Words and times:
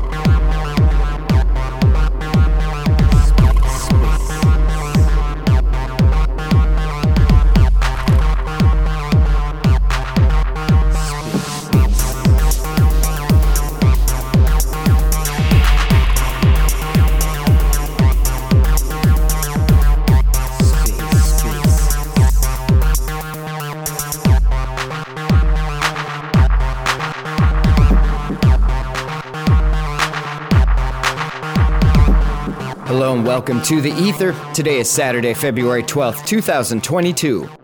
welcome 33.35 33.61
to 33.61 33.81
The 33.81 33.91
Ether. 33.91 34.33
Today 34.55 34.79
is 34.79 34.89
Saturday, 34.89 35.35
February 35.35 35.83
12th, 35.83 36.25
2022. 36.25 37.64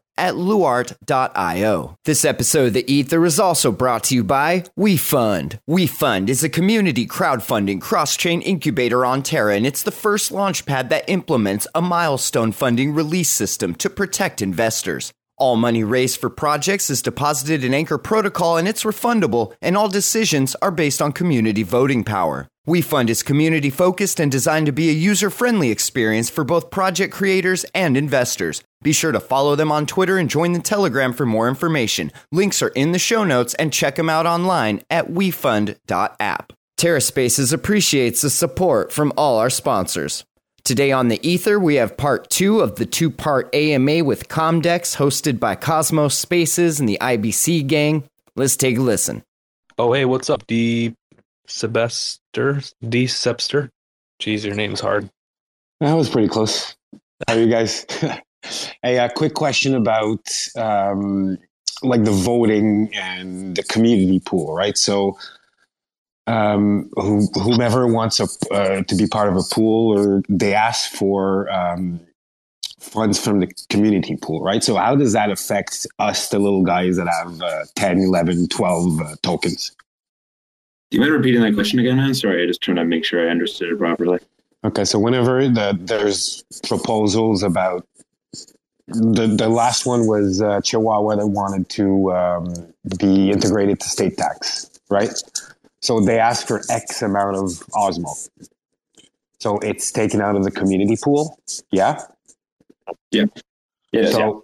at 0.21 0.35
luart.io. 0.35 1.97
This 2.05 2.23
episode 2.23 2.67
of 2.67 2.73
The 2.73 2.93
Ether 2.93 3.25
is 3.25 3.39
also 3.39 3.71
brought 3.71 4.03
to 4.05 4.15
you 4.15 4.23
by 4.23 4.65
WeFund. 4.77 5.57
WeFund 5.67 6.29
is 6.29 6.43
a 6.43 6.49
community 6.49 7.07
crowdfunding 7.07 7.81
cross-chain 7.81 8.43
incubator 8.43 9.03
on 9.03 9.23
Terra, 9.23 9.55
and 9.55 9.65
it's 9.65 9.81
the 9.81 9.91
first 9.91 10.31
launchpad 10.31 10.89
that 10.89 11.09
implements 11.09 11.65
a 11.73 11.81
milestone 11.81 12.51
funding 12.51 12.93
release 12.93 13.31
system 13.31 13.73
to 13.75 13.89
protect 13.89 14.43
investors. 14.43 15.11
All 15.37 15.55
money 15.55 15.83
raised 15.83 16.19
for 16.19 16.29
projects 16.29 16.91
is 16.91 17.01
deposited 17.01 17.63
in 17.63 17.73
Anchor 17.73 17.97
Protocol 17.97 18.57
and 18.57 18.67
it's 18.67 18.83
refundable, 18.83 19.53
and 19.59 19.75
all 19.75 19.89
decisions 19.89 20.55
are 20.61 20.69
based 20.69 21.01
on 21.01 21.11
community 21.13 21.63
voting 21.63 22.03
power. 22.03 22.47
WeFund 22.67 23.09
is 23.09 23.23
community 23.23 23.71
focused 23.71 24.19
and 24.19 24.31
designed 24.31 24.67
to 24.67 24.71
be 24.71 24.89
a 24.89 24.93
user 24.93 25.31
friendly 25.31 25.71
experience 25.71 26.29
for 26.29 26.43
both 26.43 26.69
project 26.69 27.11
creators 27.11 27.65
and 27.73 27.97
investors. 27.97 28.61
Be 28.83 28.93
sure 28.93 29.11
to 29.11 29.19
follow 29.19 29.55
them 29.55 29.71
on 29.71 29.85
Twitter 29.85 30.17
and 30.17 30.29
join 30.29 30.53
the 30.53 30.59
Telegram 30.59 31.13
for 31.13 31.25
more 31.25 31.47
information. 31.47 32.11
Links 32.31 32.61
are 32.61 32.69
in 32.69 32.91
the 32.91 32.99
show 32.99 33.23
notes 33.23 33.53
and 33.55 33.71
check 33.71 33.95
them 33.95 34.09
out 34.09 34.25
online 34.25 34.81
at 34.89 35.07
wefund.app. 35.07 36.53
TerraSpaces 36.77 37.53
appreciates 37.53 38.21
the 38.21 38.29
support 38.29 38.91
from 38.91 39.13
all 39.15 39.37
our 39.37 39.51
sponsors. 39.51 40.25
Today 40.63 40.91
on 40.91 41.09
the 41.09 41.19
Ether, 41.27 41.59
we 41.59 41.75
have 41.75 41.97
part 41.97 42.29
two 42.29 42.59
of 42.59 42.75
the 42.75 42.85
two 42.85 43.11
part 43.11 43.53
AMA 43.53 44.03
with 44.03 44.29
Comdex, 44.29 44.95
hosted 44.95 45.39
by 45.39 45.55
Cosmos 45.55 46.17
Spaces 46.17 46.79
and 46.79 46.89
the 46.89 46.97
IBC 47.01 47.67
gang. 47.67 48.03
Let's 48.35 48.55
take 48.55 48.77
a 48.77 48.81
listen. 48.81 49.23
Oh, 49.77 49.93
hey, 49.93 50.05
what's 50.05 50.29
up, 50.29 50.45
D. 50.47 50.95
Sebester? 51.47 52.73
D. 52.87 53.05
Sepster? 53.05 53.69
Jeez, 54.19 54.45
your 54.45 54.55
name's 54.55 54.79
hard. 54.79 55.09
That 55.79 55.93
was 55.93 56.09
pretty 56.09 56.27
close. 56.27 56.75
How 57.27 57.35
are 57.35 57.39
you 57.39 57.49
guys? 57.49 57.85
hey, 58.83 58.97
a 58.97 59.09
quick 59.09 59.33
question 59.33 59.75
about 59.75 60.27
um, 60.55 61.37
like 61.83 62.03
the 62.03 62.11
voting 62.11 62.89
and 62.93 63.55
the 63.55 63.63
community 63.63 64.19
pool, 64.19 64.53
right? 64.53 64.77
So, 64.77 65.17
um, 66.27 66.89
who, 66.95 67.27
whomever 67.33 67.87
wants 67.87 68.19
a, 68.19 68.27
uh, 68.53 68.83
to 68.83 68.95
be 68.95 69.07
part 69.07 69.27
of 69.27 69.35
a 69.35 69.43
pool, 69.51 69.97
or 69.97 70.23
they 70.29 70.53
ask 70.53 70.91
for 70.91 71.51
um, 71.51 71.99
funds 72.79 73.19
from 73.19 73.39
the 73.39 73.51
community 73.69 74.17
pool, 74.17 74.41
right? 74.41 74.63
So, 74.63 74.75
how 74.75 74.95
does 74.95 75.13
that 75.13 75.31
affect 75.31 75.87
us, 75.99 76.29
the 76.29 76.39
little 76.39 76.63
guys 76.63 76.97
that 76.97 77.07
have 77.07 77.41
uh, 77.41 77.65
10, 77.75 77.99
11, 77.99 78.47
12 78.49 79.01
uh, 79.01 79.15
tokens? 79.23 79.75
Do 80.89 80.97
you 80.97 81.01
mind 81.01 81.13
repeating 81.13 81.41
that 81.41 81.53
question 81.53 81.79
again, 81.79 81.97
man? 81.97 82.13
Sorry, 82.13 82.43
I 82.43 82.45
just 82.45 82.61
trying 82.61 82.77
to 82.77 82.85
make 82.85 83.05
sure 83.05 83.25
I 83.25 83.31
understood 83.31 83.71
it 83.71 83.77
properly. 83.77 84.19
Okay, 84.63 84.83
so 84.83 84.99
whenever 84.99 85.47
the, 85.47 85.75
there's 85.79 86.43
proposals 86.63 87.41
about 87.41 87.87
the 88.93 89.27
the 89.27 89.49
last 89.49 89.85
one 89.85 90.07
was 90.07 90.41
uh, 90.41 90.61
Chihuahua 90.61 91.15
that 91.15 91.27
wanted 91.27 91.69
to 91.69 92.11
um, 92.13 92.53
be 92.99 93.31
integrated 93.31 93.79
to 93.79 93.89
stake 93.89 94.17
tax, 94.17 94.69
right? 94.89 95.13
So 95.81 95.99
they 95.99 96.19
asked 96.19 96.47
for 96.47 96.61
X 96.69 97.01
amount 97.01 97.37
of 97.37 97.49
Osmo. 97.73 98.29
So 99.39 99.57
it's 99.59 99.91
taken 99.91 100.21
out 100.21 100.35
of 100.35 100.43
the 100.43 100.51
community 100.51 100.95
pool. 101.01 101.39
Yeah. 101.71 102.03
Yeah. 103.09 103.25
Yeah. 103.91 104.11
So 104.11 104.43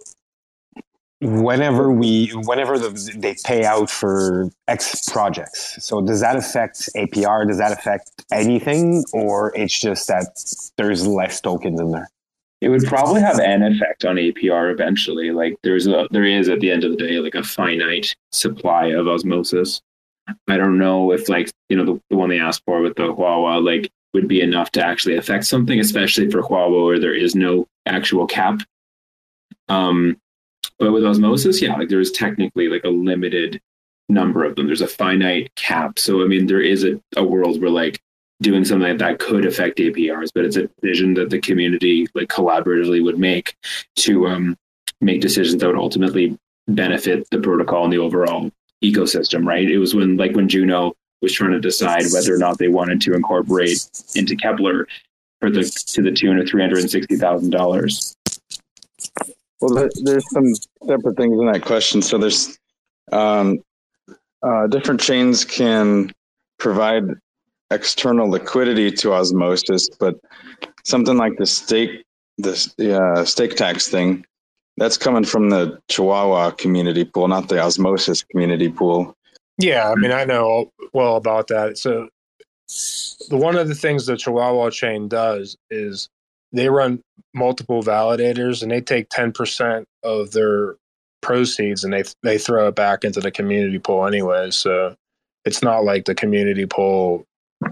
whenever 1.20 1.92
we 1.92 2.30
whenever 2.44 2.78
the, 2.78 2.90
they 3.16 3.36
pay 3.44 3.64
out 3.64 3.90
for 3.90 4.50
X 4.66 5.08
projects, 5.08 5.76
so 5.84 6.00
does 6.00 6.20
that 6.20 6.36
affect 6.36 6.88
APR? 6.96 7.46
Does 7.46 7.58
that 7.58 7.72
affect 7.72 8.10
anything, 8.32 9.04
or 9.12 9.54
it's 9.56 9.78
just 9.78 10.08
that 10.08 10.26
there's 10.76 11.06
less 11.06 11.40
tokens 11.40 11.80
in 11.80 11.92
there? 11.92 12.08
It 12.60 12.70
would 12.70 12.84
probably 12.84 13.20
have 13.20 13.38
an 13.38 13.62
effect 13.62 14.04
on 14.04 14.16
APR 14.16 14.72
eventually. 14.72 15.30
Like 15.30 15.56
there's 15.62 15.86
a 15.86 16.08
there 16.10 16.24
is 16.24 16.48
at 16.48 16.60
the 16.60 16.70
end 16.70 16.84
of 16.84 16.90
the 16.90 16.96
day 16.96 17.18
like 17.20 17.36
a 17.36 17.42
finite 17.42 18.16
supply 18.32 18.86
of 18.86 19.06
osmosis. 19.06 19.80
I 20.48 20.56
don't 20.56 20.78
know 20.78 21.12
if 21.12 21.28
like 21.28 21.52
you 21.68 21.76
know 21.76 21.84
the, 21.84 22.00
the 22.10 22.16
one 22.16 22.30
they 22.30 22.40
asked 22.40 22.62
for 22.64 22.80
with 22.80 22.96
the 22.96 23.14
Huahua 23.14 23.64
like 23.64 23.90
would 24.12 24.26
be 24.26 24.40
enough 24.40 24.72
to 24.72 24.84
actually 24.84 25.16
affect 25.16 25.44
something, 25.46 25.78
especially 25.78 26.30
for 26.30 26.42
Huahua 26.42 26.84
where 26.84 26.98
there 26.98 27.14
is 27.14 27.34
no 27.34 27.66
actual 27.86 28.26
cap. 28.26 28.62
Um, 29.68 30.16
but 30.78 30.92
with 30.92 31.04
osmosis, 31.04 31.62
yeah, 31.62 31.76
like 31.76 31.88
there's 31.88 32.10
technically 32.10 32.68
like 32.68 32.84
a 32.84 32.88
limited 32.88 33.60
number 34.08 34.44
of 34.44 34.56
them. 34.56 34.66
There's 34.66 34.80
a 34.80 34.88
finite 34.88 35.54
cap. 35.54 35.98
So 35.98 36.22
I 36.22 36.26
mean, 36.26 36.46
there 36.46 36.60
is 36.60 36.84
a, 36.84 37.00
a 37.16 37.22
world 37.22 37.60
where 37.60 37.70
like 37.70 38.00
doing 38.40 38.64
something 38.64 38.96
that 38.96 39.18
could 39.18 39.44
affect 39.44 39.78
APRs, 39.78 40.30
but 40.34 40.44
it's 40.44 40.56
a 40.56 40.68
decision 40.80 41.14
that 41.14 41.30
the 41.30 41.40
community 41.40 42.06
like 42.14 42.28
collaboratively 42.28 43.02
would 43.02 43.18
make 43.18 43.56
to 43.96 44.26
um, 44.28 44.56
make 45.00 45.20
decisions 45.20 45.60
that 45.60 45.66
would 45.66 45.76
ultimately 45.76 46.38
benefit 46.68 47.28
the 47.30 47.38
protocol 47.38 47.84
and 47.84 47.92
the 47.92 47.98
overall 47.98 48.50
ecosystem. 48.82 49.46
Right? 49.46 49.68
It 49.68 49.78
was 49.78 49.94
when 49.94 50.16
like 50.16 50.36
when 50.36 50.48
Juno 50.48 50.94
was 51.20 51.32
trying 51.32 51.52
to 51.52 51.60
decide 51.60 52.04
whether 52.12 52.32
or 52.32 52.38
not 52.38 52.58
they 52.58 52.68
wanted 52.68 53.00
to 53.02 53.14
incorporate 53.14 53.78
into 54.14 54.36
Keplr 54.36 54.84
for 55.40 55.50
the 55.50 55.64
to 55.64 56.02
the 56.02 56.12
tune 56.12 56.38
of 56.38 56.48
three 56.48 56.62
hundred 56.62 56.80
and 56.80 56.90
sixty 56.90 57.16
thousand 57.16 57.50
dollars. 57.50 58.14
Well, 59.60 59.88
there's 60.04 60.30
some 60.30 60.54
separate 60.86 61.16
things 61.16 61.38
in 61.38 61.46
that 61.50 61.62
question. 61.64 62.00
So 62.00 62.18
there's 62.18 62.56
um, 63.10 63.58
uh, 64.42 64.68
different 64.68 65.00
chains 65.00 65.44
can 65.44 66.12
provide 66.58 67.04
external 67.70 68.28
liquidity 68.28 68.90
to 68.90 69.12
osmosis, 69.12 69.88
but 70.00 70.18
something 70.84 71.16
like 71.16 71.36
the 71.36 71.46
stake 71.46 72.04
the 72.38 72.96
uh, 72.96 73.24
stake 73.24 73.56
tax 73.56 73.88
thing 73.88 74.24
that's 74.76 74.96
coming 74.96 75.24
from 75.24 75.50
the 75.50 75.80
Chihuahua 75.88 76.52
community 76.52 77.04
pool, 77.04 77.26
not 77.26 77.48
the 77.48 77.60
osmosis 77.60 78.22
community 78.22 78.68
pool. 78.68 79.14
Yeah, 79.58 79.90
I 79.90 79.96
mean, 79.96 80.12
I 80.12 80.24
know 80.24 80.70
well 80.92 81.16
about 81.16 81.48
that. 81.48 81.78
So, 81.78 82.08
the 83.28 83.36
one 83.36 83.56
of 83.56 83.66
the 83.66 83.74
things 83.74 84.06
the 84.06 84.16
Chihuahua 84.16 84.70
chain 84.70 85.08
does 85.08 85.56
is 85.70 86.08
they 86.52 86.68
run 86.68 87.02
multiple 87.34 87.82
validators, 87.82 88.62
and 88.62 88.70
they 88.70 88.80
take 88.80 89.08
ten 89.10 89.32
percent 89.32 89.84
of 90.04 90.30
their 90.30 90.76
proceeds 91.20 91.82
and 91.82 91.92
they 91.92 92.04
they 92.22 92.38
throw 92.38 92.68
it 92.68 92.76
back 92.76 93.02
into 93.02 93.20
the 93.20 93.32
community 93.32 93.80
pool 93.80 94.06
anyway. 94.06 94.52
So, 94.52 94.94
it's 95.44 95.62
not 95.62 95.82
like 95.84 96.04
the 96.04 96.14
community 96.14 96.66
pool 96.66 97.24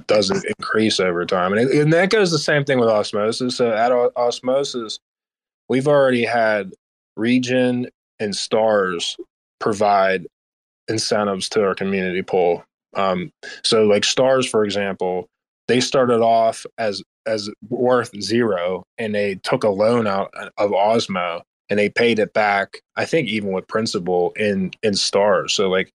doesn't 0.07 0.45
increase 0.59 1.01
over 1.01 1.25
time. 1.25 1.53
And, 1.53 1.69
it, 1.69 1.81
and 1.81 1.93
that 1.93 2.11
goes 2.11 2.31
the 2.31 2.39
same 2.39 2.65
thing 2.65 2.79
with 2.79 2.89
osmosis. 2.89 3.57
So 3.57 3.73
at 3.73 3.93
osmosis, 4.17 4.99
we've 5.69 5.89
already 5.89 6.25
had 6.25 6.73
Regen 7.17 7.89
and 8.19 8.35
stars 8.35 9.17
provide 9.61 10.27
incentives 10.89 11.49
to 11.51 11.65
our 11.65 11.75
community 11.75 12.23
pool. 12.23 12.65
Um, 12.95 13.33
so 13.63 13.85
like 13.85 14.05
stars, 14.05 14.49
for 14.49 14.65
example, 14.65 15.29
they 15.69 15.81
started 15.81 16.21
off 16.21 16.65
as 16.79 17.03
as 17.27 17.51
worth 17.69 18.13
zero 18.23 18.85
and 18.99 19.15
they 19.15 19.35
took 19.43 19.65
a 19.65 19.69
loan 19.69 20.07
out 20.07 20.33
of 20.57 20.71
Osmo 20.71 21.43
and 21.69 21.79
they 21.79 21.89
paid 21.89 22.21
it 22.21 22.33
back. 22.33 22.81
I 22.95 23.05
think 23.05 23.29
even 23.29 23.51
with 23.51 23.67
principal 23.67 24.33
in 24.37 24.71
in 24.83 24.95
stars. 24.95 25.53
So 25.53 25.69
like 25.69 25.93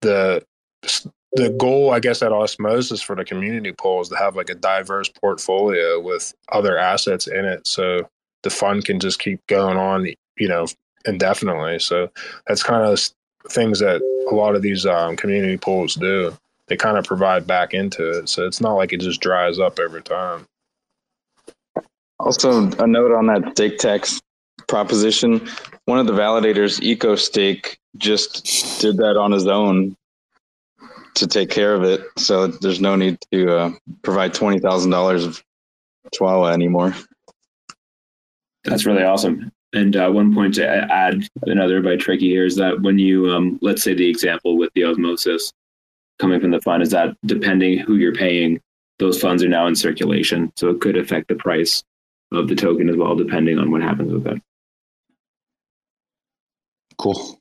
the 0.00 0.44
the 1.32 1.50
goal, 1.50 1.92
I 1.92 2.00
guess, 2.00 2.22
at 2.22 2.32
Osmosis 2.32 3.02
for 3.02 3.14
the 3.14 3.24
community 3.24 3.72
pool 3.72 4.00
is 4.00 4.08
to 4.08 4.16
have 4.16 4.36
like 4.36 4.50
a 4.50 4.54
diverse 4.54 5.08
portfolio 5.08 6.00
with 6.00 6.34
other 6.50 6.76
assets 6.76 7.26
in 7.26 7.44
it, 7.44 7.66
so 7.66 8.08
the 8.42 8.50
fund 8.50 8.84
can 8.84 8.98
just 8.98 9.20
keep 9.20 9.46
going 9.46 9.76
on, 9.76 10.08
you 10.38 10.48
know, 10.48 10.66
indefinitely. 11.04 11.78
So 11.78 12.10
that's 12.46 12.62
kind 12.62 12.84
of 12.84 13.00
things 13.50 13.78
that 13.78 14.00
a 14.30 14.34
lot 14.34 14.54
of 14.54 14.62
these 14.62 14.86
um, 14.86 15.16
community 15.16 15.56
pools 15.56 15.94
do. 15.94 16.36
They 16.66 16.76
kind 16.76 16.96
of 16.96 17.04
provide 17.04 17.46
back 17.46 17.74
into 17.74 18.10
it, 18.10 18.28
so 18.28 18.46
it's 18.46 18.60
not 18.60 18.74
like 18.74 18.92
it 18.92 19.00
just 19.00 19.20
dries 19.20 19.58
up 19.58 19.78
every 19.78 20.02
time. 20.02 20.46
Also, 22.18 22.70
a 22.78 22.86
note 22.86 23.12
on 23.12 23.26
that 23.26 23.52
stake 23.52 23.78
tax 23.78 24.20
proposition. 24.68 25.48
One 25.86 25.98
of 25.98 26.06
the 26.06 26.12
validators, 26.12 26.80
EcoStake, 26.80 27.76
just 27.96 28.80
did 28.80 28.98
that 28.98 29.16
on 29.16 29.32
his 29.32 29.46
own 29.46 29.96
to 31.14 31.26
take 31.26 31.50
care 31.50 31.74
of 31.74 31.82
it. 31.82 32.02
So 32.16 32.46
there's 32.46 32.80
no 32.80 32.96
need 32.96 33.18
to 33.32 33.56
uh, 33.56 33.70
provide 34.02 34.34
twenty 34.34 34.58
thousand 34.58 34.90
dollars 34.90 35.24
of 35.24 35.42
Chihuahua 36.14 36.52
anymore. 36.52 36.94
That's 38.64 38.86
really 38.86 39.02
awesome. 39.02 39.50
And 39.72 39.96
uh, 39.96 40.10
one 40.10 40.34
point 40.34 40.54
to 40.54 40.66
add, 40.66 41.26
another 41.42 41.80
by 41.80 41.96
Tricky 41.96 42.28
here 42.28 42.44
is 42.44 42.56
that 42.56 42.82
when 42.82 42.98
you, 42.98 43.30
um, 43.30 43.58
let's 43.62 43.82
say 43.82 43.94
the 43.94 44.08
example 44.08 44.58
with 44.58 44.72
the 44.74 44.84
osmosis 44.84 45.52
coming 46.18 46.40
from 46.40 46.50
the 46.50 46.60
fund 46.60 46.82
is 46.82 46.90
that 46.90 47.16
depending 47.24 47.78
who 47.78 47.94
you're 47.94 48.12
paying, 48.12 48.60
those 48.98 49.20
funds 49.20 49.44
are 49.44 49.48
now 49.48 49.66
in 49.66 49.76
circulation. 49.76 50.52
So 50.56 50.70
it 50.70 50.80
could 50.80 50.96
affect 50.96 51.28
the 51.28 51.36
price 51.36 51.84
of 52.32 52.48
the 52.48 52.56
token 52.56 52.88
as 52.88 52.96
well, 52.96 53.14
depending 53.14 53.58
on 53.58 53.70
what 53.70 53.80
happens 53.80 54.12
with 54.12 54.26
it. 54.26 54.42
Cool 56.98 57.39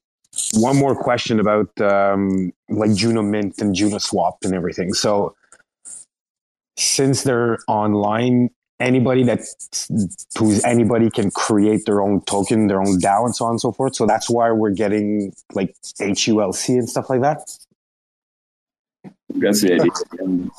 one 0.54 0.78
more 0.78 0.96
question 0.96 1.40
about 1.40 1.70
um, 1.82 2.52
like 2.70 2.94
Juno 2.94 3.22
Mint 3.22 3.60
and 3.60 3.74
Juno 3.76 3.98
Swap 3.98 4.38
and 4.44 4.54
everything. 4.54 4.94
So 4.94 5.36
since 6.78 7.24
they're 7.24 7.58
online, 7.68 8.50
anybody 8.80 9.24
that 9.24 9.42
who's 10.38 10.64
anybody 10.64 11.10
can 11.10 11.32
create 11.32 11.86
their 11.86 12.02
own 12.02 12.22
token, 12.22 12.68
their 12.68 12.80
own 12.80 13.00
DAO, 13.00 13.26
and 13.26 13.36
so 13.36 13.46
on 13.46 13.52
and 13.52 13.62
so 13.62 13.72
forth. 13.72 13.96
So 13.96 14.06
that's 14.06 14.30
why 14.30 14.52
we're 14.52 14.72
getting 14.72 15.34
like 15.54 15.76
HULC 16.00 16.70
and 16.70 16.90
stuff 16.90 17.10
like 17.10 17.22
that. 17.22 17.42
That's 19.30 19.62
the 19.62 19.74
idea. 20.22 20.50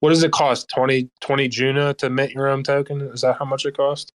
What 0.00 0.10
does 0.10 0.22
it 0.22 0.32
cost? 0.32 0.68
20, 0.68 1.08
20 1.20 1.48
Juno 1.48 1.92
to 1.94 2.10
mint 2.10 2.32
your 2.32 2.48
own 2.48 2.62
token? 2.62 3.00
Is 3.00 3.22
that 3.22 3.38
how 3.38 3.46
much 3.46 3.64
it 3.64 3.76
costs? 3.76 4.12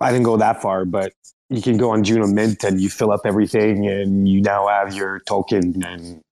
I 0.00 0.12
didn't 0.12 0.24
go 0.24 0.36
that 0.36 0.60
far, 0.60 0.84
but 0.84 1.12
you 1.50 1.60
can 1.60 1.76
go 1.76 1.90
on 1.90 2.04
Juno 2.04 2.28
Mint 2.28 2.62
and 2.64 2.80
you 2.80 2.88
fill 2.88 3.10
up 3.10 3.22
everything, 3.24 3.86
and 3.88 4.28
you 4.28 4.40
now 4.40 4.68
have 4.68 4.94
your 4.94 5.18
token. 5.20 5.82
And 5.84 6.22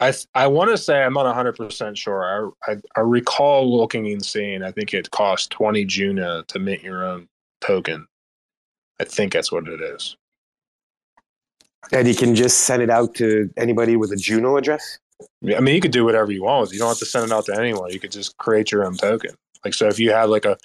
I 0.00 0.12
I 0.34 0.46
want 0.46 0.70
to 0.70 0.78
say 0.78 1.02
I'm 1.02 1.14
not 1.14 1.24
100 1.24 1.56
percent 1.56 1.96
sure. 1.96 2.54
I, 2.66 2.72
I, 2.72 2.76
I 2.96 3.00
recall 3.00 3.76
looking 3.78 4.06
and 4.12 4.24
seeing. 4.24 4.62
I 4.62 4.70
think 4.70 4.92
it 4.92 5.10
costs 5.10 5.48
20 5.48 5.84
Juno 5.86 6.42
to 6.42 6.58
mint 6.58 6.82
your 6.82 7.04
own 7.04 7.28
token. 7.62 8.06
I 9.00 9.04
think 9.04 9.32
that's 9.32 9.50
what 9.50 9.66
it 9.66 9.80
is. 9.80 10.16
And 11.92 12.06
you 12.06 12.14
can 12.14 12.34
just 12.34 12.60
send 12.60 12.82
it 12.82 12.90
out 12.90 13.14
to 13.16 13.50
anybody 13.56 13.96
with 13.96 14.12
a 14.12 14.16
Juno 14.16 14.58
address. 14.58 14.98
I 15.56 15.60
mean, 15.60 15.74
you 15.74 15.80
could 15.80 15.92
do 15.92 16.04
whatever 16.04 16.30
you 16.30 16.42
want. 16.44 16.72
You 16.72 16.78
don't 16.78 16.88
have 16.88 16.98
to 16.98 17.06
send 17.06 17.24
it 17.24 17.32
out 17.32 17.46
to 17.46 17.58
anyone. 17.58 17.90
You 17.90 17.98
could 17.98 18.12
just 18.12 18.36
create 18.36 18.70
your 18.70 18.84
own 18.84 18.96
token. 18.96 19.30
Like 19.64 19.72
so, 19.72 19.88
if 19.88 19.98
you 19.98 20.12
have 20.12 20.28
like 20.28 20.44
a 20.44 20.58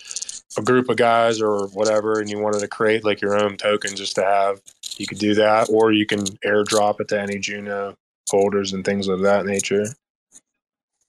a 0.57 0.61
group 0.61 0.89
of 0.89 0.97
guys 0.97 1.41
or 1.41 1.67
whatever, 1.67 2.19
and 2.19 2.29
you 2.29 2.39
wanted 2.39 2.59
to 2.59 2.67
create 2.67 3.03
like 3.03 3.21
your 3.21 3.37
own 3.37 3.57
token 3.57 3.95
just 3.95 4.15
to 4.15 4.23
have, 4.23 4.61
you 4.97 5.07
could 5.07 5.19
do 5.19 5.35
that, 5.35 5.69
or 5.69 5.91
you 5.91 6.05
can 6.05 6.21
airdrop 6.45 6.99
it 6.99 7.09
to 7.09 7.19
any 7.19 7.39
Juno 7.39 7.95
holders 8.29 8.73
and 8.73 8.85
things 8.85 9.07
of 9.07 9.21
that 9.21 9.45
nature. 9.45 9.85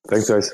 Thanks, 0.08 0.28
guys. 0.28 0.52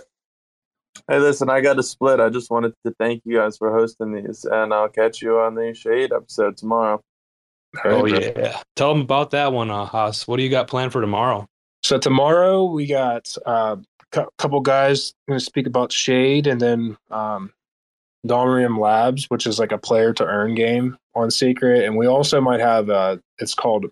Hey, 1.09 1.19
listen, 1.19 1.51
I 1.51 1.61
got 1.61 1.79
a 1.79 1.83
split. 1.83 2.21
I 2.21 2.29
just 2.29 2.51
wanted 2.51 2.75
to 2.85 2.95
thank 2.99 3.23
you 3.25 3.37
guys 3.37 3.57
for 3.57 3.73
hosting 3.73 4.13
these, 4.13 4.45
and 4.45 4.73
I'll 4.73 4.89
catch 4.89 5.23
you 5.23 5.39
on 5.39 5.55
the 5.55 5.75
Shade 5.75 6.13
episode 6.13 6.57
tomorrow. 6.57 7.03
Oh 7.85 8.05
yeah, 8.05 8.61
tell 8.77 8.93
them 8.93 9.03
about 9.03 9.31
that 9.31 9.53
one, 9.53 9.71
uh, 9.71 9.87
Haas. 9.87 10.29
What 10.29 10.37
do 10.37 10.43
you 10.43 10.51
got 10.51 10.69
planned 10.69 10.93
for 10.93 11.01
tomorrow? 11.01 11.49
So 11.83 11.99
tomorrow 11.99 12.65
we 12.65 12.87
got 12.87 13.35
a 13.47 13.49
uh, 13.49 14.25
couple 14.39 14.61
guys 14.61 15.15
going 15.27 15.39
to 15.39 15.45
speak 15.45 15.67
about 15.67 15.91
Shade, 15.91 16.47
and 16.47 16.61
then 16.61 16.97
um, 17.11 17.53
Domrium 18.27 18.79
Labs, 18.79 19.27
which 19.29 19.47
is 19.47 19.59
like 19.59 19.73
a 19.73 19.79
player 19.79 20.13
to 20.15 20.25
earn 20.25 20.55
game 20.55 20.97
on 21.15 21.31
Secret, 21.31 21.85
and 21.85 21.97
we 21.97 22.07
also 22.07 22.41
might 22.41 22.61
have 22.61 22.89
uh, 22.89 23.17
it's 23.39 23.55
called 23.55 23.87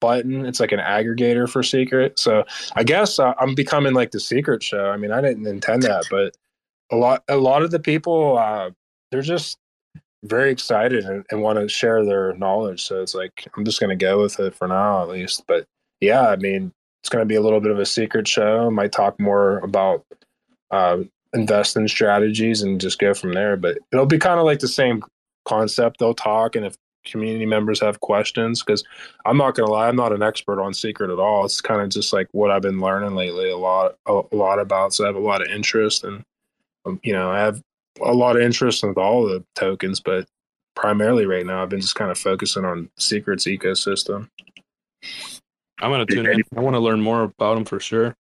Button. 0.00 0.44
It's 0.44 0.60
like 0.60 0.72
an 0.72 0.80
aggregator 0.80 1.48
for 1.48 1.62
Secret. 1.62 2.18
So 2.18 2.44
I 2.74 2.82
guess 2.82 3.18
uh, 3.18 3.34
I'm 3.38 3.54
becoming 3.54 3.94
like 3.94 4.10
the 4.10 4.20
Secret 4.20 4.62
show. 4.62 4.90
I 4.90 4.96
mean, 4.96 5.12
I 5.12 5.20
didn't 5.20 5.46
intend 5.46 5.82
that, 5.84 6.04
but 6.10 6.36
a 6.90 6.96
lot 6.96 7.22
a 7.28 7.36
lot 7.36 7.62
of 7.62 7.70
the 7.70 7.80
people 7.80 8.38
uh, 8.38 8.70
they're 9.10 9.22
just 9.22 9.58
very 10.24 10.50
excited 10.50 11.04
and, 11.04 11.24
and 11.30 11.42
want 11.42 11.58
to 11.58 11.68
share 11.68 12.04
their 12.04 12.34
knowledge. 12.34 12.82
So 12.82 13.00
it's 13.02 13.14
like 13.14 13.46
I'm 13.56 13.64
just 13.64 13.80
going 13.80 13.96
to 13.96 14.04
go 14.04 14.20
with 14.22 14.38
it 14.40 14.54
for 14.54 14.68
now, 14.68 15.02
at 15.02 15.08
least. 15.08 15.44
But 15.46 15.66
yeah, 16.00 16.28
I 16.28 16.36
mean, 16.36 16.72
it's 17.02 17.08
going 17.08 17.22
to 17.22 17.26
be 17.26 17.36
a 17.36 17.40
little 17.40 17.60
bit 17.60 17.70
of 17.70 17.78
a 17.78 17.86
secret 17.86 18.26
show. 18.26 18.66
I 18.66 18.70
might 18.70 18.92
talk 18.92 19.20
more 19.20 19.58
about 19.58 20.04
uh, 20.70 20.98
invest 21.36 21.76
in 21.76 21.86
strategies 21.86 22.62
and 22.62 22.80
just 22.80 22.98
go 22.98 23.14
from 23.14 23.32
there. 23.32 23.56
But 23.56 23.78
it'll 23.92 24.06
be 24.06 24.18
kind 24.18 24.40
of 24.40 24.46
like 24.46 24.58
the 24.58 24.68
same 24.68 25.02
concept. 25.44 25.98
They'll 25.98 26.14
talk, 26.14 26.56
and 26.56 26.66
if 26.66 26.76
community 27.04 27.46
members 27.46 27.80
have 27.80 28.00
questions, 28.00 28.62
because 28.62 28.82
I'm 29.24 29.36
not 29.36 29.54
gonna 29.54 29.70
lie, 29.70 29.88
I'm 29.88 29.96
not 29.96 30.12
an 30.12 30.22
expert 30.22 30.60
on 30.60 30.74
secret 30.74 31.10
at 31.10 31.18
all. 31.18 31.44
It's 31.44 31.60
kind 31.60 31.80
of 31.80 31.90
just 31.90 32.12
like 32.12 32.28
what 32.32 32.50
I've 32.50 32.62
been 32.62 32.80
learning 32.80 33.14
lately 33.14 33.50
a 33.50 33.56
lot, 33.56 33.96
a, 34.06 34.22
a 34.32 34.36
lot 34.36 34.58
about. 34.58 34.94
So 34.94 35.04
I 35.04 35.06
have 35.06 35.16
a 35.16 35.20
lot 35.20 35.42
of 35.42 35.48
interest, 35.48 36.04
and 36.04 36.22
um, 36.84 37.00
you 37.02 37.12
know, 37.12 37.30
I 37.30 37.38
have 37.38 37.62
a 38.00 38.12
lot 38.12 38.36
of 38.36 38.42
interest 38.42 38.82
in 38.82 38.92
all 38.94 39.26
the 39.26 39.44
tokens, 39.54 40.00
but 40.00 40.26
primarily 40.74 41.26
right 41.26 41.46
now, 41.46 41.62
I've 41.62 41.68
been 41.68 41.80
just 41.80 41.94
kind 41.94 42.10
of 42.10 42.18
focusing 42.18 42.64
on 42.64 42.90
secrets 42.98 43.46
ecosystem. 43.46 44.28
I'm 45.80 45.90
gonna 45.90 46.06
tune 46.06 46.26
in. 46.26 46.42
I 46.56 46.60
want 46.60 46.74
to 46.74 46.80
learn 46.80 47.00
more 47.00 47.22
about 47.22 47.54
them 47.54 47.64
for 47.64 47.80
sure. 47.80 48.16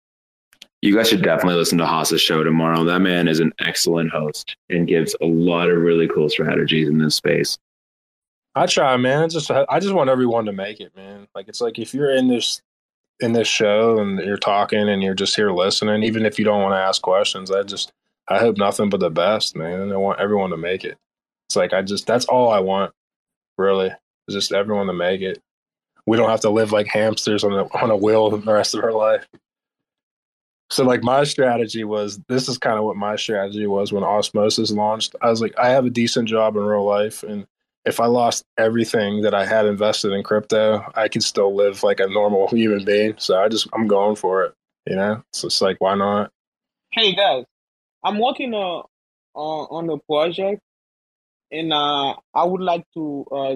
You 0.81 0.95
guys 0.95 1.10
should 1.10 1.22
definitely 1.22 1.60
listen 1.60 1.78
to 1.78 1.86
Haas's 1.86 2.22
show 2.22 2.44
tomorrow. 2.44 2.83
That 2.83 3.01
man 3.01 3.28
is 3.28 3.39
an 3.39 3.54
excellent 3.60 4.12
host 4.12 4.56
and 4.69 4.88
gives 4.88 5.16
a 5.22 5.28
lot 5.28 5.69
of 5.69 5.78
really 5.78 6.07
cool 6.07 6.28
strategies 6.28 6.88
in 6.88 6.98
this 6.98 7.16
space. 7.16 7.60
I 8.56 8.66
try, 8.66 8.98
man. 8.98 9.24
It's 9.24 9.33
just 9.33 9.51
I 9.51 9.80
just 9.80 9.94
want 9.94 10.10
everyone 10.10 10.45
to 10.45 10.51
make 10.51 10.80
it, 10.80 10.95
man. 10.95 11.28
Like 11.35 11.47
it's 11.47 11.61
like 11.61 11.78
if 11.78 11.94
you're 11.94 12.14
in 12.14 12.28
this 12.28 12.61
in 13.19 13.33
this 13.33 13.47
show 13.47 14.00
and 14.00 14.19
you're 14.19 14.38
talking 14.38 14.90
and 14.90 15.04
you're 15.04 15.14
just 15.14 15.35
here 15.35 15.52
listening, 15.52 16.04
even 16.04 16.26
if 16.26 16.40
you 16.40 16.45
don't 16.45 16.61
want 16.61 16.73
to 16.73 16.80
ask 16.80 17.02
questions, 17.02 17.52
I 17.52 17.61
just 17.61 17.94
I 18.28 18.40
hope 18.40 18.57
nothing 18.57 18.90
but 18.90 19.00
the 19.00 19.11
best, 19.11 19.56
man. 19.56 19.92
I 19.92 19.97
want 19.97 20.19
everyone 20.19 20.50
to 20.50 20.57
make 20.57 20.83
it. 20.83 20.97
It's 21.47 21.56
like 21.56 21.73
I 21.73 21.83
just 21.83 22.07
that's 22.07 22.26
all 22.26 22.50
I 22.50 22.59
want, 22.59 22.92
really. 23.57 23.92
just 24.30 24.52
everyone 24.52 24.88
to 24.88 24.94
make 24.94 25.21
it. 25.21 25.40
We 26.07 26.18
don't 26.18 26.30
have 26.30 26.42
to 26.42 26.50
live 26.50 26.71
like 26.71 26.88
hamsters 26.88 27.44
on 27.44 27.54
a 27.54 27.66
on 27.78 27.92
a 27.92 27.95
wheel 27.95 28.31
the 28.31 28.40
rest 28.52 28.73
of 28.73 28.83
our 28.83 28.92
life. 28.94 29.28
So 30.71 30.85
like 30.85 31.04
my 31.04 31.25
strategy 31.25 31.83
was 31.83 32.19
this 32.30 32.47
is 32.47 32.57
kind 32.57 32.78
of 32.78 32.85
what 32.85 32.95
my 32.95 33.18
strategy 33.18 33.68
was 33.68 33.92
when 33.92 34.06
Osmosis 34.06 34.71
launched. 34.71 35.16
I 35.21 35.30
was 35.30 35.42
like, 35.42 35.54
I 35.59 35.69
have 35.69 35.85
a 35.85 35.90
decent 35.90 36.30
job 36.30 36.56
in 36.56 36.63
real 36.63 36.85
life 36.85 37.23
and 37.23 37.45
if 37.83 37.99
I 37.99 38.06
lost 38.06 38.45
everything 38.57 39.23
that 39.23 39.33
I 39.33 39.45
had 39.45 39.66
invested 39.66 40.13
in 40.13 40.23
crypto, 40.23 40.85
I 40.95 41.09
could 41.09 41.23
still 41.23 41.54
live 41.54 41.83
like 41.83 41.99
a 41.99 42.07
normal 42.07 42.47
human 42.51 42.85
being. 42.85 43.16
So 43.18 43.37
I 43.37 43.49
just 43.49 43.68
I'm 43.73 43.87
going 43.87 44.16
for 44.16 44.45
it. 44.45 44.54
You 44.87 44.95
know? 44.95 45.23
So 45.33 45.47
it's 45.47 45.61
like 45.61 45.75
why 45.80 45.95
not? 45.95 46.31
Hey 46.94 47.13
guys, 47.16 47.44
I'm 48.04 48.18
working 48.18 48.54
on 48.54 48.85
on 49.33 49.90
a 49.90 49.97
project 50.09 50.61
and 51.51 51.73
uh, 51.73 52.16
I 52.33 52.45
would 52.45 52.61
like 52.61 52.85
to 52.94 53.25
uh, 53.30 53.56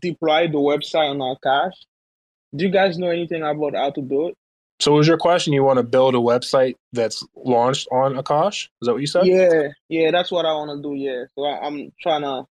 deploy 0.00 0.48
the 0.48 0.58
website 0.58 1.10
on 1.10 1.18
Akash. 1.18 1.74
Do 2.56 2.64
you 2.64 2.72
guys 2.72 2.98
know 2.98 3.10
anything 3.10 3.42
about 3.42 3.76
how 3.76 3.90
to 3.90 4.02
do 4.02 4.28
it? 4.28 4.36
So 4.80 4.92
was 4.92 5.06
your 5.06 5.18
question 5.18 5.52
you 5.52 5.62
want 5.62 5.78
to 5.78 5.82
build 5.82 6.14
a 6.14 6.18
website 6.18 6.74
that's 6.92 7.24
launched 7.36 7.88
on 7.92 8.14
Akash? 8.14 8.68
Is 8.82 8.86
that 8.86 8.92
what 8.92 9.00
you 9.00 9.06
said? 9.06 9.26
Yeah, 9.26 9.68
yeah, 9.88 10.10
that's 10.10 10.30
what 10.30 10.44
I 10.44 10.52
want 10.52 10.76
to 10.76 10.88
do. 10.88 10.94
Yeah, 10.94 11.24
so 11.34 11.44
I, 11.44 11.66
am 11.66 11.92
trying 12.00 12.22
to 12.22 12.44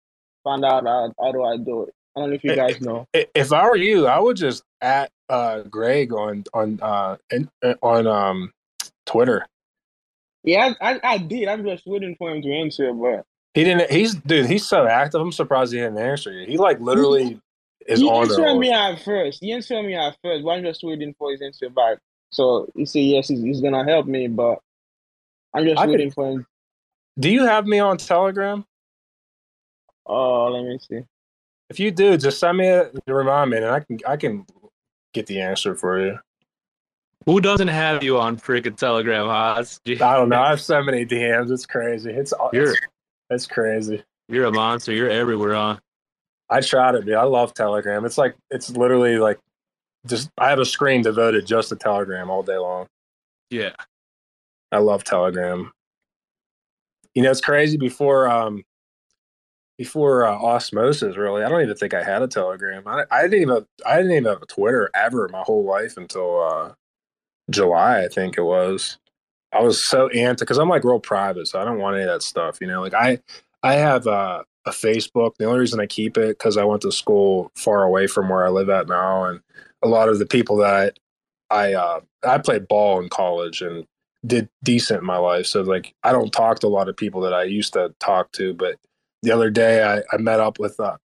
find 0.44 0.64
out 0.64 0.86
how, 0.86 1.14
how 1.20 1.32
do 1.32 1.44
I 1.44 1.58
do 1.58 1.84
it. 1.84 1.94
I 2.16 2.20
don't 2.20 2.30
know 2.30 2.36
if 2.36 2.44
you 2.44 2.56
guys 2.56 2.80
know. 2.80 3.08
If 3.14 3.52
I 3.52 3.66
were 3.66 3.76
you, 3.76 4.08
I 4.08 4.20
would 4.20 4.38
just 4.38 4.64
at 4.82 5.12
uh, 5.30 5.62
Greg 5.64 6.14
on 6.14 6.44
on 6.54 6.80
uh, 6.82 7.18
uh, 7.64 7.74
on 7.82 8.06
um, 8.06 8.54
Twitter. 9.06 9.48
Yeah, 10.44 10.74
I, 10.80 11.00
I 11.04 11.18
did. 11.18 11.48
I'm 11.48 11.66
just 11.66 11.88
waiting 11.88 12.16
for 12.18 12.30
him 12.32 12.42
to 12.44 12.54
answer, 12.54 12.94
but 12.94 13.26
he 13.54 13.64
didn't. 13.64 13.90
He's 13.90 14.14
dude. 14.14 14.46
He's 14.46 14.66
so 14.66 14.86
active. 14.86 15.22
I'm 15.22 15.32
surprised 15.32 15.74
he 15.74 15.80
didn't 15.80 15.98
answer 15.98 16.32
you. 16.32 16.46
He 16.46 16.58
like 16.58 16.80
literally 16.80 17.40
is 17.88 18.00
he 18.00 18.08
on. 18.08 18.28
He 18.28 18.36
answered 18.36 18.60
me 18.60 18.72
at 18.72 19.02
first. 19.04 19.40
He 19.42 19.52
answered 19.52 19.84
me 19.84 19.96
at 19.96 20.16
first, 20.22 20.44
but 20.44 20.52
I'm 20.52 20.64
just 20.64 20.84
waiting 20.84 21.16
for 21.18 21.32
his 21.32 21.42
answer 21.42 21.70
back. 21.70 21.98
So 22.34 22.68
he 22.76 22.86
said 22.86 23.00
yes, 23.00 23.28
he's, 23.28 23.42
he's 23.42 23.62
gonna 23.62 23.86
help 23.86 24.08
me, 24.08 24.28
but 24.28 24.60
I'm 25.54 25.66
just 25.66 25.80
I 25.80 25.86
waiting 25.86 26.10
could, 26.10 26.16
for 26.16 26.32
him. 26.32 26.48
Do 27.20 27.30
you 27.30 27.46
have 27.46 27.66
me 27.68 27.80
on 27.80 27.98
Telegram? 27.98 28.66
Oh, 30.06 30.48
uh, 30.48 30.50
let 30.50 30.66
me 30.66 30.80
see. 30.80 31.02
If 31.70 31.80
you 31.80 31.92
do, 31.92 32.18
just 32.18 32.40
send 32.40 32.58
me 32.58 32.68
a 32.68 32.92
remind 33.08 33.52
me, 33.52 33.58
and 33.58 33.68
I 33.68 33.80
can 33.80 34.00
I 34.08 34.18
can 34.18 34.46
get 35.14 35.28
the 35.28 35.42
answer 35.42 35.76
for 35.76 36.00
you. 36.00 36.20
Who 37.26 37.40
doesn't 37.40 37.70
have 37.70 38.04
you 38.04 38.20
on 38.20 38.38
freaking 38.38 38.76
Telegram, 38.76 39.28
Haas? 39.28 39.80
I 39.88 39.94
don't 39.94 40.30
know. 40.30 40.42
I 40.42 40.50
have 40.50 40.60
so 40.60 40.84
many 40.84 41.06
DMs. 41.06 41.52
It's 41.52 41.66
crazy. 41.66 42.12
It's 42.12 42.34
You're 42.52 42.72
it's, 42.72 42.82
it's 43.30 43.48
crazy. 43.48 44.04
you're 44.28 44.46
a 44.46 44.52
monster. 44.52 44.92
You're 44.92 45.10
everywhere 45.10 45.56
on. 45.56 45.80
I 46.50 46.62
try 46.62 46.92
to 46.92 47.02
be. 47.02 47.14
I 47.14 47.24
love 47.24 47.54
Telegram. 47.54 48.06
It's 48.06 48.18
like 48.18 48.36
it's 48.50 48.72
literally 48.72 49.18
like 49.18 49.40
just 50.08 50.30
I 50.38 50.50
have 50.50 50.60
a 50.60 50.66
screen 50.66 51.02
devoted 51.02 51.46
just 51.46 51.70
to 51.70 51.76
Telegram 51.76 52.30
all 52.30 52.44
day 52.44 52.58
long. 52.58 52.88
Yeah. 53.50 53.74
I 54.72 54.80
love 54.80 55.04
Telegram. 55.04 55.72
You 57.14 57.24
know, 57.24 57.32
it's 57.32 57.42
crazy. 57.42 57.78
Before 57.78 58.28
um, 58.30 58.64
before 59.78 60.26
uh, 60.26 60.36
osmosis, 60.36 61.16
really, 61.16 61.44
I 61.44 61.50
don't 61.50 61.62
even 61.62 61.76
think 61.76 61.94
I 61.94 62.04
had 62.04 62.22
a 62.22 62.28
Telegram. 62.28 62.84
I, 62.88 63.04
I 63.12 63.24
didn't 63.24 63.42
even 63.42 63.66
I 63.86 63.98
didn't 63.98 64.12
even 64.12 64.26
have 64.26 64.42
a 64.42 64.48
Twitter 64.48 64.90
ever 64.96 65.30
my 65.30 65.42
whole 65.42 65.64
life 65.64 65.98
until 65.98 66.42
uh, 66.42 66.74
July, 67.50 68.04
I 68.04 68.08
think 68.08 68.38
it 68.38 68.44
was. 68.44 68.98
I 69.52 69.62
was 69.62 69.82
so 69.82 70.08
anti 70.10 70.44
because 70.44 70.58
I'm 70.58 70.70
like 70.70 70.84
real 70.84 71.00
private, 71.00 71.48
so 71.48 71.62
I 71.62 71.66
don't 71.66 71.78
want 71.78 71.96
any 71.96 72.06
of 72.06 72.10
that 72.10 72.24
stuff. 72.24 72.58
You 72.60 72.68
know, 72.68 72.82
like 72.82 72.96
I 72.96 73.20
I 73.62 73.74
have 73.76 74.08
uh, 74.08 74.44
a 74.66 74.72
Facebook. 74.72 75.36
The 75.38 75.46
only 75.46 75.60
reason 75.60 75.80
I 75.80 75.86
keep 75.86 76.18
it 76.18 76.38
because 76.38 76.58
I 76.58 76.64
went 76.64 76.82
to 76.82 76.92
school 76.92 77.52
far 77.56 77.84
away 77.84 78.08
from 78.08 78.30
where 78.30 78.46
I 78.46 78.50
live 78.50 78.70
at 78.70 78.88
now, 78.88 79.26
and 79.26 79.42
a 79.82 79.88
lot 79.88 80.10
of 80.10 80.20
the 80.20 80.26
people 80.26 80.58
that 80.58 80.98
I 81.50 81.74
uh, 81.74 82.02
I 82.24 82.38
played 82.38 82.68
ball 82.68 83.02
in 83.02 83.10
college 83.10 83.62
and 83.62 83.86
did 84.26 84.50
decent 84.64 85.02
in 85.02 85.06
my 85.06 85.18
life. 85.18 85.46
So 85.46 85.62
like 85.62 85.94
I 86.04 86.12
don't 86.12 86.32
talk 86.32 86.60
to 86.60 86.68
a 86.68 86.70
lot 86.70 86.90
of 86.90 86.98
people 86.98 87.22
that 87.22 87.34
I 87.34 87.44
used 87.44 87.74
to 87.74 87.94
talk 88.00 88.32
to. 88.34 88.54
But 88.54 88.78
the 89.22 89.32
other 89.32 89.50
day 89.50 89.84
I, 89.84 90.02
I 90.14 90.18
met 90.18 90.40
up 90.40 90.60
with 90.60 90.80
uh, 90.80 90.98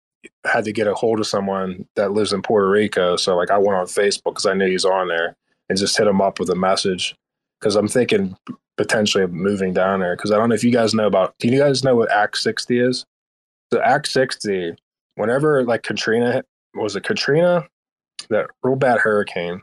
had 0.45 0.65
to 0.65 0.73
get 0.73 0.87
a 0.87 0.95
hold 0.95 1.21
of 1.21 1.27
someone 1.27 1.87
that 1.97 2.12
lives 2.12 2.33
in 2.33 2.43
Puerto 2.43 2.69
Rico. 2.69 3.17
So 3.17 3.37
like 3.37 3.50
I 3.50 3.59
went 3.59 3.79
on 3.79 3.87
Facebook 3.87 4.35
because 4.35 4.47
I 4.47 4.55
knew 4.55 4.69
he's 4.69 4.85
on 4.85 5.09
there 5.09 5.37
and 5.69 5.79
just 5.79 5.99
hit 5.99 6.07
him 6.07 6.21
up 6.21 6.38
with 6.38 6.50
a 6.50 6.55
message 6.55 7.15
because 7.61 7.77
I'm 7.77 7.88
thinking 7.88 8.37
potentially 8.77 9.25
of 9.25 9.33
moving 9.33 9.73
down 9.73 10.00
there 10.00 10.17
because 10.17 10.31
I 10.31 10.37
don't 10.37 10.49
know 10.49 10.55
if 10.55 10.65
you 10.65 10.71
guys 10.71 10.95
know 10.95 11.07
about. 11.07 11.35
Do 11.38 11.49
you 11.49 11.59
guys 11.59 11.85
know 11.85 11.97
what 11.97 12.11
Act 12.12 12.38
60 12.38 12.79
is? 12.79 13.05
So 13.72 13.80
Act 13.80 14.08
60, 14.08 14.75
whenever 15.16 15.64
like 15.64 15.82
Katrina 15.82 16.42
was 16.75 16.96
it 16.96 17.04
Katrina, 17.04 17.66
that 18.30 18.50
real 18.62 18.76
bad 18.76 18.98
hurricane. 18.98 19.62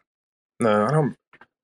No, 0.59 0.85
I 0.85 0.91
don't. 0.91 1.15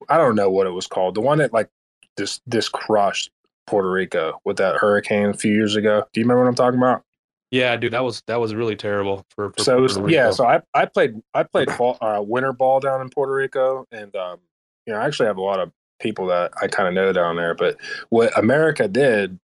I 0.09 0.17
don't 0.17 0.35
know 0.35 0.49
what 0.49 0.67
it 0.67 0.71
was 0.71 0.87
called. 0.87 1.15
The 1.15 1.21
one 1.21 1.37
that 1.37 1.53
like 1.53 1.69
this 2.17 2.41
this 2.45 2.67
crushed 2.67 3.29
Puerto 3.67 3.89
Rico 3.89 4.41
with 4.43 4.57
that 4.57 4.75
hurricane 4.75 5.29
a 5.29 5.33
few 5.33 5.53
years 5.53 5.75
ago. 5.75 6.03
Do 6.13 6.19
you 6.19 6.25
remember 6.25 6.43
what 6.43 6.49
I'm 6.49 6.55
talking 6.55 6.79
about? 6.79 7.03
Yeah, 7.51 7.75
dude, 7.75 7.93
that 7.93 8.03
was 8.03 8.23
that 8.27 8.39
was 8.39 8.55
really 8.55 8.75
terrible 8.75 9.25
for, 9.35 9.51
for 9.51 9.63
so 9.63 9.81
was- 9.81 9.99
yeah, 10.07 10.31
so 10.31 10.45
I 10.45 10.61
I 10.73 10.85
played 10.85 11.21
I 11.33 11.43
played 11.43 11.71
fall, 11.71 11.97
uh, 12.01 12.21
winter 12.25 12.53
ball 12.53 12.79
down 12.79 13.01
in 13.01 13.09
Puerto 13.09 13.33
Rico, 13.33 13.85
and 13.91 14.15
um, 14.15 14.39
you 14.85 14.93
know 14.93 14.99
I 14.99 15.05
actually 15.05 15.27
have 15.27 15.37
a 15.37 15.41
lot 15.41 15.59
of 15.59 15.71
people 15.99 16.27
that 16.27 16.51
I 16.61 16.67
kind 16.67 16.87
of 16.87 16.93
know 16.93 17.11
down 17.13 17.35
there. 17.35 17.53
But 17.53 17.77
what 18.09 18.37
America 18.37 18.87
did 18.87 19.37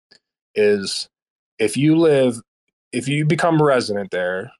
is 0.54 1.08
if 1.58 1.76
you 1.76 1.96
live 1.96 2.40
if 2.94 3.08
you 3.08 3.26
become 3.26 3.60
a 3.60 3.64
resident 3.64 4.10
there 4.12 4.52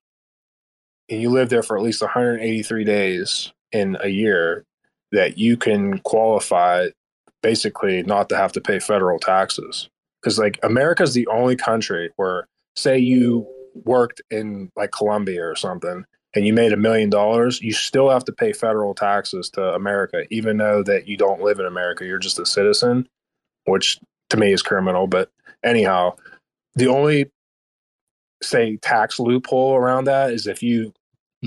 and 1.08 1.22
you 1.22 1.30
live 1.30 1.50
there 1.50 1.62
for 1.62 1.76
at 1.78 1.84
least 1.84 2.02
183 2.02 2.84
days 2.84 3.52
in 3.70 3.96
a 4.00 4.08
year, 4.08 4.64
that 5.12 5.38
you 5.38 5.56
can 5.56 5.98
qualify 6.00 6.88
basically 7.42 8.02
not 8.02 8.28
to 8.28 8.36
have 8.36 8.50
to 8.52 8.60
pay 8.60 8.80
federal 8.80 9.20
taxes. 9.20 9.88
Because 10.20 10.38
like 10.38 10.58
America's 10.64 11.14
the 11.14 11.26
only 11.28 11.54
country 11.54 12.10
where 12.16 12.48
say 12.74 12.98
you 12.98 13.46
worked 13.84 14.20
in 14.30 14.72
like 14.74 14.90
Colombia 14.90 15.46
or 15.46 15.54
something 15.54 16.04
and 16.34 16.44
you 16.44 16.52
made 16.52 16.72
a 16.72 16.76
million 16.76 17.10
dollars, 17.10 17.60
you 17.60 17.72
still 17.72 18.10
have 18.10 18.24
to 18.24 18.32
pay 18.32 18.52
federal 18.52 18.94
taxes 18.94 19.48
to 19.50 19.62
America, 19.74 20.24
even 20.30 20.56
though 20.56 20.82
that 20.82 21.06
you 21.06 21.16
don't 21.16 21.42
live 21.42 21.60
in 21.60 21.66
America. 21.66 22.04
You're 22.04 22.18
just 22.18 22.40
a 22.40 22.46
citizen, 22.46 23.08
which 23.66 24.00
to 24.30 24.36
me 24.36 24.52
is 24.52 24.62
criminal. 24.62 25.06
But 25.06 25.30
anyhow, 25.62 26.16
the 26.74 26.88
only 26.88 27.30
say 28.48 28.76
tax 28.76 29.18
loophole 29.18 29.74
around 29.74 30.04
that 30.04 30.30
is 30.30 30.46
if 30.46 30.62
you 30.62 30.92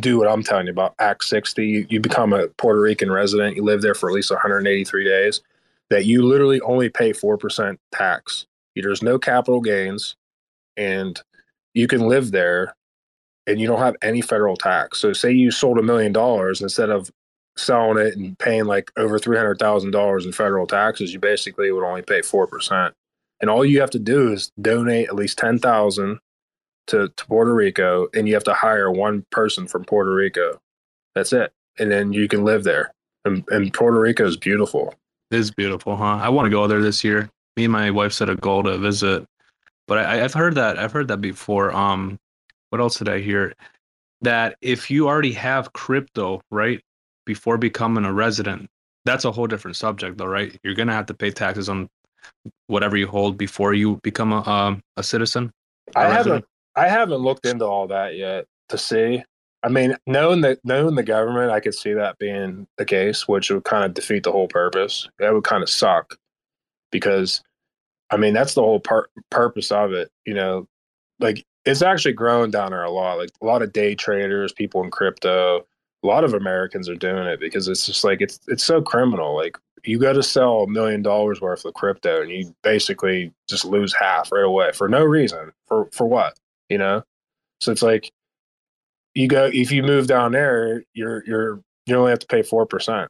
do 0.01 0.17
what 0.17 0.27
I'm 0.27 0.43
telling 0.43 0.67
you 0.67 0.71
about 0.71 0.93
Act 0.99 1.23
60, 1.23 1.65
you, 1.65 1.87
you 1.89 1.99
become 1.99 2.33
a 2.33 2.47
Puerto 2.49 2.79
Rican 2.79 3.11
resident, 3.11 3.55
you 3.55 3.63
live 3.63 3.81
there 3.81 3.95
for 3.95 4.09
at 4.09 4.15
least 4.15 4.31
183 4.31 5.03
days, 5.03 5.41
that 5.89 6.05
you 6.05 6.23
literally 6.23 6.61
only 6.61 6.89
pay 6.89 7.13
4% 7.13 7.77
tax. 7.91 8.45
There's 8.75 9.01
no 9.01 9.17
capital 9.17 9.59
gains, 9.59 10.15
and 10.75 11.19
you 11.73 11.87
can 11.87 12.01
live 12.01 12.31
there 12.31 12.75
and 13.47 13.59
you 13.59 13.65
don't 13.65 13.79
have 13.79 13.95
any 14.01 14.21
federal 14.21 14.57
tax. 14.57 14.99
So, 14.99 15.13
say 15.13 15.31
you 15.31 15.51
sold 15.51 15.79
a 15.79 15.83
million 15.83 16.11
dollars 16.11 16.61
instead 16.61 16.89
of 16.89 17.09
selling 17.55 17.97
it 17.97 18.15
and 18.15 18.37
paying 18.37 18.65
like 18.65 18.91
over 18.97 19.17
$300,000 19.17 20.25
in 20.25 20.31
federal 20.31 20.67
taxes, 20.67 21.13
you 21.13 21.19
basically 21.19 21.71
would 21.71 21.83
only 21.83 22.01
pay 22.01 22.19
4%. 22.19 22.91
And 23.41 23.49
all 23.49 23.65
you 23.65 23.79
have 23.81 23.89
to 23.91 23.99
do 23.99 24.31
is 24.31 24.51
donate 24.61 25.07
at 25.07 25.15
least 25.15 25.37
10,000 25.37 26.19
to, 26.87 27.09
to 27.09 27.25
Puerto 27.25 27.53
Rico 27.53 28.07
and 28.13 28.27
you 28.27 28.33
have 28.33 28.43
to 28.45 28.53
hire 28.53 28.91
one 28.91 29.25
person 29.31 29.67
from 29.67 29.85
Puerto 29.85 30.13
Rico. 30.13 30.59
That's 31.15 31.33
it. 31.33 31.53
And 31.79 31.91
then 31.91 32.13
you 32.13 32.27
can 32.27 32.43
live 32.43 32.63
there. 32.63 32.93
And, 33.25 33.43
and 33.49 33.73
Puerto 33.73 33.99
Rico 33.99 34.25
is 34.25 34.37
beautiful. 34.37 34.93
It 35.31 35.39
is 35.39 35.51
beautiful, 35.51 35.95
huh? 35.95 36.19
I 36.21 36.29
want 36.29 36.45
to 36.45 36.49
go 36.49 36.67
there 36.67 36.81
this 36.81 37.03
year. 37.03 37.29
Me 37.57 37.65
and 37.65 37.73
my 37.73 37.91
wife 37.91 38.13
set 38.13 38.29
a 38.29 38.35
goal 38.35 38.63
to 38.63 38.77
visit, 38.77 39.25
but 39.87 39.97
I, 39.97 40.23
I've 40.23 40.33
heard 40.33 40.55
that 40.55 40.77
I've 40.77 40.91
heard 40.91 41.07
that 41.07 41.21
before. 41.21 41.75
Um, 41.75 42.19
what 42.69 42.79
else 42.79 42.97
did 42.97 43.09
I 43.09 43.19
hear? 43.19 43.53
That 44.21 44.55
if 44.61 44.91
you 44.91 45.07
already 45.07 45.33
have 45.33 45.73
crypto, 45.73 46.41
right, 46.51 46.79
before 47.25 47.57
becoming 47.57 48.05
a 48.05 48.13
resident, 48.13 48.69
that's 49.05 49.25
a 49.25 49.31
whole 49.31 49.47
different 49.47 49.75
subject, 49.75 50.17
though, 50.17 50.25
right? 50.27 50.57
You're 50.63 50.75
gonna 50.75 50.93
have 50.93 51.07
to 51.07 51.13
pay 51.13 51.31
taxes 51.31 51.67
on 51.67 51.89
whatever 52.67 52.95
you 52.95 53.07
hold 53.07 53.37
before 53.37 53.73
you 53.73 53.99
become 54.03 54.33
a 54.33 54.47
um, 54.47 54.81
a 54.95 55.03
citizen. 55.03 55.51
I 55.95 56.05
a 56.05 56.09
haven't 56.09 56.31
resident. 56.31 56.45
I 56.77 56.87
haven't 56.87 57.21
looked 57.21 57.45
into 57.45 57.65
all 57.65 57.87
that 57.87 58.15
yet 58.15 58.45
to 58.69 58.77
see. 58.77 59.23
I 59.63 59.69
mean, 59.69 59.97
knowing 60.05 60.41
that 60.41 60.59
knowing 60.63 60.95
the 60.95 61.03
government, 61.03 61.51
I 61.51 61.59
could 61.59 61.73
see 61.73 61.93
that 61.93 62.19
being 62.19 62.67
the 62.77 62.85
case, 62.85 63.27
which 63.27 63.49
would 63.49 63.63
kind 63.63 63.83
of 63.83 63.95
defeat 63.95 64.23
the 64.23 64.31
whole 64.31 64.47
purpose. 64.47 65.09
That 65.19 65.33
would 65.33 65.43
kind 65.43 65.63
of 65.63 65.69
suck 65.69 66.15
because, 66.91 67.41
I 68.11 68.17
mean, 68.17 68.33
that's 68.33 68.53
the 68.53 68.61
whole 68.61 68.79
pur- 68.79 69.09
purpose 69.31 69.71
of 69.71 69.91
it. 69.91 70.11
You 70.25 70.35
know, 70.35 70.67
like 71.19 71.43
it's 71.65 71.81
actually 71.81 72.13
growing 72.13 72.51
down 72.51 72.71
there 72.71 72.83
a 72.83 72.91
lot. 72.91 73.17
Like 73.17 73.31
a 73.41 73.45
lot 73.45 73.63
of 73.63 73.73
day 73.73 73.95
traders, 73.95 74.53
people 74.53 74.83
in 74.83 74.91
crypto, 74.91 75.65
a 76.03 76.07
lot 76.07 76.23
of 76.23 76.33
Americans 76.33 76.87
are 76.87 76.95
doing 76.95 77.25
it 77.25 77.39
because 77.39 77.67
it's 77.67 77.85
just 77.85 78.03
like 78.03 78.21
it's 78.21 78.39
it's 78.47 78.63
so 78.63 78.81
criminal. 78.81 79.35
Like 79.35 79.57
you 79.83 79.99
go 79.99 80.13
to 80.13 80.23
sell 80.23 80.63
a 80.63 80.67
million 80.69 81.01
dollars 81.01 81.41
worth 81.41 81.65
of 81.65 81.73
crypto 81.73 82.21
and 82.21 82.29
you 82.29 82.55
basically 82.61 83.33
just 83.49 83.65
lose 83.65 83.93
half 83.93 84.31
right 84.31 84.45
away 84.45 84.71
for 84.73 84.87
no 84.87 85.03
reason. 85.03 85.51
For 85.67 85.89
for 85.91 86.05
what? 86.07 86.37
You 86.69 86.77
know? 86.77 87.03
So 87.61 87.71
it's 87.71 87.81
like 87.81 88.11
you 89.13 89.27
go 89.27 89.49
if 89.51 89.71
you 89.71 89.83
move 89.83 90.07
down 90.07 90.31
there, 90.31 90.83
you're 90.93 91.23
you're 91.25 91.61
you 91.85 91.95
only 91.95 92.11
have 92.11 92.19
to 92.19 92.27
pay 92.27 92.43
four 92.43 92.65
percent. 92.65 93.09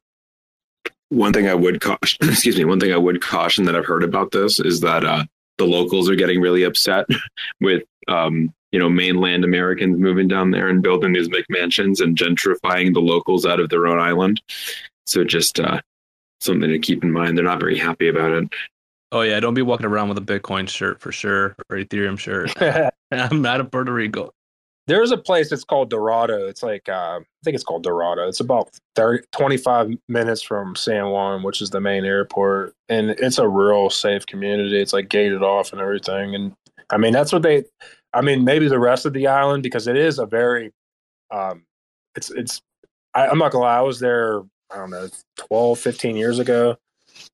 One 1.09 1.33
thing 1.33 1.47
I 1.47 1.53
would 1.53 1.81
caution, 1.81 2.17
excuse 2.29 2.57
me, 2.57 2.65
one 2.65 2.79
thing 2.79 2.93
I 2.93 2.97
would 2.97 3.21
caution 3.21 3.65
that 3.65 3.75
I've 3.75 3.85
heard 3.85 4.03
about 4.03 4.31
this 4.31 4.59
is 4.59 4.81
that 4.81 5.03
uh, 5.03 5.25
the 5.57 5.65
locals 5.65 6.09
are 6.09 6.15
getting 6.15 6.41
really 6.41 6.63
upset 6.63 7.05
with, 7.61 7.83
um, 8.07 8.53
you 8.71 8.79
know, 8.79 8.89
mainland 8.89 9.43
Americans 9.43 9.97
moving 9.97 10.27
down 10.27 10.51
there 10.51 10.67
and 10.67 10.83
building 10.83 11.13
these 11.13 11.29
big 11.29 11.45
mansions 11.49 12.01
and 12.01 12.17
gentrifying 12.17 12.93
the 12.93 12.99
locals 12.99 13.45
out 13.45 13.59
of 13.59 13.69
their 13.69 13.87
own 13.87 13.99
island. 13.99 14.41
So 15.05 15.23
just 15.23 15.59
uh, 15.59 15.81
something 16.41 16.69
to 16.69 16.79
keep 16.79 17.03
in 17.03 17.11
mind. 17.11 17.37
They're 17.37 17.45
not 17.45 17.59
very 17.59 17.77
happy 17.77 18.09
about 18.09 18.31
it. 18.31 18.53
Oh 19.11 19.21
yeah, 19.21 19.39
don't 19.39 19.53
be 19.53 19.61
walking 19.61 19.85
around 19.85 20.09
with 20.09 20.17
a 20.17 20.21
Bitcoin 20.21 20.67
shirt 20.67 20.99
for 20.99 21.11
sure 21.11 21.55
or 21.69 21.77
Ethereum 21.77 22.19
shirt. 22.19 22.53
I'm 23.11 23.45
out 23.45 23.61
of 23.61 23.71
Puerto 23.71 23.93
Rico. 23.93 24.31
There's 24.87 25.11
a 25.11 25.17
place 25.17 25.51
it's 25.51 25.65
called 25.65 25.89
Dorado. 25.89 26.47
It's 26.47 26.63
like 26.63 26.87
uh, 26.87 27.19
I 27.19 27.43
think 27.43 27.55
it's 27.55 27.63
called 27.63 27.83
Dorado. 27.83 28.27
It's 28.27 28.39
about 28.39 28.69
30, 28.95 29.25
25 29.33 29.91
minutes 30.07 30.41
from 30.41 30.75
San 30.75 31.09
Juan, 31.09 31.43
which 31.43 31.61
is 31.61 31.69
the 31.69 31.81
main 31.81 32.05
airport, 32.05 32.73
and 32.87 33.11
it's 33.11 33.37
a 33.37 33.47
real 33.47 33.89
safe 33.89 34.25
community. 34.25 34.79
It's 34.79 34.93
like 34.93 35.09
gated 35.09 35.43
off 35.43 35.71
and 35.71 35.81
everything. 35.81 36.35
And 36.35 36.53
I 36.89 36.97
mean, 36.97 37.13
that's 37.13 37.33
what 37.33 37.41
they. 37.41 37.65
I 38.13 38.21
mean, 38.21 38.45
maybe 38.45 38.69
the 38.69 38.79
rest 38.79 39.05
of 39.05 39.13
the 39.13 39.27
island 39.27 39.63
because 39.63 39.87
it 39.87 39.97
is 39.97 40.19
a 40.19 40.25
very. 40.25 40.71
Um, 41.31 41.63
it's 42.15 42.29
it's. 42.31 42.61
I, 43.13 43.27
I'm 43.27 43.39
not 43.39 43.51
gonna 43.51 43.65
lie. 43.65 43.77
I 43.77 43.81
was 43.81 43.99
there. 43.99 44.41
I 44.71 44.75
don't 44.75 44.89
know, 44.89 45.07
12, 45.37 45.79
15 45.79 46.17
years 46.17 46.39
ago, 46.39 46.75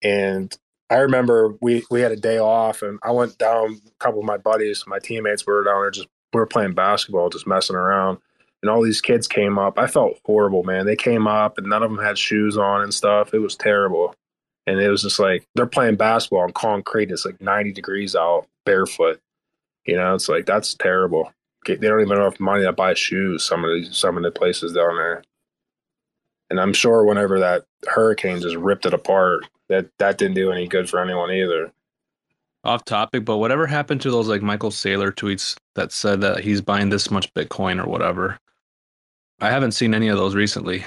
and 0.04 0.56
I 0.94 0.98
remember 0.98 1.56
we 1.60 1.84
we 1.90 2.02
had 2.02 2.12
a 2.12 2.16
day 2.16 2.38
off, 2.38 2.84
and 2.84 3.00
I 3.02 3.10
went 3.12 3.40
down. 3.40 3.82
A 3.88 3.92
couple 3.98 4.20
of 4.20 4.26
my 4.26 4.38
buddies, 4.38 4.84
my 4.86 5.00
teammates, 5.00 5.46
were 5.46 5.64
down 5.64 5.82
there 5.82 5.90
just 5.90 6.08
we 6.34 6.40
were 6.40 6.46
playing 6.46 6.74
basketball, 6.74 7.30
just 7.30 7.48
messing 7.48 7.76
around, 7.76 8.20
and 8.62 8.70
all 8.70 8.84
these 8.84 9.02
kids 9.02 9.28
came 9.28 9.58
up. 9.58 9.80
I 9.80 9.88
felt 9.88 10.20
horrible, 10.24 10.62
man. 10.62 10.86
They 10.86 10.96
came 10.96 11.26
up, 11.26 11.58
and 11.58 11.68
none 11.68 11.82
of 11.82 11.90
them 11.90 12.04
had 12.04 12.20
shoes 12.20 12.58
on 12.58 12.82
and 12.82 12.94
stuff. 12.94 13.34
It 13.34 13.40
was 13.40 13.56
terrible, 13.56 14.14
and 14.68 14.80
it 14.80 14.90
was 14.90 15.02
just 15.02 15.18
like 15.18 15.48
they're 15.56 15.66
playing 15.66 15.96
basketball 15.96 16.42
on 16.42 16.54
concrete. 16.54 17.10
It's 17.10 17.26
like 17.26 17.42
ninety 17.42 17.72
degrees 17.72 18.16
out, 18.16 18.46
barefoot. 18.64 19.20
You 19.86 19.96
know, 19.96 20.14
it's 20.14 20.30
like 20.30 20.46
that's 20.46 20.76
terrible. 20.76 21.34
they 21.66 21.76
don't 21.76 22.02
even 22.02 22.10
have 22.10 22.20
enough 22.20 22.40
money 22.40 22.66
to 22.66 22.72
buy 22.72 22.94
shoes. 22.94 23.44
Some 23.44 23.66
of 23.66 23.72
these 23.74 23.98
some 23.98 24.16
of 24.16 24.22
the 24.22 24.30
places 24.30 24.74
down 24.74 24.96
there, 24.98 25.24
and 26.54 26.60
I'm 26.62 26.72
sure 26.72 27.04
whenever 27.04 27.40
that 27.40 27.66
hurricane 27.88 28.40
just 28.40 28.56
ripped 28.58 28.86
it 28.86 28.94
apart, 28.94 29.48
that 29.70 29.88
that 29.98 30.20
didn't 30.20 30.36
do 30.36 30.52
any 30.52 30.68
good 30.68 30.88
for 30.88 31.00
anyone 31.00 31.32
either. 31.32 31.72
Off 32.64 32.86
topic, 32.86 33.26
but 33.26 33.38
whatever 33.38 33.66
happened 33.66 34.02
to 34.02 34.12
those 34.12 34.28
like 34.28 34.44
Michael 34.44 34.70
Saylor 34.70 35.12
tweets 35.12 35.58
that 35.74 35.92
said 35.92 36.22
that 36.22 36.42
he's 36.42 36.62
buying 36.62 36.90
this 36.90 37.10
much 37.10 37.34
Bitcoin 37.34 37.84
or 37.84 37.90
whatever? 37.90 38.38
I 39.42 39.50
haven't 39.50 39.72
seen 39.72 39.96
any 39.96 40.10
of 40.10 40.18
those 40.18 40.36
recently. 40.36 40.86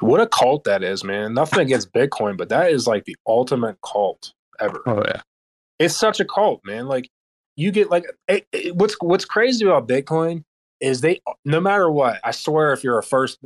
What 0.00 0.20
a 0.20 0.26
cult 0.26 0.64
that 0.64 0.82
is, 0.82 1.02
man. 1.04 1.32
Nothing 1.32 1.60
against 1.66 1.90
Bitcoin, 1.94 2.36
but 2.36 2.50
that 2.50 2.70
is 2.70 2.86
like 2.86 3.06
the 3.06 3.16
ultimate 3.26 3.78
cult 3.80 4.34
ever. 4.60 4.82
Oh 4.84 5.02
yeah. 5.06 5.22
It's 5.78 5.96
such 5.96 6.20
a 6.20 6.26
cult, 6.26 6.60
man. 6.66 6.86
Like 6.86 7.08
you 7.56 7.70
get 7.70 7.90
like 7.90 8.04
it, 8.28 8.46
it- 8.52 8.76
what's 8.76 8.94
what's 9.00 9.24
crazy 9.24 9.64
about 9.64 9.88
Bitcoin 9.88 10.44
is 10.80 11.00
they 11.00 11.22
no 11.46 11.60
matter 11.62 11.90
what, 11.90 12.20
I 12.22 12.32
swear 12.32 12.74
if 12.74 12.84
you're 12.84 12.98
a 12.98 13.02
first 13.02 13.38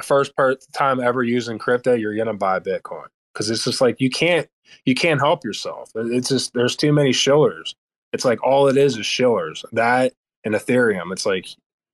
first 0.00 0.36
per 0.36 0.56
time 0.72 1.00
ever 1.00 1.22
using 1.22 1.58
crypto, 1.58 1.94
you're 1.94 2.16
gonna 2.16 2.34
buy 2.34 2.60
Bitcoin 2.60 3.06
because 3.32 3.50
it's 3.50 3.64
just 3.64 3.80
like 3.80 4.00
you 4.00 4.10
can't 4.10 4.48
you 4.84 4.94
can't 4.94 5.20
help 5.20 5.44
yourself. 5.44 5.90
It's 5.94 6.28
just 6.28 6.52
there's 6.54 6.76
too 6.76 6.92
many 6.92 7.12
shillers. 7.12 7.74
It's 8.12 8.24
like 8.24 8.42
all 8.42 8.68
it 8.68 8.76
is 8.76 8.96
is 8.96 9.06
shillers. 9.06 9.64
That 9.72 10.12
and 10.44 10.54
Ethereum. 10.54 11.12
It's 11.12 11.26
like 11.26 11.46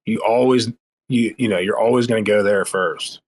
you 0.04 0.22
always 0.26 0.72
you 1.08 1.34
you 1.38 1.48
know 1.48 1.58
you're 1.58 1.78
always 1.78 2.06
gonna 2.06 2.22
go 2.22 2.42
there 2.42 2.64
first. 2.64 3.20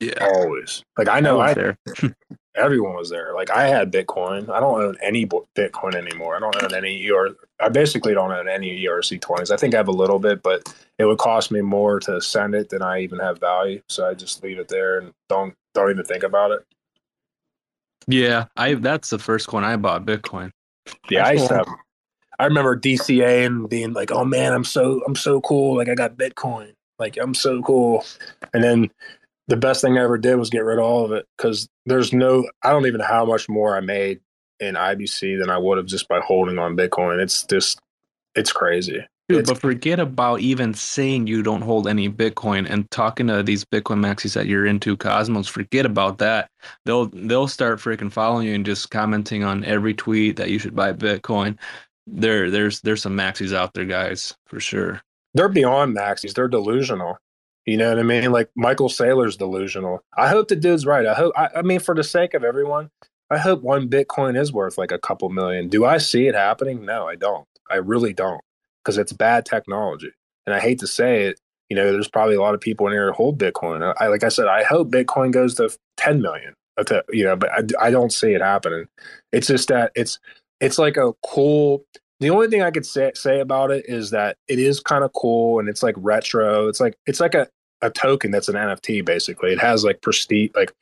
Yeah. 0.00 0.14
Always. 0.20 0.82
Like 0.98 1.08
I 1.08 1.20
know 1.20 1.40
I 1.40 1.54
there. 1.54 1.78
everyone 2.54 2.94
was 2.94 3.10
there. 3.10 3.34
Like 3.34 3.50
I 3.50 3.66
had 3.66 3.92
Bitcoin. 3.92 4.48
I 4.50 4.60
don't 4.60 4.82
own 4.82 4.96
any 5.02 5.26
Bitcoin 5.26 5.94
anymore. 5.94 6.36
I 6.36 6.40
don't 6.40 6.62
own 6.62 6.74
any 6.74 7.08
ER. 7.08 7.34
I 7.60 7.68
basically 7.68 8.14
don't 8.14 8.32
own 8.32 8.48
any 8.48 8.84
ERC 8.84 9.20
twenties. 9.20 9.50
I 9.50 9.56
think 9.56 9.74
I 9.74 9.78
have 9.78 9.88
a 9.88 9.92
little 9.92 10.18
bit, 10.18 10.42
but 10.42 10.72
it 10.98 11.04
would 11.04 11.18
cost 11.18 11.50
me 11.50 11.60
more 11.60 12.00
to 12.00 12.20
send 12.20 12.54
it 12.54 12.68
than 12.68 12.82
I 12.82 13.00
even 13.00 13.18
have 13.18 13.38
value. 13.38 13.82
So 13.88 14.08
I 14.08 14.14
just 14.14 14.42
leave 14.42 14.58
it 14.58 14.68
there 14.68 14.98
and 14.98 15.12
don't 15.28 15.54
don't 15.74 15.90
even 15.90 16.04
think 16.04 16.22
about 16.22 16.50
it. 16.50 16.60
Yeah, 18.06 18.46
I 18.56 18.74
that's 18.74 19.10
the 19.10 19.18
first 19.18 19.46
coin 19.46 19.64
I 19.64 19.76
bought 19.76 20.04
Bitcoin. 20.04 20.50
Yeah, 21.08 21.20
I 21.20 21.30
That's 21.30 21.40
used 21.40 21.48
to 21.48 21.54
have. 21.56 21.68
I 22.38 22.46
remember 22.46 22.76
DCA 22.76 23.46
and 23.46 23.68
being 23.68 23.92
like, 23.92 24.10
"Oh 24.10 24.24
man, 24.24 24.52
I'm 24.52 24.64
so 24.64 25.02
I'm 25.06 25.16
so 25.16 25.40
cool! 25.42 25.76
Like 25.76 25.88
I 25.88 25.94
got 25.94 26.16
Bitcoin. 26.16 26.72
Like 26.98 27.16
I'm 27.16 27.34
so 27.34 27.62
cool." 27.62 28.04
And 28.52 28.64
then 28.64 28.90
the 29.48 29.56
best 29.56 29.80
thing 29.82 29.98
I 29.98 30.02
ever 30.04 30.18
did 30.18 30.36
was 30.36 30.50
get 30.50 30.64
rid 30.64 30.78
of 30.78 30.84
all 30.84 31.04
of 31.04 31.12
it 31.12 31.26
because 31.36 31.68
there's 31.86 32.12
no. 32.12 32.48
I 32.62 32.70
don't 32.70 32.86
even 32.86 32.98
know 33.00 33.06
how 33.06 33.24
much 33.24 33.48
more 33.48 33.76
I 33.76 33.80
made 33.80 34.20
in 34.60 34.74
IBC 34.76 35.38
than 35.40 35.50
I 35.50 35.58
would 35.58 35.78
have 35.78 35.86
just 35.86 36.08
by 36.08 36.20
holding 36.20 36.58
on 36.58 36.76
Bitcoin. 36.76 37.20
It's 37.20 37.44
just, 37.44 37.80
it's 38.36 38.52
crazy. 38.52 39.04
Dude, 39.28 39.40
It's- 39.40 39.48
but 39.48 39.60
forget 39.60 39.98
about 40.00 40.40
even 40.40 40.74
saying 40.74 41.26
you 41.26 41.42
don't 41.42 41.62
hold 41.62 41.86
any 41.88 42.08
Bitcoin 42.08 42.68
and 42.70 42.90
talking 42.90 43.26
to 43.28 43.42
these 43.42 43.64
Bitcoin 43.64 43.98
maxis 43.98 44.34
that 44.34 44.46
you're 44.46 44.66
into, 44.66 44.96
Cosmos. 44.96 45.48
Forget 45.48 45.86
about 45.86 46.18
that. 46.18 46.48
They'll 46.84 47.06
they'll 47.06 47.48
start 47.48 47.78
freaking 47.78 48.12
following 48.12 48.46
you 48.48 48.54
and 48.54 48.66
just 48.66 48.90
commenting 48.90 49.42
on 49.44 49.64
every 49.64 49.94
tweet 49.94 50.36
that 50.36 50.50
you 50.50 50.58
should 50.58 50.74
buy 50.76 50.92
Bitcoin. 50.92 51.56
There, 52.06 52.50
there's 52.50 52.80
there's 52.80 53.02
some 53.02 53.16
maxis 53.16 53.54
out 53.54 53.74
there, 53.74 53.84
guys, 53.84 54.34
for 54.46 54.58
sure. 54.60 55.00
they're 55.34 55.48
beyond 55.48 55.96
maxis. 55.96 56.34
They're 56.34 56.48
delusional. 56.48 57.16
You 57.66 57.76
know 57.76 57.90
what 57.90 57.98
I 57.98 58.02
mean? 58.02 58.32
Like 58.32 58.50
Michael 58.56 58.88
Saylor's 58.88 59.36
delusional. 59.36 60.02
I 60.16 60.28
hope 60.28 60.48
the 60.48 60.56
dude's 60.56 60.84
right. 60.84 61.06
I 61.06 61.14
hope. 61.14 61.32
I, 61.36 61.48
I 61.56 61.62
mean, 61.62 61.80
for 61.80 61.94
the 61.94 62.02
sake 62.02 62.34
of 62.34 62.42
everyone, 62.42 62.90
I 63.30 63.38
hope 63.38 63.62
one 63.62 63.88
Bitcoin 63.88 64.36
is 64.36 64.52
worth 64.52 64.76
like 64.76 64.90
a 64.90 64.98
couple 64.98 65.28
million. 65.28 65.68
Do 65.68 65.84
I 65.84 65.98
see 65.98 66.26
it 66.26 66.34
happening? 66.34 66.84
No, 66.84 67.06
I 67.06 67.14
don't. 67.14 67.46
I 67.70 67.76
really 67.76 68.12
don't, 68.12 68.42
because 68.82 68.98
it's 68.98 69.12
bad 69.12 69.46
technology. 69.46 70.10
And 70.46 70.54
I 70.54 70.60
hate 70.60 70.80
to 70.80 70.86
say 70.86 71.24
it. 71.24 71.40
You 71.70 71.76
know, 71.76 71.90
there's 71.92 72.08
probably 72.08 72.34
a 72.34 72.40
lot 72.40 72.54
of 72.54 72.60
people 72.60 72.86
in 72.86 72.92
here 72.92 73.06
who 73.06 73.12
hold 73.12 73.38
Bitcoin. 73.38 73.94
I 73.98 74.08
like 74.08 74.24
I 74.24 74.28
said, 74.28 74.48
I 74.48 74.64
hope 74.64 74.90
Bitcoin 74.90 75.32
goes 75.32 75.54
to 75.54 75.74
10 75.96 76.20
million. 76.20 76.54
You 77.10 77.24
know, 77.24 77.36
but 77.36 77.50
I, 77.50 77.86
I 77.86 77.90
don't 77.90 78.12
see 78.12 78.32
it 78.32 78.40
happening. 78.40 78.88
It's 79.30 79.46
just 79.46 79.68
that 79.68 79.92
it's 79.94 80.18
it's 80.60 80.78
like 80.78 80.96
a 80.96 81.12
cool 81.24 81.84
the 82.22 82.30
only 82.30 82.48
thing 82.48 82.62
I 82.62 82.70
could 82.70 82.86
say 82.86 83.10
say 83.14 83.40
about 83.40 83.70
it 83.70 83.84
is 83.88 84.10
that 84.10 84.36
it 84.48 84.58
is 84.58 84.80
kind 84.80 85.04
of 85.04 85.12
cool 85.12 85.58
and 85.58 85.68
it's 85.68 85.82
like 85.82 85.94
retro. 85.98 86.68
It's 86.68 86.80
like 86.80 86.96
it's 87.06 87.20
like 87.20 87.34
a, 87.34 87.48
a 87.82 87.90
token 87.90 88.30
that's 88.30 88.48
an 88.48 88.54
NFT 88.54 89.04
basically. 89.04 89.52
It 89.52 89.58
has 89.58 89.84
like 89.84 90.00
prestige 90.00 90.50
like 90.54 90.72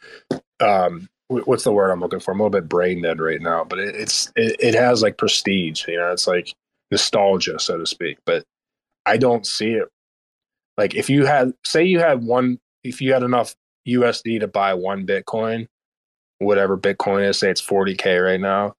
um 0.61 1.09
what's 1.29 1.65
the 1.65 1.73
word 1.73 1.91
I'm 1.91 2.01
looking 2.01 2.21
for? 2.21 2.33
I'm 2.33 2.41
a 2.41 2.43
little 2.43 2.61
bit 2.61 2.69
brain 2.69 3.03
dead 3.03 3.21
right 3.21 3.41
now, 3.41 3.65
but 3.65 3.79
it, 3.79 3.95
it's 3.97 4.31
it, 4.37 4.57
it 4.61 4.75
has 4.75 5.03
like 5.03 5.17
prestige, 5.17 5.87
you 5.89 5.97
know, 5.97 6.13
it's 6.13 6.27
like 6.27 6.55
nostalgia, 6.91 7.59
so 7.59 7.79
to 7.79 7.87
speak. 7.87 8.19
But 8.27 8.45
I 9.07 9.17
don't 9.17 9.47
see 9.47 9.73
it 9.73 9.89
like 10.77 10.95
if 10.95 11.09
you 11.09 11.25
had 11.27 11.53
say 11.65 11.85
you 11.85 12.01
had 12.01 12.23
one 12.23 12.59
if 12.85 13.01
you 13.01 13.13
had 13.13 13.23
enough 13.23 13.55
USD 13.89 14.41
to 14.41 14.49
buy 14.49 14.75
one 14.75 15.07
Bitcoin, 15.07 15.67
whatever 16.39 16.77
Bitcoin 16.77 17.29
is, 17.29 17.39
say 17.39 17.51
it's 17.51 17.63
40k 17.63 18.23
right 18.23 18.41
now, 18.41 18.75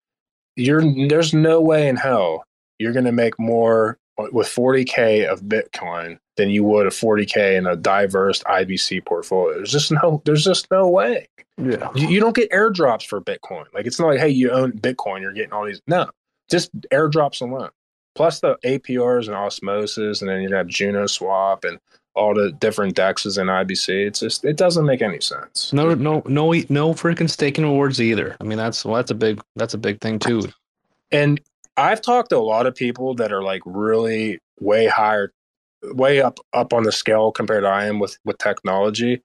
you're 0.55 0.83
there's 1.07 1.33
no 1.33 1.61
way 1.61 1.87
in 1.87 1.95
hell 1.95 2.43
you're 2.81 2.93
going 2.93 3.05
to 3.05 3.11
make 3.11 3.39
more 3.39 3.97
with 4.31 4.47
40k 4.47 5.25
of 5.25 5.41
Bitcoin 5.41 6.19
than 6.37 6.49
you 6.49 6.63
would 6.63 6.87
a 6.87 6.89
40k 6.89 7.57
in 7.57 7.67
a 7.67 7.75
diverse 7.75 8.43
IBC 8.43 9.05
portfolio. 9.05 9.55
There's 9.55 9.71
just 9.71 9.91
no 9.91 10.21
there's 10.25 10.43
just 10.43 10.69
no 10.71 10.87
way. 10.87 11.27
Yeah. 11.57 11.89
You, 11.95 12.07
you 12.09 12.19
don't 12.19 12.35
get 12.35 12.51
airdrops 12.51 13.05
for 13.05 13.21
Bitcoin. 13.21 13.65
Like 13.73 13.85
it's 13.85 13.99
not 13.99 14.07
like 14.07 14.19
hey 14.19 14.29
you 14.29 14.51
own 14.51 14.73
Bitcoin, 14.73 15.21
you're 15.21 15.33
getting 15.33 15.53
all 15.53 15.65
these. 15.65 15.81
No, 15.87 16.09
just 16.49 16.75
airdrops 16.89 17.41
alone. 17.41 17.69
Plus 18.13 18.41
the 18.41 18.57
APRs 18.65 19.27
and 19.27 19.35
osmosis, 19.35 20.21
and 20.21 20.29
then 20.29 20.41
you 20.41 20.53
have 20.53 20.67
Juno 20.67 21.07
Swap 21.07 21.63
and 21.63 21.79
all 22.13 22.33
the 22.33 22.51
different 22.51 22.95
dexes 22.95 23.39
in 23.39 23.47
IBC. 23.47 24.07
It's 24.07 24.19
just 24.19 24.43
it 24.43 24.57
doesn't 24.57 24.85
make 24.85 25.01
any 25.01 25.21
sense. 25.21 25.71
No, 25.71 25.93
no, 25.93 26.21
no, 26.25 26.51
no 26.69 26.93
freaking 26.93 27.29
staking 27.29 27.63
rewards 27.63 28.01
either. 28.01 28.35
I 28.41 28.43
mean, 28.43 28.57
that's 28.57 28.83
well, 28.83 28.95
that's 28.95 29.11
a 29.11 29.15
big 29.15 29.41
that's 29.55 29.73
a 29.73 29.77
big 29.77 30.01
thing 30.01 30.19
too. 30.19 30.43
And 31.11 31.39
I've 31.77 32.01
talked 32.01 32.29
to 32.29 32.37
a 32.37 32.39
lot 32.39 32.65
of 32.65 32.75
people 32.75 33.15
that 33.15 33.31
are 33.31 33.43
like 33.43 33.61
really 33.65 34.39
way 34.59 34.87
higher, 34.87 35.31
way 35.83 36.21
up 36.21 36.39
up 36.53 36.73
on 36.73 36.83
the 36.83 36.91
scale 36.91 37.31
compared 37.31 37.63
to 37.63 37.69
I 37.69 37.85
am 37.85 37.99
with 37.99 38.17
with 38.25 38.37
technology, 38.37 39.21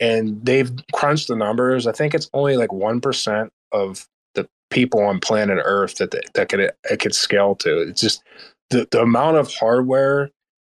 and 0.00 0.44
they've 0.44 0.70
crunched 0.92 1.28
the 1.28 1.36
numbers. 1.36 1.86
I 1.86 1.92
think 1.92 2.14
it's 2.14 2.30
only 2.32 2.56
like 2.56 2.72
one 2.72 3.00
percent 3.00 3.50
of 3.72 4.06
the 4.34 4.48
people 4.70 5.00
on 5.00 5.20
planet 5.20 5.58
Earth 5.64 5.96
that 5.96 6.14
that, 6.34 6.48
could 6.48 6.60
it 6.60 7.00
could 7.00 7.14
scale 7.14 7.54
to. 7.56 7.80
It's 7.82 8.00
just 8.00 8.22
the 8.70 8.86
the 8.90 9.02
amount 9.02 9.36
of 9.36 9.52
hardware 9.52 10.30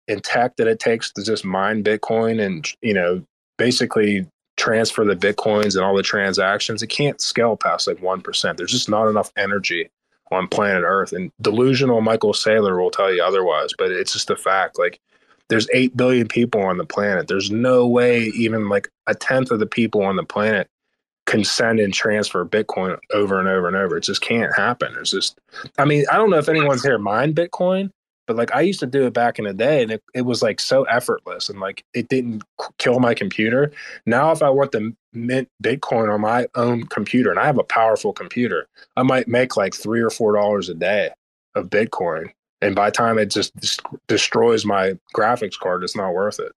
and 0.07 0.23
tech 0.23 0.57
that 0.57 0.67
it 0.67 0.79
takes 0.79 1.11
to 1.13 1.23
just 1.23 1.45
mine 1.45 1.83
Bitcoin 1.83 2.43
and 2.43 2.69
you 2.81 2.93
know 2.93 3.23
basically 3.57 4.27
transfer 4.55 5.03
the 5.03 5.15
bitcoins 5.15 5.75
and 5.75 5.83
all 5.83 5.95
the 5.95 6.03
transactions. 6.03 6.83
It 6.83 6.87
can't 6.87 7.19
scale 7.19 7.55
past 7.55 7.87
like 7.87 8.01
one 8.01 8.21
percent. 8.21 8.57
There's 8.57 8.71
just 8.71 8.89
not 8.89 9.07
enough 9.07 9.31
energy 9.37 9.89
on 10.33 10.47
planet 10.47 10.83
Earth. 10.85 11.13
And 11.13 11.31
delusional 11.41 12.01
Michael 12.01 12.33
Saylor 12.33 12.77
will 12.77 12.91
tell 12.91 13.13
you 13.13 13.23
otherwise, 13.23 13.71
but 13.77 13.91
it's 13.91 14.13
just 14.13 14.29
a 14.29 14.35
fact. 14.35 14.77
Like 14.79 14.99
there's 15.49 15.67
eight 15.73 15.95
billion 15.95 16.27
people 16.27 16.61
on 16.61 16.77
the 16.77 16.85
planet. 16.85 17.27
There's 17.27 17.51
no 17.51 17.87
way 17.87 18.23
even 18.35 18.69
like 18.69 18.89
a 19.07 19.15
tenth 19.15 19.51
of 19.51 19.59
the 19.59 19.65
people 19.65 20.03
on 20.03 20.15
the 20.15 20.23
planet 20.23 20.67
can 21.25 21.43
send 21.43 21.79
and 21.79 21.93
transfer 21.93 22.45
Bitcoin 22.45 22.97
over 23.13 23.39
and 23.39 23.47
over 23.47 23.67
and 23.67 23.77
over. 23.77 23.97
It 23.97 24.03
just 24.03 24.21
can't 24.21 24.53
happen. 24.55 24.93
It's 24.99 25.11
just 25.11 25.39
I 25.77 25.85
mean, 25.85 26.05
I 26.11 26.17
don't 26.17 26.29
know 26.29 26.37
if 26.37 26.49
anyone's 26.49 26.83
here 26.83 26.97
mined 26.97 27.35
Bitcoin, 27.35 27.91
but 28.27 28.35
like 28.35 28.53
I 28.53 28.61
used 28.61 28.79
to 28.81 28.87
do 28.87 29.05
it 29.05 29.13
back 29.13 29.39
in 29.39 29.45
the 29.45 29.53
day 29.53 29.83
and 29.83 29.91
it, 29.91 30.03
it 30.13 30.21
was 30.21 30.41
like 30.41 30.59
so 30.59 30.83
effortless 30.83 31.49
and 31.49 31.59
like 31.59 31.83
it 31.93 32.09
didn't 32.09 32.43
kill 32.77 32.99
my 32.99 33.13
computer. 33.13 33.71
Now 34.05 34.31
if 34.31 34.41
I 34.41 34.49
want 34.49 34.71
to 34.73 34.95
mint 35.13 35.49
Bitcoin 35.63 36.13
on 36.13 36.21
my 36.21 36.47
own 36.55 36.83
computer 36.87 37.29
and 37.31 37.39
I 37.39 37.45
have 37.45 37.57
a 37.57 37.63
powerful 37.63 38.13
computer, 38.13 38.67
I 38.97 39.03
might 39.03 39.27
make 39.27 39.57
like 39.57 39.73
three 39.73 40.01
or 40.01 40.09
four 40.09 40.33
dollars 40.33 40.69
a 40.69 40.73
day 40.73 41.09
of 41.55 41.69
Bitcoin. 41.69 42.31
And 42.61 42.75
by 42.75 42.89
the 42.89 42.95
time 42.95 43.17
it 43.17 43.29
just 43.29 43.55
des- 43.57 43.97
destroys 44.07 44.65
my 44.65 44.93
graphics 45.13 45.59
card, 45.59 45.83
it's 45.83 45.95
not 45.95 46.13
worth 46.13 46.39
it. 46.39 46.51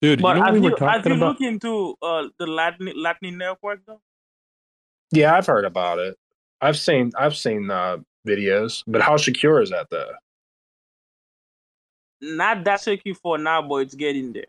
Dude, 0.00 0.22
But 0.22 0.28
you 0.28 0.34
know 0.34 0.40
what 0.40 0.46
have 0.46 0.54
we 0.54 0.58
you 0.60 0.64
were 0.64 0.70
have 0.70 0.78
talking 0.78 1.12
you 1.12 1.18
about? 1.18 1.28
looked 1.28 1.42
into 1.42 1.94
uh, 2.02 2.28
the 2.38 2.46
Lightning 2.46 2.94
Lightning 2.96 3.36
Network 3.38 3.80
though? 3.86 4.00
Yeah, 5.12 5.34
I've 5.34 5.46
heard 5.46 5.64
about 5.64 5.98
it. 5.98 6.16
I've 6.60 6.78
seen 6.78 7.10
I've 7.18 7.36
seen 7.36 7.70
uh, 7.70 7.98
videos, 8.26 8.84
but 8.86 9.02
how 9.02 9.16
secure 9.16 9.60
is 9.60 9.70
that 9.70 9.88
though? 9.90 10.10
Not 12.22 12.64
that 12.64 12.80
secure 12.80 13.14
for 13.14 13.38
now, 13.38 13.62
but 13.66 13.76
it's 13.76 13.94
getting 13.94 14.32
there. 14.32 14.44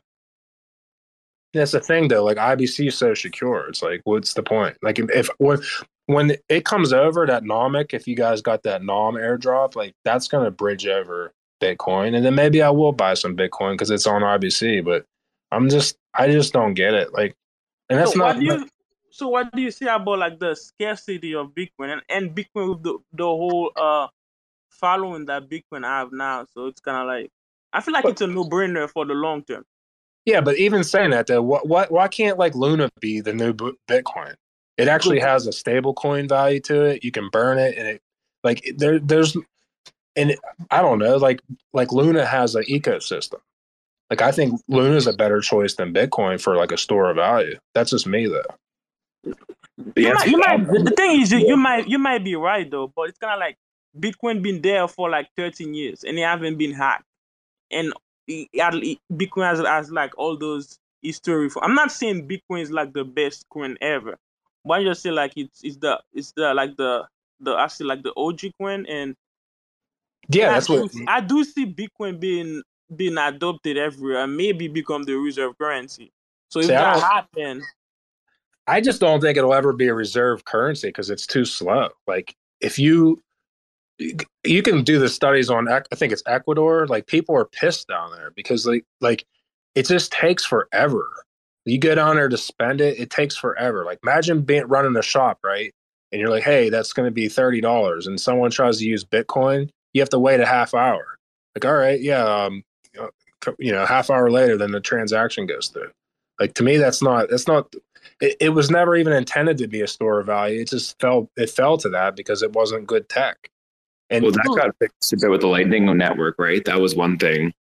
That's 1.53 1.71
the 1.71 1.79
thing 1.81 2.07
though. 2.07 2.23
Like 2.23 2.37
IBC 2.37 2.87
is 2.87 2.97
so 2.97 3.13
secure. 3.13 3.67
It's 3.67 3.81
like, 3.81 4.01
what's 4.05 4.33
the 4.33 4.43
point? 4.43 4.77
Like 4.81 4.99
if, 4.99 5.29
when 5.37 5.59
when 6.05 6.35
it 6.49 6.65
comes 6.65 6.93
over 6.93 7.25
that 7.25 7.43
Nomic, 7.43 7.93
if 7.93 8.07
you 8.07 8.15
guys 8.15 8.41
got 8.41 8.63
that 8.63 8.83
Nom 8.83 9.15
airdrop, 9.15 9.75
like 9.75 9.93
that's 10.03 10.27
gonna 10.27 10.51
bridge 10.51 10.87
over 10.87 11.33
Bitcoin, 11.61 12.15
and 12.15 12.25
then 12.25 12.35
maybe 12.35 12.61
I 12.61 12.69
will 12.69 12.93
buy 12.93 13.13
some 13.13 13.35
Bitcoin 13.35 13.73
because 13.73 13.91
it's 13.91 14.07
on 14.07 14.21
IBC. 14.21 14.83
But 14.85 15.05
I'm 15.51 15.69
just 15.69 15.97
I 16.13 16.31
just 16.31 16.53
don't 16.53 16.73
get 16.73 16.93
it. 16.93 17.13
Like, 17.13 17.35
and 17.89 17.99
that's 17.99 18.13
so 18.13 18.19
not. 18.19 18.35
what 18.35 18.39
do 18.39 18.45
you 18.45 18.67
so 19.11 19.27
what 19.27 19.51
do 19.53 19.61
you 19.61 19.71
say 19.71 19.87
about 19.87 20.19
like 20.19 20.39
the 20.39 20.55
scarcity 20.55 21.35
of 21.35 21.47
Bitcoin 21.47 21.91
and, 21.93 22.01
and 22.09 22.35
Bitcoin 22.35 22.69
with 22.69 22.83
the, 22.83 22.97
the 23.13 23.25
whole 23.25 23.71
uh 23.75 24.07
following 24.69 25.25
that 25.25 25.49
Bitcoin 25.49 25.83
I 25.83 25.99
have 25.99 26.13
now? 26.13 26.45
So 26.53 26.67
it's 26.67 26.79
kind 26.79 26.97
of 26.97 27.07
like 27.07 27.29
I 27.73 27.81
feel 27.81 27.93
like 27.93 28.03
But- 28.03 28.13
it's 28.13 28.21
a 28.21 28.27
no-brainer 28.27 28.89
for 28.89 29.05
the 29.05 29.13
long 29.13 29.43
term. 29.43 29.65
Yeah, 30.25 30.41
but 30.41 30.57
even 30.57 30.83
saying 30.83 31.11
that 31.11 31.27
though, 31.27 31.41
what, 31.41 31.67
what 31.67 31.91
why 31.91 32.07
can't 32.07 32.37
like 32.37 32.55
Luna 32.55 32.89
be 32.99 33.21
the 33.21 33.33
new 33.33 33.53
B- 33.53 33.73
Bitcoin? 33.89 34.35
It 34.77 34.87
actually 34.87 35.19
has 35.19 35.47
a 35.47 35.51
stable 35.51 35.93
coin 35.93 36.27
value 36.27 36.59
to 36.61 36.83
it. 36.83 37.03
You 37.03 37.11
can 37.11 37.29
burn 37.29 37.57
it, 37.57 37.77
and 37.77 37.87
it 37.87 38.01
like 38.43 38.63
there 38.77 38.99
there's 38.99 39.35
and 40.15 40.31
it, 40.31 40.39
I 40.69 40.81
don't 40.81 40.99
know 40.99 41.17
like 41.17 41.41
like 41.73 41.91
Luna 41.91 42.25
has 42.25 42.55
an 42.55 42.63
ecosystem. 42.69 43.39
Like 44.09 44.21
I 44.21 44.31
think 44.31 44.59
Luna 44.67 44.95
is 44.95 45.07
a 45.07 45.13
better 45.13 45.41
choice 45.41 45.75
than 45.75 45.93
Bitcoin 45.93 46.41
for 46.41 46.55
like 46.55 46.71
a 46.71 46.77
store 46.77 47.09
of 47.09 47.15
value. 47.17 47.57
That's 47.73 47.91
just 47.91 48.05
me 48.07 48.27
though. 48.27 48.43
The 49.95 50.01
You 50.01 50.13
might, 50.13 50.27
you 50.27 50.37
might, 50.37 50.67
the 50.67 50.83
the 50.83 50.91
thing 50.91 51.21
is, 51.21 51.31
you, 51.31 51.39
you 51.39 51.57
might 51.57 51.87
you 51.87 51.97
might 51.97 52.23
be 52.23 52.35
right 52.35 52.69
though, 52.69 52.91
but 52.95 53.09
it's 53.09 53.17
kind 53.17 53.33
of 53.33 53.39
like 53.39 53.57
Bitcoin 53.99 54.41
been 54.41 54.61
there 54.61 54.87
for 54.87 55.09
like 55.09 55.29
13 55.37 55.73
years 55.73 56.03
and 56.03 56.17
it 56.19 56.23
haven't 56.23 56.57
been 56.57 56.73
hacked, 56.73 57.05
and 57.71 57.87
it, 57.87 57.93
it- 57.93 58.10
Bitcoin 58.29 59.45
has, 59.45 59.59
has 59.59 59.91
like 59.91 60.17
all 60.17 60.37
those 60.37 60.77
history. 61.01 61.49
For, 61.49 61.63
I'm 61.63 61.75
not 61.75 61.91
saying 61.91 62.27
Bitcoin 62.27 62.61
is 62.61 62.71
like 62.71 62.93
the 62.93 63.03
best 63.03 63.45
coin 63.49 63.77
ever, 63.81 64.17
but 64.65 64.73
I 64.73 64.83
just 64.83 65.01
say 65.01 65.11
like 65.11 65.33
it's 65.35 65.61
it's 65.63 65.77
the 65.77 66.01
it's 66.13 66.31
the 66.33 66.53
like 66.53 66.77
the 66.77 67.07
the 67.39 67.53
I 67.53 67.67
say 67.67 67.83
like 67.83 68.03
the 68.03 68.13
OG 68.15 68.41
coin, 68.59 68.85
and 68.87 69.15
Yeah, 70.29 70.49
I 70.49 70.55
that's 70.55 70.69
what 70.69 70.91
do, 70.91 71.05
I 71.07 71.21
do 71.21 71.43
see 71.43 71.65
Bitcoin 71.65 72.19
being 72.19 72.61
being 72.95 73.17
adopted 73.17 73.77
everywhere 73.77 74.23
and 74.23 74.35
maybe 74.35 74.67
become 74.67 75.03
the 75.03 75.15
reserve 75.15 75.57
currency. 75.57 76.11
So 76.49 76.59
if 76.59 76.67
See, 76.67 76.75
I 76.75 76.83
that 76.83 76.99
happens, 76.99 77.63
I 78.67 78.81
just 78.81 79.01
don't 79.01 79.21
think 79.21 79.37
it'll 79.37 79.53
ever 79.53 79.73
be 79.73 79.87
a 79.87 79.93
reserve 79.93 80.45
currency 80.45 80.87
because 80.87 81.09
it's 81.09 81.25
too 81.25 81.45
slow. 81.45 81.89
Like 82.07 82.35
if 82.59 82.77
you 82.77 83.21
you 84.43 84.63
can 84.63 84.83
do 84.83 84.99
the 84.99 85.09
studies 85.09 85.49
on 85.49 85.67
I 85.69 85.81
think 85.95 86.11
it's 86.13 86.23
Ecuador, 86.25 86.87
like 86.87 87.07
people 87.07 87.35
are 87.35 87.45
pissed 87.45 87.87
down 87.87 88.11
there 88.11 88.31
because 88.35 88.65
like 88.65 88.85
like 88.99 89.25
it 89.75 89.87
just 89.87 90.11
takes 90.11 90.45
forever. 90.45 91.07
You 91.65 91.77
get 91.77 91.95
down 91.95 92.15
there 92.15 92.29
to 92.29 92.37
spend 92.37 92.81
it, 92.81 92.99
it 92.99 93.09
takes 93.09 93.35
forever. 93.35 93.85
Like 93.85 93.99
imagine 94.03 94.41
being 94.41 94.67
running 94.67 94.95
a 94.95 95.03
shop, 95.03 95.39
right? 95.43 95.73
And 96.11 96.19
you're 96.19 96.29
like, 96.29 96.43
hey, 96.43 96.69
that's 96.69 96.93
going 96.93 97.07
to 97.07 97.11
be 97.11 97.29
thirty 97.29 97.61
dollars, 97.61 98.07
and 98.07 98.19
someone 98.19 98.51
tries 98.51 98.79
to 98.79 98.85
use 98.85 99.05
Bitcoin, 99.05 99.69
you 99.93 100.01
have 100.01 100.09
to 100.09 100.19
wait 100.19 100.39
a 100.39 100.45
half 100.45 100.73
hour. 100.73 101.17
Like, 101.55 101.65
all 101.65 101.75
right, 101.75 102.01
yeah, 102.01 102.23
um, 102.23 102.63
you 102.93 103.01
know, 103.01 103.09
you 103.59 103.71
know, 103.71 103.85
half 103.85 104.09
hour 104.09 104.29
later, 104.29 104.57
then 104.57 104.71
the 104.71 104.79
transaction 104.81 105.45
goes 105.45 105.67
through. 105.67 105.91
Like 106.39 106.53
to 106.55 106.63
me, 106.63 106.77
that's 106.77 107.01
not 107.01 107.29
that's 107.29 107.47
not 107.47 107.73
it, 108.19 108.35
it 108.39 108.49
was 108.49 108.71
never 108.71 108.95
even 108.95 109.13
intended 109.13 109.57
to 109.59 109.67
be 109.67 109.81
a 109.81 109.87
store 109.87 110.19
of 110.19 110.25
value. 110.25 110.61
It 110.61 110.69
just 110.69 110.99
fell 110.99 111.29
it 111.37 111.49
fell 111.49 111.77
to 111.77 111.89
that 111.89 112.15
because 112.15 112.41
it 112.41 112.53
wasn't 112.53 112.87
good 112.87 113.07
tech. 113.09 113.49
And 114.11 114.23
well, 114.23 114.31
that 114.33 114.55
got 114.57 114.75
fixed 114.77 115.13
a 115.13 115.17
bit 115.17 115.29
with 115.29 115.41
the 115.41 115.47
Lightning 115.47 115.85
Network, 115.97 116.35
right? 116.37 116.63
That 116.65 116.81
was 116.81 116.95
one 116.95 117.17
thing. 117.17 117.53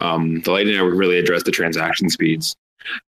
Um, 0.00 0.40
the 0.40 0.50
Lightning 0.50 0.74
Network 0.74 0.96
really 0.96 1.18
addressed 1.18 1.44
the 1.46 1.52
transaction 1.52 2.10
speeds, 2.10 2.56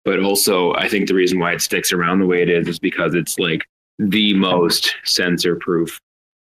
but 0.04 0.20
also 0.22 0.74
I 0.74 0.88
think 0.88 1.08
the 1.08 1.14
reason 1.14 1.38
why 1.38 1.52
it 1.54 1.62
sticks 1.62 1.92
around 1.92 2.18
the 2.18 2.26
way 2.26 2.42
it 2.42 2.50
is 2.50 2.68
is 2.68 2.78
because 2.78 3.14
it's 3.14 3.38
like 3.38 3.64
the 3.98 4.34
most 4.34 4.94
censor-proof 5.04 5.98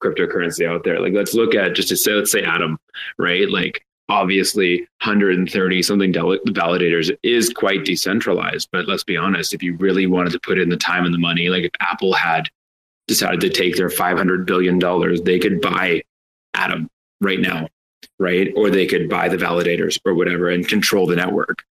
cryptocurrency 0.03 0.69
out 0.69 0.85
there. 0.85 1.01
Like, 1.01 1.13
let's 1.13 1.35
look 1.35 1.55
at 1.55 1.75
just 1.75 1.89
to 1.89 1.97
say, 1.97 2.13
let's 2.13 2.33
say 2.33 2.43
Atom, 2.43 2.79
right? 3.19 3.49
Like, 3.49 3.85
obviously, 4.09 4.81
130 5.05 5.83
something 5.83 6.13
del- 6.13 6.39
validators 6.49 7.17
is 7.23 7.51
quite 7.51 7.85
decentralized. 7.85 8.69
But 8.73 8.89
let's 8.89 9.05
be 9.05 9.17
honest, 9.17 9.55
if 9.55 9.63
you 9.63 9.77
really 9.77 10.07
wanted 10.07 10.33
to 10.33 10.41
put 10.41 10.59
in 10.59 10.69
the 10.69 10.77
time 10.77 11.05
and 11.05 11.15
the 11.15 11.19
money, 11.19 11.49
like 11.49 11.65
if 11.65 11.71
Apple 11.81 12.13
had 12.13 12.49
decided 13.07 13.41
to 13.41 13.51
take 13.51 13.77
their 13.77 13.91
500 13.91 14.45
billion 14.47 14.79
dollars, 14.79 15.23
they 15.23 15.39
could 15.39 15.61
buy 15.61 16.03
Atom 16.55 16.89
right 17.21 17.41
now, 17.41 17.69
right? 18.19 18.53
Or 18.57 18.71
they 18.71 18.87
could 18.87 19.09
buy 19.09 19.29
the 19.29 19.37
validators 19.37 19.99
or 20.05 20.15
whatever 20.15 20.49
and 20.49 20.67
control 20.67 21.07
the 21.07 21.17
network. 21.17 21.63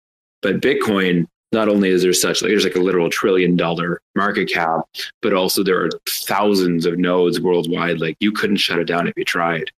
But 0.42 0.62
Bitcoin, 0.62 1.28
not 1.52 1.68
only 1.68 1.90
is 1.90 2.02
there 2.02 2.14
such 2.14 2.42
like 2.42 2.50
there's 2.50 2.64
like 2.64 2.76
a 2.76 2.80
literal 2.80 3.10
trillion 3.10 3.56
dollar 3.56 4.02
market 4.16 4.50
cap, 4.50 4.82
but 5.22 5.34
also 5.34 5.64
there 5.64 5.84
are 5.84 5.90
thousands 6.08 6.86
of 6.86 6.98
nodes 6.98 7.40
worldwide. 7.42 8.00
Like 8.00 8.18
you 8.20 8.32
couldn't 8.32 8.58
shut 8.58 8.80
it 8.80 8.86
down 8.86 9.08
if 9.08 9.14
you 9.18 9.26
tried. 9.26 9.70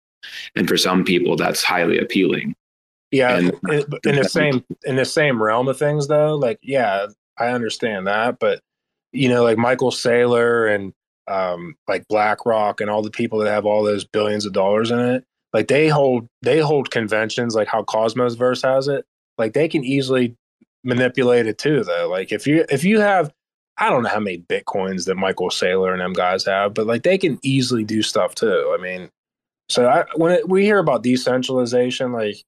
And 0.55 0.67
for 0.67 0.77
some 0.77 1.03
people, 1.03 1.35
that's 1.35 1.63
highly 1.63 1.97
appealing. 1.97 2.55
yeah, 3.11 3.37
and- 3.37 3.53
in, 4.05 4.15
the 4.15 4.29
same 4.29 4.63
in 4.85 4.95
the 4.95 5.05
same 5.05 5.41
realm 5.41 5.67
of 5.67 5.77
things 5.77 6.07
though, 6.07 6.35
like 6.35 6.59
yeah, 6.61 7.07
I 7.37 7.47
understand 7.47 8.07
that, 8.07 8.39
but 8.39 8.61
you 9.11 9.29
know, 9.29 9.43
like 9.43 9.57
Michael 9.57 9.91
Saylor 9.91 10.73
and 10.73 10.93
um 11.27 11.75
like 11.87 12.07
BlackRock 12.09 12.81
and 12.81 12.89
all 12.89 13.01
the 13.01 13.11
people 13.11 13.39
that 13.39 13.51
have 13.51 13.65
all 13.65 13.83
those 13.83 14.05
billions 14.05 14.45
of 14.45 14.53
dollars 14.53 14.91
in 14.91 14.99
it, 14.99 15.23
like 15.53 15.67
they 15.67 15.87
hold 15.87 16.27
they 16.41 16.59
hold 16.59 16.91
conventions 16.91 17.55
like 17.55 17.67
how 17.67 17.83
Cosmoverse 17.83 18.63
has 18.63 18.87
it. 18.87 19.05
Like 19.37 19.53
they 19.53 19.67
can 19.67 19.83
easily 19.83 20.35
manipulate 20.83 21.47
it 21.47 21.57
too 21.57 21.83
though. 21.83 22.09
Like 22.09 22.31
if 22.31 22.45
you 22.45 22.65
if 22.69 22.83
you 22.83 22.99
have 22.99 23.31
I 23.77 23.89
don't 23.89 24.03
know 24.03 24.09
how 24.09 24.19
many 24.19 24.39
bitcoins 24.39 25.05
that 25.05 25.15
Michael 25.15 25.49
Saylor 25.49 25.91
and 25.91 26.01
them 26.01 26.13
guys 26.13 26.45
have, 26.45 26.73
but 26.73 26.85
like 26.85 27.03
they 27.03 27.17
can 27.17 27.39
easily 27.41 27.83
do 27.83 28.03
stuff 28.03 28.35
too. 28.35 28.75
I 28.77 28.81
mean, 28.81 29.09
so 29.69 29.87
I, 29.87 30.05
when 30.15 30.33
it, 30.33 30.47
we 30.47 30.63
hear 30.63 30.77
about 30.77 31.03
decentralization, 31.03 32.11
like, 32.11 32.43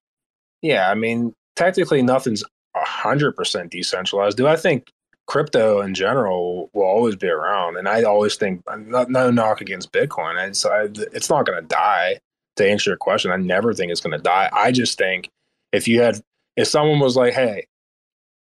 yeah, 0.61 0.89
I 0.89 0.95
mean, 0.95 1.33
technically 1.55 2.01
nothing's 2.03 2.43
hundred 2.75 3.35
percent 3.35 3.71
decentralized. 3.71 4.37
Do 4.37 4.47
I 4.47 4.55
think 4.55 4.91
crypto 5.27 5.81
in 5.81 5.93
general 5.93 6.69
will 6.73 6.83
always 6.83 7.15
be 7.15 7.27
around? 7.27 7.77
And 7.77 7.87
I 7.87 8.03
always 8.03 8.35
think 8.35 8.63
no, 8.77 9.03
no 9.09 9.31
knock 9.31 9.61
against 9.61 9.91
Bitcoin. 9.91 10.47
It's 10.47 10.65
I, 10.65 10.83
it's 11.13 11.29
not 11.29 11.45
going 11.45 11.61
to 11.61 11.67
die. 11.67 12.19
To 12.57 12.69
answer 12.69 12.91
your 12.91 12.97
question, 12.97 13.31
I 13.31 13.35
never 13.35 13.73
think 13.73 13.91
it's 13.91 13.99
going 13.99 14.17
to 14.17 14.23
die. 14.23 14.49
I 14.53 14.71
just 14.71 14.97
think 14.97 15.29
if 15.73 15.89
you 15.89 15.99
had 16.01 16.21
if 16.55 16.69
someone 16.69 16.99
was 16.99 17.17
like, 17.17 17.33
hey, 17.33 17.67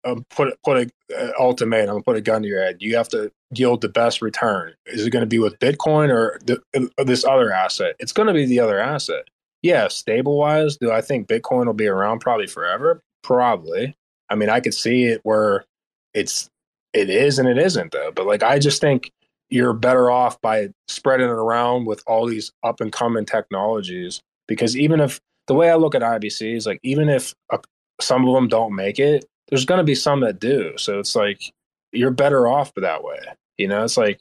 um, 0.04 0.26
put 0.30 0.56
put 0.62 0.76
a 0.76 1.18
uh, 1.18 1.32
ultimatum, 1.38 2.02
put 2.02 2.16
a 2.16 2.20
gun 2.20 2.42
to 2.42 2.48
your 2.48 2.62
head. 2.62 2.76
You 2.80 2.96
have 2.96 3.08
to 3.10 3.32
yield 3.54 3.80
the 3.80 3.88
best 3.88 4.20
return. 4.20 4.74
Is 4.86 5.06
it 5.06 5.10
going 5.10 5.22
to 5.22 5.26
be 5.26 5.38
with 5.38 5.58
Bitcoin 5.58 6.10
or, 6.10 6.38
the, 6.44 6.60
or 6.98 7.04
this 7.04 7.24
other 7.24 7.52
asset? 7.52 7.96
It's 7.98 8.12
going 8.12 8.28
to 8.28 8.34
be 8.34 8.46
the 8.46 8.60
other 8.60 8.78
asset. 8.78 9.24
Yeah, 9.62 9.88
stable 9.88 10.36
wise, 10.36 10.76
do 10.76 10.92
I 10.92 11.00
think 11.00 11.26
Bitcoin 11.26 11.66
will 11.66 11.72
be 11.72 11.86
around 11.86 12.18
probably 12.18 12.46
forever? 12.46 13.00
Probably. 13.22 13.94
I 14.28 14.34
mean, 14.34 14.50
I 14.50 14.60
could 14.60 14.74
see 14.74 15.04
it 15.04 15.20
where 15.22 15.64
it's 16.12 16.50
it 16.94 17.10
is 17.10 17.38
and 17.38 17.48
it 17.48 17.58
isn't 17.58 17.92
though. 17.92 18.12
But 18.14 18.26
like, 18.26 18.42
I 18.42 18.58
just 18.58 18.80
think 18.80 19.12
you're 19.50 19.74
better 19.74 20.10
off 20.10 20.40
by 20.40 20.68
spreading 20.88 21.26
it 21.28 21.32
around 21.32 21.84
with 21.86 22.02
all 22.06 22.26
these 22.26 22.50
up 22.62 22.80
and 22.80 22.90
coming 22.92 23.26
technologies. 23.26 24.22
Because 24.48 24.76
even 24.76 25.00
if 25.00 25.20
the 25.46 25.54
way 25.54 25.70
I 25.70 25.74
look 25.74 25.94
at 25.94 26.02
IBC 26.02 26.56
is 26.56 26.66
like, 26.66 26.80
even 26.82 27.08
if 27.08 27.34
a, 27.52 27.58
some 28.00 28.26
of 28.26 28.34
them 28.34 28.48
don't 28.48 28.74
make 28.74 28.98
it, 28.98 29.26
there's 29.48 29.64
going 29.66 29.78
to 29.78 29.84
be 29.84 29.94
some 29.94 30.20
that 30.20 30.40
do. 30.40 30.72
So 30.78 30.98
it's 30.98 31.14
like 31.14 31.52
you're 31.92 32.10
better 32.10 32.48
off 32.48 32.72
that 32.76 33.04
way. 33.04 33.18
You 33.58 33.68
know, 33.68 33.84
it's 33.84 33.96
like 33.96 34.20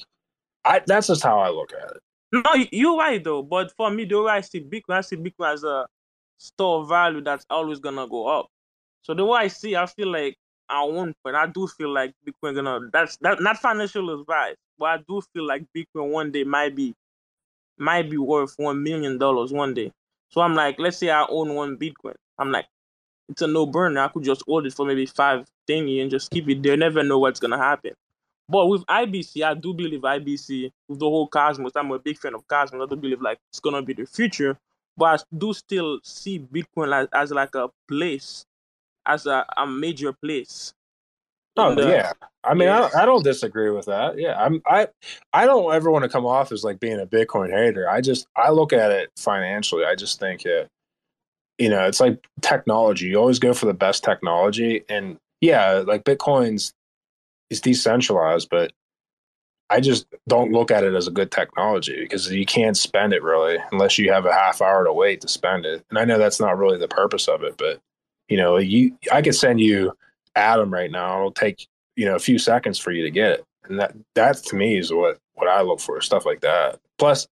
I 0.66 0.82
that's 0.86 1.08
just 1.08 1.24
how 1.24 1.40
I 1.40 1.50
look 1.50 1.72
at 1.74 1.96
it. 1.96 2.02
No, 2.34 2.54
you- 2.56 2.68
you're 2.72 2.98
right 2.98 3.24
though. 3.24 3.42
But 3.44 3.72
for 3.78 3.90
me, 3.90 4.06
the 4.06 4.22
way 4.22 4.32
I 4.32 4.42
see 4.42 4.62
Bitcoin, 4.62 4.96
I 4.96 5.02
see 5.02 5.18
Bitcoin 5.18 5.54
as 5.54 5.64
a 5.64 5.86
store 6.38 6.82
of 6.82 6.90
value 6.90 7.22
that's 7.22 7.46
always 7.50 7.80
gonna 7.80 8.08
go 8.08 8.28
up. 8.28 8.48
So 9.02 9.14
the 9.14 9.26
way 9.26 9.42
I 9.42 9.48
see, 9.48 9.76
I 9.76 9.86
feel 9.86 10.12
like 10.12 10.38
at 10.70 10.84
one 10.84 11.14
point, 11.24 11.36
I 11.36 11.48
do 11.48 11.68
feel 11.68 11.94
like 11.94 12.14
Bitcoin 12.26 12.56
gonna. 12.56 12.80
That's 12.92 13.18
that 13.18 13.42
not 13.42 13.58
financial 13.58 14.20
advice, 14.22 14.56
but 14.78 14.86
I 14.86 14.98
do 15.08 15.22
feel 15.34 15.46
like 15.46 15.66
Bitcoin 15.76 16.10
one 16.10 16.32
day 16.32 16.44
might 16.44 16.76
be 16.76 16.96
might 17.78 18.10
be 18.10 18.18
worth 18.18 18.56
one 18.58 18.84
million 18.84 19.18
dollars 19.18 19.52
one 19.52 19.74
day. 19.74 19.92
So 20.30 20.42
I'm 20.42 20.56
like, 20.56 20.80
let's 20.80 20.98
say 20.98 21.10
I 21.10 21.26
own 21.30 21.54
one 21.54 21.78
Bitcoin. 21.78 22.16
I'm 22.40 22.52
like, 22.52 22.66
it's 23.30 23.42
a 23.42 23.48
no 23.48 23.66
burner. 23.66 24.02
I 24.02 24.08
could 24.08 24.24
just 24.24 24.44
hold 24.48 24.66
it 24.66 24.74
for 24.74 24.86
maybe 24.86 25.06
five, 25.06 25.46
ten 25.68 25.88
years 25.88 26.04
and 26.04 26.12
just 26.12 26.32
keep 26.32 26.50
it 26.50 26.64
there. 26.64 26.78
Never 26.78 27.04
know 27.04 27.20
what's 27.20 27.40
gonna 27.40 27.58
happen. 27.58 27.94
But 28.50 28.68
with 28.68 28.86
IBC, 28.86 29.44
I 29.44 29.54
do 29.54 29.74
believe 29.74 30.02
IBC 30.02 30.72
with 30.88 31.00
the 31.00 31.06
whole 31.06 31.28
Cosmos. 31.28 31.72
I'm 31.76 31.92
a 31.92 32.00
big 32.00 32.18
fan 32.18 32.36
of 32.36 32.48
Cosmos. 32.48 32.82
I 32.82 32.90
do 32.90 32.96
believe 33.00 33.22
like 33.22 33.40
it's 33.52 33.60
gonna 33.60 33.82
be 33.82 33.94
the 33.94 34.06
future. 34.06 34.58
But 34.98 35.06
I 35.22 35.24
do 35.38 35.54
still 35.54 36.00
see 36.04 36.40
Bitcoin 36.40 36.94
as, 36.94 37.08
as 37.14 37.32
like 37.32 37.56
a 37.56 37.70
place, 37.88 38.46
as 39.06 39.26
a, 39.26 39.46
a 39.58 39.68
major 39.68 40.14
place. 40.14 40.74
Oh 41.56 41.76
the- 41.76 41.88
yeah, 41.88 42.14
I 42.44 42.54
mean, 42.54 42.68
yeah. 42.68 42.90
I, 42.96 43.04
I 43.04 43.06
don't 43.06 43.24
disagree 43.24 43.70
with 43.70 43.86
that. 43.86 44.18
Yeah, 44.18 44.36
I'm 44.38 44.62
I 44.66 44.88
I 45.34 45.46
don't 45.46 45.74
ever 45.74 45.92
want 45.92 46.04
to 46.04 46.10
come 46.10 46.26
off 46.26 46.52
as 46.52 46.64
like 46.64 46.80
being 46.80 47.00
a 47.00 47.06
Bitcoin 47.06 47.52
hater. 47.52 47.88
I 47.90 48.02
just 48.02 48.28
I 48.36 48.50
look 48.50 48.74
at 48.74 48.92
it 48.92 49.12
financially. 49.18 49.86
I 49.86 49.96
just 49.96 50.20
think 50.20 50.46
it, 50.46 50.68
you 51.60 51.70
know, 51.70 51.86
it's 51.86 52.00
like 52.00 52.26
technology. 52.42 53.08
You 53.08 53.18
always 53.18 53.40
go 53.40 53.54
for 53.54 53.68
the 53.68 53.74
best 53.74 54.04
technology, 54.04 54.84
and 54.90 55.18
yeah, 55.42 55.84
like 55.86 56.04
Bitcoin's 56.06 56.74
is 57.52 57.62
decentralized, 57.62 58.50
but 58.50 58.72
I 59.70 59.80
just 59.80 60.06
don't 60.28 60.52
look 60.52 60.72
at 60.72 60.84
it 60.84 60.94
as 60.94 61.08
a 61.08 61.12
good 61.12 61.32
technology 61.32 62.02
because 62.02 62.32
you 62.32 62.46
can't 62.46 62.78
spend 62.78 63.14
it 63.14 63.24
really 63.24 63.58
unless 63.72 63.98
you 63.98 64.12
have 64.12 64.26
a 64.26 64.34
half 64.34 64.62
hour 64.62 64.84
to 64.84 64.94
wait 64.94 65.22
to 65.22 65.28
spend 65.28 65.66
it. 65.66 65.84
And 65.90 65.98
I 65.98 66.06
know 66.06 66.18
that's 66.18 66.40
not 66.40 66.58
really 66.58 66.78
the 66.78 66.88
purpose 66.88 67.28
of 67.28 67.44
it, 67.44 67.56
but 67.58 67.80
you 68.28 68.38
know, 68.38 68.58
you 68.58 68.98
I 69.12 69.22
could 69.22 69.36
send 69.36 69.60
you 69.60 69.94
Atom 70.36 70.74
right 70.74 70.92
now. 70.92 71.18
It'll 71.18 71.32
take 71.32 71.68
you 71.96 72.06
know 72.06 72.16
a 72.16 72.20
few 72.20 72.38
seconds 72.38 72.80
for 72.80 72.92
you 72.92 73.04
to 73.04 73.12
get 73.12 73.32
it, 73.32 73.46
and 73.66 73.80
that 73.80 73.96
that 74.16 74.38
to 74.38 74.56
me 74.56 74.78
is 74.78 74.92
what 74.92 75.20
what 75.34 75.48
I 75.48 75.62
look 75.62 75.80
for 75.80 76.00
stuff 76.02 76.26
like 76.26 76.42
that. 76.42 76.80
Plus, 76.98 77.28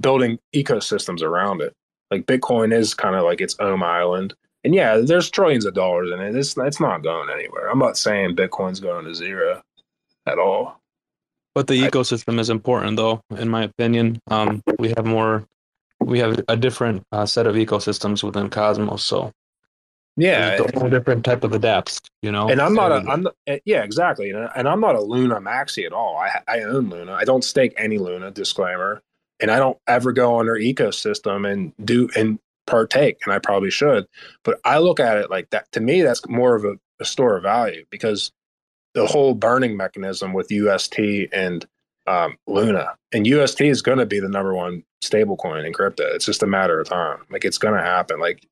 building 0.00 0.38
ecosystems 0.54 1.22
around 1.22 1.60
it. 1.60 1.74
Like 2.10 2.26
Bitcoin 2.26 2.74
is 2.74 2.94
kind 2.94 3.16
of 3.16 3.24
like 3.24 3.40
its 3.40 3.56
own 3.58 3.82
island. 3.82 4.34
And 4.64 4.74
yeah, 4.74 4.98
there's 4.98 5.30
trillions 5.30 5.64
of 5.66 5.74
dollars 5.74 6.10
in 6.12 6.20
it. 6.20 6.36
It's 6.36 6.56
it's 6.56 6.80
not 6.80 7.02
going 7.02 7.30
anywhere. 7.30 7.68
I'm 7.68 7.78
not 7.78 7.96
saying 7.96 8.36
Bitcoin's 8.36 8.80
going 8.80 9.06
to 9.06 9.14
zero 9.14 9.62
at 10.26 10.38
all. 10.38 10.80
But 11.54 11.66
the 11.66 11.84
I- 11.84 11.90
ecosystem 11.90 12.38
is 12.38 12.50
important, 12.50 12.96
though, 12.96 13.20
in 13.36 13.48
my 13.48 13.64
opinion. 13.64 14.20
Um, 14.28 14.62
we 14.78 14.88
have 14.96 15.04
more, 15.04 15.44
we 16.00 16.18
have 16.20 16.40
a 16.48 16.56
different 16.56 17.02
uh, 17.12 17.26
set 17.26 17.46
of 17.46 17.56
ecosystems 17.56 18.22
within 18.22 18.48
Cosmos, 18.48 19.02
so 19.02 19.32
Yeah, 20.16 20.56
there's 20.56 20.72
a 20.74 20.78
whole 20.78 20.90
different 20.90 21.24
type 21.24 21.42
of 21.42 21.52
adapts, 21.52 22.00
you 22.20 22.30
know. 22.30 22.48
and 22.48 22.60
I'm 22.60 22.74
not 22.74 22.92
a 22.92 22.96
I'm 23.08 23.26
eh, 23.46 23.60
yeah 23.64 23.82
exactly 23.82 24.30
and, 24.30 24.48
and 24.54 24.68
I'm 24.68 24.80
not 24.80 24.94
a 24.94 25.00
Luna 25.00 25.40
maxi 25.40 25.86
at 25.86 25.92
all. 25.92 26.16
I 26.16 26.40
I 26.46 26.60
own 26.60 26.90
Luna. 26.90 27.12
I 27.12 27.24
don't 27.24 27.42
stake 27.44 27.72
any 27.76 27.98
Luna. 27.98 28.30
Disclaimer. 28.30 29.02
And 29.40 29.50
I 29.50 29.58
don't 29.58 29.78
ever 29.88 30.12
go 30.12 30.36
on 30.36 30.46
their 30.46 30.58
ecosystem 30.58 31.50
and 31.50 31.72
do 31.84 32.08
and 32.14 32.38
partake, 32.66 33.18
and 33.24 33.34
I 33.34 33.38
probably 33.38 33.70
should. 33.70 34.06
But 34.44 34.60
I 34.64 34.78
look 34.78 35.00
at 35.00 35.16
it 35.16 35.30
like 35.30 35.50
that. 35.50 35.70
To 35.72 35.80
me, 35.80 36.02
that's 36.02 36.26
more 36.28 36.54
of 36.54 36.64
a, 36.64 36.74
a 37.00 37.04
store 37.04 37.36
of 37.36 37.42
value 37.42 37.84
because 37.90 38.30
the 38.94 39.06
whole 39.06 39.34
burning 39.34 39.76
mechanism 39.76 40.32
with 40.32 40.50
UST 40.50 40.98
and 41.32 41.66
um, 42.06 42.36
Luna 42.46 42.94
and 43.12 43.26
UST 43.26 43.62
is 43.62 43.82
going 43.82 43.98
to 43.98 44.06
be 44.06 44.20
the 44.20 44.28
number 44.28 44.54
one 44.54 44.84
stable 45.00 45.36
coin 45.36 45.64
in 45.64 45.72
crypto. 45.72 46.04
It's 46.14 46.26
just 46.26 46.42
a 46.42 46.46
matter 46.46 46.80
of 46.80 46.88
time. 46.88 47.18
Like 47.30 47.44
it's 47.44 47.58
going 47.58 47.74
to 47.74 47.82
happen. 47.82 48.20
Like 48.20 48.46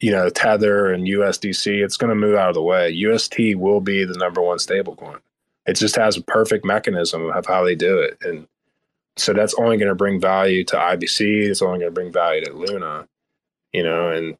you 0.00 0.10
know, 0.10 0.28
Tether 0.28 0.92
and 0.92 1.06
USDC, 1.06 1.82
it's 1.82 1.96
going 1.96 2.10
to 2.10 2.14
move 2.14 2.36
out 2.36 2.48
of 2.48 2.54
the 2.54 2.62
way. 2.62 2.90
UST 2.90 3.38
will 3.56 3.80
be 3.80 4.04
the 4.04 4.18
number 4.18 4.42
one 4.42 4.58
stablecoin. 4.58 5.20
It 5.66 5.74
just 5.74 5.96
has 5.96 6.16
a 6.16 6.22
perfect 6.22 6.64
mechanism 6.64 7.30
of 7.30 7.46
how 7.46 7.64
they 7.64 7.74
do 7.74 7.98
it. 7.98 8.18
And 8.20 8.46
so 9.16 9.32
that's 9.32 9.54
only 9.54 9.78
going 9.78 9.88
to 9.88 9.94
bring 9.94 10.20
value 10.20 10.64
to 10.64 10.76
IBC. 10.76 11.48
It's 11.48 11.62
only 11.62 11.78
going 11.78 11.90
to 11.90 11.94
bring 11.94 12.12
value 12.12 12.44
to 12.44 12.52
Luna, 12.52 13.08
you 13.72 13.82
know, 13.82 14.10
and, 14.10 14.36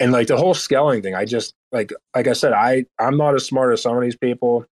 and 0.00 0.12
like 0.12 0.26
the 0.26 0.36
whole 0.36 0.54
scaling 0.54 1.02
thing, 1.02 1.14
I 1.14 1.24
just 1.24 1.54
like, 1.72 1.92
like 2.14 2.26
I 2.26 2.32
said, 2.32 2.52
I, 2.52 2.86
I'm 2.98 3.16
not 3.16 3.34
as 3.34 3.46
smart 3.46 3.72
as 3.72 3.82
some 3.82 3.96
of 3.96 4.02
these 4.02 4.16
people. 4.16 4.66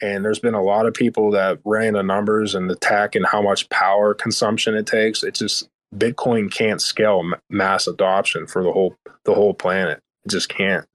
And 0.00 0.24
there's 0.24 0.38
been 0.38 0.54
a 0.54 0.62
lot 0.62 0.86
of 0.86 0.94
people 0.94 1.30
that 1.32 1.60
ran 1.64 1.94
the 1.94 2.02
numbers 2.02 2.54
and 2.54 2.70
the 2.70 2.76
tech 2.76 3.14
and 3.14 3.26
how 3.26 3.42
much 3.42 3.68
power 3.70 4.14
consumption 4.14 4.74
it 4.74 4.86
takes. 4.86 5.22
It's 5.22 5.38
just, 5.38 5.68
Bitcoin 5.96 6.52
can't 6.52 6.80
scale 6.80 7.20
m- 7.20 7.40
mass 7.48 7.86
adoption 7.86 8.46
for 8.46 8.62
the 8.62 8.72
whole 8.72 8.96
the 9.24 9.34
whole 9.34 9.54
planet. 9.54 10.02
It 10.24 10.30
just 10.30 10.48
can't. 10.48 10.86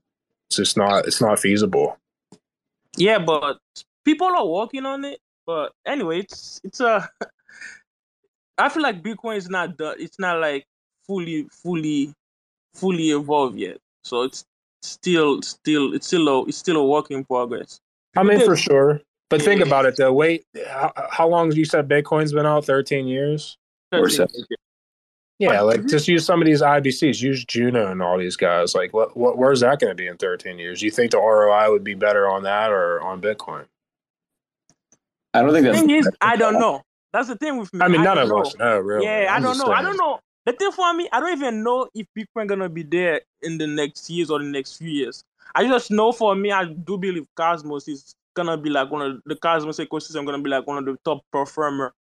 It's 0.48 0.56
just 0.56 0.76
not. 0.76 1.06
It's 1.06 1.20
not 1.20 1.38
feasible. 1.38 1.96
Yeah, 2.96 3.18
but 3.18 3.58
people 4.04 4.26
are 4.26 4.46
working 4.46 4.86
on 4.86 5.04
it. 5.04 5.20
But 5.46 5.72
anyway, 5.86 6.20
it's 6.20 6.60
it's 6.64 6.80
uh, 6.80 7.06
a. 7.20 7.26
I 8.58 8.68
feel 8.68 8.82
like 8.82 9.02
Bitcoin 9.02 9.36
is 9.36 9.48
not 9.48 9.78
done. 9.78 9.96
It's 9.98 10.18
not 10.18 10.38
like 10.38 10.66
fully, 11.06 11.48
fully, 11.50 12.14
fully 12.74 13.10
evolved 13.10 13.58
yet. 13.58 13.78
So 14.04 14.22
it's 14.22 14.44
still, 14.82 15.40
still, 15.40 15.94
it's 15.94 16.06
still 16.06 16.28
a, 16.28 16.44
it's 16.46 16.58
still 16.58 16.76
a 16.76 16.86
work 16.86 17.10
in 17.10 17.24
progress. 17.24 17.80
I 18.16 18.22
mean, 18.22 18.44
for 18.44 18.56
sure. 18.56 19.00
But 19.30 19.40
think 19.42 19.60
about 19.60 19.86
it 19.86 19.96
though. 19.96 20.12
Wait, 20.12 20.44
how, 20.66 20.92
how 21.10 21.28
long 21.28 21.52
you 21.52 21.64
said 21.64 21.88
Bitcoin's 21.88 22.32
been 22.32 22.46
out? 22.46 22.64
Thirteen 22.64 23.06
years. 23.06 23.56
Or 23.92 24.08
so. 24.08 24.26
Yeah, 25.40 25.62
like 25.62 25.80
mhm. 25.80 25.88
just 25.88 26.06
use 26.06 26.26
some 26.26 26.42
of 26.42 26.46
these 26.46 26.60
IBCs. 26.60 27.22
Use 27.22 27.46
Juno 27.46 27.90
and 27.90 28.02
all 28.02 28.18
these 28.18 28.36
guys. 28.36 28.74
Like, 28.74 28.92
what, 28.92 29.16
what 29.16 29.38
where's 29.38 29.60
that 29.60 29.80
going 29.80 29.90
to 29.90 29.94
be 29.94 30.06
in 30.06 30.18
13 30.18 30.58
years? 30.58 30.80
Do 30.80 30.84
you 30.84 30.92
think 30.92 31.12
the 31.12 31.16
ROI 31.18 31.70
would 31.70 31.82
be 31.82 31.94
better 31.94 32.28
on 32.28 32.42
that 32.42 32.70
or 32.70 33.00
on 33.00 33.22
Bitcoin? 33.22 33.64
I 35.32 35.40
don't 35.40 35.52
think 35.52 35.64
The 35.64 35.72
that's. 35.72 35.80
thing 35.80 35.90
is, 35.90 36.10
I 36.20 36.36
don't 36.36 36.58
know. 36.60 36.82
That's 37.14 37.28
the 37.28 37.36
thing 37.36 37.56
with 37.56 37.72
me. 37.72 37.80
I 37.80 37.88
mean, 37.88 38.04
none 38.04 38.18
of 38.18 38.28
know. 38.28 38.42
us 38.42 38.54
know, 38.56 38.78
really. 38.80 39.06
Yeah, 39.06 39.28
I 39.30 39.36
I'm 39.36 39.42
don't 39.42 39.54
just 39.54 39.66
know. 39.66 39.72
I 39.72 39.80
don't 39.80 39.96
know. 39.96 40.20
The 40.44 40.52
thing 40.52 40.72
for 40.72 40.92
me, 40.92 41.08
I 41.10 41.20
don't 41.20 41.32
even 41.32 41.62
know 41.62 41.88
if 41.94 42.06
Bitcoin 42.16 42.46
gonna 42.46 42.68
be 42.68 42.82
there 42.82 43.22
in 43.40 43.56
the 43.56 43.66
next 43.66 44.10
years 44.10 44.30
or 44.30 44.40
the 44.40 44.44
next 44.44 44.76
few 44.76 44.90
years. 44.90 45.24
I 45.54 45.66
just 45.66 45.90
know 45.90 46.12
for 46.12 46.34
me, 46.34 46.52
I 46.52 46.66
do 46.66 46.98
believe 46.98 47.26
Cosmos 47.34 47.88
is 47.88 48.14
gonna 48.34 48.58
be 48.58 48.68
like 48.68 48.90
one 48.90 49.02
of 49.02 49.22
the 49.24 49.36
Cosmos 49.36 49.78
ecosystem 49.78 50.26
gonna 50.26 50.42
be 50.42 50.50
like 50.50 50.66
one 50.66 50.76
of 50.78 50.84
the 50.84 50.96
top 51.02 51.24
performer 51.32 51.94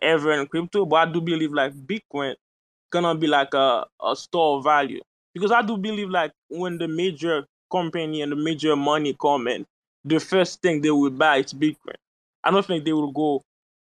ever 0.00 0.32
in 0.32 0.46
crypto. 0.46 0.86
But 0.86 1.08
I 1.08 1.12
do 1.12 1.20
believe 1.20 1.52
like 1.52 1.74
Bitcoin 1.74 2.36
gonna 2.90 3.14
be 3.14 3.26
like 3.26 3.54
a, 3.54 3.86
a 4.02 4.16
store 4.16 4.58
of 4.58 4.64
value 4.64 5.00
because 5.34 5.52
I 5.52 5.62
do 5.62 5.76
believe 5.76 6.10
like 6.10 6.32
when 6.48 6.78
the 6.78 6.88
major 6.88 7.46
company 7.70 8.22
and 8.22 8.32
the 8.32 8.36
major 8.36 8.76
money 8.76 9.16
come 9.20 9.48
in, 9.48 9.66
the 10.04 10.18
first 10.18 10.62
thing 10.62 10.80
they 10.80 10.90
will 10.90 11.10
buy 11.10 11.38
is 11.38 11.52
Bitcoin. 11.52 11.96
I 12.42 12.50
don't 12.50 12.64
think 12.64 12.84
they 12.84 12.92
will 12.92 13.12
go 13.12 13.42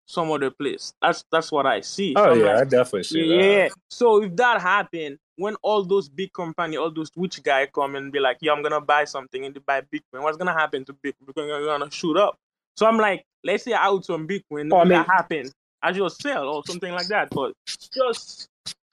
some 0.06 0.30
other 0.30 0.50
place. 0.50 0.92
That's 1.02 1.24
that's 1.30 1.50
what 1.52 1.66
I 1.66 1.80
see. 1.80 2.14
Oh 2.16 2.30
I'm 2.30 2.38
yeah, 2.38 2.46
like, 2.46 2.56
I 2.56 2.64
definitely 2.64 3.02
see 3.04 3.20
yeah, 3.24 3.37
that. 3.37 3.52
yeah. 3.52 3.68
So 3.90 4.22
if 4.22 4.35
that 4.37 4.61
happen, 4.61 5.18
when 5.37 5.56
all 5.62 5.82
those 5.85 6.09
big 6.09 6.32
company, 6.32 6.76
all 6.76 6.90
those 6.90 7.11
rich 7.16 7.42
guy 7.42 7.66
come 7.66 7.96
and 7.96 8.12
be 8.12 8.20
like, 8.20 8.38
"Yeah, 8.40 8.52
I'm 8.52 8.62
gonna 8.62 8.80
buy 8.80 9.04
something," 9.04 9.44
and 9.44 9.54
they 9.54 9.61
buy 9.61 9.80
Bitcoin, 9.82 10.22
what's 10.22 10.37
gonna 10.37 10.52
happen 10.52 10.85
to 10.87 10.92
Bitcoin? 10.94 11.26
Bitcoin 11.26 11.66
gonna 11.66 11.90
shoot 11.90 12.16
up. 12.16 12.37
So 12.76 12.87
I'm 12.87 12.98
like, 12.98 13.24
let's 13.44 13.64
say 13.64 13.72
I 13.72 13.85
out 13.85 14.04
some 14.04 14.26
Bitcoin, 14.28 14.72
oh, 14.72 14.78
I 14.78 14.85
mean- 14.85 14.90
that 14.90 15.06
happen, 15.06 15.50
I 15.82 15.92
just 15.92 16.22
sell 16.22 16.48
or 16.48 16.62
something 16.66 16.92
like 16.92 17.09
that. 17.09 17.30
But 17.30 17.52
just, 17.66 18.48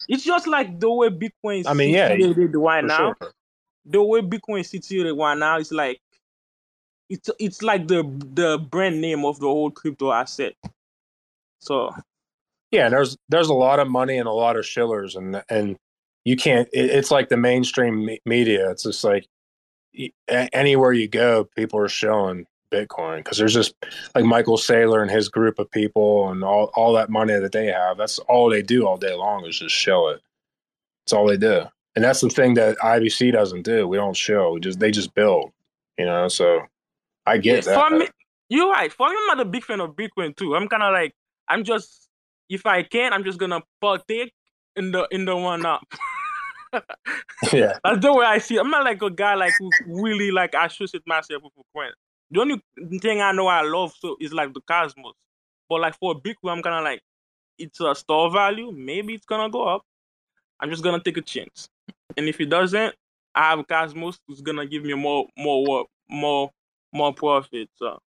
it's 0.07 0.23
just 0.23 0.47
like 0.47 0.79
the 0.79 0.91
way 0.91 1.09
Bitcoin 1.09 1.61
is 1.61 1.67
I 1.67 1.73
mean, 1.73 1.93
yeah, 1.93 2.09
situated 2.09 2.55
right 2.55 2.83
now. 2.83 3.15
sure. 3.19 3.31
The 3.85 4.03
way 4.03 4.21
Bitcoin 4.21 4.61
is 4.61 4.69
situated 4.69 5.13
right 5.13 5.37
now 5.37 5.57
is 5.57 5.71
like, 5.71 5.99
it's 7.09 7.29
it's 7.39 7.61
like 7.61 7.87
the 7.87 8.03
the 8.33 8.57
brand 8.57 9.01
name 9.01 9.25
of 9.25 9.39
the 9.39 9.47
whole 9.47 9.71
crypto 9.71 10.11
asset. 10.11 10.53
So 11.59 11.93
Yeah, 12.71 12.89
there's 12.89 13.17
there's 13.29 13.49
a 13.49 13.53
lot 13.53 13.79
of 13.79 13.87
money 13.89 14.17
and 14.17 14.27
a 14.27 14.31
lot 14.31 14.57
of 14.57 14.65
shillers, 14.65 15.15
and 15.15 15.43
and 15.49 15.77
you 16.25 16.35
can't. 16.35 16.67
It, 16.73 16.89
it's 16.89 17.11
like 17.11 17.29
the 17.29 17.37
mainstream 17.37 18.05
me- 18.05 18.21
media. 18.25 18.71
It's 18.71 18.83
just 18.83 19.03
like 19.03 19.27
anywhere 20.27 20.93
you 20.93 21.07
go, 21.07 21.47
people 21.55 21.79
are 21.79 21.89
showing 21.89 22.47
Bitcoin 22.73 23.17
because 23.17 23.37
there's 23.37 23.53
just 23.53 23.75
like 24.15 24.25
Michael 24.25 24.57
Saylor 24.57 25.01
and 25.01 25.11
his 25.11 25.29
group 25.29 25.59
of 25.59 25.69
people 25.71 26.29
and 26.29 26.43
all 26.43 26.71
all 26.75 26.93
that 26.93 27.09
money 27.09 27.39
that 27.39 27.51
they 27.51 27.67
have. 27.67 27.97
That's 27.97 28.19
all 28.19 28.49
they 28.49 28.61
do 28.61 28.87
all 28.87 28.97
day 28.97 29.13
long 29.13 29.45
is 29.45 29.59
just 29.59 29.75
show 29.75 30.07
it. 30.09 30.21
That's 31.05 31.13
all 31.13 31.27
they 31.27 31.37
do, 31.37 31.63
and 31.95 32.03
that's 32.03 32.21
the 32.21 32.29
thing 32.29 32.55
that 32.55 32.77
IBC 32.77 33.31
doesn't 33.33 33.63
do. 33.63 33.87
We 33.87 33.97
don't 33.97 34.17
show. 34.17 34.53
We 34.53 34.59
just 34.59 34.79
they 34.79 34.91
just 34.91 35.13
build. 35.13 35.51
You 35.97 36.05
know, 36.05 36.27
so 36.27 36.61
I 37.25 37.37
get 37.37 37.65
Yeah, 37.65 37.73
that. 37.73 37.89
For 37.89 37.97
me, 37.97 38.07
you're 38.49 38.69
right. 38.69 38.91
For 38.91 39.07
me, 39.09 39.15
I'm 39.17 39.37
not 39.37 39.45
a 39.45 39.49
big 39.49 39.63
fan 39.63 39.79
of 39.79 39.91
Bitcoin 39.95 40.35
too. 40.35 40.55
I'm 40.55 40.67
kind 40.67 40.83
of 40.83 40.93
like, 40.93 41.13
I'm 41.47 41.63
just, 41.63 42.09
if 42.49 42.65
I 42.65 42.83
can, 42.83 43.13
I'm 43.13 43.23
just 43.23 43.37
gonna 43.39 43.61
partake 43.79 44.33
in 44.75 44.91
the 44.91 45.07
in 45.11 45.25
the 45.25 45.35
one 45.35 45.65
up. 45.65 45.83
yeah, 47.53 47.77
That's 47.83 47.99
the 47.99 48.13
way 48.13 48.25
I 48.25 48.39
see. 48.39 48.55
it. 48.55 48.59
I'm 48.61 48.69
not 48.69 48.83
like 48.85 49.01
a 49.01 49.09
guy 49.11 49.35
like 49.35 49.55
who 49.59 49.75
really 49.85 50.31
like 50.31 50.53
associate 50.59 51.03
myself 51.05 51.43
with 51.43 51.53
Bitcoin. 51.53 51.91
The 52.31 52.41
only 52.41 52.63
thing 52.99 53.21
I 53.21 53.31
know 53.31 53.47
I 53.47 53.61
love 53.61 53.93
so 53.97 54.17
is 54.19 54.33
like 54.33 54.53
the 54.53 54.61
Cosmos. 54.61 55.13
But 55.69 55.81
like 55.81 55.97
for 55.99 56.19
Bitcoin, 56.19 56.51
I'm 56.51 56.63
kind 56.63 56.75
of 56.75 56.83
like, 56.83 57.01
it's 57.57 57.79
a 57.79 57.93
store 57.95 58.31
value. 58.31 58.71
Maybe 58.71 59.13
it's 59.13 59.25
gonna 59.25 59.49
go 59.49 59.63
up. 59.67 59.83
I'm 60.59 60.69
just 60.69 60.83
gonna 60.83 61.01
take 61.03 61.17
a 61.17 61.21
chance. 61.21 61.69
And 62.17 62.27
if 62.27 62.39
it 62.39 62.49
doesn't, 62.49 62.95
I 63.35 63.49
have 63.51 63.67
Cosmos 63.67 64.19
who's 64.27 64.41
gonna 64.41 64.65
give 64.65 64.83
me 64.83 64.93
more 64.93 65.27
more 65.37 65.65
work, 65.67 65.87
more 66.09 66.51
more 66.91 67.13
profit. 67.13 67.69
So 67.75 67.99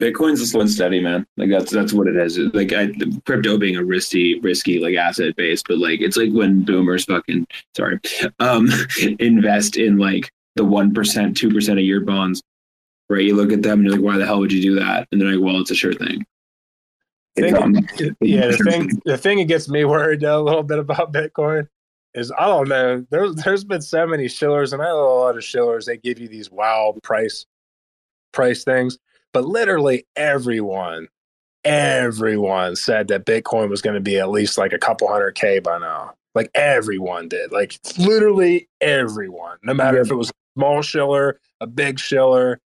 Bitcoin's 0.00 0.40
a 0.40 0.46
slow 0.46 0.60
and 0.60 0.70
steady, 0.70 1.00
man. 1.00 1.26
Like 1.36 1.50
that's 1.50 1.72
that's 1.72 1.92
what 1.92 2.06
it 2.06 2.16
is. 2.16 2.38
Like 2.38 2.72
I, 2.72 2.90
crypto 3.26 3.58
being 3.58 3.76
a 3.76 3.84
risky, 3.84 4.38
risky 4.40 4.78
like 4.78 4.94
asset 4.94 5.34
base, 5.36 5.62
but 5.66 5.78
like 5.78 6.00
it's 6.00 6.16
like 6.16 6.32
when 6.32 6.62
boomers 6.64 7.04
fucking 7.04 7.46
sorry, 7.76 7.98
um, 8.38 8.68
invest 9.18 9.76
in 9.76 9.98
like 9.98 10.30
the 10.54 10.64
one 10.64 10.94
percent, 10.94 11.36
two 11.36 11.50
percent 11.50 11.78
of 11.78 11.84
your 11.84 12.00
bonds, 12.00 12.42
right? 13.08 13.24
You 13.24 13.36
look 13.36 13.52
at 13.52 13.62
them 13.62 13.80
and 13.80 13.84
you're 13.84 13.96
like, 13.96 14.04
why 14.04 14.18
the 14.18 14.26
hell 14.26 14.40
would 14.40 14.52
you 14.52 14.62
do 14.62 14.74
that? 14.76 15.08
And 15.10 15.20
they're 15.20 15.32
like, 15.32 15.44
well, 15.44 15.60
it's 15.60 15.70
a 15.70 15.74
sure 15.74 15.94
thing. 15.94 16.24
Thing- 17.36 18.16
yeah, 18.20 18.48
the 18.48 18.56
thing 18.56 18.90
the 19.04 19.16
thing 19.16 19.38
that 19.38 19.44
gets 19.44 19.68
me 19.68 19.84
worried 19.84 20.20
though, 20.20 20.40
a 20.40 20.42
little 20.42 20.62
bit 20.62 20.78
about 20.78 21.12
Bitcoin 21.12 21.68
is 22.14 22.32
I 22.32 22.46
don't 22.46 22.68
know. 22.68 23.06
There's 23.10 23.34
there's 23.36 23.64
been 23.64 23.82
so 23.82 24.06
many 24.06 24.28
shillers, 24.28 24.72
and 24.72 24.82
I 24.82 24.86
know 24.86 25.04
a 25.04 25.20
lot 25.20 25.36
of 25.36 25.44
shillers. 25.44 25.86
They 25.86 25.96
give 25.96 26.18
you 26.18 26.28
these 26.28 26.50
wild 26.50 27.02
price 27.02 27.46
price 28.32 28.64
things, 28.64 28.98
but 29.32 29.44
literally 29.44 30.06
everyone, 30.16 31.08
everyone 31.64 32.76
said 32.76 33.08
that 33.08 33.26
Bitcoin 33.26 33.68
was 33.68 33.82
going 33.82 33.94
to 33.94 34.00
be 34.00 34.18
at 34.18 34.30
least 34.30 34.58
like 34.58 34.72
a 34.72 34.78
couple 34.78 35.08
hundred 35.08 35.32
k 35.32 35.60
by 35.60 35.78
now. 35.78 36.14
Like 36.34 36.50
everyone 36.54 37.28
did. 37.28 37.52
Like 37.52 37.78
literally 37.98 38.68
everyone, 38.80 39.58
no 39.62 39.74
matter 39.74 40.00
if 40.00 40.10
it 40.10 40.14
was 40.14 40.30
a 40.30 40.32
small 40.58 40.82
shiller, 40.82 41.40
a 41.60 41.66
big 41.66 41.98
shiller. 41.98 42.60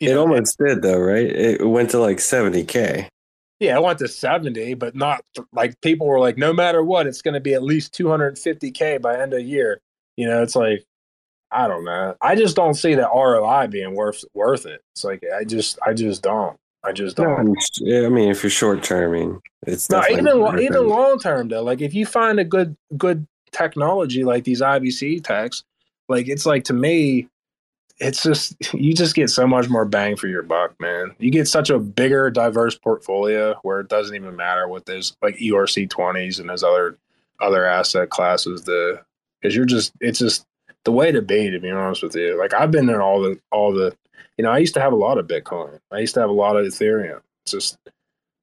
It 0.00 0.14
know, 0.14 0.20
almost 0.20 0.58
did 0.58 0.82
though, 0.82 0.98
right? 0.98 1.26
It 1.26 1.66
went 1.66 1.90
to 1.90 1.98
like 1.98 2.18
70k. 2.18 3.08
Yeah, 3.58 3.76
it 3.76 3.82
went 3.82 3.98
to 4.00 4.08
70, 4.08 4.74
but 4.74 4.94
not 4.94 5.22
like 5.52 5.80
people 5.80 6.06
were 6.06 6.20
like, 6.20 6.36
no 6.36 6.52
matter 6.52 6.82
what, 6.82 7.06
it's 7.06 7.22
going 7.22 7.34
to 7.34 7.40
be 7.40 7.54
at 7.54 7.62
least 7.62 7.94
250K 7.94 9.00
by 9.00 9.18
end 9.18 9.32
of 9.32 9.40
year. 9.40 9.80
You 10.16 10.28
know, 10.28 10.42
it's 10.42 10.56
like, 10.56 10.84
I 11.50 11.66
don't 11.66 11.84
know. 11.84 12.14
I 12.20 12.34
just 12.34 12.54
don't 12.54 12.74
see 12.74 12.94
the 12.94 13.08
ROI 13.08 13.68
being 13.68 13.94
worth 13.94 14.24
worth 14.34 14.66
it. 14.66 14.82
It's 14.94 15.04
like, 15.04 15.22
I 15.34 15.44
just, 15.44 15.78
I 15.86 15.94
just 15.94 16.22
don't. 16.22 16.58
I 16.84 16.92
just 16.92 17.16
don't. 17.16 17.28
I'm- 17.28 17.54
yeah, 17.80 18.06
I 18.06 18.08
mean, 18.08 18.30
if 18.30 18.42
you're 18.42 18.50
short 18.50 18.82
terming, 18.82 19.40
it's 19.66 19.90
No, 19.90 20.02
even 20.10 20.40
worth 20.40 20.60
even 20.60 20.88
long 20.88 21.18
term 21.18 21.48
though. 21.48 21.62
Like 21.62 21.80
if 21.80 21.94
you 21.94 22.06
find 22.06 22.38
a 22.38 22.44
good 22.44 22.76
good 22.96 23.26
technology 23.50 24.22
like 24.22 24.44
these 24.44 24.60
IBC 24.60 25.24
techs, 25.24 25.64
like 26.08 26.28
it's 26.28 26.46
like 26.46 26.64
to 26.64 26.72
me, 26.72 27.28
it's 27.98 28.22
just 28.22 28.56
you 28.74 28.94
just 28.94 29.14
get 29.14 29.30
so 29.30 29.46
much 29.46 29.68
more 29.68 29.84
bang 29.84 30.16
for 30.16 30.28
your 30.28 30.42
buck, 30.42 30.78
man. 30.80 31.14
You 31.18 31.30
get 31.30 31.48
such 31.48 31.70
a 31.70 31.78
bigger, 31.78 32.30
diverse 32.30 32.76
portfolio 32.76 33.58
where 33.62 33.80
it 33.80 33.88
doesn't 33.88 34.14
even 34.14 34.36
matter 34.36 34.68
what 34.68 34.86
those 34.86 35.16
like 35.22 35.36
ERC 35.36 35.88
twenties 35.88 36.38
and 36.38 36.48
those 36.48 36.62
other 36.62 36.98
other 37.40 37.64
asset 37.64 38.10
classes 38.10 38.62
the 38.62 39.00
because 39.40 39.54
you're 39.54 39.64
just 39.66 39.92
it's 40.00 40.18
just 40.18 40.46
the 40.84 40.92
way 40.92 41.10
to 41.12 41.22
be 41.22 41.50
to 41.50 41.58
be 41.58 41.70
honest 41.70 42.02
with 42.02 42.14
you. 42.14 42.38
Like 42.38 42.54
I've 42.54 42.70
been 42.70 42.88
in 42.88 43.00
all 43.00 43.20
the 43.20 43.38
all 43.50 43.72
the 43.72 43.96
you 44.36 44.44
know, 44.44 44.50
I 44.50 44.58
used 44.58 44.74
to 44.74 44.80
have 44.80 44.92
a 44.92 44.96
lot 44.96 45.18
of 45.18 45.26
Bitcoin. 45.26 45.78
I 45.90 45.98
used 45.98 46.14
to 46.14 46.20
have 46.20 46.30
a 46.30 46.34
lot 46.34 46.56
of 46.56 46.66
Ethereum. 46.66 47.22
It's 47.44 47.52
just 47.52 47.78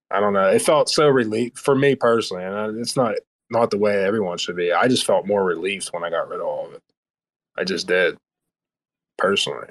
I 0.10 0.20
don't 0.20 0.34
know. 0.34 0.48
It 0.48 0.62
felt 0.62 0.90
so 0.90 1.08
relief 1.08 1.54
for 1.56 1.76
me 1.76 1.96
personally, 1.96 2.44
and 2.44 2.80
it's 2.80 2.96
not 2.96 3.16
not 3.50 3.72
the 3.72 3.78
way 3.78 4.04
everyone 4.04 4.38
should 4.38 4.56
be. 4.56 4.72
I 4.72 4.88
just 4.88 5.06
felt 5.06 5.28
more 5.28 5.44
relieved 5.44 5.90
when 5.90 6.04
I 6.04 6.10
got 6.10 6.30
rid 6.30 6.40
of 6.40 6.46
all 6.46 6.68
of 6.68 6.74
it. 6.74 6.82
I 7.56 7.64
just 7.64 7.88
did, 7.88 8.18
personally. 9.18 9.68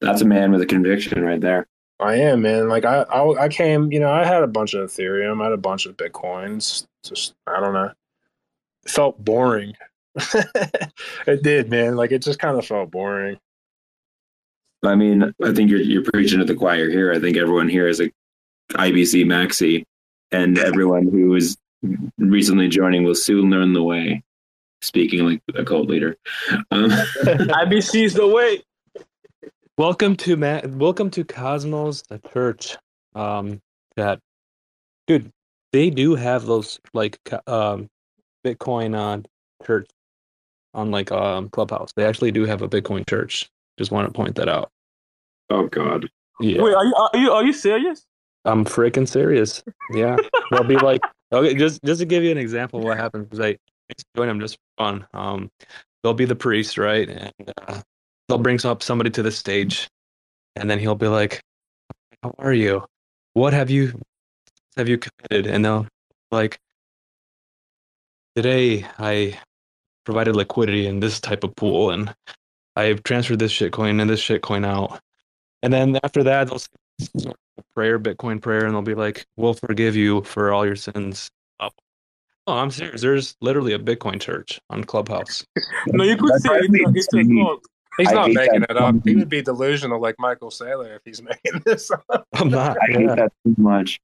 That's 0.00 0.22
a 0.22 0.26
man 0.26 0.52
with 0.52 0.62
a 0.62 0.66
conviction 0.66 1.22
right 1.22 1.40
there. 1.40 1.66
I 1.98 2.14
am, 2.14 2.42
man. 2.42 2.68
Like 2.68 2.84
I, 2.84 3.02
I, 3.02 3.44
I 3.44 3.48
came, 3.48 3.92
you 3.92 4.00
know, 4.00 4.10
I 4.10 4.24
had 4.24 4.42
a 4.42 4.46
bunch 4.48 4.74
of 4.74 4.90
Ethereum, 4.90 5.40
I 5.40 5.44
had 5.44 5.52
a 5.52 5.58
bunch 5.58 5.86
of 5.86 5.96
Bitcoins. 5.96 6.86
Just, 7.04 7.34
I 7.46 7.60
don't 7.60 7.74
know. 7.74 7.92
It 8.84 8.90
felt 8.90 9.22
boring. 9.22 9.74
it 11.26 11.42
did, 11.42 11.70
man. 11.70 11.96
Like 11.96 12.12
it 12.12 12.22
just 12.22 12.38
kind 12.38 12.58
of 12.58 12.66
felt 12.66 12.90
boring. 12.90 13.38
I 14.82 14.94
mean, 14.94 15.34
I 15.44 15.52
think 15.52 15.70
you're 15.70 15.80
you're 15.80 16.04
preaching 16.04 16.38
to 16.38 16.44
the 16.44 16.54
choir 16.54 16.88
here. 16.88 17.12
I 17.12 17.20
think 17.20 17.36
everyone 17.36 17.68
here 17.68 17.86
is 17.86 18.00
a 18.00 18.10
IBC 18.72 19.26
Maxi, 19.26 19.84
and 20.32 20.58
everyone 20.58 21.06
who 21.06 21.34
is 21.34 21.56
recently 22.18 22.68
joining 22.68 23.04
will 23.04 23.14
soon 23.14 23.50
learn 23.50 23.74
the 23.74 23.82
way. 23.82 24.22
Speaking 24.82 25.26
like 25.26 25.42
a 25.54 25.64
cult 25.64 25.88
leader, 25.88 26.16
um, 26.70 26.88
IBC 27.24 28.04
is 28.04 28.14
the 28.14 28.26
way. 28.26 28.62
Welcome 29.76 30.16
to 30.16 30.36
Ma- 30.36 30.62
welcome 30.64 31.10
to 31.10 31.22
Cosmos, 31.22 32.02
the 32.08 32.18
church. 32.32 32.78
Um, 33.14 33.60
that 33.96 34.20
dude, 35.06 35.30
they 35.72 35.90
do 35.90 36.14
have 36.14 36.46
those 36.46 36.80
like 36.94 37.18
um, 37.46 37.90
Bitcoin 38.44 38.98
on 38.98 39.26
church 39.66 39.88
on 40.72 40.90
like 40.90 41.12
um 41.12 41.50
Clubhouse. 41.50 41.92
They 41.94 42.06
actually 42.06 42.32
do 42.32 42.46
have 42.46 42.62
a 42.62 42.68
Bitcoin 42.68 43.06
church. 43.08 43.50
Just 43.78 43.90
want 43.90 44.08
to 44.08 44.12
point 44.14 44.36
that 44.36 44.48
out. 44.48 44.70
oh 45.50 45.66
god, 45.66 46.08
Yeah, 46.40 46.62
Wait, 46.62 46.74
are 46.74 46.84
you 46.86 46.94
are 46.94 47.10
you 47.18 47.30
are 47.32 47.44
you 47.44 47.52
serious? 47.52 48.06
I'm 48.46 48.64
freaking 48.64 49.06
serious. 49.06 49.62
Yeah, 49.94 50.16
they'll 50.50 50.64
be 50.64 50.76
like, 50.76 51.02
okay, 51.32 51.54
just 51.54 51.82
just 51.84 52.00
to 52.00 52.06
give 52.06 52.22
you 52.24 52.30
an 52.30 52.38
example 52.38 52.78
of 52.80 52.86
what 52.86 52.96
happens, 52.96 53.28
because 53.28 53.56
Join 54.16 54.28
them 54.28 54.40
just 54.40 54.58
fun. 54.78 55.06
Um, 55.14 55.50
they'll 56.02 56.14
be 56.14 56.24
the 56.24 56.36
priest, 56.36 56.78
right, 56.78 57.08
and 57.08 57.52
uh, 57.68 57.80
they'll 58.28 58.38
bring 58.38 58.64
up 58.64 58.82
somebody 58.82 59.10
to 59.10 59.22
the 59.22 59.30
stage, 59.32 59.88
and 60.56 60.70
then 60.70 60.78
he'll 60.78 60.94
be 60.94 61.08
like, 61.08 61.40
"How 62.22 62.34
are 62.38 62.52
you? 62.52 62.84
What 63.34 63.52
have 63.52 63.70
you 63.70 64.00
have 64.76 64.88
you 64.88 64.98
committed?" 64.98 65.46
And 65.50 65.64
they'll 65.64 65.86
like, 66.30 66.58
"Today 68.36 68.86
I 68.98 69.38
provided 70.04 70.36
liquidity 70.36 70.86
in 70.86 71.00
this 71.00 71.20
type 71.20 71.44
of 71.44 71.54
pool, 71.56 71.90
and 71.90 72.14
I've 72.76 73.02
transferred 73.02 73.38
this 73.40 73.52
shitcoin 73.52 74.00
and 74.00 74.10
this 74.10 74.22
shitcoin 74.22 74.66
out." 74.66 75.00
And 75.62 75.72
then 75.72 75.98
after 76.04 76.22
that, 76.24 76.48
they'll 76.48 76.58
say, 76.58 77.32
prayer, 77.74 77.98
Bitcoin 77.98 78.40
prayer, 78.40 78.66
and 78.66 78.74
they'll 78.74 78.82
be 78.82 78.94
like, 78.94 79.26
"We'll 79.36 79.54
forgive 79.54 79.96
you 79.96 80.22
for 80.22 80.52
all 80.52 80.66
your 80.66 80.76
sins." 80.76 81.30
Oh, 82.50 82.54
I'm 82.54 82.72
serious. 82.72 83.00
There's 83.00 83.36
literally 83.40 83.74
a 83.74 83.78
Bitcoin 83.78 84.20
church 84.20 84.60
on 84.70 84.82
Clubhouse. 84.82 85.46
No, 85.86 86.02
you 86.02 86.16
could 86.16 86.30
That's 86.32 86.42
say 86.42 86.58
it's 86.58 86.74
a, 86.74 87.18
it's 87.18 87.28
a 87.30 87.34
cult. 87.34 87.64
He's 87.96 88.08
I 88.08 88.12
not 88.12 88.32
making 88.32 88.62
it 88.64 88.76
up. 88.76 88.96
He 89.04 89.14
would 89.14 89.28
be 89.28 89.40
delusional 89.40 90.00
like 90.00 90.16
Michael 90.18 90.50
Saylor 90.50 90.96
if 90.96 91.02
he's 91.04 91.22
making 91.44 91.62
this 91.64 91.90
up. 91.90 92.26
I'm 92.34 92.50
not. 92.50 92.76
I 92.82 92.92
hate 92.92 93.06
that 93.06 93.32
too 93.44 93.54
much. 93.56 94.00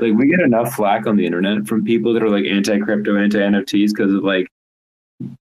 Like 0.00 0.12
we 0.12 0.28
get 0.28 0.40
enough 0.40 0.74
flack 0.74 1.06
on 1.06 1.16
the 1.16 1.24
internet 1.24 1.66
from 1.66 1.84
people 1.84 2.12
that 2.12 2.22
are 2.22 2.28
like 2.28 2.44
anti 2.44 2.78
crypto, 2.80 3.16
anti 3.16 3.38
NFTs 3.38 3.90
because 3.90 4.12
of 4.12 4.22
like 4.24 4.46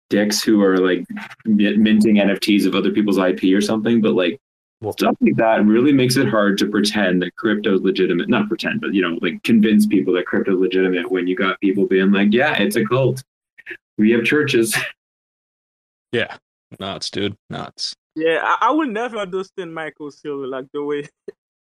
dicks 0.10 0.42
who 0.42 0.62
are 0.62 0.78
like 0.78 1.06
minting 1.46 2.16
NFTs 2.16 2.66
of 2.66 2.74
other 2.74 2.92
people's 2.92 3.18
IP 3.18 3.54
or 3.54 3.62
something. 3.62 4.02
But 4.02 4.14
like 4.14 4.40
Well- 4.86 4.94
stuff 4.94 5.16
like 5.22 5.36
that 5.38 5.66
really 5.66 5.92
makes 5.92 6.16
it 6.16 6.28
hard 6.30 6.58
to 6.60 6.68
pretend 6.70 7.22
that 7.22 7.36
crypto 7.36 7.76
is 7.76 7.82
legitimate. 7.82 8.30
Not 8.30 8.48
pretend, 8.48 8.82
but 8.82 8.94
you 8.94 9.02
know, 9.02 9.18
like 9.22 9.42
convince 9.44 9.86
people 9.86 10.14
that 10.14 10.26
crypto 10.26 10.54
is 10.54 10.60
legitimate 10.60 11.12
when 11.12 11.28
you 11.28 11.36
got 11.36 11.60
people 11.60 11.86
being 11.88 12.12
like, 12.12 12.30
"Yeah, 12.32 12.56
it's 12.62 12.76
a 12.76 12.86
cult. 12.86 13.24
We 13.98 14.12
have 14.12 14.24
churches." 14.24 14.76
Yeah. 16.12 16.38
Nuts, 16.80 17.10
dude. 17.10 17.36
Nuts. 17.50 17.94
Yeah, 18.16 18.40
I, 18.42 18.70
I 18.70 18.72
would 18.72 18.90
never 18.90 19.18
understand 19.18 19.74
Michael 19.74 20.12
Saylor 20.12 20.48
like 20.48 20.66
the 20.74 20.82
way. 20.82 21.10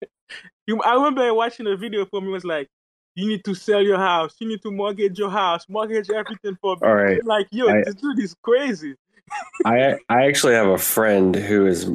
you, 0.66 0.78
I 0.82 0.94
remember 0.94 1.32
watching 1.32 1.66
a 1.68 1.76
video 1.76 2.04
from 2.04 2.24
him. 2.24 2.32
Was 2.32 2.44
like, 2.44 2.68
you 3.14 3.26
need 3.26 3.44
to 3.44 3.54
sell 3.54 3.80
your 3.80 3.96
house. 3.96 4.34
You 4.40 4.48
need 4.48 4.60
to 4.62 4.70
mortgage 4.70 5.18
your 5.18 5.30
house, 5.30 5.64
mortgage 5.70 6.10
everything 6.10 6.58
for. 6.60 6.76
All 6.84 6.94
right. 6.94 7.24
Like, 7.24 7.48
yo, 7.50 7.68
I- 7.68 7.82
this 7.84 7.94
dude 7.94 8.18
is 8.18 8.34
crazy. 8.42 8.94
I 9.64 9.98
I 10.10 10.26
actually 10.26 10.52
have 10.54 10.68
a 10.68 10.76
friend 10.76 11.34
who 11.34 11.66
is 11.66 11.90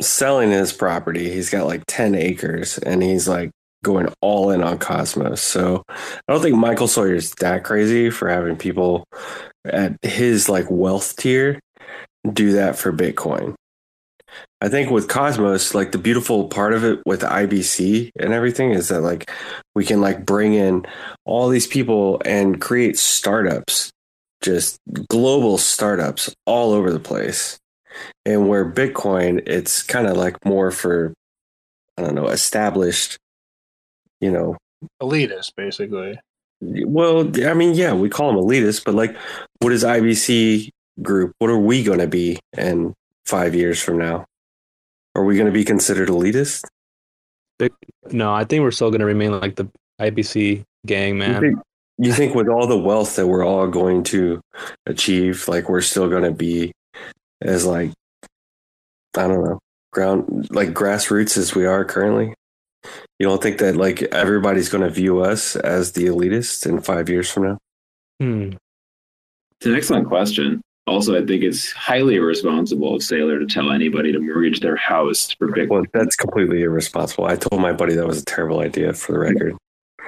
selling 0.00 0.50
his 0.50 0.72
property. 0.72 1.30
He's 1.30 1.50
got 1.50 1.66
like 1.66 1.82
10 1.86 2.14
acres 2.14 2.78
and 2.78 3.02
he's 3.02 3.28
like 3.28 3.50
going 3.82 4.12
all 4.20 4.50
in 4.50 4.62
on 4.62 4.78
Cosmos. 4.78 5.40
So 5.40 5.82
I 5.88 6.32
don't 6.32 6.42
think 6.42 6.56
Michael 6.56 6.86
Saylor's 6.86 7.32
that 7.40 7.64
crazy 7.64 8.10
for 8.10 8.28
having 8.28 8.56
people 8.56 9.04
at 9.64 9.96
his 10.02 10.48
like 10.48 10.66
wealth 10.70 11.16
tier 11.16 11.60
do 12.32 12.52
that 12.52 12.76
for 12.76 12.92
Bitcoin. 12.92 13.54
I 14.60 14.68
think 14.68 14.90
with 14.90 15.08
Cosmos, 15.08 15.74
like 15.74 15.92
the 15.92 15.98
beautiful 15.98 16.48
part 16.48 16.74
of 16.74 16.84
it 16.84 17.00
with 17.06 17.22
IBC 17.22 18.10
and 18.18 18.32
everything 18.32 18.72
is 18.72 18.88
that 18.88 19.00
like 19.00 19.30
we 19.74 19.84
can 19.84 20.00
like 20.00 20.26
bring 20.26 20.54
in 20.54 20.86
all 21.24 21.48
these 21.48 21.66
people 21.66 22.20
and 22.24 22.60
create 22.60 22.98
startups, 22.98 23.90
just 24.42 24.78
global 25.08 25.56
startups 25.58 26.32
all 26.46 26.72
over 26.72 26.92
the 26.92 27.00
place. 27.00 27.58
And 28.24 28.48
where 28.48 28.70
Bitcoin, 28.70 29.42
it's 29.46 29.82
kind 29.82 30.06
of 30.06 30.16
like 30.16 30.44
more 30.44 30.70
for, 30.70 31.12
I 31.96 32.02
don't 32.02 32.14
know, 32.14 32.28
established, 32.28 33.18
you 34.20 34.30
know, 34.30 34.56
Elitist, 35.02 35.54
basically. 35.56 36.18
well, 36.60 37.30
I 37.46 37.54
mean, 37.54 37.74
yeah, 37.74 37.92
we 37.92 38.08
call 38.08 38.32
them 38.32 38.42
elitists, 38.42 38.84
but 38.84 38.94
like, 38.94 39.16
what 39.60 39.72
is 39.72 39.84
IBC 39.84 40.70
group? 41.02 41.32
What 41.38 41.50
are 41.50 41.58
we 41.58 41.82
going 41.82 41.98
to 41.98 42.06
be 42.06 42.38
in 42.56 42.94
five 43.26 43.54
years 43.54 43.82
from 43.82 43.98
now? 43.98 44.24
Are 45.14 45.24
we 45.24 45.34
going 45.34 45.46
to 45.46 45.52
be 45.52 45.64
considered 45.64 46.08
elitist? 46.08 46.64
No, 48.10 48.32
I 48.32 48.44
think 48.44 48.62
we're 48.62 48.70
still 48.70 48.90
going 48.90 49.00
to 49.00 49.06
remain 49.06 49.38
like 49.38 49.56
the 49.56 49.68
IBC 50.00 50.62
gang, 50.86 51.14
You 51.14 51.18
man. 51.18 51.40
think, 51.40 51.58
you 51.98 52.12
think 52.12 52.34
with 52.34 52.48
all 52.48 52.66
the 52.66 52.78
wealth 52.78 53.16
that 53.16 53.26
we're 53.26 53.44
all 53.44 53.66
going 53.66 54.02
to 54.04 54.40
achieve, 54.86 55.46
like 55.46 55.68
we're 55.68 55.82
still 55.82 56.08
going 56.08 56.22
to 56.24 56.30
be 56.30 56.72
as 57.40 57.64
like, 57.64 57.92
I 59.16 59.26
don't 59.26 59.44
know, 59.44 59.58
ground 59.92 60.48
like 60.50 60.70
grassroots 60.70 61.36
as 61.36 61.54
we 61.54 61.66
are 61.66 61.84
currently? 61.84 62.34
You 63.18 63.26
don't 63.26 63.42
think 63.42 63.58
that 63.58 63.76
like 63.76 64.02
everybody's 64.02 64.68
going 64.68 64.84
to 64.84 64.90
view 64.90 65.20
us 65.20 65.56
as 65.56 65.92
the 65.92 66.06
elitist 66.06 66.66
in 66.66 66.80
five 66.80 67.08
years 67.08 67.30
from 67.30 67.42
now? 67.44 67.58
Hmm. 68.20 68.52
It's 69.58 69.66
an 69.66 69.74
excellent 69.74 70.08
question. 70.08 70.62
Also, 70.86 71.14
I 71.14 71.24
think 71.24 71.42
it's 71.42 71.70
highly 71.72 72.16
irresponsible 72.16 72.94
of 72.94 73.02
Saylor 73.02 73.38
to 73.38 73.46
tell 73.46 73.70
anybody 73.70 74.10
to 74.12 74.18
mortgage 74.18 74.60
their 74.60 74.76
house 74.76 75.30
for 75.38 75.48
Bitcoin. 75.48 75.68
Well, 75.68 75.84
that's 75.92 76.16
completely 76.16 76.62
irresponsible. 76.62 77.26
I 77.26 77.36
told 77.36 77.60
my 77.60 77.72
buddy 77.72 77.94
that 77.94 78.06
was 78.06 78.22
a 78.22 78.24
terrible 78.24 78.60
idea 78.60 78.92
for 78.94 79.12
the 79.12 79.18
record. 79.18 79.56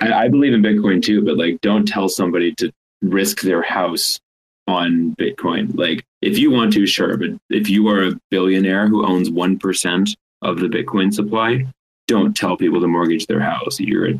I, 0.00 0.24
I 0.24 0.28
believe 0.28 0.54
in 0.54 0.62
Bitcoin 0.62 1.02
too, 1.02 1.22
but 1.24 1.36
like, 1.36 1.60
don't 1.60 1.86
tell 1.86 2.08
somebody 2.08 2.54
to 2.56 2.72
risk 3.02 3.42
their 3.42 3.62
house 3.62 4.18
on 4.66 5.14
Bitcoin. 5.18 5.76
Like, 5.76 6.04
if 6.20 6.38
you 6.38 6.50
want 6.50 6.72
to, 6.74 6.86
sure, 6.86 7.16
but 7.16 7.30
if 7.50 7.68
you 7.68 7.88
are 7.88 8.08
a 8.08 8.20
billionaire 8.30 8.88
who 8.88 9.06
owns 9.06 9.30
one 9.30 9.58
percent 9.58 10.16
of 10.42 10.58
the 10.58 10.68
Bitcoin 10.68 11.12
supply, 11.12 11.66
don't 12.06 12.36
tell 12.36 12.56
people 12.56 12.80
to 12.80 12.88
mortgage 12.88 13.26
their 13.26 13.40
house. 13.40 13.80
You're 13.80 14.10
a 14.10 14.18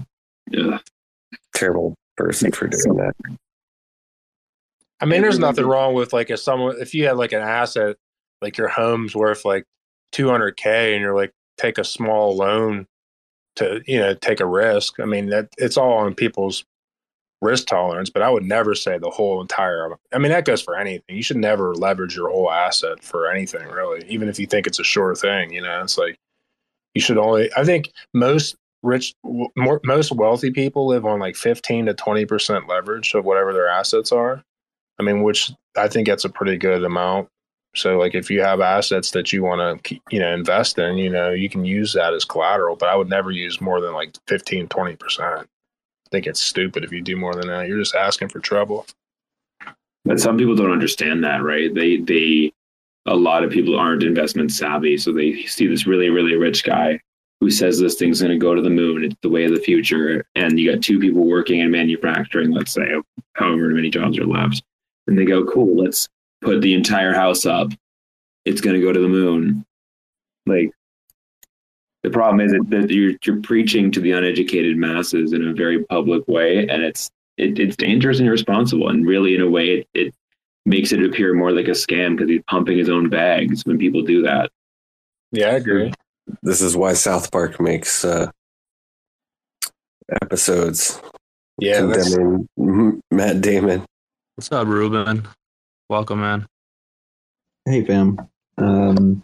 ugh. 0.58 0.80
Terrible 1.54 1.94
person 2.16 2.52
for 2.52 2.68
doing 2.68 2.96
that. 2.96 3.14
I 5.00 5.04
mean, 5.04 5.22
there's 5.22 5.38
nothing 5.38 5.66
wrong 5.66 5.94
with 5.94 6.12
like 6.12 6.30
if 6.30 6.38
someone 6.38 6.76
if 6.80 6.94
you 6.94 7.06
had 7.06 7.16
like 7.16 7.32
an 7.32 7.42
asset 7.42 7.96
like 8.40 8.58
your 8.58 8.68
home's 8.68 9.14
worth 9.14 9.44
like 9.44 9.64
200k 10.12 10.92
and 10.92 11.00
you're 11.00 11.14
like 11.14 11.32
take 11.56 11.78
a 11.78 11.84
small 11.84 12.36
loan 12.36 12.86
to 13.56 13.82
you 13.86 13.98
know 13.98 14.14
take 14.14 14.40
a 14.40 14.46
risk. 14.46 15.00
I 15.00 15.04
mean 15.04 15.26
that 15.30 15.48
it's 15.58 15.76
all 15.76 15.94
on 15.94 16.14
people's 16.14 16.64
risk 17.42 17.66
tolerance, 17.66 18.10
but 18.10 18.22
I 18.22 18.30
would 18.30 18.44
never 18.44 18.74
say 18.74 18.98
the 18.98 19.10
whole 19.10 19.40
entire. 19.42 19.90
I 20.14 20.18
mean 20.18 20.32
that 20.32 20.46
goes 20.46 20.62
for 20.62 20.76
anything. 20.76 21.16
You 21.16 21.22
should 21.22 21.36
never 21.36 21.74
leverage 21.74 22.16
your 22.16 22.30
whole 22.30 22.50
asset 22.50 23.02
for 23.04 23.30
anything 23.30 23.68
really, 23.68 24.06
even 24.08 24.28
if 24.28 24.38
you 24.38 24.46
think 24.46 24.66
it's 24.66 24.80
a 24.80 24.84
sure 24.84 25.14
thing. 25.14 25.52
You 25.52 25.62
know, 25.62 25.82
it's 25.82 25.98
like 25.98 26.18
you 26.94 27.02
should 27.02 27.18
only. 27.18 27.50
I 27.56 27.64
think 27.64 27.92
most 28.14 28.56
rich, 28.82 29.14
more, 29.56 29.80
most 29.84 30.12
wealthy 30.12 30.50
people 30.50 30.86
live 30.86 31.04
on 31.04 31.20
like 31.20 31.36
15 31.36 31.86
to 31.86 31.94
20 31.94 32.24
percent 32.26 32.68
leverage 32.68 33.14
of 33.14 33.24
whatever 33.24 33.52
their 33.52 33.68
assets 33.68 34.12
are 34.12 34.42
I 34.98 35.02
mean, 35.02 35.22
which 35.22 35.52
I 35.76 35.88
think 35.88 36.06
that's 36.06 36.24
a 36.24 36.30
pretty 36.30 36.56
good 36.56 36.84
amount. 36.84 37.28
So, 37.74 37.98
like, 37.98 38.14
if 38.14 38.30
you 38.30 38.42
have 38.42 38.60
assets 38.60 39.12
that 39.12 39.32
you 39.32 39.42
want 39.42 39.84
to, 39.84 40.00
you 40.10 40.20
know, 40.20 40.32
invest 40.32 40.78
in, 40.78 40.98
you 40.98 41.10
know, 41.10 41.30
you 41.30 41.48
can 41.48 41.64
use 41.64 41.94
that 41.94 42.14
as 42.14 42.24
collateral. 42.24 42.76
But 42.76 42.90
I 42.90 42.96
would 42.96 43.08
never 43.08 43.30
use 43.30 43.60
more 43.60 43.80
than 43.80 43.94
like 43.94 44.14
15, 44.28 44.68
20 44.68 44.96
percent. 44.96 45.48
I 45.48 45.51
think 46.12 46.26
it's 46.28 46.40
stupid 46.40 46.84
if 46.84 46.92
you 46.92 47.00
do 47.00 47.16
more 47.16 47.34
than 47.34 47.48
that. 47.48 47.66
You're 47.66 47.80
just 47.80 47.96
asking 47.96 48.28
for 48.28 48.38
trouble. 48.38 48.86
But 50.04 50.20
some 50.20 50.36
people 50.36 50.54
don't 50.54 50.70
understand 50.70 51.24
that, 51.24 51.42
right? 51.42 51.74
They 51.74 51.96
they 51.96 52.52
a 53.06 53.16
lot 53.16 53.42
of 53.42 53.50
people 53.50 53.76
aren't 53.76 54.04
investment 54.04 54.52
savvy, 54.52 54.96
so 54.96 55.12
they 55.12 55.42
see 55.44 55.66
this 55.66 55.86
really 55.86 56.10
really 56.10 56.36
rich 56.36 56.62
guy 56.62 57.00
who 57.40 57.50
says 57.50 57.80
this 57.80 57.96
thing's 57.96 58.20
going 58.20 58.30
to 58.30 58.38
go 58.38 58.54
to 58.54 58.62
the 58.62 58.70
moon. 58.70 59.04
It's 59.04 59.16
the 59.22 59.28
way 59.28 59.44
of 59.44 59.52
the 59.52 59.60
future, 59.60 60.24
and 60.36 60.58
you 60.58 60.72
got 60.72 60.82
two 60.82 61.00
people 61.00 61.26
working 61.26 61.58
in 61.58 61.72
manufacturing. 61.72 62.52
Let's 62.52 62.72
say, 62.72 62.86
however 63.34 63.68
many 63.70 63.90
jobs 63.90 64.18
are 64.18 64.26
left, 64.26 64.62
and 65.06 65.18
they 65.18 65.24
go, 65.24 65.44
"Cool, 65.44 65.82
let's 65.82 66.08
put 66.40 66.60
the 66.60 66.74
entire 66.74 67.12
house 67.12 67.46
up. 67.46 67.72
It's 68.44 68.60
going 68.60 68.76
to 68.76 68.86
go 68.86 68.92
to 68.92 69.00
the 69.00 69.08
moon." 69.08 69.64
Like 70.46 70.70
the 72.02 72.10
problem 72.10 72.40
is 72.40 72.52
that 72.52 72.90
you're 72.90 73.12
you're 73.24 73.40
preaching 73.42 73.90
to 73.92 74.00
the 74.00 74.12
uneducated 74.12 74.76
masses 74.76 75.32
in 75.32 75.46
a 75.46 75.52
very 75.52 75.84
public 75.84 76.26
way, 76.26 76.66
and 76.66 76.82
it's 76.82 77.10
it, 77.36 77.58
it's 77.58 77.76
dangerous 77.76 78.18
and 78.18 78.28
irresponsible. 78.28 78.88
And 78.88 79.06
really, 79.06 79.34
in 79.34 79.40
a 79.40 79.48
way, 79.48 79.78
it, 79.78 79.88
it 79.94 80.14
makes 80.66 80.92
it 80.92 81.02
appear 81.02 81.32
more 81.34 81.52
like 81.52 81.68
a 81.68 81.72
scam 81.72 82.16
because 82.16 82.28
he's 82.28 82.42
pumping 82.48 82.78
his 82.78 82.88
own 82.88 83.08
bags 83.08 83.64
when 83.64 83.78
people 83.78 84.02
do 84.02 84.22
that. 84.22 84.50
Yeah, 85.30 85.48
I 85.48 85.52
agree. 85.52 85.92
This 86.42 86.60
is 86.60 86.76
why 86.76 86.92
South 86.94 87.30
Park 87.30 87.60
makes 87.60 88.04
uh, 88.04 88.30
episodes 90.22 91.00
Yeah, 91.58 91.82
that's, 91.82 92.14
condemning 92.14 93.00
Matt 93.10 93.40
Damon. 93.40 93.84
What's 94.34 94.50
up, 94.52 94.66
Ruben? 94.66 95.26
Welcome, 95.88 96.20
man. 96.20 96.46
Hey, 97.64 97.84
fam. 97.84 98.18
Um, 98.58 99.22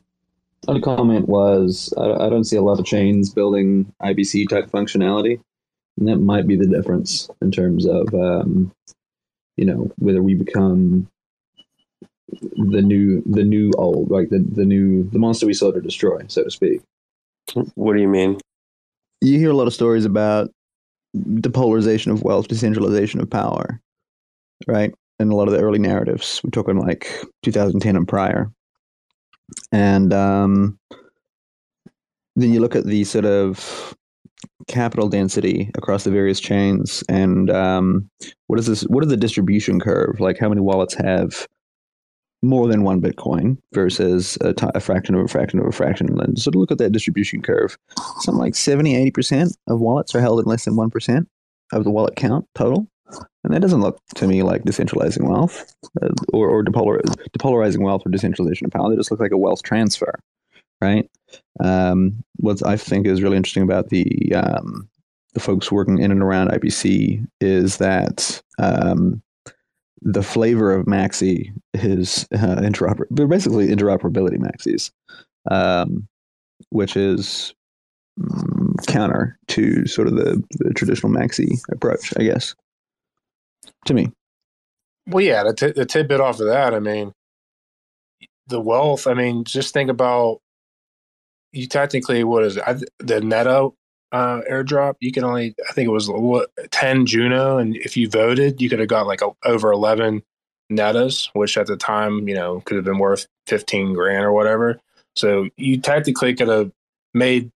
only 0.66 0.80
comment 0.80 1.28
was 1.28 1.92
I, 1.96 2.26
I 2.26 2.28
don't 2.28 2.44
see 2.44 2.56
a 2.56 2.62
lot 2.62 2.80
of 2.80 2.86
chains 2.86 3.30
building 3.30 3.92
IBC 4.02 4.48
type 4.48 4.70
functionality, 4.70 5.40
and 5.98 6.08
that 6.08 6.16
might 6.16 6.46
be 6.46 6.56
the 6.56 6.66
difference 6.66 7.28
in 7.40 7.50
terms 7.50 7.86
of 7.86 8.12
um, 8.14 8.72
you 9.56 9.64
know 9.64 9.90
whether 9.98 10.22
we 10.22 10.34
become 10.34 11.08
the 12.30 12.82
new 12.82 13.22
the 13.26 13.44
new 13.44 13.72
old 13.78 14.10
like 14.10 14.30
the 14.30 14.44
the 14.52 14.64
new 14.64 15.08
the 15.10 15.18
monster 15.18 15.46
we 15.46 15.54
sought 15.54 15.72
to 15.72 15.80
destroy, 15.80 16.20
so 16.28 16.44
to 16.44 16.50
speak. 16.50 16.82
What 17.74 17.94
do 17.94 18.00
you 18.00 18.08
mean? 18.08 18.38
You 19.20 19.38
hear 19.38 19.50
a 19.50 19.56
lot 19.56 19.66
of 19.66 19.74
stories 19.74 20.04
about 20.04 20.50
depolarization 21.16 22.12
of 22.12 22.22
wealth, 22.22 22.48
decentralization 22.48 23.20
of 23.20 23.30
power, 23.30 23.80
right? 24.66 24.94
In 25.18 25.30
a 25.30 25.34
lot 25.34 25.48
of 25.48 25.54
the 25.54 25.60
early 25.60 25.78
narratives, 25.78 26.40
we're 26.44 26.50
talking 26.50 26.78
like 26.78 27.10
2010 27.42 27.96
and 27.96 28.06
prior. 28.06 28.52
And 29.72 30.12
um, 30.12 30.78
then 32.36 32.52
you 32.52 32.60
look 32.60 32.76
at 32.76 32.86
the 32.86 33.04
sort 33.04 33.24
of 33.24 33.94
capital 34.66 35.08
density 35.08 35.70
across 35.76 36.04
the 36.04 36.10
various 36.10 36.40
chains, 36.40 37.02
and 37.08 37.50
um, 37.50 38.08
what 38.46 38.58
is 38.58 38.66
this? 38.66 38.82
What 38.82 39.04
is 39.04 39.10
the 39.10 39.16
distribution 39.16 39.80
curve? 39.80 40.20
Like 40.20 40.38
how 40.38 40.48
many 40.48 40.60
wallets 40.60 40.94
have 40.94 41.46
more 42.42 42.68
than 42.68 42.84
one 42.84 43.00
Bitcoin 43.00 43.58
versus 43.72 44.38
a, 44.40 44.52
t- 44.52 44.66
a 44.74 44.80
fraction 44.80 45.14
of 45.14 45.24
a 45.24 45.28
fraction 45.28 45.58
of 45.58 45.66
a 45.66 45.72
fraction. 45.72 46.20
And 46.20 46.38
so 46.38 46.50
to 46.50 46.58
look 46.58 46.70
at 46.70 46.78
that 46.78 46.92
distribution 46.92 47.42
curve, 47.42 47.76
something 48.20 48.38
like 48.38 48.54
70, 48.54 49.10
80% 49.10 49.54
of 49.66 49.80
wallets 49.80 50.14
are 50.14 50.20
held 50.20 50.40
in 50.40 50.46
less 50.46 50.64
than 50.64 50.74
1% 50.74 51.26
of 51.72 51.84
the 51.84 51.90
wallet 51.90 52.16
count 52.16 52.46
total. 52.54 52.86
And 53.44 53.54
that 53.54 53.60
doesn't 53.60 53.80
look 53.80 54.00
to 54.16 54.26
me 54.26 54.42
like 54.42 54.64
decentralizing 54.64 55.28
wealth 55.28 55.74
uh, 56.02 56.08
or, 56.32 56.48
or 56.48 56.64
depolar- 56.64 57.00
depolarizing 57.38 57.82
wealth 57.82 58.02
or 58.04 58.10
decentralization 58.10 58.66
of 58.66 58.72
power. 58.72 58.90
They 58.90 58.96
just 58.96 59.10
look 59.10 59.20
like 59.20 59.32
a 59.32 59.38
wealth 59.38 59.62
transfer, 59.62 60.12
right? 60.80 61.08
Um, 61.62 62.24
what 62.36 62.64
I 62.66 62.76
think 62.76 63.06
is 63.06 63.22
really 63.22 63.36
interesting 63.36 63.62
about 63.62 63.90
the 63.90 64.34
um, 64.34 64.88
the 65.34 65.40
folks 65.40 65.70
working 65.70 65.98
in 65.98 66.10
and 66.10 66.22
around 66.22 66.50
IBC 66.50 67.24
is 67.40 67.76
that 67.76 68.40
um, 68.58 69.22
the 70.02 70.22
flavor 70.22 70.72
of 70.72 70.86
Maxi 70.86 71.52
is 71.74 72.26
uh. 72.32 73.06
They're 73.10 73.26
basically 73.26 73.68
interoperability 73.68 74.38
Maxis, 74.38 74.90
um, 75.50 76.08
which 76.70 76.96
is 76.96 77.54
um, 78.20 78.74
counter 78.86 79.38
to 79.48 79.86
sort 79.86 80.08
of 80.08 80.16
the, 80.16 80.42
the 80.58 80.72
traditional 80.74 81.12
Maxi 81.12 81.58
approach, 81.70 82.12
I 82.16 82.24
guess. 82.24 82.54
To 83.86 83.94
me, 83.94 84.12
well, 85.08 85.24
yeah. 85.24 85.44
The, 85.44 85.54
t- 85.54 85.72
the 85.72 85.86
tidbit 85.86 86.20
off 86.20 86.40
of 86.40 86.48
that, 86.48 86.74
I 86.74 86.80
mean, 86.80 87.12
the 88.46 88.60
wealth. 88.60 89.06
I 89.06 89.14
mean, 89.14 89.44
just 89.44 89.72
think 89.72 89.90
about 89.90 90.40
you. 91.52 91.66
Technically, 91.66 92.24
what 92.24 92.44
is 92.44 92.56
it? 92.56 92.64
I, 92.66 92.74
the 92.98 93.20
Neta 93.20 93.70
uh, 94.12 94.40
airdrop, 94.50 94.94
you 95.00 95.12
can 95.12 95.24
only, 95.24 95.54
I 95.68 95.72
think 95.72 95.86
it 95.86 95.92
was 95.92 96.08
what, 96.08 96.50
10 96.70 97.06
Juno. 97.06 97.58
And 97.58 97.76
if 97.76 97.96
you 97.96 98.08
voted, 98.08 98.60
you 98.60 98.68
could 98.68 98.78
have 98.78 98.88
got 98.88 99.06
like 99.06 99.22
a, 99.22 99.30
over 99.44 99.72
11 99.72 100.22
Netas, 100.70 101.30
which 101.32 101.56
at 101.56 101.66
the 101.66 101.76
time, 101.76 102.28
you 102.28 102.34
know, 102.34 102.60
could 102.60 102.76
have 102.76 102.84
been 102.84 102.98
worth 102.98 103.26
15 103.46 103.94
grand 103.94 104.24
or 104.24 104.32
whatever. 104.32 104.80
So 105.16 105.48
you 105.56 105.80
technically 105.80 106.34
could 106.34 106.48
have 106.48 106.70
made, 107.14 107.50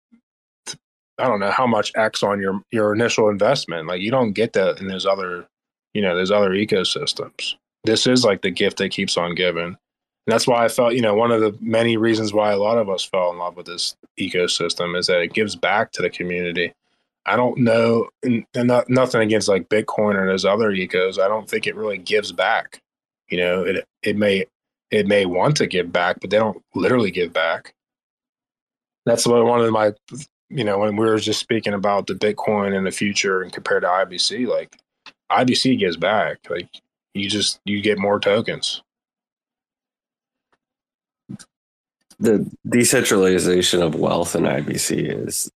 I 1.19 1.29
don't 1.29 1.41
know 1.41 1.51
how 1.51 1.67
much 1.67 1.93
X 1.95 2.23
on 2.23 2.41
your, 2.41 2.63
your 2.71 2.95
initial 2.95 3.29
investment. 3.29 3.87
Like 3.87 4.01
you 4.01 4.11
don't 4.11 4.33
get 4.33 4.55
that 4.55 4.81
in 4.81 4.89
those 4.89 5.07
other, 5.07 5.47
you 5.95 6.03
know, 6.03 6.17
there's 6.17 6.31
other 6.31 6.51
ecosystems. 6.51 7.55
This 7.85 8.07
is 8.07 8.25
like 8.25 8.43
the 8.43 8.51
gift 8.51 8.79
that 8.79 8.91
keeps 8.91 9.17
on 9.17 9.35
giving. 9.35 9.77
And 10.27 10.33
that's 10.33 10.47
why 10.47 10.65
I 10.65 10.69
felt, 10.69 10.95
you 10.95 11.01
know, 11.01 11.15
one 11.15 11.33
of 11.33 11.41
the 11.41 11.57
many 11.61 11.97
reasons 11.97 12.33
why 12.33 12.53
a 12.53 12.59
lot 12.59 12.79
of 12.79 12.89
us 12.89 13.05
fell 13.05 13.31
in 13.31 13.39
love 13.39 13.57
with 13.57 13.67
this 13.67 13.97
ecosystem 14.19 14.97
is 14.97 15.09
that 15.09 15.21
it 15.21 15.33
gives 15.33 15.57
back 15.57 15.91
to 15.93 16.03
the 16.03 16.11
community. 16.11 16.73
I 17.27 17.37
don't 17.37 17.59
know, 17.59 18.09
and, 18.23 18.45
not, 18.55 18.89
nothing 18.89 19.21
against 19.21 19.49
like 19.49 19.69
Bitcoin 19.69 20.17
or 20.17 20.27
those 20.27 20.45
other 20.45 20.71
ecos. 20.71 21.21
I 21.21 21.29
don't 21.29 21.49
think 21.49 21.67
it 21.67 21.77
really 21.77 21.99
gives 21.99 22.33
back. 22.33 22.81
You 23.29 23.39
know, 23.39 23.63
it 23.63 23.85
it 24.03 24.17
may 24.17 24.47
it 24.91 25.07
may 25.07 25.25
want 25.27 25.57
to 25.57 25.67
give 25.67 25.93
back, 25.93 26.21
but 26.21 26.31
they 26.31 26.39
don't 26.39 26.63
literally 26.75 27.11
give 27.11 27.33
back. 27.33 27.75
That's 29.07 29.27
what 29.27 29.45
one 29.45 29.61
of 29.61 29.73
my, 29.73 29.93
you 30.51 30.65
know, 30.65 30.79
when 30.79 30.97
we 30.97 31.07
were 31.07 31.19
just 31.19 31.41
speaking 31.41 31.73
about 31.73 32.07
the 32.07 32.15
Bitcoin 32.15 32.77
in 32.77 32.85
the 32.85 32.91
future 32.91 33.43
and 33.43 33.53
compared 33.53 33.83
to 33.83 33.89
IBC, 33.89 34.47
like 34.47 34.77
IBC 35.33 35.79
gives 35.79 35.97
back. 35.97 36.39
Like 36.49 36.69
you 37.15 37.29
just 37.29 37.61
you 37.65 37.83
get 37.83 37.99
more 37.99 38.21
tokens. 38.21 38.83
the 42.23 42.49
decentralization 42.69 43.83
of 43.83 43.97
wealth 43.97 44.37
in 44.37 44.45
IBC 44.45 45.27
is 45.27 45.51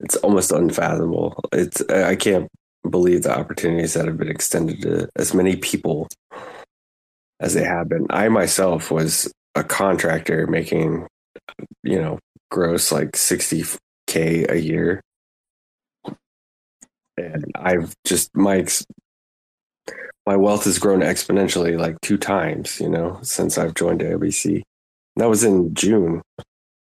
it's 0.00 0.16
almost 0.16 0.50
unfathomable. 0.50 1.38
It's 1.52 1.82
I 1.90 2.16
can't 2.16 2.48
believe 2.88 3.22
the 3.22 3.38
opportunities 3.38 3.92
that 3.94 4.06
have 4.06 4.16
been 4.16 4.30
extended 4.30 4.80
to 4.82 5.10
as 5.16 5.34
many 5.34 5.56
people 5.56 6.08
as 7.38 7.52
they 7.52 7.64
have 7.64 7.90
been. 7.90 8.06
I 8.08 8.28
myself 8.30 8.90
was 8.90 9.30
a 9.54 9.62
contractor 9.62 10.46
making 10.46 11.06
you 11.82 12.00
know 12.00 12.18
gross 12.50 12.90
like 12.90 13.12
60k 13.12 14.50
a 14.50 14.58
year 14.58 15.02
and 17.16 17.44
I've 17.54 17.94
just 18.04 18.34
my 18.34 18.66
my 20.26 20.36
wealth 20.36 20.64
has 20.64 20.78
grown 20.78 21.00
exponentially 21.00 21.78
like 21.78 22.00
two 22.02 22.18
times, 22.18 22.80
you 22.80 22.88
know, 22.88 23.18
since 23.22 23.58
I've 23.58 23.74
joined 23.74 24.00
IBC. 24.00 24.62
That 25.16 25.28
was 25.28 25.44
in 25.44 25.74
June. 25.74 26.22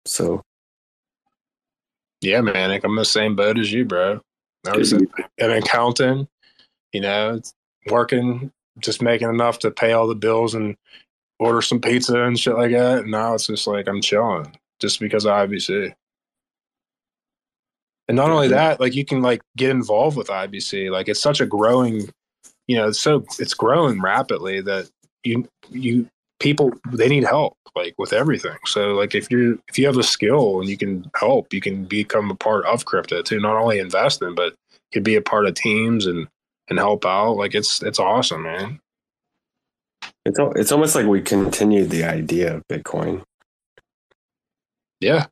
So 0.06 0.42
Yeah, 2.20 2.40
man, 2.40 2.70
like, 2.70 2.84
I'm 2.84 2.96
the 2.96 3.04
same 3.04 3.36
boat 3.36 3.58
as 3.58 3.72
you, 3.72 3.84
bro. 3.84 4.20
I 4.66 4.76
was 4.76 4.92
an 4.92 5.06
accountant, 5.38 6.28
you 6.92 7.00
know, 7.00 7.40
working, 7.88 8.50
just 8.80 9.02
making 9.02 9.28
enough 9.28 9.58
to 9.60 9.70
pay 9.70 9.92
all 9.92 10.06
the 10.08 10.14
bills 10.14 10.54
and 10.54 10.76
order 11.38 11.62
some 11.62 11.80
pizza 11.80 12.22
and 12.22 12.38
shit 12.38 12.56
like 12.56 12.72
that. 12.72 13.00
And 13.00 13.10
now 13.10 13.34
it's 13.34 13.46
just 13.46 13.66
like 13.66 13.86
I'm 13.86 14.00
chilling 14.00 14.56
just 14.80 14.98
because 14.98 15.24
of 15.24 15.32
IBC. 15.32 15.94
And 18.09 18.16
not 18.16 18.30
only 18.30 18.48
that, 18.48 18.78
like 18.80 18.94
you 18.94 19.04
can 19.04 19.20
like 19.20 19.42
get 19.57 19.70
involved 19.70 20.16
with 20.16 20.28
IBC. 20.28 20.90
Like 20.90 21.09
it's 21.09 21.20
such 21.20 21.40
a 21.40 21.46
growing, 21.46 22.09
you 22.68 22.76
know, 22.76 22.88
it's 22.88 23.00
so 23.00 23.24
it's 23.38 23.54
growing 23.54 24.00
rapidly 24.00 24.61
that 24.61 24.88
you 25.24 25.48
you 25.70 26.09
people 26.38 26.72
they 26.92 27.09
need 27.09 27.24
help 27.24 27.57
like 27.74 27.94
with 27.98 28.12
everything. 28.12 28.57
So 28.66 28.94
like 28.94 29.14
if 29.14 29.30
you're 29.30 29.57
if 29.68 29.78
you 29.78 29.86
have 29.86 29.98
a 29.98 30.02
skill 30.02 30.61
and 30.61 30.68
you 30.68 30.76
can 30.76 31.11
help, 31.16 31.52
you 31.52 31.61
can 31.61 31.84
become 31.84 32.30
a 32.30 32.36
part 32.36 32.64
of 32.66 32.84
crypto 32.84 33.22
too. 33.22 33.40
Not 33.40 33.57
only 33.57 33.78
invest 33.78 34.22
in, 34.22 34.34
but 34.34 34.54
you 34.70 34.92
can 34.92 35.02
be 35.02 35.16
a 35.16 35.22
part 35.22 35.46
of 35.46 35.54
teams 35.54 36.07
and 36.07 36.28
and 36.68 36.78
help 36.78 37.04
out. 37.04 37.32
Like 37.32 37.54
it's 37.54 37.82
it's 37.82 37.98
awesome, 37.98 38.42
man. 38.42 38.80
it's 40.24 40.38
it's 40.57 40.72
almost 40.72 40.94
like 40.94 41.07
we 41.07 41.20
continued 41.20 41.90
the 41.90 42.04
idea 42.04 42.57
of 42.57 42.62
Bitcoin. 42.68 43.22
Yeah. 45.00 45.26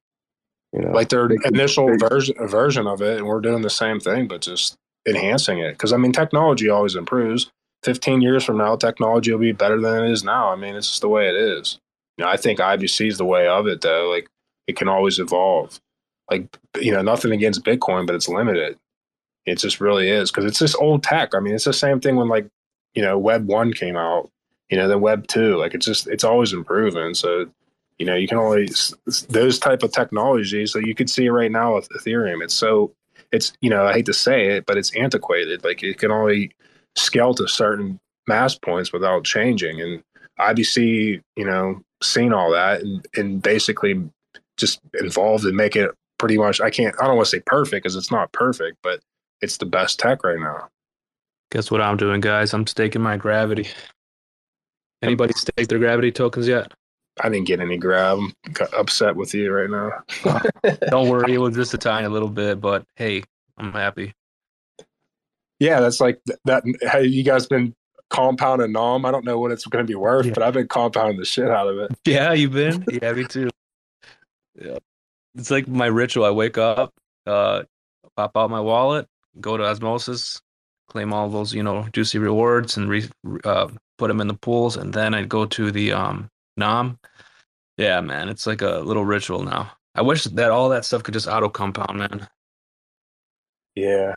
You 0.75 0.81
know, 0.81 0.91
Like 0.91 1.09
their 1.09 1.29
initial 1.45 1.87
big- 1.87 2.01
version 2.01 2.35
version 2.49 2.87
of 2.87 3.01
it, 3.01 3.19
and 3.19 3.27
we're 3.27 3.41
doing 3.41 3.63
the 3.63 3.71
same 3.71 4.01
thing, 4.01 4.27
but 4.27 4.41
just 4.41 4.75
enhancing 5.07 5.59
it. 5.59 5.73
Because 5.73 5.93
I 5.93 5.97
mean, 5.97 6.13
technology 6.13 6.69
always 6.69 6.97
improves. 6.97 7.51
15 7.85 8.23
years 8.23 8.43
from 8.43 8.59
now, 8.59 8.75
technology 8.77 9.31
will 9.31 9.39
be 9.39 9.53
better 9.53 9.81
than 9.81 10.05
it 10.05 10.11
is 10.11 10.25
now. 10.25 10.51
I 10.51 10.57
mean, 10.57 10.75
it's 10.75 10.89
just 10.89 11.01
the 11.03 11.09
way 11.09 11.29
it 11.29 11.37
is. 11.37 11.79
You 12.17 12.25
know, 12.25 12.31
I 12.31 12.37
think 12.37 12.59
IBC 12.59 13.09
is 13.09 13.19
the 13.19 13.25
way 13.25 13.47
of 13.47 13.67
it, 13.67 13.83
though. 13.83 14.09
Like, 14.11 14.27
it 14.67 14.77
can 14.77 14.89
always 14.89 15.19
evolve. 15.19 15.79
Like, 16.31 16.57
you 16.81 16.91
know, 16.93 17.03
nothing 17.03 17.33
against 17.33 17.63
Bitcoin, 17.65 18.07
but 18.07 18.15
it's 18.17 18.29
limited. 18.29 18.79
It 19.45 19.59
just 19.59 19.81
really 19.81 20.09
is 20.09 20.31
because 20.31 20.47
it's 20.47 20.59
just 20.59 20.77
old 20.81 21.03
tech. 21.03 21.35
I 21.35 21.41
mean, 21.41 21.55
it's 21.55 21.65
the 21.67 21.75
same 21.75 22.01
thing 22.01 22.17
when 22.17 22.29
like, 22.29 22.47
you 22.95 23.03
know, 23.03 23.19
Web 23.19 23.47
one 23.47 23.75
came 23.75 23.97
out. 23.97 24.31
You 24.71 24.79
know, 24.79 24.89
then 24.89 25.03
Web 25.03 25.27
two. 25.27 25.57
Like, 25.57 25.75
it's 25.75 25.85
just 25.85 26.09
it's 26.09 26.25
always 26.25 26.55
improving. 26.55 27.13
So, 27.13 27.47
you 27.99 28.07
know, 28.07 28.15
you 28.15 28.27
can 28.27 28.39
always 28.39 28.95
those 29.29 29.59
type 29.59 29.83
of 29.83 29.93
technologies. 29.93 30.73
that 30.73 30.87
you 30.87 30.95
could 30.95 31.11
see 31.11 31.29
right 31.29 31.51
now 31.51 31.77
with 31.77 31.89
Ethereum. 31.91 32.43
It's 32.43 32.55
so 32.55 32.93
it's 33.33 33.53
you 33.61 33.71
know 33.71 33.87
I 33.87 33.93
hate 33.93 34.07
to 34.07 34.15
say 34.15 34.49
it, 34.57 34.67
but 34.67 34.77
it's 34.77 34.95
antiquated. 34.97 35.65
Like 35.65 35.83
it 35.83 35.99
can 35.99 36.11
only 36.11 36.53
scale 36.97 37.35
to 37.35 37.47
certain 37.47 38.01
mass 38.27 38.57
points 38.57 38.93
without 38.93 39.25
changing. 39.25 39.81
And 39.81 40.03
IBC, 40.41 41.21
you 41.37 41.45
know, 41.45 41.81
seen 42.03 42.33
all 42.33 42.51
that 42.51 42.83
and 42.83 43.07
and 43.17 43.43
basically 43.43 44.03
just 44.57 44.81
involved 45.01 45.45
and 45.45 45.57
make 45.57 45.77
it 45.77 45.91
pretty 46.19 46.39
much. 46.39 46.61
I 46.61 46.71
can't. 46.71 46.95
I 47.01 47.07
don't 47.07 47.17
want 47.17 47.27
to 47.27 47.37
say 47.37 47.43
perfect 47.47 47.85
because 47.85 47.97
it's 47.97 48.11
not 48.11 48.33
perfect, 48.33 48.79
but 48.83 49.01
it's 49.41 49.59
the 49.59 49.67
best 49.67 49.99
tech 49.99 50.25
right 50.25 50.39
now. 50.39 50.69
Guess 51.53 51.71
what 51.71 51.81
I'm 51.81 51.97
doing, 51.97 52.21
guys? 52.21 52.53
I'm 52.53 52.67
staking 52.67 53.03
my 53.03 53.17
gravity. 53.17 53.69
Anybody 55.03 55.35
stake 55.35 55.69
their 55.69 55.79
gravity 55.79 56.11
tokens 56.11 56.49
yet? 56.49 56.73
I 57.21 57.29
didn't 57.29 57.47
get 57.47 57.61
any 57.61 57.77
grab. 57.77 58.19
I'm 58.19 58.33
upset 58.77 59.15
with 59.17 59.35
you 59.35 59.53
right 59.53 59.71
now. 59.71 60.71
Don't 60.89 61.09
worry, 61.09 61.35
it 61.35 61.39
was 61.39 61.55
just 61.57 61.75
a 61.75 61.79
tiny 61.79 62.09
little 62.09 62.29
bit, 62.29 62.61
but 62.61 62.85
hey, 62.97 63.23
I'm 63.57 63.73
happy. 63.73 64.13
Yeah, 65.61 65.81
that's 65.81 66.01
like 66.01 66.21
that. 66.45 66.65
Have 66.89 67.07
you 67.07 67.23
guys 67.23 67.47
been 67.47 67.73
compounding 68.11 68.73
Nom? 68.73 69.07
I 69.07 69.11
don't 69.13 69.25
know 69.25 69.39
what 69.39 69.53
it's 69.53 69.65
going 69.67 69.85
to 69.87 69.91
be 69.91 69.95
worth, 69.95 70.27
Yeah. 70.27 70.33
but 70.35 70.43
I've 70.43 70.55
been 70.55 70.67
compounding 70.69 71.19
the 71.19 71.25
shit 71.25 71.49
out 71.49 71.69
of 71.69 71.79
it. 71.79 71.93
Yeah, 72.05 72.33
you've 72.33 72.53
been? 72.53 72.85
Yeah, 72.91 73.13
me 73.13 73.25
too. 73.25 73.49
Yeah. 74.61 74.79
It's 75.37 75.51
like 75.51 75.69
my 75.69 75.87
ritual. 75.87 76.25
I 76.25 76.31
wake 76.31 76.59
up, 76.59 76.93
uh, 77.27 77.63
pop 78.17 78.37
out 78.37 78.51
my 78.51 78.61
wallet, 78.61 79.07
go 79.41 79.57
to 79.57 79.65
Osmosis, 79.65 80.41
claim 80.89 81.13
all 81.13 81.29
those, 81.29 81.55
you 81.55 81.63
know, 81.63 81.87
juicy 81.93 82.19
rewards 82.19 82.77
and 82.77 82.89
re- 82.89 83.09
uh, 83.45 83.69
put 83.99 84.09
them 84.09 84.21
in 84.21 84.27
the 84.29 84.35
pools, 84.35 84.77
and 84.77 84.93
then 84.93 85.15
I 85.15 85.23
go 85.25 85.47
to 85.47 85.71
the 85.71 85.93
um 85.93 86.29
Nom. 86.57 86.99
Yeah, 87.77 88.01
man, 88.01 88.29
it's 88.29 88.47
like 88.47 88.63
a 88.63 88.79
little 88.81 89.05
ritual 89.05 89.43
now. 89.43 89.73
I 89.95 90.03
wish 90.03 90.25
that 90.25 90.51
all 90.51 90.69
that 90.71 90.85
stuff 90.85 91.03
could 91.03 91.15
just 91.15 91.29
auto 91.29 91.49
compound, 91.49 91.99
man. 91.99 92.29
Yeah. 93.75 94.15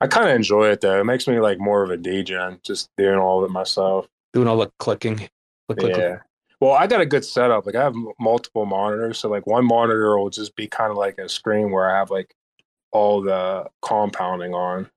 I 0.00 0.06
kind 0.06 0.28
of 0.28 0.36
enjoy 0.36 0.68
it 0.68 0.80
though. 0.80 1.00
It 1.00 1.04
makes 1.04 1.26
me 1.26 1.40
like 1.40 1.58
more 1.58 1.82
of 1.82 1.90
a 1.90 1.96
DJ, 1.96 2.62
just 2.62 2.90
doing 2.96 3.18
all 3.18 3.42
of 3.42 3.50
it 3.50 3.52
myself. 3.52 4.06
Doing 4.32 4.48
all 4.48 4.58
the 4.58 4.70
clicking. 4.78 5.16
Click, 5.16 5.30
click, 5.68 5.78
click. 5.78 5.96
Yeah. 5.96 6.18
Well, 6.60 6.72
I 6.72 6.86
got 6.86 7.00
a 7.00 7.06
good 7.06 7.24
setup. 7.24 7.66
Like 7.66 7.74
I 7.74 7.82
have 7.82 7.94
m- 7.94 8.12
multiple 8.18 8.66
monitors, 8.66 9.18
so 9.18 9.28
like 9.28 9.46
one 9.46 9.64
monitor 9.64 10.18
will 10.18 10.30
just 10.30 10.56
be 10.56 10.66
kind 10.66 10.90
of 10.90 10.96
like 10.96 11.18
a 11.18 11.28
screen 11.28 11.70
where 11.70 11.90
I 11.90 11.98
have 11.98 12.10
like 12.10 12.34
all 12.92 13.22
the 13.22 13.68
compounding 13.82 14.54
on. 14.54 14.90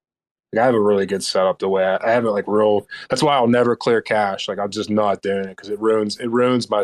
Like 0.51 0.61
I 0.61 0.65
have 0.65 0.75
a 0.75 0.81
really 0.81 1.05
good 1.05 1.23
setup 1.23 1.59
the 1.59 1.69
way 1.69 1.83
I, 1.83 1.97
I 2.03 2.11
have 2.11 2.25
it 2.25 2.31
like 2.31 2.47
real. 2.47 2.87
That's 3.09 3.21
why 3.21 3.35
I'll 3.35 3.47
never 3.47 3.75
clear 3.75 4.01
cache. 4.01 4.47
Like 4.47 4.59
I'm 4.59 4.71
just 4.71 4.89
not 4.89 5.21
doing 5.21 5.45
it 5.45 5.55
because 5.55 5.69
it 5.69 5.79
ruins 5.79 6.19
it 6.19 6.29
ruins 6.29 6.69
my 6.69 6.83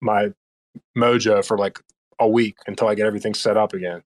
my 0.00 0.32
mojo 0.96 1.44
for 1.44 1.56
like 1.56 1.80
a 2.18 2.28
week 2.28 2.56
until 2.66 2.88
I 2.88 2.94
get 2.94 3.06
everything 3.06 3.34
set 3.34 3.56
up 3.56 3.72
again. 3.72 4.02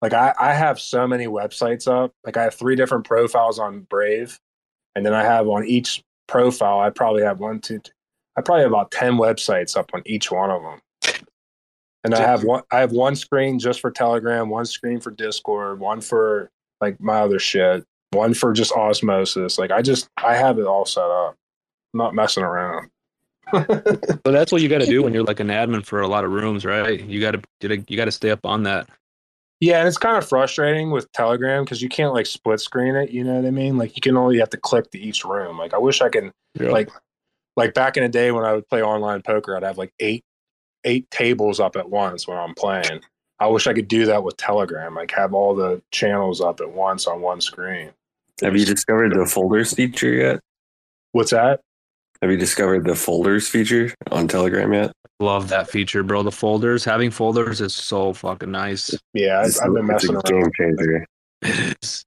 Like 0.00 0.12
I, 0.12 0.32
I 0.38 0.52
have 0.52 0.78
so 0.78 1.06
many 1.06 1.26
websites 1.26 1.88
up. 1.88 2.12
Like 2.24 2.36
I 2.36 2.44
have 2.44 2.54
three 2.54 2.76
different 2.76 3.04
profiles 3.04 3.58
on 3.58 3.80
Brave, 3.80 4.38
and 4.94 5.04
then 5.04 5.14
I 5.14 5.24
have 5.24 5.48
on 5.48 5.64
each 5.64 6.04
profile. 6.28 6.80
I 6.80 6.90
probably 6.90 7.22
have 7.22 7.40
one, 7.40 7.60
two, 7.60 7.80
th- 7.80 7.94
I 8.36 8.42
probably 8.42 8.62
have 8.62 8.70
about 8.70 8.90
ten 8.92 9.14
websites 9.14 9.76
up 9.76 9.90
on 9.94 10.02
each 10.06 10.30
one 10.30 10.50
of 10.50 10.62
them. 10.62 10.80
And 12.04 12.14
I 12.14 12.20
have 12.20 12.44
one. 12.44 12.62
I 12.70 12.78
have 12.78 12.92
one 12.92 13.16
screen 13.16 13.58
just 13.58 13.80
for 13.80 13.90
Telegram, 13.90 14.48
one 14.48 14.66
screen 14.66 15.00
for 15.00 15.10
Discord, 15.10 15.80
one 15.80 16.00
for 16.00 16.50
like 16.80 17.00
my 17.00 17.20
other 17.20 17.38
shit, 17.38 17.84
one 18.12 18.34
for 18.34 18.52
just 18.52 18.72
Osmosis. 18.72 19.58
Like 19.58 19.70
I 19.70 19.82
just 19.82 20.08
I 20.22 20.34
have 20.36 20.58
it 20.58 20.66
all 20.66 20.84
set 20.86 21.04
up. 21.04 21.34
I'm 21.94 21.98
not 21.98 22.14
messing 22.14 22.44
around. 22.44 22.90
So 23.52 24.32
that's 24.32 24.52
what 24.52 24.60
you 24.60 24.68
got 24.68 24.82
to 24.82 24.86
do 24.86 25.02
when 25.02 25.14
you're 25.14 25.24
like 25.24 25.40
an 25.40 25.48
admin 25.48 25.82
for 25.84 26.02
a 26.02 26.06
lot 26.08 26.22
of 26.24 26.30
rooms, 26.30 26.66
right? 26.66 27.02
You 27.02 27.18
got 27.18 27.30
to 27.60 27.82
you 27.88 27.96
got 27.96 28.04
to 28.04 28.12
stay 28.12 28.30
up 28.30 28.44
on 28.44 28.64
that. 28.64 28.88
Yeah, 29.60 29.78
and 29.78 29.88
it's 29.88 29.96
kind 29.96 30.18
of 30.18 30.28
frustrating 30.28 30.90
with 30.90 31.10
Telegram 31.12 31.64
because 31.64 31.80
you 31.80 31.88
can't 31.88 32.12
like 32.12 32.26
split 32.26 32.60
screen 32.60 32.94
it. 32.94 33.10
You 33.10 33.24
know 33.24 33.34
what 33.36 33.46
I 33.46 33.50
mean? 33.50 33.78
Like 33.78 33.96
you 33.96 34.02
can 34.02 34.16
only 34.18 34.38
have 34.38 34.50
to 34.50 34.58
click 34.58 34.90
to 34.90 34.98
each 34.98 35.24
room. 35.24 35.56
Like 35.56 35.72
I 35.72 35.78
wish 35.78 36.02
I 36.02 36.10
can 36.10 36.30
Yeah. 36.60 36.68
like 36.70 36.90
like 37.56 37.72
back 37.74 37.96
in 37.96 38.02
the 38.02 38.08
day 38.10 38.30
when 38.32 38.44
I 38.44 38.52
would 38.52 38.68
play 38.68 38.82
online 38.82 39.22
poker, 39.22 39.56
I'd 39.56 39.62
have 39.62 39.78
like 39.78 39.92
eight 39.98 40.24
eight 40.84 41.10
tables 41.10 41.58
up 41.58 41.74
at 41.76 41.88
once 41.88 42.28
when 42.28 42.36
I'm 42.36 42.54
playing. 42.54 43.00
I 43.40 43.46
wish 43.46 43.66
I 43.66 43.72
could 43.72 43.88
do 43.88 44.06
that 44.06 44.22
with 44.24 44.36
Telegram. 44.36 44.94
Like 44.94 45.10
have 45.12 45.32
all 45.34 45.54
the 45.54 45.80
channels 45.90 46.40
up 46.40 46.60
at 46.60 46.70
once 46.72 47.06
on 47.06 47.20
one 47.20 47.40
screen. 47.40 47.90
Have 48.42 48.56
you 48.56 48.64
discovered 48.64 49.14
the 49.14 49.26
folders 49.26 49.72
feature 49.74 50.10
yet? 50.12 50.40
What's 51.12 51.30
that? 51.30 51.60
Have 52.22 52.30
you 52.30 52.36
discovered 52.36 52.84
the 52.84 52.94
folders 52.96 53.48
feature 53.48 53.92
on 54.10 54.26
Telegram 54.28 54.72
yet? 54.72 54.92
Love 55.20 55.48
that 55.48 55.68
feature, 55.70 56.02
bro. 56.02 56.22
The 56.22 56.30
folders, 56.32 56.84
having 56.84 57.10
folders 57.10 57.60
is 57.60 57.74
so 57.74 58.12
fucking 58.12 58.50
nice. 58.50 58.94
Yeah, 59.14 59.44
It's, 59.44 59.60
I've, 59.60 59.68
I've 59.70 59.74
been 59.74 59.90
it's 59.90 60.08
messing 60.08 60.10
a 60.14 60.18
around. 60.18 60.54
game 60.54 60.76
changer. 60.76 61.06
It 61.42 61.76
is. 61.82 62.04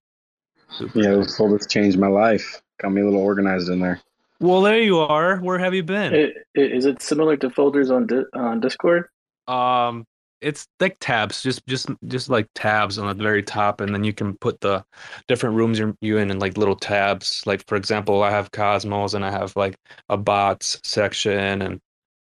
Yeah, 0.94 1.12
those 1.12 1.36
folders 1.36 1.68
changed 1.68 1.98
my 2.00 2.08
life. 2.08 2.62
Got 2.82 2.92
me 2.94 3.02
a 3.02 3.06
little 3.06 3.20
organized 3.22 3.70
in 3.70 3.80
there. 3.80 4.02
Well, 4.40 4.62
there 4.62 4.80
you 4.80 5.00
are. 5.00 5.38
Where 5.38 5.60
have 5.60 5.74
you 5.74 5.84
been? 5.84 6.14
I- 6.14 6.34
i- 6.58 6.62
Is 6.62 6.86
it 6.86 7.02
similar 7.02 7.36
to 7.38 7.50
folders 7.50 7.92
on 7.92 8.08
Di- 8.08 8.24
on 8.34 8.60
Discord? 8.62 9.06
Um, 9.48 10.06
it's 10.42 10.68
like 10.80 10.98
tabs, 11.00 11.44
just 11.44 11.66
just 11.68 11.90
just 12.08 12.30
like 12.30 12.48
tabs 12.56 12.98
on 12.98 13.08
the 13.08 13.24
very 13.24 13.44
top, 13.44 13.82
and 13.82 13.94
then 13.94 14.04
you 14.04 14.14
can 14.14 14.38
put 14.38 14.60
the 14.62 14.84
different 15.28 15.56
rooms 15.56 15.80
you're 15.80 15.96
you 16.02 16.18
in 16.18 16.32
in 16.32 16.40
like 16.40 16.58
little 16.58 16.76
tabs. 16.76 17.44
Like 17.46 17.66
for 17.68 17.76
example, 17.76 18.24
I 18.24 18.32
have 18.32 18.52
Cosmos, 18.52 19.14
and 19.14 19.26
I 19.26 19.32
have 19.32 19.56
like 19.56 19.76
a 20.10 20.18
bots 20.18 20.80
section, 20.84 21.62
and 21.62 21.80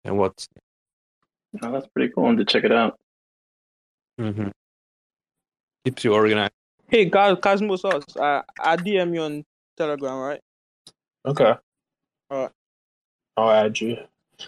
and 0.04 0.18
what's 0.18 0.48
Oh, 1.62 1.70
that's 1.70 1.86
pretty 1.88 2.12
cool. 2.12 2.28
And 2.28 2.38
to 2.38 2.44
check 2.44 2.64
it 2.64 2.72
out. 2.72 2.98
hmm 4.18 4.48
keeps 5.84 6.02
you 6.04 6.14
organized. 6.14 6.52
Hey, 6.88 7.08
Cos- 7.10 7.38
Cosmos 7.40 7.84
Us, 7.84 8.04
I, 8.18 8.42
I 8.58 8.76
DM 8.76 9.14
you 9.14 9.20
on 9.20 9.44
Telegram, 9.76 10.18
right? 10.18 10.40
Okay. 11.26 11.54
Alright. 12.32 12.50
I'll 13.36 13.50
add 13.50 13.80
you. 13.80 13.96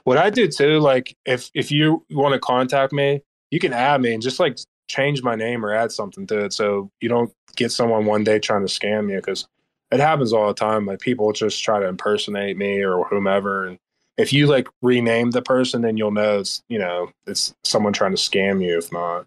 What 0.04 0.18
I 0.18 0.30
do 0.30 0.48
too, 0.48 0.80
like 0.80 1.16
if 1.24 1.50
if 1.54 1.70
you 1.70 2.04
want 2.10 2.32
to 2.34 2.38
contact 2.40 2.92
me, 2.92 3.22
you 3.50 3.58
can 3.58 3.72
add 3.72 4.00
me 4.00 4.12
and 4.12 4.22
just 4.22 4.40
like 4.40 4.58
change 4.88 5.22
my 5.22 5.34
name 5.34 5.64
or 5.64 5.72
add 5.72 5.92
something 5.92 6.26
to 6.26 6.44
it 6.44 6.52
so 6.52 6.90
you 7.00 7.08
don't 7.08 7.32
get 7.56 7.72
someone 7.72 8.06
one 8.06 8.24
day 8.24 8.38
trying 8.38 8.66
to 8.66 8.72
scam 8.72 9.10
you 9.10 9.16
because 9.16 9.46
it 9.90 10.00
happens 10.00 10.32
all 10.32 10.48
the 10.48 10.54
time. 10.54 10.86
Like 10.86 11.00
people 11.00 11.32
just 11.32 11.62
try 11.62 11.80
to 11.80 11.86
impersonate 11.86 12.56
me 12.56 12.82
or 12.82 13.06
whomever, 13.08 13.66
and 13.66 13.78
if 14.16 14.32
you 14.32 14.46
like 14.46 14.68
rename 14.82 15.30
the 15.30 15.42
person, 15.42 15.82
then 15.82 15.96
you'll 15.96 16.10
know 16.10 16.40
it's 16.40 16.62
you 16.68 16.78
know 16.78 17.10
it's 17.26 17.54
someone 17.64 17.92
trying 17.92 18.14
to 18.14 18.20
scam 18.20 18.64
you. 18.64 18.78
If 18.78 18.92
not, 18.92 19.26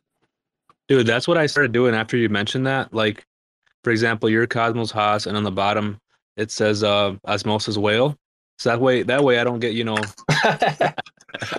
Dude, 0.89 1.05
that's 1.05 1.27
what 1.27 1.37
I 1.37 1.45
started 1.45 1.71
doing 1.71 1.93
after 1.93 2.17
you 2.17 2.29
mentioned 2.29 2.65
that. 2.65 2.91
Like, 2.91 3.23
for 3.83 3.91
example, 3.91 4.27
you're 4.27 4.47
Cosmos 4.47 4.91
Haas, 4.91 5.27
and 5.27 5.37
on 5.37 5.43
the 5.43 5.51
bottom 5.51 5.99
it 6.35 6.51
says 6.51 6.83
uh, 6.83 7.15
Osmosis 7.27 7.77
Whale. 7.77 8.15
So 8.57 8.69
that 8.69 8.81
way, 8.81 9.03
that 9.03 9.23
way 9.23 9.39
I 9.39 9.43
don't 9.43 9.59
get 9.59 9.73
you 9.73 9.83
know. 9.83 9.97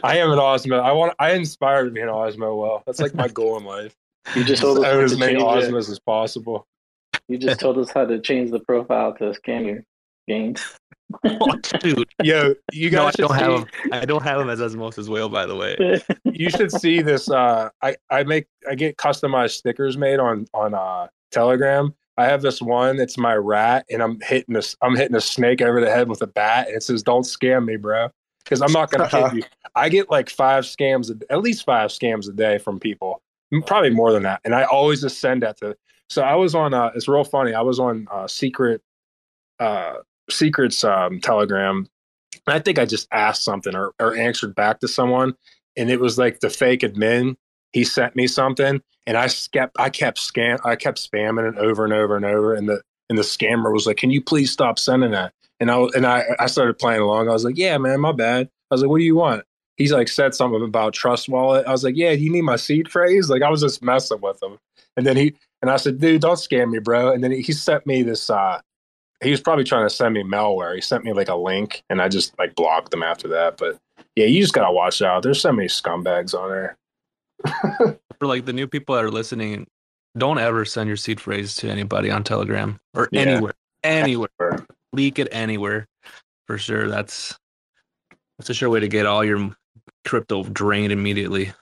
I 0.03 0.19
am 0.19 0.31
an 0.31 0.39
Osmo. 0.39 0.81
I 0.81 0.93
want. 0.93 1.15
I 1.19 1.33
inspire 1.33 1.85
to 1.85 1.91
be 1.91 2.01
an 2.01 2.09
Osmo. 2.09 2.59
Well, 2.61 2.83
that's 2.87 3.01
like 3.01 3.15
my 3.15 3.29
goal 3.29 3.57
in 3.59 3.65
life. 3.65 3.95
You 4.35 4.45
just 4.45 4.63
told 4.63 4.79
us 4.79 4.85
own 4.85 4.95
how 4.95 5.01
as 5.01 5.13
to 5.13 5.19
many 5.19 5.41
change 5.41 5.65
it. 5.65 5.75
As 5.75 5.99
possible. 5.99 6.67
You 7.29 7.39
just 7.39 7.61
told 7.61 7.79
us 7.79 7.91
how 7.91 8.05
to 8.07 8.21
change 8.21 8.51
the 8.51 8.61
profile 8.61 9.15
to 9.15 9.33
scam 9.33 9.67
your 9.67 9.85
gains. 10.29 10.63
Dude, 11.81 12.09
Yo, 12.23 12.55
you 12.73 12.91
no, 12.91 13.03
I 13.03 13.05
guys 13.07 13.15
don't 13.17 13.35
have 13.35 13.53
him. 13.61 13.67
I 13.93 14.05
don't 14.05 14.23
have 14.23 14.41
him 14.41 14.49
as 14.49 14.61
Osmosis 14.61 15.09
Whale, 15.09 15.29
by 15.29 15.47
the 15.47 15.57
way. 15.57 16.01
you 16.25 16.51
should 16.51 16.71
see 16.71 17.03
this. 17.03 17.31
Uh, 17.31 17.69
I 17.83 17.97
I 18.11 18.25
make 18.25 18.47
I 18.69 18.75
get 18.75 18.97
customized 18.97 19.53
stickers 19.53 19.97
made 19.97 20.19
on 20.21 20.47
on 20.55 20.75
uh, 20.75 21.09
Telegram. 21.31 21.95
I 22.17 22.27
have 22.27 22.43
this 22.43 22.61
one. 22.61 23.01
It's 23.01 23.17
my 23.17 23.35
rat, 23.35 23.87
and 23.91 24.03
I'm 24.03 24.21
hitting 24.21 24.55
this. 24.55 24.77
I'm 24.83 24.95
hitting 24.95 25.17
a 25.17 25.21
snake 25.21 25.63
over 25.63 25.81
the 25.81 25.91
head 25.91 26.09
with 26.09 26.23
a 26.23 26.27
bat, 26.27 26.69
and 26.69 26.77
it 26.77 26.83
says, 26.83 27.03
"Don't 27.03 27.25
scam 27.25 27.65
me, 27.65 27.77
bro," 27.77 28.11
because 28.45 28.63
I'm 28.63 28.73
not 28.73 28.91
gonna 28.91 29.09
hit 29.31 29.35
you. 29.35 29.43
I 29.75 29.89
get 29.89 30.11
like 30.11 30.31
five 30.31 30.65
scams, 30.65 31.11
a- 31.11 31.33
at 31.33 31.41
least 31.43 31.65
five 31.65 31.91
scams 31.91 32.29
a 32.29 32.33
day 32.33 32.59
from 32.59 32.81
people, 32.81 33.23
probably 33.67 33.91
more 33.91 34.13
than 34.13 34.23
that, 34.25 34.41
and 34.45 34.55
I 34.55 34.65
always 34.65 35.01
just 35.01 35.21
send 35.21 35.43
that 35.43 35.57
to. 35.59 35.77
So 36.09 36.23
I 36.23 36.35
was 36.35 36.55
on. 36.55 36.75
Uh, 36.75 36.91
it's 36.95 37.09
real 37.09 37.25
funny. 37.25 37.55
I 37.55 37.61
was 37.63 37.79
on 37.79 38.09
uh, 38.11 38.27
secret, 38.27 38.83
uh, 39.61 39.95
secrets 40.29 40.83
um, 40.85 41.21
Telegram, 41.21 41.87
and 42.47 42.55
I 42.55 42.59
think 42.59 42.79
I 42.79 42.85
just 42.85 43.07
asked 43.13 43.45
something 43.45 43.75
or, 43.77 43.93
or 44.01 44.17
answered 44.17 44.55
back 44.55 44.81
to 44.81 44.89
someone, 44.89 45.35
and 45.77 45.91
it 45.91 46.01
was 46.01 46.19
like 46.19 46.41
the 46.41 46.51
fake 46.51 46.81
admin. 46.81 47.37
He 47.73 47.85
sent 47.85 48.17
me 48.17 48.27
something, 48.27 48.81
and 49.07 49.17
I 49.17 49.29
kept 49.53 49.77
I 49.79 49.91
kept 49.91 50.19
scam 50.19 50.59
I 50.65 50.75
kept 50.75 50.99
spamming 50.99 51.53
it 51.53 51.59
over 51.59 51.85
and 51.85 51.93
over 51.93 52.17
and 52.17 52.25
over, 52.25 52.55
and 52.55 52.69
the 52.69 52.83
and 53.09 53.17
the 53.17 53.23
scammer 53.23 53.73
was 53.73 53.87
like, 53.87 53.97
"Can 53.97 54.11
you 54.11 54.21
please 54.23 54.51
stop 54.51 54.79
sending 54.79 55.13
that?" 55.13 55.33
And 55.61 55.71
I 55.71 55.79
and 55.95 56.07
I 56.07 56.25
I 56.39 56.47
started 56.47 56.79
playing 56.79 57.01
along. 57.03 57.29
I 57.29 57.33
was 57.33 57.45
like, 57.45 57.57
"Yeah, 57.59 57.77
man, 57.79 58.01
my 58.01 58.13
bad." 58.13 58.49
I 58.71 58.75
was 58.75 58.81
like, 58.83 58.91
"What 58.91 58.99
do 58.99 59.05
you 59.05 59.17
want?" 59.17 59.45
He's 59.77 59.93
like 59.93 60.09
said 60.09 60.35
something 60.35 60.63
about 60.63 60.93
trust 60.95 61.29
wallet. 61.29 61.67
I 61.67 61.73
was 61.73 61.85
like, 61.85 61.97
"Yeah, 61.97 62.11
you 62.11 62.31
need 62.33 62.43
my 62.43 62.57
seed 62.57 62.91
phrase?" 62.91 63.29
Like 63.31 63.43
I 63.43 63.51
was 63.51 63.61
just 63.61 63.83
messing 63.83 64.21
with 64.21 64.43
him. 64.43 64.59
And 64.97 65.07
then 65.07 65.17
he 65.17 65.35
and 65.63 65.71
I 65.71 65.77
said, 65.77 66.01
"Dude, 66.01 66.23
don't 66.23 66.37
scam 66.37 66.71
me, 66.71 66.79
bro." 66.79 67.13
And 67.13 67.23
then 67.23 67.31
he 67.31 67.53
sent 67.53 67.87
me 67.87 68.03
this. 68.03 68.31
uh 68.31 68.61
He 69.23 69.31
was 69.31 69.41
probably 69.41 69.65
trying 69.65 69.87
to 69.87 69.95
send 69.95 70.15
me 70.15 70.23
malware. 70.23 70.75
He 70.75 70.81
sent 70.81 71.05
me 71.05 71.13
like 71.13 71.29
a 71.29 71.37
link, 71.37 71.83
and 71.91 72.01
I 72.01 72.09
just 72.09 72.39
like 72.39 72.55
blocked 72.55 72.91
them 72.91 73.03
after 73.03 73.29
that. 73.29 73.57
But 73.59 73.79
yeah, 74.17 74.27
you 74.27 74.41
just 74.41 74.55
gotta 74.55 74.73
watch 74.73 75.03
out. 75.03 75.23
There's 75.23 75.41
so 75.41 75.53
many 75.53 75.69
scumbags 75.69 76.35
on 76.35 76.49
there. 76.51 76.77
For 78.19 78.27
like 78.27 78.45
the 78.47 78.53
new 78.53 78.67
people 78.67 78.95
that 78.95 79.05
are 79.05 79.11
listening, 79.11 79.67
don't 80.17 80.39
ever 80.39 80.65
send 80.65 80.89
your 80.89 80.97
seed 80.97 81.21
phrase 81.21 81.55
to 81.57 81.69
anybody 81.71 82.11
on 82.11 82.25
Telegram 82.25 82.79
or 82.95 83.09
Yeah. 83.13 83.21
anywhere. 83.23 83.53
Anywhere. 83.83 84.67
Leak 84.93 85.19
it 85.19 85.29
anywhere. 85.31 85.87
For 86.47 86.59
sure. 86.59 86.89
That's 86.89 87.39
that's 88.39 88.51
a 88.51 88.55
sure 88.55 88.71
way 88.71 88.81
to 88.81 88.89
get 88.89 89.07
all 89.07 89.25
your 89.25 89.55
crypto 90.05 90.43
drained 90.45 90.93
immediately. 90.93 91.53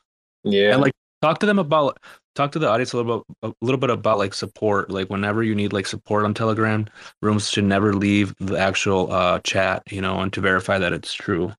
Yeah. 0.45 0.73
And 0.73 0.81
like 0.81 0.93
talk 1.21 1.41
to 1.41 1.47
them 1.47 1.59
about 1.59 1.99
talk 2.35 2.53
to 2.53 2.59
the 2.59 2.69
audience 2.69 2.93
a 2.93 2.97
little 2.97 3.19
bit 3.19 3.37
a 3.43 3.53
little 3.61 3.81
bit 3.81 3.91
about 3.91 4.19
like 4.19 4.33
support. 4.33 4.91
Like 4.91 5.11
whenever 5.11 5.43
you 5.43 5.55
need 5.55 5.73
like 5.73 5.87
support 5.87 6.25
on 6.25 6.35
Telegram, 6.35 6.87
rooms 7.21 7.51
should 7.51 7.65
never 7.65 7.95
leave 7.95 8.35
the 8.39 8.57
actual 8.57 9.13
uh 9.13 9.41
chat, 9.41 9.83
you 9.91 10.01
know, 10.01 10.21
and 10.21 10.33
to 10.33 10.41
verify 10.41 10.79
that 10.79 10.93
it's 10.93 11.13
true. 11.13 11.53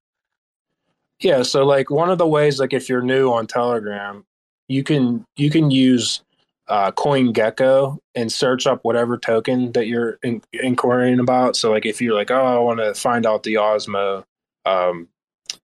Yeah, 1.22 1.44
so 1.44 1.66
like 1.66 1.90
one 1.90 2.10
of 2.10 2.18
the 2.18 2.28
ways, 2.28 2.60
like 2.60 2.72
if 2.72 2.88
you're 2.88 3.02
new 3.02 3.32
on 3.32 3.46
Telegram, 3.46 4.26
you 4.70 4.84
can 4.84 5.26
you 5.36 5.50
can 5.50 5.70
use 5.70 6.24
uh, 6.70 6.92
CoinGecko 6.92 7.98
and 8.16 8.32
search 8.32 8.68
up 8.68 8.80
whatever 8.84 9.18
token 9.18 9.72
that 9.72 9.88
you're 9.88 10.20
in, 10.24 10.42
inquiring 10.54 11.20
about. 11.20 11.56
So 11.58 11.72
like 11.72 11.86
if 11.86 12.02
you're 12.02 12.14
like, 12.14 12.32
oh, 12.32 12.46
I 12.46 12.60
want 12.60 12.80
to 12.80 12.94
find 12.94 13.26
out 13.26 13.44
the 13.44 13.56
Osmo, 13.56 14.24
um, 14.66 15.08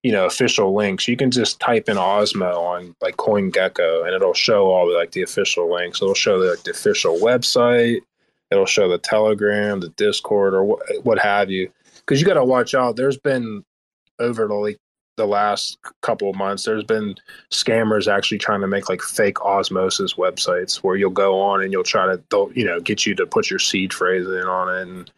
you 0.01 0.11
know, 0.11 0.25
official 0.25 0.73
links, 0.73 1.07
you 1.07 1.15
can 1.15 1.29
just 1.29 1.59
type 1.59 1.87
in 1.89 1.97
Osmo 1.97 2.57
on 2.57 2.95
like 3.01 3.17
CoinGecko, 3.17 4.05
and 4.05 4.15
it'll 4.15 4.33
show 4.33 4.65
all 4.67 4.87
the 4.87 4.95
like 4.95 5.11
the 5.11 5.21
official 5.21 5.71
links. 5.71 6.01
It'll 6.01 6.15
show 6.15 6.39
the, 6.39 6.51
like 6.51 6.63
the 6.63 6.71
official 6.71 7.17
website. 7.17 8.01
It'll 8.51 8.65
show 8.65 8.89
the 8.89 8.97
Telegram, 8.97 9.79
the 9.79 9.89
Discord, 9.89 10.55
or 10.55 10.63
what 10.63 10.81
what 11.03 11.19
have 11.19 11.51
you. 11.51 11.71
Because 11.97 12.19
you 12.19 12.25
got 12.25 12.35
to 12.35 12.45
watch 12.45 12.73
out. 12.73 12.95
There's 12.95 13.17
been 13.17 13.63
over 14.19 14.47
the 14.47 14.53
like 14.53 14.79
the 15.17 15.25
last 15.25 15.77
couple 16.01 16.29
of 16.29 16.35
months, 16.35 16.63
there's 16.63 16.83
been 16.83 17.15
scammers 17.51 18.11
actually 18.11 18.37
trying 18.37 18.61
to 18.61 18.67
make 18.67 18.89
like 18.89 19.01
fake 19.01 19.41
osmosis 19.41 20.15
websites 20.15 20.77
where 20.77 20.95
you'll 20.95 21.09
go 21.09 21.39
on 21.39 21.61
and 21.61 21.71
you'll 21.71 21.83
try 21.83 22.05
to, 22.05 22.21
they'll, 22.29 22.51
you 22.53 22.65
know, 22.65 22.79
get 22.79 23.05
you 23.05 23.15
to 23.15 23.25
put 23.25 23.49
your 23.49 23.59
seed 23.59 23.93
phrase 23.93 24.27
in 24.27 24.47
on 24.47 24.75
it. 24.75 24.81
And, 24.81 25.11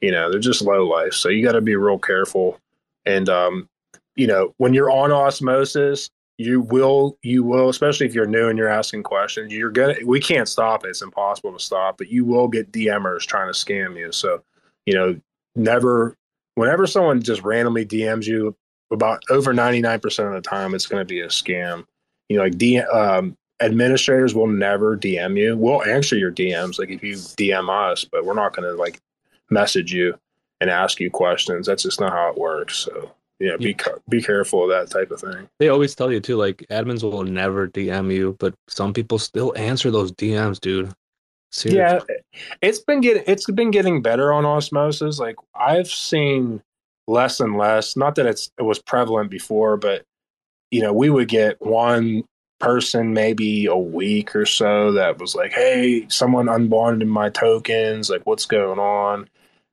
you 0.00 0.10
know, 0.10 0.30
they're 0.30 0.40
just 0.40 0.62
low 0.62 0.86
life. 0.86 1.14
So 1.14 1.28
you 1.28 1.44
got 1.44 1.52
to 1.52 1.60
be 1.60 1.76
real 1.76 1.98
careful. 1.98 2.58
And, 3.06 3.28
um, 3.28 3.68
you 4.16 4.26
know, 4.26 4.54
when 4.58 4.74
you're 4.74 4.90
on 4.90 5.12
osmosis, 5.12 6.10
you 6.36 6.60
will, 6.60 7.16
you 7.22 7.42
will, 7.42 7.68
especially 7.68 8.06
if 8.06 8.14
you're 8.14 8.26
new 8.26 8.48
and 8.48 8.58
you're 8.58 8.68
asking 8.68 9.02
questions, 9.02 9.52
you're 9.52 9.70
gonna, 9.70 9.94
we 10.04 10.20
can't 10.20 10.48
stop 10.48 10.84
it. 10.84 10.88
It's 10.88 11.02
impossible 11.02 11.52
to 11.52 11.58
stop, 11.58 11.98
but 11.98 12.08
you 12.08 12.24
will 12.24 12.48
get 12.48 12.70
DMers 12.70 13.26
trying 13.26 13.52
to 13.52 13.58
scam 13.58 13.96
you. 13.96 14.12
So, 14.12 14.42
you 14.86 14.94
know, 14.94 15.20
never, 15.56 16.16
whenever 16.54 16.86
someone 16.86 17.22
just 17.22 17.42
randomly 17.42 17.84
DMs 17.84 18.26
you, 18.26 18.54
about 18.90 19.22
over 19.30 19.52
99% 19.52 20.26
of 20.26 20.32
the 20.32 20.40
time 20.40 20.74
it's 20.74 20.86
going 20.86 21.00
to 21.00 21.04
be 21.08 21.20
a 21.20 21.28
scam 21.28 21.84
you 22.28 22.36
know 22.36 22.44
like 22.44 22.58
D, 22.58 22.78
um, 22.78 23.36
administrators 23.60 24.34
will 24.34 24.46
never 24.46 24.96
dm 24.96 25.36
you 25.36 25.56
we'll 25.56 25.84
answer 25.84 26.16
your 26.16 26.30
dms 26.30 26.78
like 26.78 26.90
if 26.90 27.02
you 27.02 27.14
dm 27.14 27.68
us 27.68 28.04
but 28.04 28.24
we're 28.24 28.34
not 28.34 28.54
going 28.54 28.68
to 28.68 28.74
like 28.80 29.00
message 29.50 29.92
you 29.92 30.16
and 30.60 30.70
ask 30.70 31.00
you 31.00 31.10
questions 31.10 31.66
that's 31.66 31.82
just 31.82 32.00
not 32.00 32.12
how 32.12 32.30
it 32.30 32.38
works 32.38 32.76
so 32.76 33.10
yeah 33.40 33.56
be 33.56 33.76
be 34.08 34.22
careful 34.22 34.64
of 34.64 34.68
that 34.68 34.90
type 34.90 35.10
of 35.10 35.20
thing 35.20 35.48
They 35.58 35.68
always 35.68 35.94
tell 35.94 36.12
you 36.12 36.20
too, 36.20 36.36
like 36.36 36.64
admins 36.70 37.02
will 37.02 37.24
never 37.24 37.68
DM 37.68 38.12
you, 38.12 38.36
but 38.38 38.54
some 38.68 38.92
people 38.92 39.18
still 39.18 39.52
answer 39.56 39.90
those 39.90 40.12
DMs, 40.12 40.60
dude. 40.60 40.92
Seriously. 41.50 42.14
Yeah, 42.32 42.42
it's 42.60 42.80
been 42.80 43.00
getting 43.00 43.22
it's 43.26 43.46
been 43.50 43.70
getting 43.70 44.02
better 44.02 44.32
on 44.32 44.44
osmosis. 44.44 45.18
Like 45.18 45.36
I've 45.54 45.88
seen 45.88 46.62
less 47.08 47.40
and 47.40 47.56
less. 47.56 47.96
Not 47.96 48.14
that 48.16 48.26
it's 48.26 48.50
it 48.58 48.62
was 48.62 48.78
prevalent 48.78 49.30
before, 49.30 49.76
but 49.76 50.04
you 50.70 50.82
know, 50.82 50.92
we 50.92 51.10
would 51.10 51.28
get 51.28 51.60
one 51.60 52.24
person 52.60 53.14
maybe 53.14 53.66
a 53.66 53.76
week 53.76 54.36
or 54.36 54.46
so 54.46 54.92
that 54.92 55.18
was 55.18 55.34
like, 55.34 55.52
"Hey, 55.52 56.06
someone 56.08 56.46
unbonded 56.46 57.08
my 57.08 57.30
tokens. 57.30 58.10
Like, 58.10 58.26
what's 58.26 58.46
going 58.46 58.78
on?" 58.78 59.28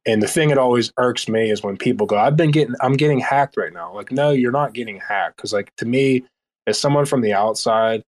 And 0.07 0.21
the 0.21 0.27
thing 0.27 0.49
that 0.49 0.57
always 0.57 0.91
irks 0.97 1.27
me 1.27 1.49
is 1.51 1.63
when 1.63 1.77
people 1.77 2.07
go, 2.07 2.17
"I've 2.17 2.37
been 2.37 2.51
getting, 2.51 2.75
I'm 2.81 2.93
getting 2.93 3.19
hacked 3.19 3.57
right 3.57 3.73
now." 3.73 3.93
Like, 3.93 4.11
no, 4.11 4.31
you're 4.31 4.51
not 4.51 4.73
getting 4.73 4.99
hacked 4.99 5.37
because, 5.37 5.53
like, 5.53 5.75
to 5.77 5.85
me, 5.85 6.23
as 6.67 6.79
someone 6.79 7.05
from 7.05 7.21
the 7.21 7.33
outside, 7.33 8.03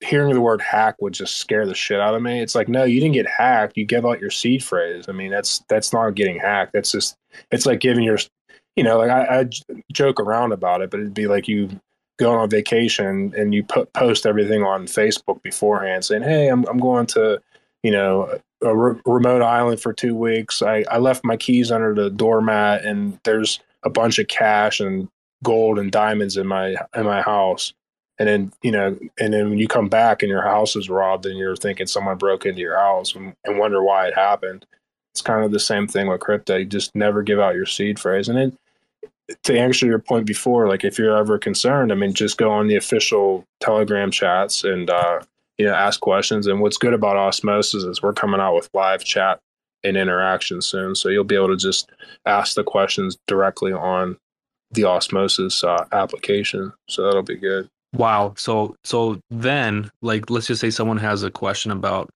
hearing 0.00 0.32
the 0.34 0.40
word 0.40 0.60
hack 0.60 0.96
would 1.00 1.14
just 1.14 1.38
scare 1.38 1.66
the 1.66 1.74
shit 1.74 2.00
out 2.00 2.14
of 2.14 2.22
me. 2.22 2.40
It's 2.40 2.54
like, 2.54 2.68
no, 2.68 2.84
you 2.84 3.00
didn't 3.00 3.14
get 3.14 3.28
hacked. 3.28 3.76
You 3.76 3.84
gave 3.84 4.04
out 4.04 4.20
your 4.20 4.30
seed 4.30 4.62
phrase. 4.62 5.06
I 5.08 5.12
mean, 5.12 5.30
that's 5.30 5.64
that's 5.68 5.92
not 5.92 6.14
getting 6.14 6.38
hacked. 6.38 6.72
That's 6.72 6.92
just 6.92 7.16
it's 7.50 7.66
like 7.66 7.80
giving 7.80 8.04
your, 8.04 8.18
you 8.76 8.84
know, 8.84 8.98
like 8.98 9.10
I 9.10 9.48
joke 9.92 10.20
around 10.20 10.52
about 10.52 10.82
it, 10.82 10.90
but 10.90 11.00
it'd 11.00 11.14
be 11.14 11.26
like 11.26 11.48
you 11.48 11.80
going 12.18 12.38
on 12.38 12.50
vacation 12.50 13.34
and 13.36 13.54
you 13.54 13.62
put 13.62 13.92
post 13.92 14.26
everything 14.26 14.62
on 14.62 14.86
Facebook 14.86 15.42
beforehand, 15.42 16.04
saying, 16.04 16.22
hey, 16.22 16.48
I'm 16.48 16.64
I'm 16.66 16.78
going 16.78 17.06
to, 17.06 17.40
you 17.82 17.90
know. 17.90 18.38
A 18.62 18.74
re- 18.74 18.98
remote 19.04 19.42
island 19.42 19.82
for 19.82 19.92
two 19.92 20.14
weeks. 20.14 20.62
I, 20.62 20.82
I 20.90 20.96
left 20.96 21.26
my 21.26 21.36
keys 21.36 21.70
under 21.70 21.94
the 21.94 22.08
doormat, 22.08 22.86
and 22.86 23.20
there's 23.22 23.60
a 23.84 23.90
bunch 23.90 24.18
of 24.18 24.28
cash 24.28 24.80
and 24.80 25.08
gold 25.44 25.78
and 25.78 25.92
diamonds 25.92 26.38
in 26.38 26.46
my 26.46 26.74
in 26.96 27.04
my 27.04 27.20
house 27.20 27.74
and 28.18 28.28
then 28.28 28.52
you 28.62 28.70
know 28.70 28.96
and 29.18 29.32
then 29.32 29.50
when 29.50 29.58
you 29.58 29.68
come 29.68 29.88
back 29.88 30.22
and 30.22 30.30
your 30.30 30.42
house 30.42 30.76
is 30.76 30.88
robbed 30.88 31.26
and 31.26 31.38
you're 31.38 31.56
thinking 31.56 31.86
someone 31.86 32.16
broke 32.16 32.46
into 32.46 32.60
your 32.60 32.78
house 32.78 33.14
and, 33.14 33.34
and 33.44 33.58
wonder 33.58 33.82
why 33.82 34.06
it 34.06 34.14
happened 34.14 34.66
it's 35.14 35.22
kind 35.22 35.42
of 35.42 35.50
the 35.50 35.58
same 35.58 35.88
thing 35.88 36.08
with 36.08 36.20
crypto. 36.20 36.56
You 36.56 36.66
just 36.66 36.94
never 36.94 37.22
give 37.22 37.38
out 37.38 37.54
your 37.54 37.64
seed 37.64 37.98
phrase. 37.98 38.28
And 38.28 38.36
then 38.36 38.58
to 39.44 39.58
answer 39.58 39.86
your 39.86 39.98
point 39.98 40.26
before 40.26 40.68
like 40.68 40.84
if 40.84 40.98
you're 40.98 41.16
ever 41.16 41.36
concerned 41.36 41.90
i 41.90 41.96
mean 41.96 42.12
just 42.12 42.38
go 42.38 42.48
on 42.48 42.68
the 42.68 42.76
official 42.76 43.44
telegram 43.58 44.08
chats 44.08 44.62
and 44.62 44.88
uh 44.88 45.18
you 45.58 45.66
know 45.66 45.74
ask 45.74 46.00
questions. 46.00 46.46
And 46.46 46.60
what's 46.60 46.76
good 46.76 46.94
about 46.94 47.16
osmosis 47.16 47.84
is 47.84 48.02
we're 48.02 48.12
coming 48.12 48.40
out 48.40 48.54
with 48.54 48.70
live 48.74 49.04
chat 49.04 49.40
and 49.84 49.96
interaction 49.96 50.60
soon. 50.60 50.94
So 50.94 51.08
you'll 51.08 51.24
be 51.24 51.36
able 51.36 51.48
to 51.48 51.56
just 51.56 51.90
ask 52.24 52.54
the 52.54 52.64
questions 52.64 53.16
directly 53.26 53.72
on 53.72 54.16
the 54.72 54.84
osmosis 54.84 55.62
uh, 55.62 55.86
application. 55.92 56.72
So 56.88 57.02
that'll 57.02 57.22
be 57.22 57.36
good 57.36 57.68
Wow. 57.96 58.34
So 58.36 58.76
so 58.84 59.20
then 59.30 59.90
like 60.02 60.30
let's 60.30 60.46
just 60.46 60.60
say 60.60 60.70
someone 60.70 60.98
has 60.98 61.22
a 61.22 61.30
question 61.30 61.70
about 61.70 62.10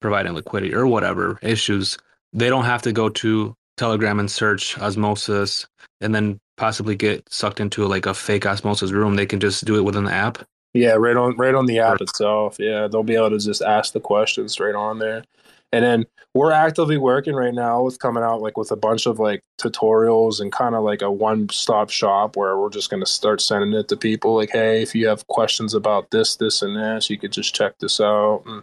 providing 0.00 0.32
liquidity 0.32 0.74
or 0.74 0.86
whatever 0.86 1.38
issues, 1.42 1.98
they 2.32 2.48
don't 2.48 2.64
have 2.64 2.82
to 2.82 2.92
go 2.92 3.08
to 3.08 3.54
Telegram 3.76 4.18
and 4.18 4.30
search 4.30 4.78
osmosis 4.78 5.66
and 6.00 6.14
then 6.14 6.38
possibly 6.56 6.96
get 6.96 7.22
sucked 7.32 7.60
into 7.60 7.84
like 7.86 8.06
a 8.06 8.14
fake 8.14 8.46
osmosis 8.46 8.92
room. 8.92 9.16
They 9.16 9.26
can 9.26 9.40
just 9.40 9.64
do 9.64 9.76
it 9.76 9.84
within 9.84 10.04
the 10.04 10.12
app. 10.12 10.38
Yeah, 10.72 10.92
right 10.92 11.16
on 11.16 11.36
right 11.36 11.54
on 11.54 11.66
the 11.66 11.80
app 11.80 12.00
itself. 12.00 12.56
Yeah, 12.58 12.88
they'll 12.88 13.02
be 13.02 13.16
able 13.16 13.30
to 13.30 13.38
just 13.38 13.62
ask 13.62 13.92
the 13.92 14.00
questions 14.00 14.52
straight 14.52 14.74
on 14.74 14.98
there. 14.98 15.24
And 15.72 15.84
then 15.84 16.06
we're 16.34 16.52
actively 16.52 16.98
working 16.98 17.34
right 17.34 17.54
now 17.54 17.82
with 17.82 17.98
coming 17.98 18.22
out 18.22 18.40
like 18.40 18.56
with 18.56 18.70
a 18.70 18.76
bunch 18.76 19.06
of 19.06 19.18
like 19.18 19.42
tutorials 19.60 20.40
and 20.40 20.52
kind 20.52 20.74
of 20.74 20.84
like 20.84 21.02
a 21.02 21.10
one-stop 21.10 21.90
shop 21.90 22.36
where 22.36 22.56
we're 22.56 22.70
just 22.70 22.90
going 22.90 23.02
to 23.02 23.10
start 23.10 23.40
sending 23.40 23.72
it 23.72 23.88
to 23.88 23.96
people 23.96 24.34
like, 24.34 24.50
hey, 24.50 24.82
if 24.82 24.94
you 24.94 25.08
have 25.08 25.26
questions 25.26 25.74
about 25.74 26.10
this, 26.10 26.36
this, 26.36 26.62
and 26.62 26.76
this, 26.76 27.10
you 27.10 27.18
could 27.18 27.32
just 27.32 27.54
check 27.54 27.78
this 27.78 28.00
out. 28.00 28.42
And 28.46 28.62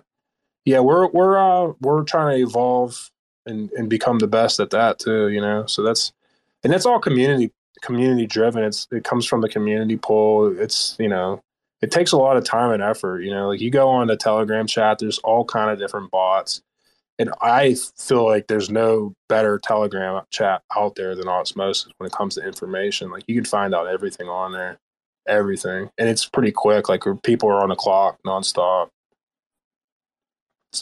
yeah, 0.66 0.80
we're 0.80 1.08
we're 1.08 1.38
uh 1.38 1.74
we're 1.80 2.04
trying 2.04 2.38
to 2.38 2.44
evolve 2.44 3.10
and 3.46 3.72
and 3.72 3.90
become 3.90 4.20
the 4.20 4.28
best 4.28 4.60
at 4.60 4.72
that 4.72 5.00
too. 5.00 5.30
You 5.30 5.40
know, 5.40 5.66
so 5.66 5.82
that's 5.82 6.12
and 6.64 6.74
that's 6.74 6.86
all 6.86 7.00
community 7.00 7.52
community 7.82 8.28
driven. 8.28 8.64
It's 8.64 8.88
it 8.92 9.06
comes 9.06 9.26
from 9.26 9.42
the 9.42 9.50
community 9.50 9.96
pool. 9.96 10.60
It's 10.60 10.98
you 11.00 11.08
know 11.08 11.42
it 11.82 11.92
takes 11.92 12.12
a 12.12 12.18
lot 12.18 12.38
of 12.38 12.44
time 12.44 12.72
and 12.72 12.84
effort. 12.84 13.22
You 13.22 13.32
know, 13.32 13.48
like 13.48 13.62
you 13.62 13.72
go 13.72 13.88
on 13.88 14.08
the 14.08 14.18
Telegram 14.18 14.68
chat, 14.68 15.00
there's 15.00 15.20
all 15.20 15.46
kind 15.46 15.72
of 15.72 15.80
different 15.80 16.12
bots, 16.12 16.62
and 17.20 17.32
I 17.42 17.76
feel 17.98 18.26
like 18.26 18.48
there's 18.48 18.70
no 18.70 19.14
better 19.28 19.60
Telegram 19.60 20.24
chat 20.30 20.62
out 20.76 20.96
there 20.96 21.16
than 21.16 21.28
Osmosis 21.28 21.92
when 21.98 22.08
it 22.08 22.14
comes 22.14 22.36
to 22.36 22.46
information. 22.46 23.10
Like 23.10 23.24
you 23.28 23.36
can 23.36 23.46
find 23.46 23.74
out 23.74 23.88
everything 23.88 24.28
on 24.28 24.52
there, 24.52 24.78
everything, 25.28 25.90
and 25.98 26.10
it's 26.10 26.26
pretty 26.26 26.52
quick. 26.52 26.90
Like 26.90 27.04
people 27.24 27.50
are 27.50 27.62
on 27.62 27.70
the 27.70 27.76
clock 27.76 28.18
nonstop. 28.26 28.90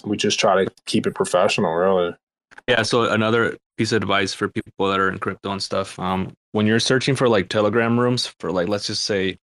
We 0.04 0.18
just 0.18 0.40
try 0.40 0.66
to 0.66 0.72
keep 0.86 1.08
it 1.08 1.16
professional, 1.16 1.74
really. 1.74 2.16
Yeah, 2.68 2.82
so 2.82 3.04
another 3.12 3.58
piece 3.78 3.92
of 3.92 4.02
advice 4.02 4.34
for 4.34 4.48
people 4.48 4.90
that 4.90 5.00
are 5.00 5.10
in 5.10 5.20
crypto 5.20 5.52
and 5.52 5.62
stuff, 5.62 5.98
um, 6.00 6.34
when 6.52 6.66
you're 6.66 6.80
searching 6.80 7.16
for 7.16 7.30
like 7.30 7.50
Telegram 7.50 8.00
rooms 8.00 8.28
for 8.40 8.52
like 8.52 8.68
let's 8.68 8.88
just 8.88 9.04
say 9.04 9.38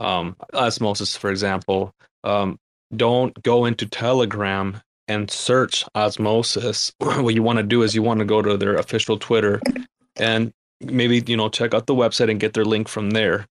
um, 0.00 0.36
osmosis, 0.54 1.16
for 1.16 1.30
example, 1.30 1.92
um, 2.24 2.58
don't 2.96 3.40
go 3.42 3.64
into 3.64 3.86
Telegram 3.86 4.80
and 5.08 5.30
search 5.30 5.84
Osmosis, 5.94 6.92
what 6.98 7.34
you 7.34 7.42
want 7.42 7.58
to 7.58 7.62
do 7.62 7.82
is 7.82 7.94
you 7.94 8.02
want 8.02 8.20
to 8.20 8.26
go 8.26 8.42
to 8.42 8.56
their 8.56 8.76
official 8.76 9.18
Twitter 9.18 9.60
and 10.16 10.52
maybe 10.80 11.22
you 11.26 11.36
know 11.36 11.48
check 11.48 11.74
out 11.74 11.86
the 11.86 11.94
website 11.94 12.30
and 12.30 12.38
get 12.38 12.52
their 12.52 12.64
link 12.64 12.88
from 12.88 13.10
there. 13.10 13.46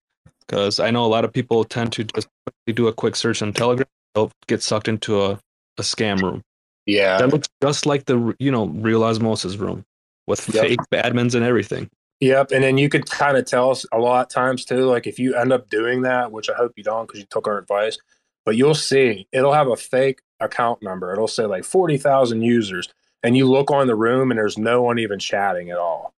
Because 0.46 0.80
I 0.80 0.90
know 0.90 1.04
a 1.04 1.08
lot 1.08 1.24
of 1.24 1.32
people 1.32 1.64
tend 1.64 1.92
to 1.94 2.04
just 2.04 2.28
do 2.66 2.88
a 2.88 2.92
quick 2.92 3.16
search 3.16 3.42
on 3.42 3.52
Telegram, 3.52 3.86
they'll 4.14 4.30
get 4.46 4.62
sucked 4.62 4.88
into 4.88 5.20
a, 5.22 5.32
a 5.76 5.82
scam 5.82 6.22
room. 6.22 6.42
Yeah, 6.86 7.18
that 7.18 7.28
looks 7.28 7.48
just 7.62 7.84
like 7.84 8.06
the 8.06 8.34
you 8.38 8.50
know 8.50 8.66
real 8.68 9.04
Osmosis 9.04 9.56
room 9.56 9.84
with 10.26 10.48
Yep. 10.54 10.66
fake 10.66 10.80
admins 10.92 11.34
and 11.34 11.44
everything. 11.44 11.90
Yep, 12.20 12.50
and 12.50 12.64
then 12.64 12.78
you 12.78 12.88
could 12.88 13.08
kind 13.08 13.36
of 13.36 13.44
tell 13.44 13.70
us 13.70 13.86
a 13.92 13.98
lot 13.98 14.22
of 14.26 14.28
times 14.28 14.64
too. 14.64 14.86
Like 14.86 15.06
if 15.06 15.18
you 15.18 15.34
end 15.34 15.52
up 15.52 15.68
doing 15.68 16.02
that, 16.02 16.32
which 16.32 16.48
I 16.48 16.54
hope 16.54 16.72
you 16.76 16.82
don't, 16.82 17.06
because 17.06 17.20
you 17.20 17.26
took 17.30 17.46
our 17.46 17.58
advice, 17.58 17.98
but 18.44 18.56
you'll 18.56 18.74
see 18.74 19.28
it'll 19.32 19.52
have 19.52 19.68
a 19.68 19.76
fake 19.76 20.20
account 20.40 20.82
number. 20.82 21.12
It'll 21.12 21.28
say 21.28 21.44
like 21.44 21.64
forty 21.64 21.96
thousand 21.96 22.42
users, 22.42 22.88
and 23.22 23.36
you 23.36 23.46
look 23.46 23.70
on 23.70 23.86
the 23.86 23.96
room 23.96 24.30
and 24.30 24.38
there's 24.38 24.58
no 24.58 24.82
one 24.82 24.98
even 24.98 25.18
chatting 25.18 25.70
at 25.70 25.78
all. 25.78 26.14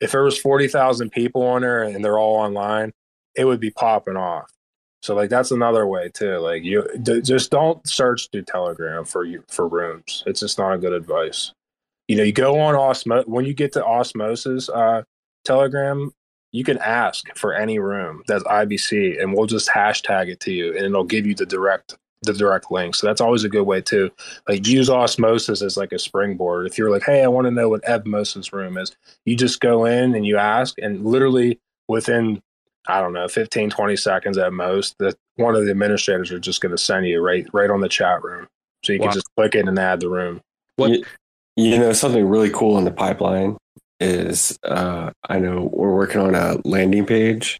If 0.00 0.12
there 0.12 0.24
was 0.24 0.38
forty 0.38 0.68
thousand 0.68 1.10
people 1.10 1.42
on 1.42 1.62
there 1.62 1.82
and 1.82 2.04
they're 2.04 2.18
all 2.18 2.36
online, 2.36 2.92
it 3.34 3.44
would 3.44 3.60
be 3.60 3.70
popping 3.70 4.16
off. 4.16 4.50
So 5.02 5.14
like 5.14 5.30
that's 5.30 5.50
another 5.50 5.86
way 5.86 6.10
too. 6.12 6.38
Like 6.38 6.64
you 6.64 6.88
d- 7.02 7.20
just 7.20 7.50
don't 7.50 7.86
search 7.86 8.30
through 8.30 8.44
Telegram 8.44 9.04
for 9.04 9.24
you 9.24 9.44
for 9.48 9.68
rooms. 9.68 10.22
It's 10.26 10.40
just 10.40 10.58
not 10.58 10.72
a 10.72 10.78
good 10.78 10.94
advice. 10.94 11.52
You 12.08 12.16
know, 12.16 12.22
you 12.22 12.32
go 12.32 12.58
on 12.58 12.74
Osmo 12.74 13.26
when 13.26 13.44
you 13.44 13.54
get 13.54 13.72
to 13.74 13.84
Osmosis 13.84 14.68
uh, 14.68 15.02
Telegram, 15.44 16.10
you 16.52 16.64
can 16.64 16.78
ask 16.78 17.26
for 17.36 17.52
any 17.52 17.78
room 17.78 18.22
that's 18.26 18.44
IBC, 18.44 19.20
and 19.20 19.34
we'll 19.34 19.46
just 19.46 19.68
hashtag 19.68 20.28
it 20.28 20.40
to 20.40 20.52
you, 20.52 20.68
and 20.68 20.86
it'll 20.86 21.04
give 21.04 21.26
you 21.26 21.34
the 21.34 21.46
direct 21.46 21.98
the 22.24 22.32
direct 22.32 22.70
link. 22.70 22.94
So 22.94 23.06
that's 23.06 23.20
always 23.20 23.44
a 23.44 23.48
good 23.48 23.64
way 23.64 23.80
too. 23.80 24.10
Like 24.48 24.66
use 24.66 24.90
Osmosis 24.90 25.62
as 25.62 25.76
like 25.76 25.92
a 25.92 25.98
springboard. 25.98 26.66
If 26.66 26.78
you're 26.78 26.90
like, 26.90 27.04
hey, 27.04 27.22
I 27.22 27.28
want 27.28 27.46
to 27.46 27.50
know 27.50 27.68
what 27.68 27.84
Evmos's 27.84 28.52
room 28.52 28.76
is, 28.78 28.94
you 29.24 29.36
just 29.36 29.60
go 29.60 29.84
in 29.84 30.14
and 30.14 30.26
you 30.26 30.36
ask, 30.36 30.76
and 30.78 31.04
literally 31.04 31.58
within 31.88 32.42
I 32.86 33.00
don't 33.00 33.14
know, 33.14 33.28
15, 33.28 33.70
20 33.70 33.96
seconds 33.96 34.36
at 34.36 34.52
most, 34.52 34.96
that 34.98 35.16
one 35.36 35.54
of 35.56 35.64
the 35.64 35.70
administrators 35.70 36.30
are 36.30 36.38
just 36.38 36.60
going 36.60 36.72
to 36.72 36.78
send 36.78 37.06
you 37.06 37.20
right 37.20 37.46
right 37.52 37.70
on 37.70 37.80
the 37.80 37.88
chat 37.88 38.22
room. 38.22 38.46
So 38.84 38.92
you 38.92 38.98
Wow. 38.98 39.06
can 39.06 39.14
just 39.14 39.26
click 39.36 39.54
it 39.54 39.66
and 39.66 39.78
add 39.78 40.00
the 40.00 40.08
room. 40.10 40.40
You, 40.76 41.04
you 41.56 41.78
know, 41.78 41.92
something 41.92 42.26
really 42.26 42.50
cool 42.50 42.76
in 42.78 42.84
the 42.84 42.90
pipeline 42.90 43.56
is 44.00 44.58
uh, 44.64 45.12
I 45.28 45.38
know 45.38 45.70
we're 45.72 45.94
working 45.94 46.20
on 46.20 46.34
a 46.34 46.58
landing 46.64 47.06
page. 47.06 47.58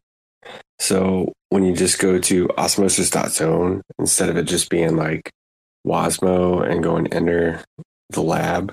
So 0.79 1.33
when 1.51 1.65
you 1.65 1.75
just 1.75 1.99
go 1.99 2.19
to 2.19 2.49
osmosis.zone, 2.59 3.83
instead 3.99 4.29
of 4.29 4.37
it 4.37 4.45
just 4.45 4.71
being 4.71 4.97
like 4.97 5.31
Wasmo 5.87 6.69
and 6.69 6.83
go 6.83 6.97
and 6.97 7.13
enter 7.13 7.63
the 8.11 8.23
lab 8.23 8.73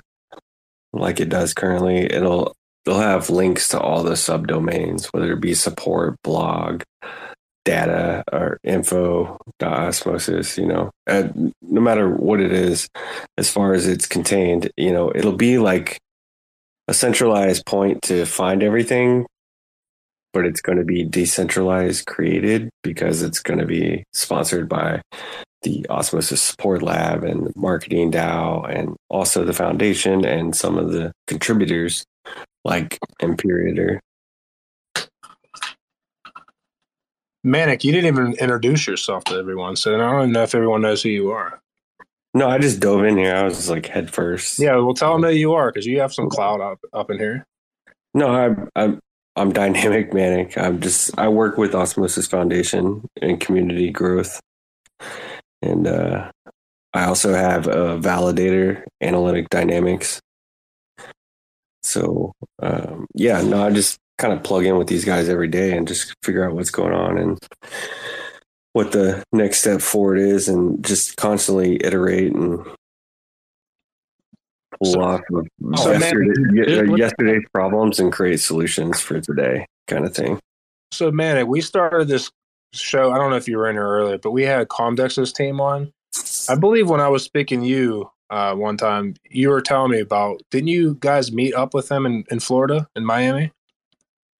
like 0.92 1.20
it 1.20 1.28
does 1.28 1.54
currently, 1.54 2.00
it'll 2.00 2.54
they'll 2.84 2.98
have 2.98 3.30
links 3.30 3.68
to 3.68 3.80
all 3.80 4.02
the 4.02 4.12
subdomains, 4.12 5.06
whether 5.12 5.32
it 5.32 5.40
be 5.40 5.54
support, 5.54 6.16
blog, 6.22 6.82
data, 7.64 8.24
or 8.32 8.58
info 8.64 9.38
osmosis, 9.62 10.58
you 10.58 10.66
know, 10.66 10.90
uh, 11.06 11.28
no 11.62 11.80
matter 11.80 12.08
what 12.10 12.40
it 12.40 12.52
is, 12.52 12.88
as 13.38 13.50
far 13.50 13.72
as 13.72 13.86
it's 13.86 14.06
contained, 14.06 14.70
you 14.76 14.92
know, 14.92 15.12
it'll 15.14 15.32
be 15.32 15.58
like 15.58 15.98
a 16.88 16.94
centralized 16.94 17.64
point 17.64 18.02
to 18.02 18.26
find 18.26 18.62
everything, 18.62 19.26
but 20.32 20.46
it's 20.46 20.60
going 20.60 20.78
to 20.78 20.84
be 20.84 21.04
decentralized 21.04 22.06
created 22.06 22.70
because 22.82 23.22
it's 23.22 23.40
going 23.40 23.58
to 23.58 23.66
be 23.66 24.04
sponsored 24.12 24.68
by 24.68 25.00
the 25.62 25.86
Osmosis 25.88 26.42
Support 26.42 26.82
Lab 26.82 27.24
and 27.24 27.54
Marketing 27.54 28.10
DAO 28.10 28.68
and 28.68 28.96
also 29.08 29.44
the 29.44 29.52
foundation 29.52 30.24
and 30.24 30.54
some 30.56 30.76
of 30.76 30.92
the 30.92 31.12
contributors 31.26 32.04
like 32.64 32.98
Imperator. 33.20 34.00
Manic, 37.44 37.82
you 37.82 37.92
didn't 37.92 38.06
even 38.06 38.34
introduce 38.34 38.86
yourself 38.86 39.24
to 39.24 39.36
everyone, 39.36 39.74
so 39.74 39.94
I 39.94 39.98
don't 39.98 40.22
even 40.22 40.32
know 40.32 40.42
if 40.44 40.54
everyone 40.54 40.82
knows 40.82 41.02
who 41.02 41.08
you 41.08 41.30
are. 41.32 41.60
No, 42.34 42.48
I 42.48 42.58
just 42.58 42.80
dove 42.80 43.04
in 43.04 43.18
here. 43.18 43.34
I 43.34 43.42
was 43.42 43.68
like 43.68 43.86
head 43.86 44.10
first. 44.10 44.58
Yeah, 44.58 44.76
well, 44.76 44.94
tell 44.94 45.12
them 45.12 45.22
who 45.22 45.36
you 45.36 45.52
are 45.52 45.70
because 45.70 45.86
you 45.86 46.00
have 46.00 46.14
some 46.14 46.30
cloud 46.30 46.60
up 46.60 46.78
up 46.92 47.10
in 47.10 47.18
here. 47.18 47.44
No, 48.14 48.28
I'm 48.28 48.68
I'm 48.74 49.00
I'm 49.36 49.52
dynamic 49.52 50.12
manic. 50.14 50.56
I'm 50.58 50.80
just 50.80 51.16
I 51.18 51.28
work 51.28 51.56
with 51.56 51.74
Osmosis 51.74 52.26
Foundation 52.26 53.06
and 53.20 53.40
community 53.40 53.90
growth, 53.90 54.40
and 55.62 55.86
uh, 55.86 56.30
I 56.94 57.04
also 57.04 57.34
have 57.34 57.66
a 57.66 57.98
validator, 57.98 58.84
Analytic 59.00 59.48
Dynamics. 59.50 60.20
So 61.82 62.32
um, 62.60 63.06
yeah, 63.14 63.40
no, 63.42 63.66
I 63.66 63.70
just 63.70 63.98
kind 64.18 64.32
of 64.32 64.42
plug 64.44 64.64
in 64.64 64.76
with 64.76 64.86
these 64.88 65.04
guys 65.04 65.28
every 65.28 65.48
day 65.48 65.76
and 65.76 65.88
just 65.88 66.14
figure 66.22 66.48
out 66.48 66.54
what's 66.54 66.70
going 66.70 66.92
on 66.92 67.18
and 67.18 67.38
what 68.74 68.92
the 68.92 69.22
next 69.32 69.60
step 69.60 69.80
forward 69.80 70.18
is, 70.18 70.48
and 70.48 70.84
just 70.84 71.16
constantly 71.16 71.84
iterate 71.84 72.32
and 72.32 72.64
pull 74.82 75.02
off 75.02 75.20
of 75.32 75.46
So, 75.76 75.92
yesterday, 75.92 76.30
it- 76.62 76.88
ye- 76.88 76.98
yesterday's 76.98 77.44
problems 77.52 77.98
and 78.00 78.12
create 78.12 78.40
solutions 78.40 79.00
for 79.00 79.20
today, 79.20 79.66
kind 79.86 80.04
of 80.04 80.14
thing. 80.14 80.38
So, 80.92 81.10
man, 81.10 81.46
we 81.46 81.60
started 81.60 82.08
this 82.08 82.30
show. 82.72 83.12
I 83.12 83.18
don't 83.18 83.30
know 83.30 83.36
if 83.36 83.48
you 83.48 83.56
were 83.58 83.68
in 83.68 83.76
here 83.76 83.86
earlier, 83.86 84.18
but 84.18 84.30
we 84.32 84.42
had 84.44 84.68
Comdex's 84.68 85.32
team 85.32 85.60
on. 85.60 85.92
I 86.48 86.54
believe 86.54 86.88
when 86.90 87.00
I 87.00 87.08
was 87.08 87.22
speaking 87.22 87.62
to 87.62 87.66
you 87.66 88.10
uh, 88.30 88.54
one 88.54 88.76
time, 88.76 89.14
you 89.30 89.50
were 89.50 89.60
telling 89.60 89.90
me 89.92 90.00
about. 90.00 90.40
Didn't 90.50 90.68
you 90.68 90.96
guys 91.00 91.32
meet 91.32 91.54
up 91.54 91.74
with 91.74 91.88
them 91.88 92.06
in, 92.06 92.24
in 92.30 92.40
Florida, 92.40 92.88
in 92.96 93.04
Miami? 93.04 93.52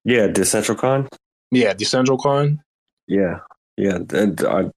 Yeah, 0.04 0.28
DecentralCon. 0.28 1.08
Yeah, 1.50 1.74
DecentralCon. 1.74 2.58
Yeah, 3.06 3.40
yeah, 3.76 3.98
and, 4.14 4.42
uh, 4.44 4.70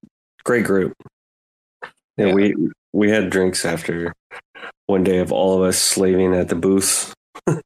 great 0.43 0.65
group. 0.65 0.93
Yeah, 2.17 2.33
we 2.33 2.55
we 2.93 3.09
had 3.09 3.29
drinks 3.29 3.65
after 3.65 4.13
one 4.87 5.03
day 5.03 5.19
of 5.19 5.31
all 5.31 5.55
of 5.61 5.67
us 5.67 5.77
slaving 5.77 6.33
at 6.35 6.49
the 6.49 6.55
booth. 6.55 7.13
it's, 7.47 7.63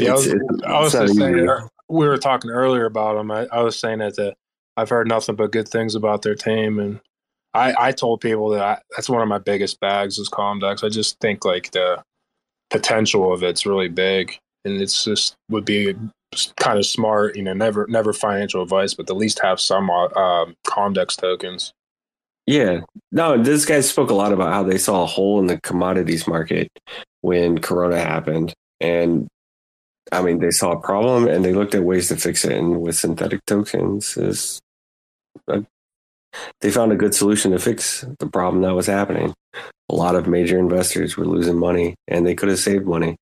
Yeah, 0.00 0.10
I 0.10 0.14
was, 0.14 0.26
it's- 0.26 0.60
I 0.66 0.80
was 0.80 0.94
it's 0.94 1.04
just 1.04 1.18
saying, 1.18 1.48
er, 1.48 1.68
we 1.88 2.06
were 2.06 2.18
talking 2.18 2.50
earlier 2.50 2.86
about 2.86 3.14
them. 3.16 3.30
I, 3.30 3.46
I 3.52 3.62
was 3.62 3.78
saying 3.78 3.98
that 4.00 4.16
the, 4.16 4.34
I've 4.76 4.88
heard 4.90 5.08
nothing 5.08 5.34
but 5.36 5.52
good 5.52 5.68
things 5.68 5.94
about 5.94 6.22
their 6.22 6.34
team, 6.34 6.78
and 6.78 7.00
I, 7.54 7.74
I 7.88 7.92
told 7.92 8.20
people 8.20 8.50
that 8.50 8.62
I, 8.62 8.78
that's 8.94 9.08
one 9.08 9.22
of 9.22 9.28
my 9.28 9.38
biggest 9.38 9.80
bags 9.80 10.18
is 10.18 10.28
Comdex. 10.28 10.84
I 10.84 10.88
just 10.88 11.18
think 11.20 11.44
like 11.44 11.70
the 11.72 12.02
potential 12.70 13.32
of 13.32 13.42
it's 13.42 13.66
really 13.66 13.88
big, 13.88 14.38
and 14.64 14.80
it's 14.80 15.04
just 15.04 15.34
would 15.48 15.64
be 15.64 15.94
kind 16.58 16.78
of 16.78 16.84
smart, 16.86 17.36
you 17.36 17.42
know, 17.42 17.54
never 17.54 17.86
never 17.88 18.12
financial 18.12 18.62
advice, 18.62 18.94
but 18.94 19.08
at 19.10 19.16
least 19.16 19.40
have 19.42 19.58
some 19.60 19.90
uh, 19.90 20.06
um, 20.14 20.54
Comdex 20.66 21.16
tokens. 21.16 21.72
Yeah. 22.48 22.80
No, 23.12 23.36
this 23.36 23.66
guy 23.66 23.82
spoke 23.82 24.08
a 24.08 24.14
lot 24.14 24.32
about 24.32 24.54
how 24.54 24.62
they 24.62 24.78
saw 24.78 25.02
a 25.02 25.06
hole 25.06 25.38
in 25.38 25.48
the 25.48 25.60
commodities 25.60 26.26
market 26.26 26.70
when 27.20 27.58
Corona 27.58 28.00
happened. 28.00 28.54
And 28.80 29.28
I 30.12 30.22
mean, 30.22 30.38
they 30.38 30.50
saw 30.50 30.72
a 30.72 30.80
problem 30.80 31.28
and 31.28 31.44
they 31.44 31.52
looked 31.52 31.74
at 31.74 31.84
ways 31.84 32.08
to 32.08 32.16
fix 32.16 32.46
it. 32.46 32.52
And 32.52 32.80
with 32.80 32.96
synthetic 32.96 33.44
tokens, 33.44 34.16
is 34.16 34.60
a, 35.46 35.62
they 36.62 36.70
found 36.70 36.90
a 36.90 36.96
good 36.96 37.14
solution 37.14 37.50
to 37.50 37.58
fix 37.58 38.06
the 38.18 38.26
problem 38.26 38.62
that 38.62 38.74
was 38.74 38.86
happening. 38.86 39.34
A 39.90 39.94
lot 39.94 40.14
of 40.14 40.26
major 40.26 40.58
investors 40.58 41.18
were 41.18 41.26
losing 41.26 41.58
money 41.58 41.96
and 42.06 42.26
they 42.26 42.34
could 42.34 42.48
have 42.48 42.58
saved 42.58 42.86
money. 42.86 43.16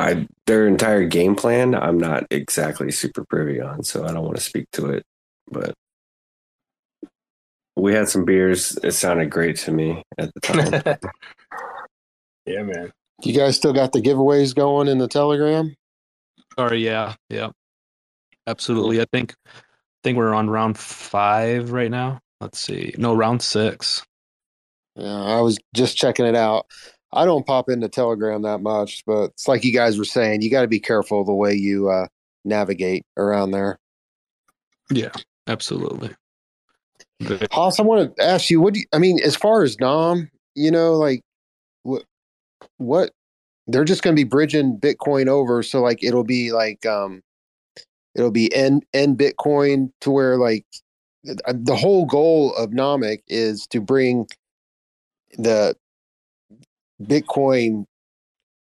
I 0.00 0.26
their 0.48 0.66
entire 0.66 1.04
game 1.04 1.36
plan, 1.36 1.76
I'm 1.76 1.98
not 1.98 2.24
exactly 2.28 2.90
super 2.90 3.24
privy 3.24 3.60
on, 3.60 3.84
so 3.84 4.04
I 4.04 4.12
don't 4.12 4.24
want 4.24 4.34
to 4.34 4.42
speak 4.42 4.66
to 4.72 4.90
it. 4.90 5.04
But 5.48 5.74
we 7.76 7.92
had 7.92 8.08
some 8.08 8.24
beers. 8.24 8.78
It 8.82 8.92
sounded 8.92 9.30
great 9.30 9.56
to 9.58 9.72
me 9.72 10.02
at 10.18 10.32
the 10.34 10.40
time. 10.40 10.98
Yeah, 12.46 12.62
man. 12.62 12.92
You 13.24 13.32
guys 13.32 13.56
still 13.56 13.72
got 13.72 13.92
the 13.92 14.00
giveaways 14.00 14.54
going 14.54 14.86
in 14.86 14.98
the 14.98 15.08
Telegram? 15.08 15.74
Sorry, 16.56 16.84
yeah, 16.84 17.14
yeah, 17.28 17.50
absolutely. 18.46 19.00
I 19.00 19.06
think 19.12 19.34
I 19.46 19.50
think 20.04 20.16
we're 20.16 20.32
on 20.32 20.48
round 20.48 20.78
five 20.78 21.72
right 21.72 21.90
now. 21.90 22.20
Let's 22.40 22.60
see, 22.60 22.94
no, 22.98 23.14
round 23.14 23.42
six. 23.42 24.04
Yeah, 24.94 25.24
I 25.24 25.40
was 25.40 25.58
just 25.74 25.96
checking 25.96 26.24
it 26.24 26.36
out. 26.36 26.66
I 27.12 27.24
don't 27.24 27.46
pop 27.46 27.68
into 27.68 27.88
Telegram 27.88 28.42
that 28.42 28.60
much, 28.60 29.02
but 29.06 29.30
it's 29.30 29.48
like 29.48 29.64
you 29.64 29.72
guys 29.72 29.98
were 29.98 30.04
saying, 30.04 30.42
you 30.42 30.50
got 30.50 30.62
to 30.62 30.68
be 30.68 30.80
careful 30.80 31.24
the 31.24 31.34
way 31.34 31.54
you 31.54 31.88
uh, 31.88 32.06
navigate 32.44 33.04
around 33.16 33.50
there. 33.50 33.78
Yeah, 34.90 35.12
absolutely. 35.48 36.10
Haas, 37.50 37.80
I 37.80 37.82
want 37.82 38.16
to 38.16 38.22
ask 38.22 38.50
you, 38.50 38.60
what 38.60 38.74
do 38.74 38.80
you, 38.80 38.86
I 38.92 38.98
mean, 38.98 39.20
as 39.22 39.36
far 39.36 39.62
as 39.62 39.78
Nom, 39.80 40.30
you 40.54 40.70
know, 40.70 40.94
like 40.94 41.22
what, 41.82 42.04
what, 42.78 43.10
they're 43.66 43.84
just 43.84 44.02
going 44.02 44.14
to 44.14 44.20
be 44.20 44.28
bridging 44.28 44.78
Bitcoin 44.78 45.26
over. 45.26 45.62
So 45.62 45.80
like, 45.80 46.04
it'll 46.04 46.24
be 46.24 46.52
like, 46.52 46.86
um, 46.86 47.22
it'll 48.14 48.30
be 48.30 48.54
N, 48.54 48.82
N 48.94 49.16
Bitcoin 49.16 49.90
to 50.02 50.10
where 50.10 50.36
like 50.36 50.64
the 51.24 51.76
whole 51.76 52.06
goal 52.06 52.54
of 52.54 52.70
Nomic 52.70 53.18
is 53.28 53.66
to 53.68 53.80
bring 53.80 54.26
the 55.36 55.74
Bitcoin 57.02 57.84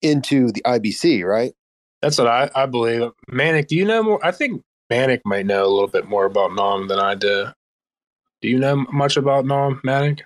into 0.01 0.51
the 0.51 0.61
IBC, 0.63 1.23
right? 1.23 1.53
That's 2.01 2.17
what 2.17 2.27
I, 2.27 2.49
I 2.55 2.65
believe. 2.65 3.11
Manic, 3.27 3.67
do 3.67 3.75
you 3.75 3.85
know 3.85 4.03
more? 4.03 4.25
I 4.25 4.31
think 4.31 4.61
Manic 4.89 5.21
might 5.25 5.45
know 5.45 5.65
a 5.65 5.69
little 5.69 5.87
bit 5.87 6.07
more 6.07 6.25
about 6.25 6.53
Nom 6.53 6.87
than 6.87 6.99
I 6.99 7.15
do. 7.15 7.47
Do 8.45 8.51
you 8.51 8.59
know 8.59 8.85
much 8.93 9.17
about 9.17 9.47
Nom 9.47 9.81
Manic? 9.83 10.23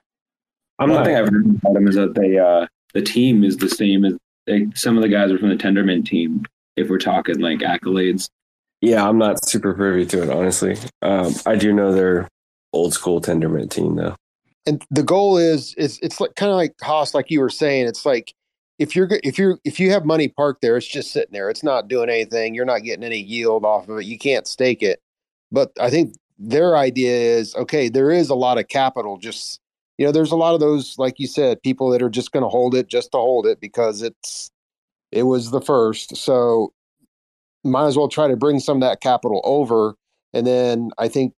I'm 0.77 0.89
One 0.89 1.05
think 1.05 1.17
I've 1.17 1.29
heard 1.29 1.45
about 1.45 1.73
them 1.73 1.87
is 1.87 1.95
that 1.95 2.15
they 2.15 2.37
uh, 2.37 2.67
the 2.93 3.01
team 3.01 3.45
is 3.45 3.55
the 3.55 3.69
same 3.69 4.03
as 4.03 4.17
they, 4.45 4.67
some 4.75 4.97
of 4.97 5.03
the 5.03 5.07
guys 5.07 5.31
are 5.31 5.37
from 5.37 5.47
the 5.47 5.55
Tendermint 5.55 6.05
team. 6.05 6.43
If 6.75 6.89
we're 6.89 6.97
talking 6.97 7.39
like 7.39 7.59
accolades, 7.59 8.27
yeah, 8.81 9.07
I'm 9.07 9.17
not 9.17 9.47
super 9.47 9.73
privy 9.73 10.05
to 10.07 10.21
it 10.21 10.29
honestly. 10.29 10.75
Um, 11.01 11.33
I 11.45 11.55
do 11.55 11.71
know 11.71 11.93
they're 11.93 12.27
old 12.73 12.93
school 12.93 13.21
Tendermint 13.21 13.71
team 13.71 13.95
though. 13.95 14.17
And 14.65 14.85
the 14.91 15.03
goal 15.03 15.37
is 15.37 15.73
is 15.75 15.97
it's 16.01 16.19
like 16.19 16.35
kind 16.35 16.51
of 16.51 16.57
like 16.57 16.75
Haas, 16.81 17.13
like 17.13 17.31
you 17.31 17.39
were 17.39 17.49
saying. 17.49 17.87
It's 17.87 18.05
like 18.05 18.33
if 18.79 18.97
you're 18.97 19.07
if 19.23 19.37
you're 19.37 19.59
if 19.63 19.79
you 19.79 19.91
have 19.91 20.03
money 20.03 20.27
parked 20.27 20.61
there, 20.61 20.75
it's 20.75 20.85
just 20.85 21.13
sitting 21.13 21.31
there. 21.31 21.49
It's 21.49 21.63
not 21.63 21.87
doing 21.87 22.09
anything. 22.09 22.53
You're 22.53 22.65
not 22.65 22.83
getting 22.83 23.05
any 23.05 23.19
yield 23.19 23.63
off 23.63 23.87
of 23.87 23.99
it. 23.99 24.05
You 24.07 24.17
can't 24.17 24.45
stake 24.45 24.83
it. 24.83 24.99
But 25.53 25.71
I 25.79 25.89
think 25.89 26.15
their 26.39 26.77
idea 26.77 27.11
is 27.11 27.53
okay. 27.55 27.89
There 27.89 28.09
is 28.09 28.29
a 28.29 28.35
lot 28.35 28.57
of 28.57 28.67
capital. 28.67 29.17
Just 29.17 29.59
you 29.97 30.05
know, 30.05 30.13
there's 30.13 30.31
a 30.31 30.37
lot 30.37 30.53
of 30.53 30.61
those, 30.61 30.97
like 30.97 31.19
you 31.19 31.27
said, 31.27 31.61
people 31.61 31.89
that 31.89 32.01
are 32.01 32.09
just 32.09 32.31
going 32.31 32.43
to 32.43 32.49
hold 32.49 32.73
it 32.73 32.87
just 32.87 33.11
to 33.11 33.17
hold 33.17 33.45
it 33.45 33.59
because 33.59 34.01
it's 34.01 34.49
it 35.11 35.23
was 35.23 35.51
the 35.51 35.61
first. 35.61 36.15
So 36.15 36.73
might 37.63 37.87
as 37.87 37.97
well 37.97 38.07
try 38.07 38.27
to 38.27 38.37
bring 38.37 38.59
some 38.59 38.77
of 38.77 38.81
that 38.81 39.01
capital 39.01 39.41
over, 39.43 39.95
and 40.33 40.47
then 40.47 40.91
I 40.97 41.09
think 41.09 41.33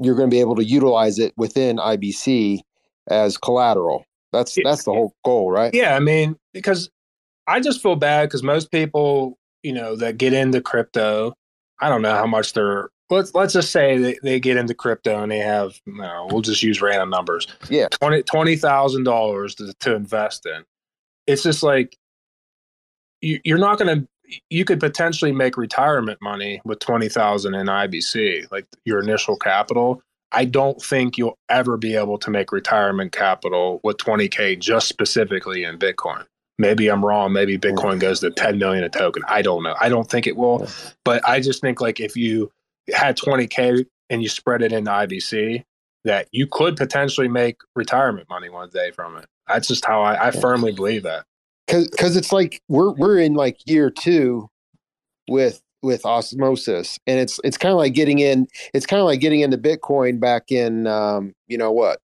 you're 0.00 0.16
going 0.16 0.28
to 0.28 0.34
be 0.34 0.40
able 0.40 0.56
to 0.56 0.64
utilize 0.64 1.18
it 1.18 1.32
within 1.36 1.76
IBC 1.76 2.60
as 3.08 3.38
collateral. 3.38 4.04
That's 4.32 4.58
that's 4.64 4.84
the 4.84 4.92
whole 4.92 5.14
goal, 5.24 5.50
right? 5.50 5.72
Yeah, 5.74 5.94
I 5.94 6.00
mean, 6.00 6.36
because 6.52 6.90
I 7.46 7.60
just 7.60 7.82
feel 7.82 7.96
bad 7.96 8.28
because 8.28 8.42
most 8.42 8.70
people, 8.70 9.38
you 9.62 9.72
know, 9.72 9.94
that 9.96 10.16
get 10.16 10.32
into 10.32 10.60
crypto, 10.60 11.34
I 11.80 11.88
don't 11.88 12.02
know 12.02 12.16
how 12.16 12.26
much 12.26 12.52
they're. 12.54 12.90
Let's 13.12 13.34
let's 13.34 13.52
just 13.52 13.70
say 13.70 13.98
they, 13.98 14.18
they 14.22 14.40
get 14.40 14.56
into 14.56 14.74
crypto 14.74 15.22
and 15.22 15.30
they 15.30 15.38
have, 15.38 15.80
no, 15.86 16.28
we'll 16.30 16.42
just 16.42 16.62
use 16.62 16.80
random 16.80 17.10
numbers. 17.10 17.46
Yeah, 17.68 17.88
twenty 17.88 18.22
twenty 18.22 18.56
thousand 18.56 19.04
dollars 19.04 19.54
to 19.56 19.72
to 19.80 19.94
invest 19.94 20.46
in. 20.46 20.64
It's 21.26 21.42
just 21.42 21.62
like 21.62 21.96
you, 23.20 23.40
you're 23.44 23.58
not 23.58 23.78
going 23.78 24.00
to. 24.00 24.08
You 24.48 24.64
could 24.64 24.80
potentially 24.80 25.30
make 25.30 25.58
retirement 25.58 26.18
money 26.22 26.62
with 26.64 26.78
twenty 26.78 27.08
thousand 27.08 27.54
in 27.54 27.66
IBC, 27.66 28.50
like 28.50 28.66
your 28.84 29.00
initial 29.00 29.36
capital 29.36 30.02
I 30.32 30.46
don't 30.46 30.82
think 30.82 31.18
you'll 31.18 31.38
ever 31.48 31.76
be 31.76 31.94
able 31.94 32.18
to 32.18 32.30
make 32.30 32.52
retirement 32.52 33.12
capital 33.12 33.80
with 33.84 33.98
20K 33.98 34.58
just 34.58 34.88
specifically 34.88 35.62
in 35.64 35.78
Bitcoin. 35.78 36.24
Maybe 36.58 36.88
I'm 36.88 37.04
wrong. 37.04 37.32
Maybe 37.32 37.58
Bitcoin 37.58 38.00
goes 38.00 38.20
to 38.20 38.30
10 38.30 38.58
million 38.58 38.84
a 38.84 38.88
token. 38.88 39.22
I 39.28 39.42
don't 39.42 39.62
know. 39.62 39.74
I 39.80 39.88
don't 39.88 40.08
think 40.08 40.26
it 40.26 40.36
will. 40.36 40.66
But 41.04 41.26
I 41.28 41.40
just 41.40 41.60
think 41.60 41.80
like 41.80 42.00
if 42.00 42.16
you 42.16 42.50
had 42.92 43.16
20K 43.16 43.86
and 44.10 44.22
you 44.22 44.28
spread 44.28 44.62
it 44.62 44.72
into 44.72 44.90
IBC, 44.90 45.64
that 46.04 46.28
you 46.32 46.46
could 46.46 46.76
potentially 46.76 47.28
make 47.28 47.56
retirement 47.74 48.28
money 48.28 48.48
one 48.48 48.70
day 48.70 48.90
from 48.90 49.16
it. 49.16 49.26
That's 49.48 49.68
just 49.68 49.84
how 49.84 50.02
I, 50.02 50.28
I 50.28 50.30
firmly 50.30 50.72
believe 50.72 51.02
that. 51.04 51.24
Cause, 51.68 51.88
cause 51.96 52.16
it's 52.16 52.32
like 52.32 52.60
we're 52.68 52.90
we're 52.90 53.18
in 53.18 53.34
like 53.34 53.58
year 53.66 53.88
two 53.88 54.48
with 55.28 55.62
with 55.80 56.04
osmosis 56.04 56.98
and 57.06 57.18
it's 57.18 57.40
it's 57.44 57.56
kind 57.56 57.72
of 57.72 57.78
like 57.78 57.94
getting 57.94 58.18
in 58.18 58.46
it's 58.74 58.84
kind 58.84 59.00
of 59.00 59.06
like 59.06 59.20
getting 59.20 59.40
into 59.40 59.56
bitcoin 59.56 60.20
back 60.20 60.50
in 60.50 60.86
um 60.86 61.32
you 61.46 61.56
know 61.56 61.70
what 61.70 61.98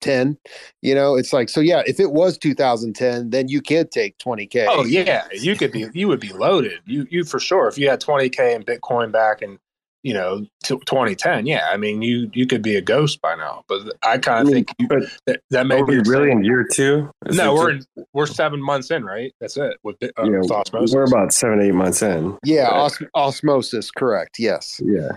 2010 0.00 0.38
you 0.82 0.94
know 0.94 1.16
it's 1.16 1.32
like 1.32 1.48
so 1.48 1.60
yeah 1.60 1.82
if 1.86 2.00
it 2.00 2.12
was 2.12 2.38
2010 2.38 3.30
then 3.30 3.48
you 3.48 3.60
could 3.60 3.90
take 3.90 4.16
20k 4.18 4.66
oh 4.68 4.84
yeah 4.84 5.24
you 5.32 5.56
could 5.56 5.72
be 5.72 5.86
you 5.92 6.08
would 6.08 6.20
be 6.20 6.32
loaded 6.32 6.80
you 6.86 7.06
you 7.10 7.24
for 7.24 7.38
sure 7.38 7.68
if 7.68 7.78
you 7.78 7.88
had 7.88 8.00
20k 8.00 8.54
in 8.54 8.62
bitcoin 8.62 9.12
back 9.12 9.42
in 9.42 9.58
you 10.02 10.14
know, 10.14 10.40
t- 10.64 10.78
2010. 10.86 11.46
Yeah, 11.46 11.68
I 11.70 11.76
mean, 11.76 12.00
you 12.02 12.30
you 12.32 12.46
could 12.46 12.62
be 12.62 12.76
a 12.76 12.80
ghost 12.80 13.20
by 13.20 13.34
now, 13.34 13.64
but 13.68 13.82
I 14.02 14.18
kind 14.18 14.46
of 14.46 14.52
think 14.52 14.72
you, 14.78 14.88
that 15.26 15.42
that 15.50 15.66
may 15.66 15.82
be 15.82 15.98
really 16.00 16.30
in 16.30 16.42
year 16.42 16.66
two. 16.72 17.10
Is 17.26 17.36
no, 17.36 17.54
we're 17.54 17.70
in, 17.72 17.84
we're 18.14 18.26
seven 18.26 18.62
months 18.62 18.90
in, 18.90 19.04
right? 19.04 19.34
That's 19.40 19.56
it 19.56 19.76
with, 19.82 19.96
uh, 20.02 20.08
yeah, 20.18 20.38
with 20.38 20.50
osmosis. 20.50 20.94
We're 20.94 21.04
about 21.04 21.32
seven 21.32 21.60
eight 21.60 21.74
months 21.74 22.02
in. 22.02 22.38
Yeah, 22.44 22.70
os- 22.70 23.02
osmosis, 23.14 23.90
correct? 23.90 24.38
Yes. 24.38 24.80
Yeah. 24.82 25.10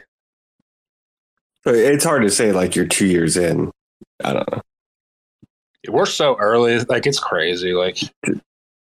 But 1.64 1.76
it's 1.76 2.04
hard 2.04 2.24
to 2.24 2.30
say 2.30 2.52
like 2.52 2.76
you're 2.76 2.86
two 2.86 3.08
years 3.08 3.38
in. 3.38 3.72
I 4.22 4.34
don't 4.34 4.52
know. 4.52 4.62
We're 5.90 6.06
so 6.06 6.36
early, 6.38 6.80
like 6.80 7.06
it's 7.06 7.20
crazy. 7.20 7.74
Like 7.74 7.98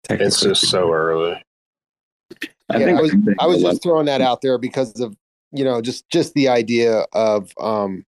it's 0.09 0.41
just 0.41 0.67
so 0.67 0.91
early. 0.91 1.41
I, 2.69 2.79
yeah, 2.79 2.85
think 2.85 2.97
I 2.97 3.01
was, 3.01 3.15
I 3.39 3.47
was 3.47 3.61
just 3.61 3.83
throwing 3.83 4.07
that 4.07 4.21
out 4.21 4.41
there 4.41 4.57
because 4.57 4.99
of 4.99 5.15
you 5.51 5.63
know 5.63 5.81
just 5.81 6.09
just 6.09 6.33
the 6.33 6.49
idea 6.49 7.05
of 7.13 7.51
um 7.59 8.05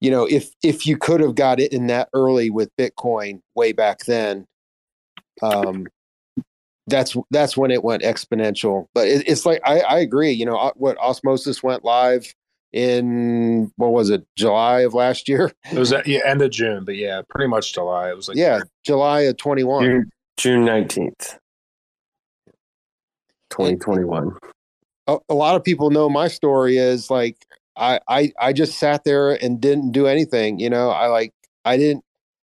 you 0.00 0.10
know 0.10 0.24
if 0.24 0.50
if 0.62 0.86
you 0.86 0.96
could 0.96 1.20
have 1.20 1.34
got 1.34 1.60
it 1.60 1.72
in 1.72 1.86
that 1.88 2.08
early 2.14 2.50
with 2.50 2.74
bitcoin 2.76 3.40
way 3.54 3.72
back 3.72 4.00
then 4.06 4.46
um 5.42 5.86
that's 6.86 7.16
that's 7.30 7.56
when 7.56 7.70
it 7.70 7.84
went 7.84 8.02
exponential 8.02 8.86
but 8.94 9.06
it, 9.06 9.28
it's 9.28 9.44
like 9.44 9.60
I, 9.64 9.80
I 9.80 9.98
agree 9.98 10.32
you 10.32 10.46
know 10.46 10.72
what 10.76 10.96
osmosis 10.98 11.62
went 11.62 11.84
live 11.84 12.34
in 12.72 13.70
what 13.76 13.92
was 13.92 14.10
it 14.10 14.24
july 14.36 14.80
of 14.80 14.94
last 14.94 15.28
year 15.28 15.52
it 15.72 15.78
was 15.78 15.92
at 15.92 16.06
yeah, 16.06 16.20
end 16.24 16.40
of 16.40 16.50
june 16.50 16.84
but 16.84 16.96
yeah 16.96 17.20
pretty 17.28 17.48
much 17.48 17.72
july 17.72 18.10
it 18.10 18.16
was 18.16 18.28
like 18.28 18.36
yeah 18.36 18.60
july 18.84 19.20
of 19.22 19.36
21 19.36 19.84
june, 19.84 20.10
june 20.36 20.64
19th 20.64 21.38
2021 23.50 24.32
a, 25.08 25.18
a 25.28 25.34
lot 25.34 25.56
of 25.56 25.64
people 25.64 25.90
know 25.90 26.08
my 26.08 26.28
story 26.28 26.76
is 26.76 27.10
like 27.10 27.36
I, 27.76 27.98
I 28.08 28.32
I 28.38 28.52
just 28.52 28.78
sat 28.78 29.04
there 29.04 29.30
and 29.42 29.60
didn't 29.60 29.92
do 29.92 30.06
anything. 30.06 30.58
You 30.58 30.68
know, 30.68 30.90
I 30.90 31.06
like 31.06 31.32
I 31.64 31.78
didn't 31.78 32.04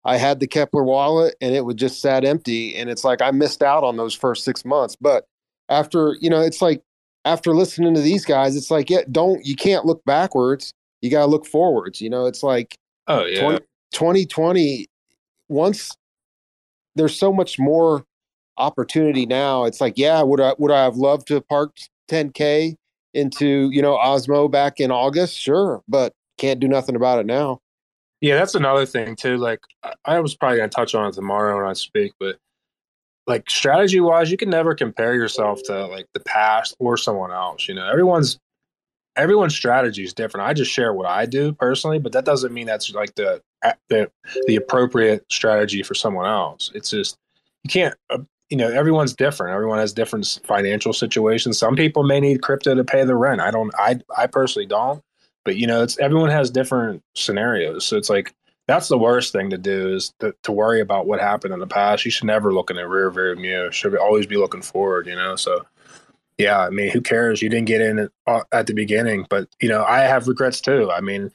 I 0.05 0.17
had 0.17 0.41
the 0.41 0.49
Keplr 0.49 0.85
wallet 0.85 1.35
and 1.41 1.55
it 1.55 1.65
was 1.65 1.77
just 1.77 2.01
sat 2.01 2.25
empty. 2.25 2.75
And 2.75 2.89
it's 2.89 3.05
like 3.05 3.21
I 3.21 3.31
missed 3.31 3.63
out 3.63 3.85
on 3.85 3.97
those 3.97 4.15
first 4.15 4.45
six 4.45 4.65
months. 4.65 4.97
But 4.97 5.27
after, 5.69 6.17
you 6.21 6.31
know, 6.31 6.41
it's 6.41 6.63
like 6.63 6.83
after 7.29 7.55
listening 7.55 7.95
to 7.95 8.01
these 8.01 8.25
guys, 8.25 8.57
it's 8.57 8.71
like, 8.71 8.89
yeah, 8.89 9.03
don't 9.13 9.45
you 9.45 9.55
can't 9.55 9.85
look 9.85 10.03
backwards. 10.05 10.73
You 11.03 11.11
gotta 11.11 11.31
look 11.31 11.47
forwards. 11.47 12.01
You 12.01 12.09
know, 12.09 12.27
it's 12.27 12.43
like 12.43 12.77
oh 13.07 13.25
yeah 13.25 13.41
20, 13.41 13.61
2020, 13.93 14.87
once 15.49 15.91
there's 16.97 17.17
so 17.17 17.33
much 17.33 17.59
more 17.59 18.05
opportunity 18.57 19.27
now. 19.27 19.65
It's 19.65 19.81
like, 19.81 19.95
yeah, 19.97 20.23
would 20.23 20.41
I 20.41 20.55
would 20.59 20.73
I 20.73 20.85
have 20.85 20.97
loved 20.97 21.29
to 21.29 21.35
have 21.35 21.49
parked 21.49 21.91
10k 22.11 22.75
into 23.13 23.71
you 23.73 23.83
know 23.83 23.97
Osmo 23.97 24.51
back 24.51 24.81
in 24.81 24.91
August, 24.91 25.39
sure, 25.39 25.83
but 25.87 26.13
can't 26.39 26.61
do 26.61 26.69
nothing 26.69 26.97
about 26.97 27.19
it 27.19 27.27
now. 27.27 27.61
Yeah, 28.21 28.37
that's 28.37 28.55
another 28.55 28.87
thing 28.87 29.17
too. 29.17 29.37
Like 29.37 29.61
I 30.07 30.19
was 30.21 30.35
probably 30.35 30.59
gonna 30.59 30.71
touch 30.71 30.95
on 30.95 31.09
it 31.09 31.13
tomorrow 31.13 31.57
when 31.59 31.71
I 31.71 31.75
speak, 31.75 32.13
but 32.19 32.39
like 33.29 33.49
strategy 33.49 34.01
wise, 34.01 34.31
you 34.31 34.37
can 34.37 34.51
never 34.51 34.75
compare 34.75 35.15
yourself 35.15 35.63
to 35.65 35.87
like 35.87 36.07
the 36.15 36.21
past 36.21 36.75
or 36.79 36.97
someone 36.97 37.31
else. 37.31 37.69
You 37.69 37.75
know, 37.75 37.89
everyone's 37.89 38.39
everyone's 39.17 39.55
strategy 39.55 40.03
is 40.03 40.15
different. 40.15 40.49
I 40.49 40.55
just 40.55 40.73
share 40.73 40.95
what 40.95 41.07
I 41.07 41.27
do 41.27 41.53
personally, 41.53 41.99
but 41.99 42.13
that 42.13 42.25
doesn't 42.25 42.53
mean 42.55 42.67
that's 42.67 42.91
like 42.93 43.15
the 43.15 43.43
the 43.89 44.11
the 44.47 44.57
appropriate 44.57 45.25
strategy 45.31 45.83
for 45.83 45.95
someone 45.95 46.27
else. 46.27 46.73
It's 46.75 46.91
just 46.91 47.19
you 47.65 47.71
can't 47.71 47.95
uh, 48.11 48.19
you 48.49 48.57
know 48.57 48.71
everyone's 48.71 49.15
different 49.15 49.55
everyone 49.55 49.79
has 49.79 49.93
different 49.93 50.41
financial 50.45 50.93
situations 50.93 51.59
some 51.59 51.77
people 51.77 52.03
may 52.03 52.21
need 52.21 52.41
crypto 52.41 52.75
to 52.75 52.85
pay 52.85 53.05
the 53.05 53.15
rent 53.15 53.41
i 53.41 53.51
don't 53.51 53.75
i 53.79 53.99
i 54.17 54.27
personally 54.27 54.65
don't 54.65 55.03
but 55.45 55.57
you 55.57 55.67
know 55.67 55.83
it's 55.83 55.99
everyone 55.99 56.31
has 56.31 56.51
different 56.51 57.03
scenarios 57.15 57.85
so 57.85 57.97
it's 57.97 58.09
like 58.09 58.35
that's 58.69 58.89
the 58.89 58.99
worst 58.99 59.33
thing 59.33 59.51
to 59.51 59.59
do 59.59 59.95
is 59.95 60.13
to, 60.21 60.35
to 60.45 60.53
worry 60.53 60.81
about 60.81 61.07
what 61.07 61.21
happened 61.21 61.53
in 61.53 61.59
the 61.61 61.67
past. 61.67 62.05
You 62.05 62.11
should 62.13 62.27
never 62.27 62.55
look 62.55 62.71
in 62.71 62.77
the 62.77 62.87
rear 62.87 63.11
view 63.11 63.35
mirror. 63.35 63.73
Should 63.73 63.97
always 63.97 64.27
be 64.27 64.37
looking 64.37 64.63
forward 64.63 65.07
you 65.09 65.17
know? 65.17 65.35
So 65.35 65.65
yeah 66.37 66.61
i 66.61 66.71
mean 66.71 66.91
who 66.91 67.01
cares? 67.01 67.43
You 67.43 67.49
didn't 67.49 67.67
get 67.67 67.81
in 67.81 67.99
at, 67.99 68.11
uh, 68.29 68.45
at 68.53 68.69
the 68.69 68.75
beginning 68.75 69.27
but 69.29 69.49
you 69.61 69.69
know 69.69 69.85
i 69.85 70.01
have 70.01 70.29
regrets 70.29 70.61
too. 70.61 70.91
I 70.91 71.01
mean 71.01 71.33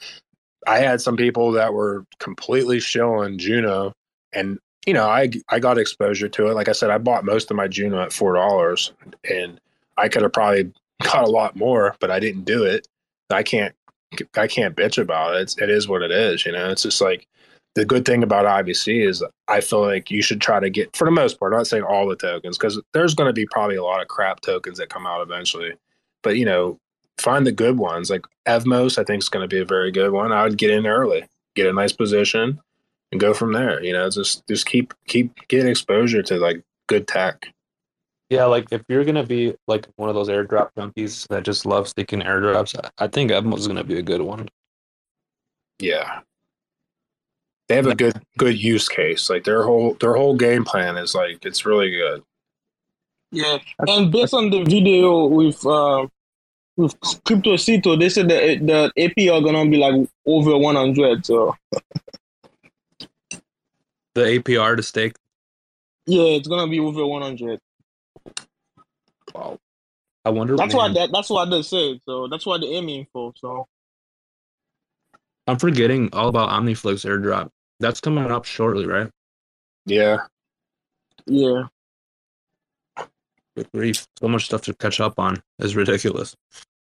i 0.65 0.77
had 0.79 1.01
some 1.01 1.17
people 1.17 1.51
that 1.51 1.73
were 1.73 2.05
completely 2.19 2.79
shilling 2.79 3.38
juno 3.38 3.91
and 4.31 4.59
you 4.86 4.93
know, 4.93 5.07
I 5.07 5.29
I 5.49 5.59
got 5.59 5.77
exposure 5.77 6.27
to 6.27 6.47
it. 6.47 6.55
Like 6.55 6.67
I 6.67 6.73
said, 6.73 6.89
I 6.89 6.97
bought 6.97 7.25
most 7.25 7.49
of 7.49 7.57
my 7.57 7.67
Juno 7.67 8.01
at 8.01 8.13
four 8.13 8.34
dollars, 8.34 8.91
and 9.29 9.59
I 9.97 10.09
could 10.09 10.23
have 10.23 10.34
probably 10.34 10.71
got 11.03 11.23
a 11.23 11.31
lot 11.31 11.55
more, 11.55 11.95
but 11.99 12.11
I 12.11 12.19
didn't 12.19 12.43
do 12.43 12.63
it. 12.63 12.88
I 13.29 13.43
can't 13.43 13.73
I 14.36 14.47
can't 14.47 14.76
bitch 14.76 15.01
about 15.01 15.36
it. 15.36 15.41
It's, 15.41 15.57
it 15.61 15.70
is 15.70 15.88
what 15.88 16.01
it 16.01 16.11
is. 16.11 16.45
You 16.45 16.51
know, 16.51 16.70
it's 16.70 16.84
just 16.84 17.01
like 17.01 17.28
the 17.76 17.86
good 17.86 18.05
thing 18.05 18.24
about 18.24 18.45
IBC 18.45 19.07
is 19.07 19.24
I 19.47 19.61
feel 19.61 19.82
like 19.82 20.11
you 20.11 20.22
should 20.22 20.41
try 20.41 20.59
to 20.59 20.70
get 20.70 20.95
for 20.95 21.05
the 21.05 21.11
most 21.11 21.39
part. 21.39 21.53
I'm 21.53 21.59
not 21.59 21.68
saying 21.68 21.84
all 21.84 22.07
the 22.07 22.16
tokens 22.16 22.57
because 22.57 22.80
there's 22.93 23.16
going 23.16 23.30
to 23.30 23.34
be 23.34 23.45
probably 23.47 23.76
a 23.76 23.84
lot 23.84 24.01
of 24.01 24.07
crap 24.07 24.41
tokens 24.41 24.78
that 24.78 24.89
come 24.89 25.07
out 25.07 25.22
eventually, 25.22 25.74
but 26.22 26.38
you 26.38 26.45
know, 26.45 26.78
find 27.18 27.47
the 27.47 27.51
good 27.51 27.78
ones. 27.78 28.09
Like 28.09 28.26
Evmos, 28.47 28.97
I 28.97 29.03
think 29.03 29.24
is 29.24 29.30
going 29.30 29.43
to 29.43 29.53
be 29.53 29.61
a 29.61 29.66
very 29.66 29.91
good 29.91 30.11
one. 30.11 30.32
I 30.32 30.43
would 30.43 30.57
get 30.57 30.72
in 30.72 30.86
early, 30.86 31.26
get 31.55 31.68
a 31.68 31.74
nice 31.74 31.93
position, 31.93 32.59
and 33.11 33.20
go 33.22 33.34
from 33.34 33.53
there. 33.53 33.84
You 33.84 33.93
know, 33.93 34.09
just 34.09 34.45
just 34.47 34.66
keep 34.66 34.93
keep 35.07 35.36
getting 35.47 35.68
exposure 35.68 36.22
to 36.24 36.38
like 36.38 36.64
good 36.88 37.07
tech. 37.07 37.47
Yeah, 38.34 38.45
like 38.45 38.65
if 38.71 38.81
you're 38.89 39.05
gonna 39.05 39.23
be 39.23 39.53
like 39.67 39.86
one 39.97 40.09
of 40.09 40.15
those 40.15 40.27
airdrop 40.27 40.69
junkies 40.75 41.27
that 41.27 41.43
just 41.43 41.67
love 41.67 41.88
sticking 41.88 42.21
airdrops, 42.21 42.73
I- 42.84 43.05
I 43.05 43.07
think 43.07 43.29
Evmos 43.29 43.59
is 43.59 43.67
gonna 43.67 43.84
be 43.84 43.99
a 43.99 44.01
good 44.01 44.21
one. 44.21 44.49
Yeah. 45.77 46.21
They 47.67 47.75
have 47.75 47.86
a 47.86 47.93
good 47.93 48.19
good 48.39 48.57
use 48.57 48.89
case. 48.89 49.29
Like 49.29 49.43
their 49.43 49.61
whole 49.63 49.93
their 49.99 50.15
whole 50.15 50.36
game 50.36 50.65
plan 50.65 50.97
is 50.97 51.13
like 51.13 51.45
it's 51.45 51.63
really 51.63 51.91
good. 51.91 52.23
Yeah, 53.31 53.59
and 53.88 54.11
based 54.11 54.34
on 54.34 54.49
the 54.49 54.63
video 54.63 55.25
with 55.27 55.63
uh, 55.65 56.07
with 56.75 56.95
Crypto 57.25 57.55
Cito, 57.55 57.95
they 57.95 58.09
said 58.09 58.29
that 58.29 58.65
the 58.65 58.91
APR 58.97 59.43
gonna 59.43 59.69
be 59.69 59.77
like 59.77 60.09
over 60.25 60.57
one 60.57 60.75
hundred. 60.75 61.23
So 61.25 61.55
The 64.15 64.21
APR 64.39 64.75
to 64.77 64.84
stake. 64.84 65.13
yeah, 66.07 66.23
it's 66.38 66.47
gonna 66.47 66.67
be 66.67 66.79
over 66.79 67.05
one 67.05 67.21
hundred. 67.21 67.59
Wow. 69.34 69.59
I 70.25 70.29
wonder. 70.29 70.55
That's 70.55 70.73
man, 70.73 70.77
what 70.77 70.93
that, 70.95 71.09
that's 71.11 71.29
what 71.29 71.45
they 71.49 71.61
said. 71.61 71.99
So 72.05 72.27
that's 72.27 72.45
what 72.45 72.61
they're 72.61 72.71
aiming 72.71 73.07
for. 73.11 73.34
So 73.38 73.67
I'm 75.47 75.57
forgetting 75.57 76.09
all 76.13 76.29
about 76.29 76.49
OmniFlix 76.49 77.05
airdrop. 77.05 77.49
That's 77.79 77.99
coming 77.99 78.31
up 78.31 78.45
shortly, 78.45 78.86
right? 78.86 79.09
Yeah. 79.86 80.19
yeah, 81.25 81.63
Good 83.55 83.69
grief. 83.73 84.07
So 84.19 84.27
much 84.27 84.45
stuff 84.45 84.61
to 84.63 84.73
catch 84.73 84.99
up 84.99 85.19
on 85.19 85.41
is 85.59 85.75
ridiculous. 85.75 86.36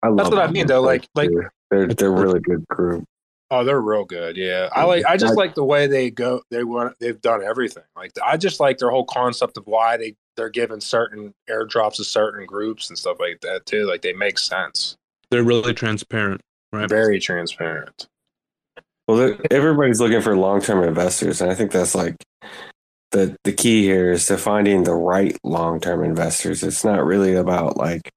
I 0.04 0.10
That's 0.10 0.30
love 0.30 0.34
what 0.34 0.48
I 0.48 0.52
mean 0.52 0.68
though. 0.68 0.82
Like 0.82 1.08
like 1.16 1.32
they're 1.72 1.88
they're 1.88 2.12
really 2.12 2.40
good 2.40 2.68
group. 2.68 3.06
oh, 3.52 3.64
they're 3.64 3.82
real 3.82 4.06
good. 4.06 4.38
Yeah. 4.38 4.70
I 4.72 4.84
like 4.84 5.06
I 5.06 5.18
just 5.18 5.36
like 5.36 5.56
the 5.56 5.64
way 5.64 5.88
they 5.88 6.12
go 6.12 6.42
they 6.52 6.64
want 6.64 6.98
they've 7.00 7.20
done 7.20 7.44
everything. 7.44 7.84
Like 7.96 8.12
I 8.24 8.38
just 8.38 8.60
like 8.60 8.78
their 8.78 8.92
whole 8.92 9.06
concept 9.06 9.58
of 9.58 9.66
why 9.66 9.98
they 9.98 10.16
they're 10.36 10.50
giving 10.50 10.82
certain 10.82 11.34
airdrops 11.50 11.96
to 11.96 12.04
certain 12.04 12.46
groups 12.46 12.90
and 12.90 12.98
stuff 12.98 13.18
like 13.20 13.42
that 13.42 13.66
too. 13.66 13.86
Like 13.86 14.02
they 14.02 14.14
make 14.14 14.38
sense. 14.40 14.96
They're 15.30 15.44
really 15.44 15.74
transparent, 15.74 16.42
right? 16.72 16.90
Very 16.90 17.20
transparent. 17.20 18.08
Well, 19.08 19.38
everybody's 19.52 20.00
looking 20.00 20.22
for 20.22 20.36
long-term 20.38 20.84
investors, 20.84 21.42
and 21.42 21.52
I 21.52 21.56
think 21.56 21.72
that's 21.72 21.96
like 21.96 22.16
the 23.12 23.36
the 23.44 23.54
key 23.54 23.84
here 23.84 24.12
is 24.12 24.26
to 24.28 24.38
finding 24.38 24.84
the 24.84 24.94
right 24.94 25.38
long-term 25.44 26.04
investors. 26.04 26.64
It's 26.64 26.84
not 26.84 27.06
really 27.06 27.34
about 27.34 27.78
like 27.78 28.10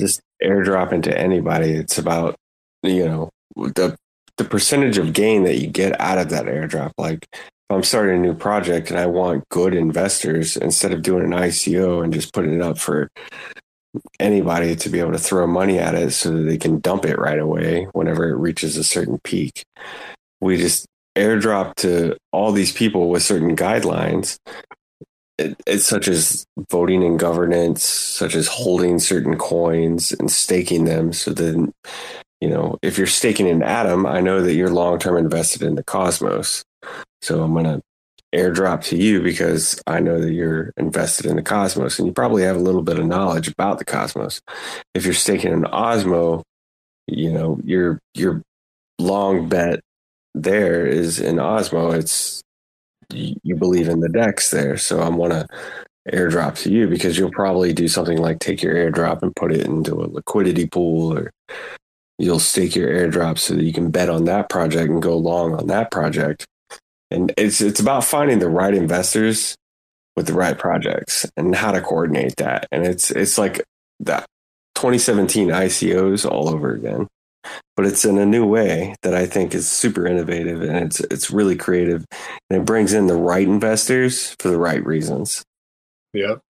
just 0.00 0.20
airdropping 0.42 1.02
to 1.04 1.18
anybody. 1.18 1.72
It's 1.72 1.98
about 1.98 2.36
you 2.82 3.04
know 3.04 3.30
the 3.56 3.96
the 4.36 4.44
percentage 4.44 4.98
of 4.98 5.12
gain 5.12 5.44
that 5.44 5.58
you 5.58 5.66
get 5.66 6.00
out 6.00 6.18
of 6.18 6.30
that 6.30 6.46
airdrop. 6.46 6.92
Like 6.96 7.26
if 7.32 7.57
I'm 7.70 7.82
starting 7.82 8.16
a 8.16 8.20
new 8.20 8.34
project 8.34 8.90
and 8.90 8.98
I 8.98 9.06
want 9.06 9.48
good 9.50 9.74
investors, 9.74 10.56
instead 10.56 10.92
of 10.92 11.02
doing 11.02 11.24
an 11.24 11.38
ICO 11.38 12.02
and 12.02 12.12
just 12.12 12.32
putting 12.32 12.54
it 12.54 12.62
up 12.62 12.78
for 12.78 13.10
anybody 14.20 14.76
to 14.76 14.88
be 14.88 15.00
able 15.00 15.12
to 15.12 15.18
throw 15.18 15.46
money 15.46 15.78
at 15.78 15.94
it 15.94 16.12
so 16.12 16.30
that 16.30 16.42
they 16.42 16.56
can 16.56 16.80
dump 16.80 17.04
it 17.04 17.18
right 17.18 17.38
away 17.38 17.86
whenever 17.92 18.28
it 18.28 18.36
reaches 18.36 18.76
a 18.76 18.84
certain 18.84 19.18
peak. 19.22 19.64
We 20.40 20.56
just 20.56 20.86
airdrop 21.16 21.74
to 21.76 22.16
all 22.32 22.52
these 22.52 22.72
people 22.72 23.10
with 23.10 23.22
certain 23.22 23.56
guidelines. 23.56 24.36
It, 25.36 25.60
it's 25.66 25.86
such 25.86 26.08
as 26.08 26.44
voting 26.70 27.02
in 27.02 27.16
governance, 27.16 27.82
such 27.82 28.34
as 28.34 28.48
holding 28.48 28.98
certain 28.98 29.36
coins 29.36 30.12
and 30.12 30.30
staking 30.30 30.84
them. 30.84 31.12
So 31.12 31.32
then, 31.32 31.72
you 32.40 32.48
know, 32.48 32.78
if 32.82 32.98
you're 32.98 33.06
staking 33.06 33.46
in 33.46 33.62
Atom, 33.62 34.06
I 34.06 34.20
know 34.20 34.42
that 34.42 34.54
you're 34.54 34.70
long 34.70 34.98
term 34.98 35.16
invested 35.16 35.62
in 35.62 35.74
the 35.74 35.84
Cosmos. 35.84 36.64
So 37.22 37.42
I'm 37.42 37.52
going 37.52 37.64
to 37.64 37.82
airdrop 38.34 38.84
to 38.84 38.96
you 38.96 39.22
because 39.22 39.80
I 39.86 40.00
know 40.00 40.20
that 40.20 40.32
you're 40.32 40.72
invested 40.76 41.26
in 41.26 41.36
the 41.36 41.42
Cosmos 41.42 41.98
and 41.98 42.06
you 42.06 42.12
probably 42.12 42.42
have 42.42 42.56
a 42.56 42.60
little 42.60 42.82
bit 42.82 42.98
of 42.98 43.06
knowledge 43.06 43.48
about 43.48 43.78
the 43.78 43.84
Cosmos. 43.84 44.40
If 44.94 45.04
you're 45.04 45.14
staking 45.14 45.52
in 45.52 45.62
Osmo, 45.62 46.42
you 47.06 47.32
know, 47.32 47.58
your 47.64 48.00
your 48.14 48.42
long 48.98 49.48
bet 49.48 49.80
there 50.34 50.86
is 50.86 51.18
in 51.18 51.36
Osmo. 51.36 51.94
It's 51.94 52.42
you 53.10 53.34
you 53.42 53.56
believe 53.56 53.88
in 53.88 54.00
the 54.00 54.10
DEX 54.10 54.50
there, 54.50 54.76
so 54.76 55.00
I'm 55.00 55.16
going 55.16 55.30
to 55.30 55.46
airdrop 56.12 56.56
to 56.62 56.70
you 56.70 56.86
because 56.86 57.18
you'll 57.18 57.30
probably 57.30 57.72
do 57.72 57.88
something 57.88 58.18
like 58.18 58.38
take 58.38 58.62
your 58.62 58.74
airdrop 58.74 59.22
and 59.22 59.34
put 59.36 59.52
it 59.52 59.66
into 59.66 59.94
a 59.94 60.06
liquidity 60.06 60.66
pool 60.66 61.16
or 61.16 61.30
you'll 62.18 62.38
stake 62.38 62.74
your 62.74 62.88
airdrop 62.88 63.38
so 63.38 63.54
that 63.54 63.64
you 63.64 63.72
can 63.72 63.90
bet 63.90 64.08
on 64.08 64.24
that 64.24 64.48
project 64.48 64.90
and 64.90 65.02
go 65.02 65.16
long 65.16 65.54
on 65.54 65.66
that 65.66 65.90
project 65.90 66.46
and 67.10 67.32
it's 67.36 67.60
it's 67.60 67.80
about 67.80 68.04
finding 68.04 68.38
the 68.38 68.48
right 68.48 68.74
investors 68.74 69.56
with 70.16 70.26
the 70.26 70.34
right 70.34 70.58
projects 70.58 71.30
and 71.36 71.54
how 71.54 71.70
to 71.70 71.80
coordinate 71.80 72.36
that. 72.36 72.66
And 72.72 72.84
it's 72.84 73.10
it's 73.10 73.38
like 73.38 73.62
that 74.00 74.26
2017 74.74 75.48
ICOs 75.48 76.28
all 76.28 76.48
over 76.48 76.72
again. 76.72 77.06
But 77.76 77.86
it's 77.86 78.04
in 78.04 78.18
a 78.18 78.26
new 78.26 78.44
way 78.44 78.96
that 79.02 79.14
I 79.14 79.26
think 79.26 79.54
is 79.54 79.70
super 79.70 80.06
innovative 80.06 80.60
and 80.62 80.76
it's 80.76 81.00
it's 81.00 81.30
really 81.30 81.56
creative. 81.56 82.04
And 82.50 82.60
it 82.60 82.66
brings 82.66 82.92
in 82.92 83.06
the 83.06 83.16
right 83.16 83.46
investors 83.46 84.34
for 84.40 84.48
the 84.48 84.58
right 84.58 84.84
reasons. 84.84 85.44
Yep. 86.12 86.40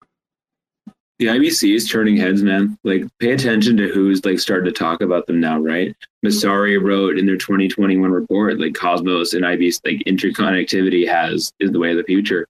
The 1.19 1.27
IBC 1.27 1.75
is 1.75 1.89
turning 1.89 2.17
heads, 2.17 2.45
man. 2.45 2.79
Like, 2.85 3.05
pay 3.19 3.33
attention 3.33 3.77
to 3.79 3.89
who's 3.89 4.25
like 4.25 4.39
starting 4.39 4.67
to 4.67 4.73
talk 4.73 5.01
about 5.01 5.27
them 5.27 5.41
now, 5.41 5.59
right? 5.59 5.97
Messari 6.25 6.81
wrote 6.81 7.19
in 7.19 7.27
their 7.27 7.37
2021 7.37 8.11
report, 8.11 8.61
like 8.61 8.75
Cosmos 8.75 9.35
and 9.35 9.45
IBC, 9.45 9.81
like 9.85 10.05
interconnectivity 10.07 11.09
has 11.09 11.53
is 11.59 11.73
the 11.73 11.79
way 11.81 11.91
of 11.91 11.97
the 11.97 12.05
future. 12.05 12.47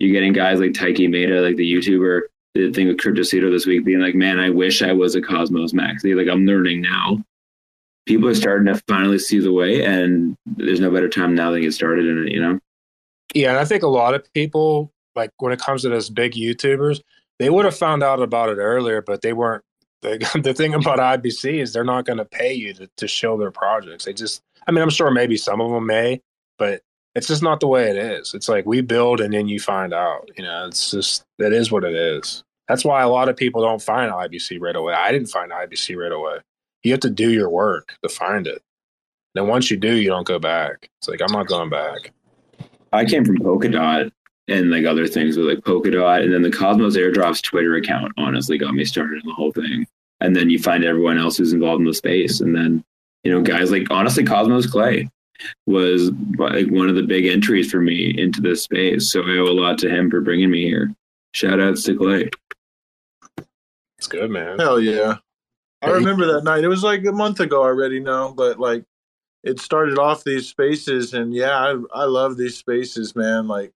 You're 0.00 0.12
getting 0.12 0.32
guys 0.32 0.58
like 0.58 0.72
Taiki 0.72 1.08
Maeda, 1.08 1.44
like 1.44 1.56
the 1.56 1.72
YouTuber, 1.72 2.22
the 2.54 2.72
thing 2.72 2.88
with 2.88 2.98
Cryptocito 2.98 3.50
this 3.52 3.66
week, 3.66 3.84
being 3.84 4.00
like, 4.00 4.14
"Man, 4.14 4.40
I 4.40 4.50
wish 4.50 4.82
I 4.82 4.92
was 4.92 5.14
a 5.14 5.22
Cosmos 5.22 5.72
maxi." 5.72 6.16
Like, 6.16 6.28
I'm 6.28 6.44
learning 6.44 6.82
now. 6.82 7.22
People 8.06 8.28
are 8.28 8.34
starting 8.34 8.72
to 8.72 8.80
finally 8.88 9.18
see 9.18 9.38
the 9.38 9.52
way, 9.52 9.84
and 9.84 10.36
there's 10.46 10.80
no 10.80 10.90
better 10.90 11.08
time 11.08 11.34
now 11.34 11.50
than 11.50 11.62
get 11.62 11.74
started 11.74 12.06
in 12.06 12.26
it. 12.26 12.32
You 12.32 12.40
know. 12.40 12.60
Yeah, 13.34 13.50
and 13.50 13.58
I 13.58 13.64
think 13.64 13.82
a 13.82 13.88
lot 13.88 14.14
of 14.14 14.32
people, 14.32 14.92
like 15.14 15.30
when 15.38 15.52
it 15.52 15.60
comes 15.60 15.82
to 15.82 15.88
those 15.88 16.10
big 16.10 16.32
YouTubers, 16.32 17.00
they 17.38 17.50
would 17.50 17.64
have 17.64 17.76
found 17.76 18.02
out 18.02 18.20
about 18.20 18.48
it 18.48 18.58
earlier, 18.58 19.02
but 19.02 19.22
they 19.22 19.32
weren't. 19.32 19.64
The, 20.00 20.40
the 20.44 20.54
thing 20.54 20.74
about 20.74 21.00
IBC 21.00 21.60
is 21.60 21.72
they're 21.72 21.82
not 21.82 22.04
going 22.04 22.18
to 22.18 22.24
pay 22.24 22.54
you 22.54 22.72
to, 22.74 22.88
to 22.98 23.08
show 23.08 23.36
their 23.36 23.50
projects. 23.50 24.04
They 24.04 24.12
just, 24.12 24.42
I 24.68 24.70
mean, 24.70 24.80
I'm 24.80 24.90
sure 24.90 25.10
maybe 25.10 25.36
some 25.36 25.60
of 25.60 25.72
them 25.72 25.86
may, 25.86 26.22
but 26.56 26.82
it's 27.16 27.26
just 27.26 27.42
not 27.42 27.58
the 27.58 27.66
way 27.66 27.90
it 27.90 27.96
is. 27.96 28.32
It's 28.32 28.48
like 28.48 28.64
we 28.64 28.80
build 28.80 29.20
and 29.20 29.34
then 29.34 29.48
you 29.48 29.58
find 29.58 29.92
out. 29.92 30.30
You 30.36 30.44
know, 30.44 30.68
it's 30.68 30.92
just, 30.92 31.24
that 31.38 31.52
is 31.52 31.72
what 31.72 31.82
it 31.82 31.96
is. 31.96 32.44
That's 32.68 32.84
why 32.84 33.02
a 33.02 33.08
lot 33.08 33.28
of 33.28 33.36
people 33.36 33.60
don't 33.60 33.82
find 33.82 34.12
IBC 34.12 34.60
right 34.60 34.76
away. 34.76 34.94
I 34.94 35.10
didn't 35.10 35.30
find 35.30 35.50
IBC 35.50 35.96
right 35.96 36.12
away. 36.12 36.36
You 36.84 36.92
have 36.92 37.00
to 37.00 37.10
do 37.10 37.32
your 37.32 37.50
work 37.50 37.96
to 38.04 38.08
find 38.08 38.46
it. 38.46 38.62
Then 39.34 39.48
once 39.48 39.68
you 39.68 39.78
do, 39.78 39.96
you 39.96 40.10
don't 40.10 40.28
go 40.28 40.38
back. 40.38 40.88
It's 41.00 41.08
like, 41.08 41.20
I'm 41.20 41.32
not 41.32 41.48
going 41.48 41.70
back. 41.70 42.12
I 42.92 43.04
came 43.04 43.24
from 43.24 43.38
Polkadot 43.38 44.12
and 44.48 44.70
like 44.70 44.86
other 44.86 45.06
things 45.06 45.36
with 45.36 45.46
like 45.46 45.58
Polkadot, 45.58 46.22
and 46.22 46.32
then 46.32 46.42
the 46.42 46.50
Cosmos 46.50 46.96
Airdrops 46.96 47.42
Twitter 47.42 47.74
account 47.74 48.12
honestly 48.16 48.58
got 48.58 48.74
me 48.74 48.84
started 48.84 49.22
in 49.22 49.28
the 49.28 49.34
whole 49.34 49.52
thing. 49.52 49.86
And 50.20 50.34
then 50.34 50.50
you 50.50 50.58
find 50.58 50.84
everyone 50.84 51.18
else 51.18 51.36
who's 51.36 51.52
involved 51.52 51.80
in 51.80 51.86
the 51.86 51.94
space, 51.94 52.40
and 52.40 52.54
then 52.54 52.84
you 53.24 53.32
know 53.32 53.42
guys 53.42 53.70
like 53.70 53.90
honestly 53.90 54.24
Cosmos 54.24 54.66
Clay 54.66 55.08
was 55.66 56.10
like 56.36 56.66
one 56.68 56.88
of 56.88 56.96
the 56.96 57.02
big 57.02 57.26
entries 57.26 57.70
for 57.70 57.80
me 57.80 58.14
into 58.18 58.40
this 58.40 58.62
space. 58.62 59.12
So 59.12 59.22
I 59.22 59.38
owe 59.38 59.44
a 59.44 59.52
lot 59.52 59.78
to 59.78 59.90
him 59.90 60.10
for 60.10 60.20
bringing 60.20 60.50
me 60.50 60.64
here. 60.64 60.92
Shout 61.34 61.60
outs 61.60 61.84
to 61.84 61.96
Clay. 61.96 62.30
It's 63.98 64.08
good, 64.08 64.30
man. 64.30 64.58
Hell 64.58 64.80
yeah. 64.80 65.16
I 65.82 65.90
remember 65.90 66.32
that 66.32 66.44
night. 66.44 66.64
It 66.64 66.68
was 66.68 66.82
like 66.82 67.04
a 67.04 67.12
month 67.12 67.38
ago 67.38 67.62
already 67.62 68.00
now, 68.00 68.32
but 68.32 68.58
like 68.58 68.84
it 69.44 69.60
started 69.60 69.98
off 69.98 70.24
these 70.24 70.48
spaces 70.48 71.14
and 71.14 71.32
yeah, 71.32 71.56
I 71.56 71.76
I 71.94 72.04
love 72.04 72.36
these 72.36 72.56
spaces, 72.56 73.14
man. 73.14 73.46
Like 73.46 73.72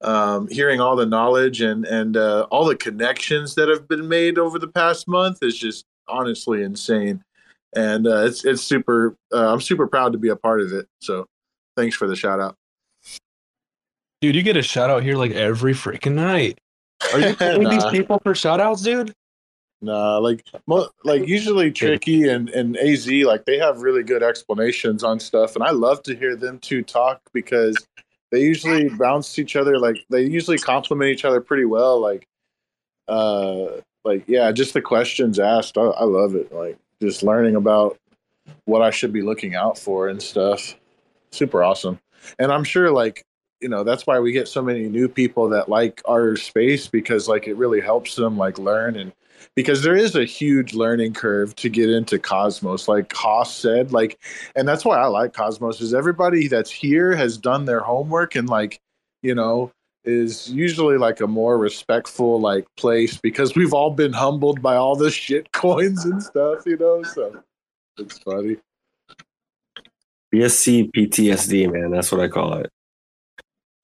um 0.00 0.46
hearing 0.48 0.80
all 0.80 0.94
the 0.94 1.06
knowledge 1.06 1.60
and 1.60 1.84
and 1.84 2.16
uh 2.16 2.46
all 2.50 2.64
the 2.64 2.76
connections 2.76 3.54
that 3.56 3.68
have 3.68 3.88
been 3.88 4.08
made 4.08 4.38
over 4.38 4.58
the 4.58 4.68
past 4.68 5.08
month 5.08 5.38
is 5.42 5.58
just 5.58 5.84
honestly 6.06 6.62
insane. 6.62 7.22
And 7.74 8.06
uh 8.06 8.24
it's 8.24 8.44
it's 8.44 8.62
super 8.62 9.16
uh, 9.32 9.52
I'm 9.52 9.60
super 9.60 9.86
proud 9.86 10.12
to 10.12 10.18
be 10.18 10.28
a 10.28 10.36
part 10.36 10.60
of 10.60 10.72
it. 10.72 10.86
So 11.00 11.26
thanks 11.76 11.96
for 11.96 12.06
the 12.06 12.16
shout 12.16 12.40
out. 12.40 12.54
Dude, 14.20 14.34
you 14.34 14.42
get 14.42 14.56
a 14.56 14.62
shout 14.62 14.90
out 14.90 15.02
here 15.02 15.16
like 15.16 15.32
every 15.32 15.74
freaking 15.74 16.14
night. 16.14 16.58
Are 17.12 17.20
you 17.20 17.34
paying 17.36 17.68
these 17.68 17.84
people 17.86 18.20
for 18.22 18.34
shout 18.34 18.60
outs, 18.60 18.82
dude? 18.82 19.14
Nah, 19.80 20.18
like 20.18 20.44
mo- 20.66 20.88
like 21.04 21.26
usually 21.28 21.70
tricky 21.70 22.28
and 22.28 22.48
and 22.50 22.76
Az 22.78 23.08
like 23.08 23.44
they 23.44 23.58
have 23.58 23.82
really 23.82 24.02
good 24.02 24.24
explanations 24.24 25.04
on 25.04 25.20
stuff, 25.20 25.54
and 25.54 25.62
I 25.62 25.70
love 25.70 26.02
to 26.04 26.16
hear 26.16 26.34
them 26.34 26.58
two 26.58 26.82
talk 26.82 27.20
because 27.32 27.76
they 28.30 28.40
usually 28.40 28.88
bounce 28.88 29.38
each 29.38 29.56
other 29.56 29.78
like 29.78 30.04
they 30.10 30.22
usually 30.22 30.58
compliment 30.58 31.10
each 31.10 31.24
other 31.24 31.40
pretty 31.40 31.64
well. 31.64 32.00
Like, 32.00 32.26
uh, 33.08 33.80
like 34.04 34.24
yeah, 34.26 34.52
just 34.52 34.74
the 34.74 34.82
questions 34.82 35.38
asked, 35.38 35.78
I, 35.78 35.82
I 35.82 36.04
love 36.04 36.34
it. 36.34 36.52
Like 36.52 36.78
just 37.00 37.22
learning 37.22 37.56
about 37.56 37.98
what 38.64 38.82
I 38.82 38.90
should 38.90 39.12
be 39.12 39.22
looking 39.22 39.54
out 39.54 39.78
for 39.78 40.08
and 40.08 40.22
stuff. 40.22 40.74
Super 41.30 41.62
awesome. 41.62 41.98
And 42.38 42.52
I'm 42.52 42.64
sure 42.64 42.90
like, 42.90 43.24
you 43.60 43.68
know, 43.68 43.84
that's 43.84 44.06
why 44.06 44.20
we 44.20 44.32
get 44.32 44.48
so 44.48 44.62
many 44.62 44.88
new 44.88 45.08
people 45.08 45.48
that 45.50 45.68
like 45.68 46.02
our 46.06 46.36
space 46.36 46.86
because 46.86 47.28
like 47.28 47.46
it 47.48 47.54
really 47.54 47.80
helps 47.80 48.14
them 48.14 48.36
like 48.36 48.58
learn 48.58 48.96
and 48.96 49.12
because 49.54 49.82
there 49.82 49.96
is 49.96 50.14
a 50.14 50.24
huge 50.24 50.74
learning 50.74 51.14
curve 51.14 51.54
to 51.56 51.68
get 51.68 51.90
into 51.90 52.18
Cosmos, 52.18 52.88
like 52.88 53.12
Haas 53.12 53.54
said. 53.54 53.92
Like, 53.92 54.18
and 54.56 54.66
that's 54.66 54.84
why 54.84 54.98
I 54.98 55.06
like 55.06 55.32
Cosmos 55.32 55.80
is 55.80 55.94
everybody 55.94 56.48
that's 56.48 56.70
here 56.70 57.14
has 57.14 57.36
done 57.36 57.64
their 57.64 57.80
homework 57.80 58.34
and 58.34 58.48
like, 58.48 58.80
you 59.22 59.34
know, 59.34 59.72
is 60.04 60.50
usually 60.50 60.96
like 60.96 61.20
a 61.20 61.26
more 61.26 61.58
respectful 61.58 62.40
like 62.40 62.66
place 62.76 63.18
because 63.18 63.54
we've 63.54 63.74
all 63.74 63.90
been 63.90 64.12
humbled 64.12 64.62
by 64.62 64.76
all 64.76 64.96
the 64.96 65.10
shit 65.10 65.52
coins 65.52 66.04
and 66.04 66.22
stuff, 66.22 66.64
you 66.66 66.76
know. 66.76 67.02
So 67.02 67.42
it's 67.98 68.18
funny. 68.18 68.56
BSC 70.34 70.90
PTSD, 70.92 71.72
man. 71.72 71.90
That's 71.90 72.12
what 72.12 72.20
I 72.20 72.28
call 72.28 72.58
it. 72.58 72.70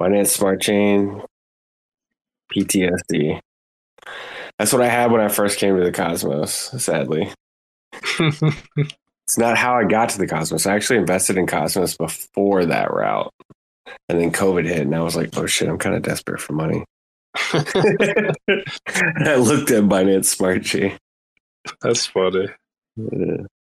Binance 0.01 0.29
Smart 0.29 0.61
Chain 0.61 1.23
PTSD. 2.55 3.41
That's 4.59 4.73
what 4.73 4.83
I 4.83 4.89
had 4.89 5.11
when 5.11 5.21
I 5.21 5.29
first 5.29 5.59
came 5.59 5.77
to 5.77 5.85
the 5.85 5.93
Cosmos, 5.93 6.53
sadly. 6.83 7.33
it's 8.21 9.39
not 9.39 9.57
how 9.57 9.75
I 9.75 9.85
got 9.85 10.11
to 10.11 10.19
the 10.19 10.29
Cosmos. 10.29 10.67
I 10.67 10.75
actually 10.75 10.99
invested 10.99 11.37
in 11.37 11.47
Cosmos 11.47 11.97
before 11.97 12.65
that 12.67 12.93
route. 12.93 13.33
And 14.09 14.21
then 14.21 14.33
COVID 14.33 14.67
hit, 14.67 14.81
and 14.81 14.95
I 14.95 15.01
was 15.01 15.17
like, 15.17 15.37
oh 15.37 15.47
shit, 15.47 15.69
I'm 15.69 15.79
kind 15.79 15.97
of 15.97 16.03
desperate 16.03 16.41
for 16.41 16.53
money. 16.53 16.85
I 17.37 18.33
looked 19.37 19.71
at 19.71 19.85
Binance 19.85 20.27
Smart 20.27 20.63
Chain. 20.63 20.97
That's 21.83 22.07
funny. 22.07 22.49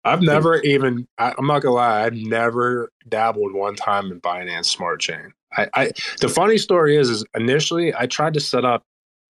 I've 0.04 0.22
never 0.22 0.60
even. 0.62 1.08
I, 1.18 1.34
I'm 1.38 1.48
not 1.48 1.62
gonna 1.62 1.76
lie. 1.76 2.04
I've 2.04 2.16
never 2.16 2.92
dabbled 3.08 3.54
one 3.54 3.76
time 3.76 4.12
in 4.12 4.20
Binance 4.22 4.66
Smart 4.66 5.00
Chain. 5.00 5.34
I, 5.56 5.68
I 5.74 5.92
the 6.22 6.30
funny 6.30 6.58
story 6.58 6.98
is, 6.98 7.10
is 7.10 7.26
initially 7.36 7.94
I 7.96 8.08
tried 8.08 8.34
to 8.36 8.40
set 8.40 8.66
up 8.66 8.84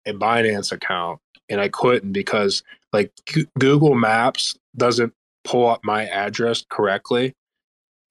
a 0.06 0.14
Binance 0.14 0.72
account 0.72 1.20
and 1.50 1.60
I 1.60 1.70
couldn't 1.70 2.12
because 2.12 2.64
like 2.94 3.12
Google 3.58 3.96
Maps 3.96 4.58
doesn't 4.78 5.14
pull 5.44 5.68
up 5.68 5.84
my 5.84 6.06
address 6.08 6.66
correctly, 6.70 7.34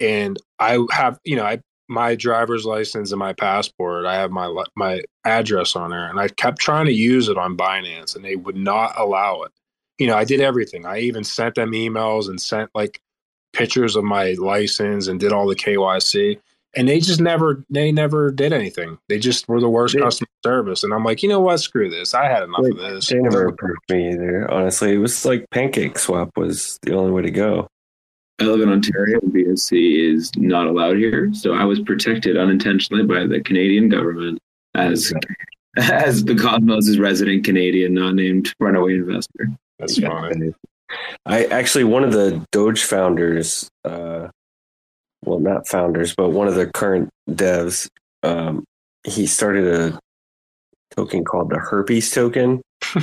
and 0.00 0.38
I 0.58 0.78
have 0.90 1.18
you 1.24 1.36
know 1.36 1.44
I 1.44 1.60
my 1.88 2.14
driver's 2.14 2.66
license 2.66 3.12
and 3.12 3.18
my 3.18 3.32
passport. 3.32 4.06
I 4.06 4.16
have 4.16 4.30
my 4.30 4.64
my 4.76 5.02
address 5.24 5.74
on 5.74 5.90
there, 5.90 6.08
and 6.08 6.20
I 6.20 6.28
kept 6.28 6.58
trying 6.58 6.86
to 6.86 6.92
use 6.92 7.28
it 7.28 7.38
on 7.38 7.56
Binance, 7.56 8.14
and 8.14 8.24
they 8.24 8.36
would 8.36 8.56
not 8.56 8.98
allow 8.98 9.42
it. 9.42 9.52
You 9.98 10.06
know, 10.06 10.16
I 10.16 10.24
did 10.24 10.40
everything. 10.40 10.86
I 10.86 11.00
even 11.00 11.24
sent 11.24 11.56
them 11.56 11.72
emails 11.72 12.28
and 12.28 12.40
sent 12.40 12.70
like 12.74 13.00
pictures 13.52 13.96
of 13.96 14.04
my 14.04 14.32
license 14.32 15.08
and 15.08 15.18
did 15.18 15.32
all 15.32 15.46
the 15.46 15.56
KYC, 15.56 16.38
and 16.76 16.88
they 16.88 17.00
just 17.00 17.20
never 17.20 17.64
they 17.70 17.90
never 17.92 18.30
did 18.30 18.52
anything. 18.52 18.98
They 19.08 19.18
just 19.18 19.48
were 19.48 19.60
the 19.60 19.68
worst 19.68 19.94
They- 19.94 20.00
customer 20.00 20.28
service, 20.44 20.84
and 20.84 20.92
I'm 20.94 21.04
like, 21.04 21.22
you 21.22 21.28
know 21.28 21.40
what? 21.40 21.58
Screw 21.58 21.88
this. 21.90 22.14
I 22.14 22.26
had 22.26 22.42
enough 22.42 22.60
of 22.64 22.76
this. 22.76 23.08
They 23.08 23.18
never 23.18 23.46
approved 23.48 23.80
me 23.90 24.12
either. 24.12 24.50
Honestly, 24.50 24.92
it 24.94 24.98
was 24.98 25.24
like 25.24 25.46
Pancake 25.50 25.98
Swap 25.98 26.30
was 26.36 26.78
the 26.82 26.94
only 26.94 27.10
way 27.12 27.22
to 27.22 27.30
go. 27.30 27.66
I 28.40 28.44
live 28.44 28.60
in 28.60 28.68
Ontario. 28.68 29.18
and 29.20 29.32
BSC 29.32 30.14
is 30.14 30.30
not 30.36 30.68
allowed 30.68 30.96
here, 30.96 31.30
so 31.34 31.54
I 31.54 31.64
was 31.64 31.80
protected 31.80 32.36
unintentionally 32.36 33.02
by 33.04 33.26
the 33.26 33.40
Canadian 33.40 33.88
government 33.88 34.38
as 34.74 35.12
as 35.76 36.24
the 36.24 36.36
Cosmos' 36.36 36.98
resident 36.98 37.44
Canadian, 37.44 37.94
not 37.94 38.14
named 38.14 38.52
runaway 38.60 38.94
investor. 38.94 39.50
That's 39.80 39.98
fine. 39.98 40.54
I 41.26 41.44
actually 41.46 41.84
one 41.84 42.04
of 42.04 42.12
the 42.12 42.44
Doge 42.52 42.84
founders, 42.84 43.68
uh, 43.84 44.28
well, 45.24 45.38
not 45.38 45.66
founders, 45.68 46.14
but 46.14 46.30
one 46.30 46.48
of 46.48 46.54
the 46.54 46.66
current 46.66 47.10
devs, 47.28 47.88
um, 48.22 48.64
he 49.04 49.26
started 49.26 49.66
a 49.66 49.98
token 50.94 51.24
called 51.24 51.50
the 51.50 51.58
herpes 51.58 52.10
token, 52.10 52.62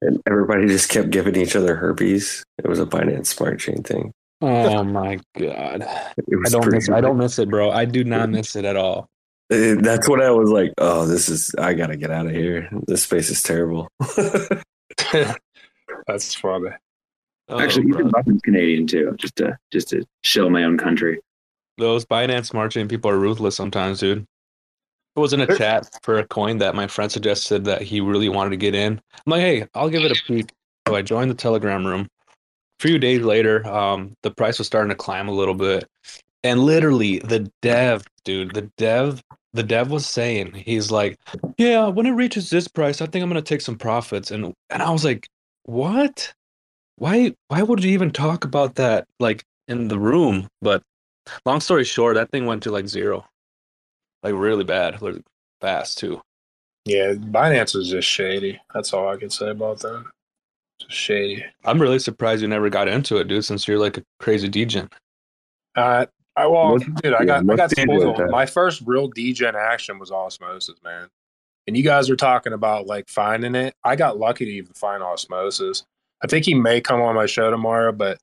and 0.00 0.22
everybody 0.28 0.66
just 0.66 0.88
kept 0.88 1.10
giving 1.10 1.36
each 1.36 1.56
other 1.56 1.76
herpes. 1.76 2.44
It 2.58 2.68
was 2.68 2.80
a 2.80 2.86
Binance 2.86 3.26
Smart 3.26 3.60
Chain 3.60 3.82
thing. 3.82 4.12
Oh 4.42 4.84
my 4.84 5.18
god. 5.38 5.82
It 6.18 6.24
I 6.46 6.50
don't 6.50 6.62
pretty 6.62 6.76
miss 6.76 6.90
I 6.90 7.00
don't 7.00 7.16
miss 7.16 7.38
it, 7.38 7.48
bro. 7.48 7.70
I 7.70 7.86
do 7.86 8.04
not 8.04 8.28
miss 8.28 8.54
it 8.54 8.64
at 8.66 8.76
all. 8.76 9.06
Uh, 9.50 9.76
That's 9.78 10.08
what 10.08 10.20
I 10.20 10.30
was 10.30 10.50
like. 10.50 10.72
Oh, 10.78 11.06
this 11.06 11.28
is. 11.28 11.54
I 11.58 11.72
gotta 11.74 11.96
get 11.96 12.10
out 12.10 12.26
of 12.26 12.32
here. 12.32 12.68
This 12.86 13.04
space 13.04 13.30
is 13.30 13.42
terrible. 13.42 13.88
That's 16.06 16.34
funny. 16.34 16.70
Oh, 17.48 17.60
Actually, 17.60 17.86
bro. 17.86 18.00
Ethan 18.00 18.10
Buchman's 18.10 18.42
Canadian 18.42 18.86
too, 18.86 19.14
just 19.18 19.36
to 19.36 19.56
just 19.72 19.88
to 19.90 20.04
shill 20.22 20.50
my 20.50 20.64
own 20.64 20.76
country. 20.76 21.20
Those 21.78 22.04
Binance 22.04 22.46
Smart 22.46 22.72
Chain 22.72 22.88
people 22.88 23.10
are 23.10 23.18
ruthless 23.18 23.56
sometimes, 23.56 24.00
dude. 24.00 24.26
It 25.16 25.20
was 25.20 25.32
in 25.32 25.40
a 25.40 25.56
chat 25.56 25.88
for 26.02 26.18
a 26.18 26.26
coin 26.26 26.58
that 26.58 26.74
my 26.74 26.86
friend 26.86 27.10
suggested 27.10 27.64
that 27.64 27.80
he 27.82 28.00
really 28.00 28.28
wanted 28.28 28.50
to 28.50 28.56
get 28.56 28.74
in. 28.74 29.00
I'm 29.14 29.30
like, 29.30 29.40
hey, 29.40 29.66
I'll 29.74 29.88
give 29.88 30.02
it 30.02 30.12
a 30.12 30.22
peek. 30.26 30.52
So 30.86 30.94
I 30.94 31.02
joined 31.02 31.30
the 31.30 31.34
Telegram 31.34 31.86
room. 31.86 32.06
A 32.78 32.82
few 32.82 32.98
days 32.98 33.22
later, 33.22 33.66
um, 33.66 34.12
the 34.22 34.30
price 34.30 34.58
was 34.58 34.66
starting 34.66 34.90
to 34.90 34.94
climb 34.94 35.28
a 35.28 35.32
little 35.32 35.54
bit. 35.54 35.88
And 36.44 36.60
literally 36.60 37.18
the 37.20 37.50
dev, 37.62 38.04
dude, 38.24 38.54
the 38.54 38.70
dev, 38.76 39.22
the 39.54 39.62
dev 39.62 39.90
was 39.90 40.06
saying, 40.06 40.52
he's 40.52 40.90
like, 40.90 41.18
Yeah, 41.56 41.88
when 41.88 42.06
it 42.06 42.10
reaches 42.10 42.50
this 42.50 42.68
price, 42.68 43.00
I 43.00 43.06
think 43.06 43.22
I'm 43.22 43.30
gonna 43.30 43.42
take 43.42 43.62
some 43.62 43.76
profits. 43.76 44.30
And 44.30 44.52
and 44.70 44.82
I 44.82 44.90
was 44.90 45.04
like, 45.04 45.26
What? 45.64 46.32
Why 46.96 47.34
why 47.48 47.62
would 47.62 47.82
you 47.82 47.90
even 47.92 48.10
talk 48.10 48.44
about 48.44 48.74
that 48.76 49.06
like 49.18 49.42
in 49.66 49.88
the 49.88 49.98
room? 49.98 50.46
But 50.60 50.82
long 51.44 51.60
story 51.60 51.84
short, 51.84 52.14
that 52.16 52.30
thing 52.30 52.46
went 52.46 52.62
to 52.64 52.70
like 52.70 52.88
zero. 52.88 53.26
Like 54.22 54.34
really 54.34 54.64
bad, 54.64 55.00
like 55.02 55.22
fast 55.60 55.98
too. 55.98 56.20
Yeah, 56.84 57.14
Binance 57.14 57.74
is 57.76 57.88
just 57.88 58.08
shady. 58.08 58.60
That's 58.72 58.92
all 58.92 59.08
I 59.08 59.16
can 59.16 59.30
say 59.30 59.50
about 59.50 59.80
that. 59.80 60.04
Just 60.80 60.92
shady. 60.92 61.44
I'm 61.64 61.80
really 61.80 61.98
surprised 61.98 62.42
you 62.42 62.48
never 62.48 62.70
got 62.70 62.88
into 62.88 63.16
it, 63.16 63.28
dude, 63.28 63.44
since 63.44 63.66
you're 63.66 63.78
like 63.78 63.98
a 63.98 64.02
crazy 64.20 64.48
degen. 64.48 64.88
Uh, 65.74 66.06
I 66.36 66.46
well, 66.46 66.70
Most- 66.70 66.94
dude, 67.02 67.14
I 67.14 67.24
got 67.24 67.48
I 67.50 67.56
got 67.56 67.70
spoiled. 67.70 68.30
My 68.30 68.46
first 68.46 68.82
real 68.86 69.08
degen 69.08 69.56
action 69.56 69.98
was 69.98 70.10
osmosis, 70.10 70.76
man. 70.84 71.08
And 71.66 71.76
you 71.76 71.82
guys 71.82 72.08
are 72.08 72.16
talking 72.16 72.52
about 72.52 72.86
like 72.86 73.08
finding 73.08 73.54
it. 73.54 73.74
I 73.82 73.96
got 73.96 74.18
lucky 74.18 74.44
to 74.44 74.50
even 74.50 74.72
find 74.74 75.02
osmosis. 75.02 75.82
I 76.22 76.28
think 76.28 76.44
he 76.44 76.54
may 76.54 76.80
come 76.80 77.00
on 77.02 77.14
my 77.14 77.26
show 77.26 77.50
tomorrow, 77.50 77.92
but 77.92 78.18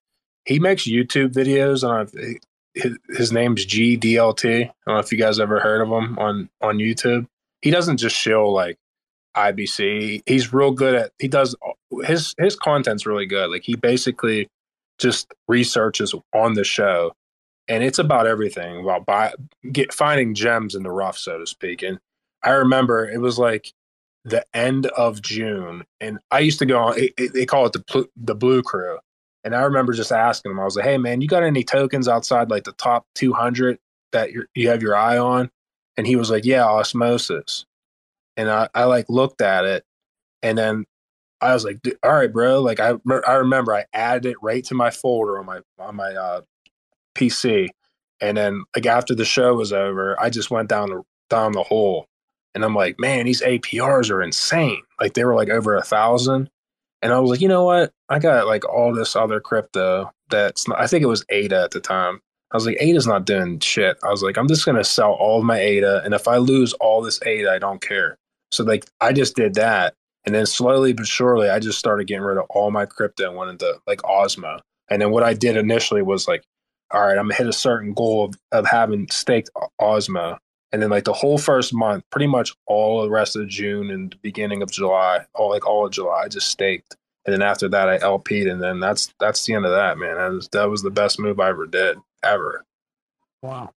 he 0.46 0.60
makes 0.60 0.88
YouTube 0.88 1.34
videos. 1.34 1.84
And 1.84 1.92
I 1.92 1.98
don't 1.98 2.14
know 2.14 2.20
if 2.22 2.38
his, 2.76 2.98
his 3.10 3.32
name's 3.32 3.66
GDLT. 3.66 4.66
I 4.66 4.74
don't 4.88 4.96
know 4.96 5.00
if 5.00 5.12
you 5.12 5.18
guys 5.18 5.40
ever 5.40 5.60
heard 5.60 5.82
of 5.82 5.88
him 5.88 6.18
on 6.18 6.50
on 6.62 6.78
YouTube. 6.78 7.28
He 7.62 7.72
doesn't 7.72 7.98
just 7.98 8.16
show 8.16 8.50
like 8.50 8.78
IBC. 9.36 10.24
He's 10.26 10.54
real 10.54 10.72
good 10.72 10.96
at. 10.96 11.12
He 11.20 11.28
does 11.28 11.56
his 12.06 12.36
his 12.38 12.56
content's 12.56 13.06
really 13.06 13.26
good. 13.26 13.50
Like 13.50 13.64
he 13.64 13.76
basically 13.76 14.48
just 15.00 15.34
researches 15.48 16.14
on 16.34 16.54
the 16.54 16.64
show, 16.64 17.14
and 17.68 17.84
it's 17.84 18.00
about 18.00 18.28
everything 18.28 18.82
about 18.82 19.06
buy, 19.06 19.34
get 19.72 19.94
finding 19.94 20.34
gems 20.34 20.76
in 20.76 20.84
the 20.84 20.92
rough, 20.92 21.18
so 21.18 21.38
to 21.38 21.48
speak. 21.48 21.82
And 21.84 22.00
I 22.44 22.52
remember 22.52 23.08
it 23.08 23.20
was 23.20 23.40
like 23.40 23.74
the 24.26 24.46
end 24.54 24.88
of 24.88 25.22
June, 25.22 25.84
and 26.00 26.20
I 26.32 26.40
used 26.40 26.60
to 26.60 26.66
go 26.66 26.80
on. 26.80 26.98
They 27.18 27.46
call 27.46 27.66
it 27.66 27.74
the 27.74 28.10
the 28.16 28.36
Blue 28.36 28.62
Crew, 28.62 28.98
and 29.44 29.56
I 29.56 29.62
remember 29.62 29.94
just 29.94 30.12
asking 30.12 30.52
him. 30.52 30.60
I 30.60 30.66
was 30.66 30.76
like, 30.76 30.86
"Hey, 30.86 30.98
man, 30.98 31.22
you 31.22 31.28
got 31.28 31.44
any 31.44 31.64
tokens 31.64 32.08
outside 32.08 32.50
like 32.50 32.64
the 32.64 32.74
top 32.74 33.06
200 33.16 33.78
that 34.12 34.30
you 34.56 34.70
have 34.70 34.82
your 34.82 34.96
eye 34.96 35.18
on?" 35.18 35.50
And 35.98 36.08
he 36.08 36.16
was 36.16 36.30
like, 36.30 36.46
"Yeah, 36.46 36.66
Osmosis." 36.66 37.66
And 38.38 38.50
I, 38.50 38.70
I 38.74 38.86
like 38.86 39.06
looked 39.10 39.42
at 39.42 39.66
it, 39.66 39.84
and 40.42 40.58
then 40.58 40.86
I 41.42 41.54
was 41.54 41.66
like, 41.66 41.82
"Dude, 41.82 41.98
"All 42.04 42.14
right, 42.14 42.32
bro." 42.32 42.62
Like 42.62 42.80
I 42.80 42.94
I 43.28 43.34
remember 43.34 43.76
I 43.76 43.86
added 43.94 44.26
it 44.26 44.38
right 44.42 44.64
to 44.66 44.76
my 44.76 44.90
folder 44.92 45.40
on 45.40 45.46
my 45.46 45.60
on 45.80 45.96
my 45.96 46.14
uh, 46.16 46.42
PC, 47.16 47.70
and 48.22 48.38
then 48.38 48.64
like 48.76 48.86
after 48.86 49.14
the 49.14 49.26
show 49.26 49.56
was 49.56 49.74
over, 49.74 50.20
I 50.22 50.30
just 50.30 50.52
went 50.52 50.70
down 50.70 50.90
the 50.90 51.04
down 51.30 51.52
the 51.52 51.64
hole, 51.64 52.08
and 52.56 52.64
I'm 52.64 52.76
like, 52.76 53.00
man, 53.00 53.26
these 53.26 53.42
APRs 53.42 54.10
are 54.10 54.22
insane. 54.24 54.82
Like 55.02 55.14
they 55.14 55.26
were 55.26 55.36
like 55.36 55.50
over 55.50 55.76
a 55.76 55.84
thousand, 55.84 56.50
and 57.04 57.12
I 57.12 57.20
was 57.20 57.30
like, 57.30 57.42
you 57.42 57.50
know 57.50 57.66
what? 57.66 57.92
I 58.10 58.18
got 58.18 58.48
like 58.48 58.68
all 58.68 58.94
this 58.94 59.16
other 59.16 59.42
crypto 59.42 60.10
that's 60.30 60.68
not, 60.68 60.80
I 60.80 60.88
think 60.88 61.04
it 61.04 61.08
was 61.08 61.26
ADA 61.30 61.62
at 61.64 61.72
the 61.72 61.82
time. 61.82 62.22
I 62.52 62.58
was 62.58 62.66
like, 62.66 62.78
ADA's 62.80 63.06
not 63.06 63.26
doing 63.26 63.60
shit. 63.60 63.98
I 64.04 64.10
was 64.10 64.24
like, 64.24 64.38
I'm 64.38 64.48
just 64.48 64.66
gonna 64.66 64.84
sell 64.86 65.12
all 65.12 65.40
of 65.40 65.46
my 65.46 65.60
ADA, 65.60 66.02
and 66.06 66.14
if 66.14 66.28
I 66.28 66.38
lose 66.38 66.74
all 66.74 67.02
this 67.02 67.22
ADA, 67.24 67.52
I 67.52 67.60
don't 67.60 67.82
care. 67.82 68.18
So 68.52 68.64
like 68.64 68.86
I 69.02 69.12
just 69.12 69.36
did 69.36 69.56
that, 69.56 69.96
and 70.26 70.34
then 70.34 70.46
slowly 70.46 70.94
but 70.94 71.08
surely, 71.08 71.50
I 71.50 71.60
just 71.60 71.78
started 71.78 72.08
getting 72.08 72.24
rid 72.24 72.38
of 72.38 72.46
all 72.50 72.72
my 72.72 72.86
crypto 72.86 73.28
and 73.28 73.38
went 73.38 73.52
into 73.52 73.76
like 73.86 74.02
Osmo. 74.04 74.60
And 74.90 75.02
then 75.02 75.12
what 75.12 75.24
I 75.24 75.34
did 75.34 75.58
initially 75.58 76.04
was 76.04 76.28
like, 76.28 76.44
all 76.92 77.02
right, 77.02 77.18
I'm 77.18 77.26
gonna 77.26 77.36
hit 77.36 77.48
a 77.48 77.54
certain 77.54 77.94
goal 77.94 78.26
of, 78.26 78.36
of 78.52 78.66
having 78.66 79.08
staked 79.10 79.50
Osmo. 79.82 80.38
And 80.74 80.82
then 80.82 80.90
like 80.90 81.04
the 81.04 81.14
whole 81.14 81.38
first 81.38 81.74
month, 81.74 82.04
pretty 82.10 82.28
much 82.28 82.52
all 82.66 83.04
the 83.04 83.10
rest 83.10 83.36
of 83.36 83.48
June 83.48 83.92
and 83.92 84.12
the 84.12 84.18
beginning 84.24 84.64
of 84.64 84.72
July, 84.72 85.24
all 85.36 85.50
like 85.50 85.68
all 85.68 85.86
of 85.86 85.92
July, 85.92 86.24
I 86.26 86.28
just 86.28 86.50
staked. 86.50 86.98
and 87.26 87.34
then 87.34 87.44
after 87.44 87.70
that 87.70 87.88
I 87.88 88.00
LP'd, 88.00 88.48
and 88.48 88.62
then 88.62 88.80
that's 88.80 89.14
that's 89.20 89.46
the 89.46 89.54
end 89.54 89.66
of 89.66 89.72
that, 89.72 89.98
man. 90.00 90.18
That 90.18 90.32
was, 90.32 90.50
that 90.50 90.70
was 90.70 90.82
the 90.82 90.90
best 90.90 91.20
move 91.20 91.40
I 91.40 91.50
ever 91.50 91.68
did 91.68 91.98
ever. 92.24 92.66
Wow. 93.44 93.70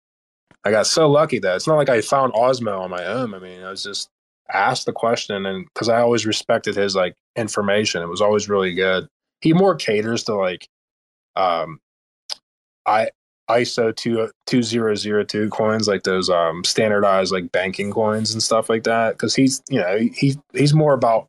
I 0.63 0.71
got 0.71 0.87
so 0.87 1.09
lucky 1.09 1.37
that 1.39 1.55
it's 1.55 1.67
not 1.67 1.75
like 1.75 1.89
I 1.89 2.01
found 2.01 2.33
Osmo 2.33 2.79
on 2.79 2.89
my 2.89 3.05
own. 3.05 3.33
I 3.35 3.39
mean, 3.39 3.61
I 3.61 3.69
was 3.69 3.83
just 3.83 4.09
asked 4.51 4.85
the 4.85 4.93
question, 4.93 5.45
and 5.45 5.65
because 5.65 5.89
I 5.89 5.99
always 5.99 6.25
respected 6.25 6.75
his 6.75 6.95
like 6.95 7.15
information, 7.35 8.01
it 8.01 8.09
was 8.09 8.21
always 8.21 8.49
really 8.49 8.73
good. 8.73 9.07
He 9.41 9.53
more 9.53 9.75
caters 9.75 10.23
to 10.23 10.35
like, 10.35 10.67
um, 11.35 11.79
I 12.85 13.09
ISO 13.49 13.95
two 13.95 14.29
two 14.45 14.63
zero 14.63 14.95
zero 14.95 15.23
two 15.23 15.49
coins, 15.49 15.87
like 15.87 16.03
those 16.03 16.29
um 16.29 16.63
standardized 16.63 17.31
like 17.31 17.51
banking 17.51 17.91
coins 17.91 18.33
and 18.33 18.41
stuff 18.41 18.69
like 18.69 18.83
that. 18.83 19.13
Because 19.13 19.35
he's 19.35 19.61
you 19.69 19.79
know 19.79 19.97
he 19.97 20.35
he's 20.53 20.73
more 20.73 20.93
about 20.93 21.27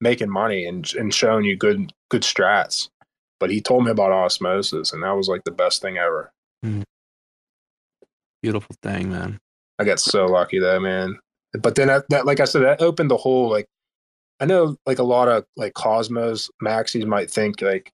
making 0.00 0.30
money 0.30 0.64
and 0.64 0.92
and 0.94 1.12
showing 1.12 1.44
you 1.44 1.56
good 1.56 1.92
good 2.10 2.22
strats. 2.22 2.88
But 3.40 3.50
he 3.50 3.60
told 3.60 3.84
me 3.84 3.90
about 3.90 4.12
osmosis, 4.12 4.92
and 4.92 5.02
that 5.02 5.16
was 5.16 5.28
like 5.28 5.44
the 5.44 5.50
best 5.50 5.80
thing 5.80 5.98
ever. 5.98 6.32
Beautiful 8.42 8.76
thing, 8.82 9.10
man. 9.10 9.38
I 9.78 9.84
got 9.84 10.00
so 10.00 10.26
lucky 10.26 10.58
though, 10.58 10.80
man. 10.80 11.18
But 11.52 11.74
then 11.74 11.88
that, 11.88 12.04
that 12.10 12.26
like 12.26 12.40
I 12.40 12.44
said, 12.44 12.62
that 12.62 12.82
opened 12.82 13.10
the 13.10 13.16
whole 13.16 13.48
like 13.50 13.66
I 14.40 14.46
know 14.46 14.76
like 14.86 14.98
a 14.98 15.04
lot 15.04 15.28
of 15.28 15.44
like 15.56 15.74
Cosmos 15.74 16.50
maxis 16.62 17.04
might 17.06 17.30
think 17.30 17.60
like 17.60 17.90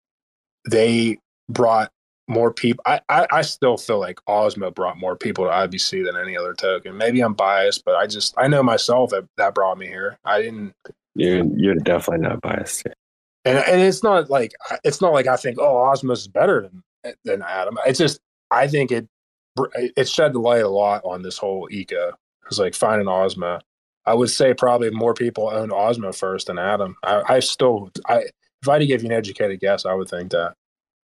they 0.70 1.18
brought 1.48 1.90
more 2.28 2.52
people. 2.52 2.82
I, 2.86 3.01
I 3.09 3.26
I 3.30 3.42
still 3.42 3.76
feel 3.76 3.98
like 4.01 4.20
Osmo 4.28 4.74
brought 4.74 4.98
more 4.98 5.16
people 5.16 5.44
to 5.44 5.51
IBC 5.51 6.05
than 6.05 6.16
any 6.16 6.36
other 6.36 6.55
token. 6.55 6.96
Maybe 6.96 7.20
I'm 7.20 7.34
biased, 7.34 7.84
but 7.84 7.96
I 7.96 8.06
just 8.06 8.34
I 8.38 8.48
know 8.48 8.62
myself 8.62 9.10
that 9.10 9.24
that 9.36 9.55
brought 9.55 9.78
me 9.78 9.86
here. 9.86 10.18
I 10.24 10.42
didn't. 10.42 10.74
You're 11.14 11.44
you're 11.56 11.74
definitely 11.74 12.26
not 12.26 12.40
biased. 12.40 12.86
And 13.44 13.59
and 13.59 13.80
it's 13.80 14.02
not 14.02 14.30
like 14.30 14.52
it's 14.84 15.01
not 15.01 15.12
like 15.12 15.26
I 15.26 15.36
think 15.36 15.59
oh 15.59 15.74
Osmos 15.74 16.18
is 16.18 16.28
better 16.28 16.62
than 16.62 17.14
than 17.24 17.42
Atom. 17.42 17.78
It's 17.86 17.98
just 17.98 18.20
I 18.51 18.68
think 18.68 18.90
it 18.90 19.06
it 19.72 20.09
shed 20.09 20.32
the 20.32 20.40
light 20.40 20.64
a 20.64 20.68
lot 20.68 21.02
on 21.05 21.22
this 21.22 21.38
whole 21.38 21.68
eco. 21.70 22.12
It's 22.46 22.59
like 22.59 22.74
finding 22.74 23.06
Osmo. 23.06 23.60
I 24.06 24.14
would 24.14 24.30
say 24.30 24.52
probably 24.52 24.90
more 24.90 25.14
people 25.14 25.48
own 25.48 25.70
Osmo 25.70 26.14
first 26.14 26.48
than 26.48 26.59
Atom. 26.59 26.96
I, 27.02 27.22
I 27.28 27.40
still, 27.40 27.90
I 28.06 28.24
if 28.62 28.68
I 28.68 28.74
had 28.74 28.78
to 28.80 28.86
give 28.86 29.02
you 29.02 29.09
an 29.09 29.16
educated 29.16 29.60
guess, 29.60 29.86
I 29.86 29.94
would 29.94 30.09
think 30.09 30.32
that. 30.32 30.55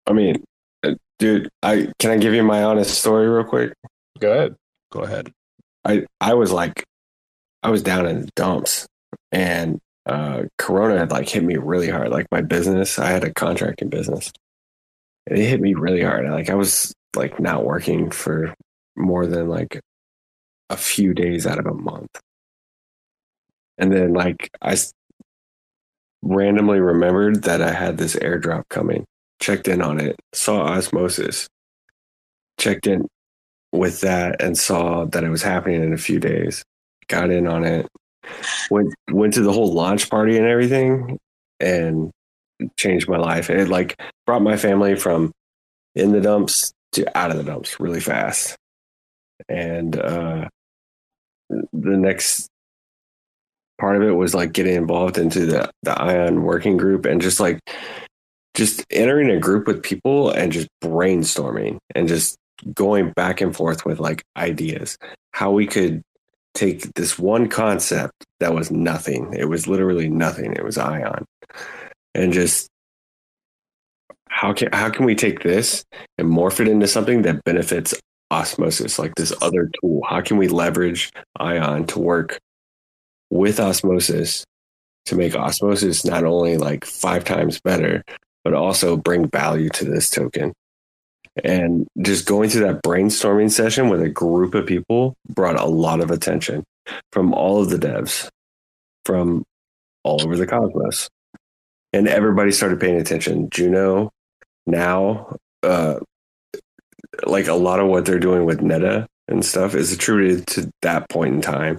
I 0.07 0.13
mean, 0.13 0.45
dude, 1.21 1.49
I 1.63 1.93
can 2.01 2.11
I 2.11 2.17
give 2.17 2.35
you 2.35 2.43
my 2.43 2.65
honest 2.65 2.99
story 2.99 3.29
real 3.29 3.45
quick? 3.45 3.73
Go 4.19 4.33
ahead. 4.33 4.57
Go 4.91 5.01
ahead. 5.01 5.31
I 5.85 6.07
I 6.21 6.35
was 6.35 6.51
like, 6.51 6.85
I 7.63 7.71
was 7.71 7.83
down 7.83 8.07
in 8.07 8.23
the 8.23 8.31
dumps, 8.35 8.89
and 9.31 9.79
uh, 10.07 10.45
Corona 10.59 10.99
had 10.99 11.13
like 11.13 11.29
hit 11.29 11.45
me 11.45 11.57
really 11.57 11.89
hard. 11.89 12.09
Like 12.11 12.27
my 12.33 12.41
business, 12.41 12.99
I 12.99 13.11
had 13.11 13.23
a 13.23 13.33
contracting 13.33 13.91
business. 13.91 14.33
It 15.27 15.39
hit 15.39 15.61
me 15.61 15.75
really 15.75 16.03
hard. 16.03 16.29
Like 16.29 16.51
I 16.51 16.55
was 16.55 16.93
like 17.15 17.39
not 17.39 17.65
working 17.65 18.11
for 18.11 18.53
more 18.97 19.27
than 19.27 19.49
like 19.49 19.81
a 20.71 20.77
few 20.77 21.15
days 21.15 21.47
out 21.47 21.59
of 21.59 21.67
a 21.67 21.75
month. 21.75 22.11
And 23.79 23.93
then 23.93 24.13
like 24.13 24.51
i 24.61 24.77
randomly 26.23 26.81
remembered 26.81 27.45
that 27.45 27.63
I 27.63 27.73
had 27.73 27.97
this 27.97 28.15
airdrop 28.17 28.65
coming, 28.69 29.07
checked 29.41 29.69
in 29.69 29.83
on 29.83 30.01
it, 30.01 30.17
saw 30.33 30.63
osmosis, 30.63 31.49
checked 32.59 32.87
in 32.87 33.07
with 33.73 34.01
that 34.01 34.43
and 34.43 34.57
saw 34.57 35.05
that 35.07 35.25
it 35.25 35.31
was 35.31 35.43
happening 35.43 35.83
in 35.83 35.93
a 35.93 35.99
few 35.99 36.21
days. 36.21 36.63
Got 37.09 37.31
in 37.31 37.47
on 37.47 37.65
it, 37.65 37.89
went 38.71 38.95
went 39.11 39.35
to 39.35 39.43
the 39.43 39.53
whole 39.53 39.73
launch 39.73 40.09
party 40.11 40.37
and 40.37 40.47
everything, 40.47 41.19
and 41.59 42.11
changed 42.77 43.09
my 43.09 43.17
life. 43.17 43.51
It 43.51 43.69
like 43.69 44.01
brought 44.27 44.43
my 44.43 44.57
family 44.57 44.95
from 44.95 45.33
in 45.95 46.13
the 46.13 46.21
dumps 46.21 46.73
to 46.93 47.19
out 47.19 47.31
of 47.31 47.37
the 47.37 47.45
dumps 47.45 47.81
really 47.81 48.01
fast. 48.01 48.57
And 49.49 49.97
uh, 49.99 50.49
the 51.49 51.97
next 51.97 52.49
part 53.81 53.97
of 53.97 54.03
it 54.03 54.13
was 54.13 54.35
like 54.35 54.53
getting 54.53 54.77
involved 54.77 55.19
into 55.19 55.47
the 55.47 55.71
the 55.83 56.01
Ion 56.01 56.43
working 56.43 56.77
group 56.77 57.07
and 57.07 57.21
just 57.21 57.41
like 57.41 57.59
just 58.55 58.85
entering 58.91 59.31
a 59.31 59.39
group 59.39 59.67
with 59.67 59.83
people 59.83 60.31
and 60.31 60.53
just 60.53 60.69
brainstorming 60.83 61.79
and 61.95 62.09
just 62.09 62.37
going 62.75 63.11
back 63.13 63.41
and 63.41 63.57
forth 63.57 63.87
with 63.87 64.01
like 64.01 64.23
ideas. 64.37 64.99
How 65.33 65.51
we 65.51 65.67
could 65.67 66.03
take 66.55 66.93
this 66.95 67.19
one 67.19 67.49
concept 67.49 68.13
that 68.41 68.53
was 68.53 68.73
nothing 68.73 69.33
it 69.35 69.49
was 69.49 69.69
literally 69.69 70.09
nothing 70.09 70.53
it 70.53 70.65
was 70.65 70.77
ion 70.77 71.25
and 72.15 72.33
just 72.33 72.69
how 74.29 74.53
can 74.53 74.69
how 74.73 74.91
can 74.91 75.05
we 75.05 75.15
take 75.15 75.43
this 75.43 75.85
and 76.19 76.29
morph 76.29 76.59
it 76.59 76.67
into 76.67 76.89
something 76.89 77.23
that 77.23 77.45
benefits 77.45 77.95
osmosis 78.31 78.99
like 78.99 79.15
this 79.17 79.33
other 79.43 79.71
tool? 79.81 80.03
How 80.09 80.21
can 80.21 80.37
we 80.37 80.49
leverage 80.49 81.11
ion 81.39 81.87
to 81.89 81.99
work 81.99 82.39
with 83.31 83.61
osmosis 83.61 84.45
to 85.07 85.17
make 85.17 85.35
osmosis 85.35 86.05
not 86.05 86.25
only 86.25 86.57
like 86.57 86.85
five 86.85 87.25
times 87.25 87.61
better 87.61 88.03
but 88.45 88.55
also 88.55 88.97
bring 88.97 89.29
value 89.29 89.69
to 89.71 89.85
this 89.85 90.11
token. 90.11 90.53
And 91.45 91.87
just 92.01 92.27
going 92.27 92.51
through 92.51 92.67
that 92.67 92.83
brainstorming 92.83 93.51
session 93.51 93.89
with 93.89 94.03
a 94.03 94.09
group 94.09 94.55
of 94.55 94.67
people 94.67 95.15
brought 95.29 95.59
a 95.59 95.65
lot 95.65 96.01
of 96.01 96.11
attention 96.11 96.65
from 97.13 97.33
all 97.33 97.63
of 97.63 97.71
the 97.71 97.77
devs 97.77 98.29
from 99.05 99.45
all 100.05 100.23
over 100.23 100.37
the 100.37 100.47
cosmos. 100.47 101.09
And 101.93 102.09
everybody 102.09 102.53
started 102.53 102.81
paying 102.81 103.01
attention. 103.01 103.49
Juno 103.51 104.11
now 104.67 105.37
uh 105.63 105.99
like 107.27 107.49
a 107.49 107.55
lot 107.55 107.81
of 107.81 107.89
what 107.89 108.05
they're 108.05 108.21
doing 108.21 108.45
with 108.45 108.61
neta 108.61 109.07
and 109.29 109.45
stuff 109.45 109.75
is 109.75 109.93
attributed 109.93 110.47
to 110.47 110.71
that 110.83 111.09
point 111.09 111.35
in 111.35 111.41
time 111.41 111.79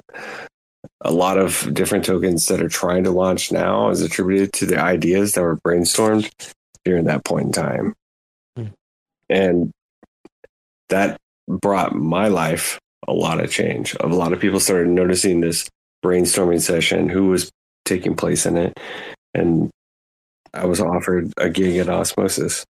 a 1.02 1.12
lot 1.12 1.38
of 1.38 1.74
different 1.74 2.06
tokens 2.06 2.48
that 2.48 2.62
are 2.62 2.70
trying 2.70 3.04
to 3.04 3.12
launch 3.12 3.52
now 3.52 3.90
is 3.90 4.02
attributed 4.02 4.54
to 4.54 4.66
the 4.66 4.80
ideas 4.80 5.34
that 5.34 5.42
were 5.42 5.58
brainstormed 5.58 6.32
during 6.86 7.06
that 7.06 7.24
point 7.24 7.48
in 7.48 7.52
time. 7.52 7.94
Hmm. 8.56 8.66
And 9.30 9.72
that 10.90 11.18
brought 11.48 11.96
my 11.96 12.28
life 12.28 12.80
a 13.08 13.14
lot 13.14 13.40
of 13.40 13.52
change. 13.52 13.96
A 14.00 14.08
lot 14.08 14.34
of 14.34 14.40
people 14.40 14.60
started 14.60 14.90
noticing 14.90 15.42
this 15.42 15.70
brainstorming 16.04 16.62
session 16.62 17.10
who 17.10 17.28
was 17.28 17.52
taking 17.86 18.16
place 18.16 18.46
in 18.46 18.58
it 18.58 18.80
and 19.34 19.70
i 20.54 20.66
was 20.66 20.80
offered 20.80 21.32
a 21.38 21.50
gig 21.50 21.78
at 21.78 21.90
osmosis. 21.90 22.66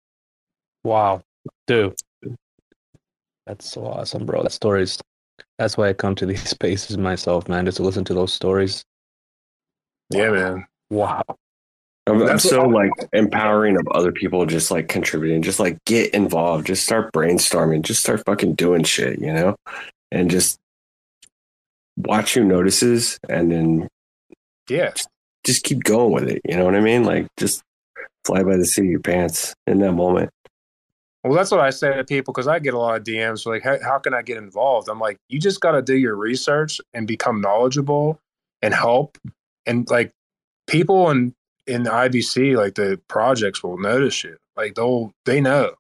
Wow, 0.85 1.23
dude, 1.67 1.95
that's 3.47 3.71
so 3.71 3.87
awesome, 3.87 4.25
bro. 4.25 4.43
That 4.43 4.53
stories. 4.53 4.99
That's 5.59 5.77
why 5.77 5.89
I 5.89 5.93
come 5.93 6.15
to 6.17 6.27
these 6.27 6.49
spaces 6.51 6.99
myself, 6.99 7.49
man, 7.49 7.65
just 7.65 7.77
to 7.79 7.83
listen 7.83 8.05
to 8.05 8.15
those 8.15 8.33
stories. 8.33 8.85
Yeah, 10.11 10.31
man. 10.31 10.67
Wow. 10.91 11.23
I'm, 12.09 12.21
I'm 12.21 12.27
That's 12.27 12.49
so 12.49 12.63
what- 12.63 12.71
like 12.73 13.09
empowering 13.13 13.77
of 13.77 13.87
other 13.89 14.13
people, 14.13 14.47
just 14.47 14.71
like 14.71 14.89
contributing, 14.89 15.43
just 15.43 15.59
like 15.59 15.79
get 15.87 16.15
involved, 16.15 16.67
just 16.69 16.85
start 16.85 17.13
brainstorming, 17.13 17.83
just 17.83 18.01
start 18.03 18.23
fucking 18.25 18.55
doing 18.55 18.85
shit, 18.85 19.19
you 19.19 19.33
know, 19.33 19.57
and 20.13 20.31
just 20.31 20.59
watch 21.97 22.35
who 22.35 22.45
notices, 22.45 23.19
and 23.29 23.51
then 23.51 23.89
Yeah. 24.69 24.93
just 25.45 25.65
keep 25.65 25.83
going 25.83 26.13
with 26.13 26.29
it. 26.29 26.43
You 26.49 26.57
know 26.57 26.65
what 26.65 26.77
I 26.77 26.81
mean? 26.81 27.03
Like 27.05 27.27
just 27.39 27.63
fly 28.25 28.43
by 28.45 28.57
the 28.57 28.65
seat 28.67 28.85
of 28.85 28.91
your 28.91 29.01
pants 29.01 29.55
in 29.67 29.81
that 29.81 29.93
moment. 29.93 30.31
Well, 31.27 31.37
that's 31.37 31.51
what 31.51 31.59
I 31.59 31.71
say 31.71 31.97
to 31.97 32.05
people 32.05 32.33
because 32.33 32.47
I 32.47 32.61
get 32.61 32.73
a 32.73 32.79
lot 32.79 32.97
of 32.97 33.03
DMs 33.03 33.47
like, 33.47 33.65
how, 33.65 33.79
how 33.83 33.99
can 33.99 34.15
I 34.15 34.23
get 34.23 34.37
involved? 34.37 34.89
I'm 34.89 35.01
like, 35.01 35.19
you 35.29 35.41
just 35.41 35.61
got 35.61 35.73
to 35.73 35.83
do 35.83 35.97
your 35.97 36.15
research 36.15 36.81
and 36.95 37.05
become 37.05 37.41
knowledgeable 37.41 38.21
and 38.63 38.73
help. 38.73 39.19
And 39.67 39.91
like 39.91 40.13
people 40.69 41.11
in, 41.11 41.35
in 41.67 41.83
the 41.83 41.91
IBC, 41.91 42.57
like 42.57 42.77
the 42.77 43.01
projects 43.09 43.65
will 43.65 43.77
notice 43.77 44.23
you. 44.23 44.37
Like 44.57 44.77
they'll, 44.77 45.13
they 45.25 45.41
know. 45.41 45.73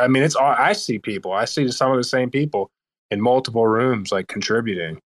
I 0.00 0.08
mean, 0.08 0.22
it's, 0.22 0.34
all 0.34 0.54
I 0.56 0.72
see 0.72 0.98
people, 0.98 1.32
I 1.32 1.44
see 1.44 1.70
some 1.70 1.90
of 1.90 1.98
the 1.98 2.04
same 2.04 2.30
people 2.30 2.70
in 3.10 3.20
multiple 3.20 3.66
rooms, 3.66 4.12
like 4.12 4.28
contributing. 4.28 4.98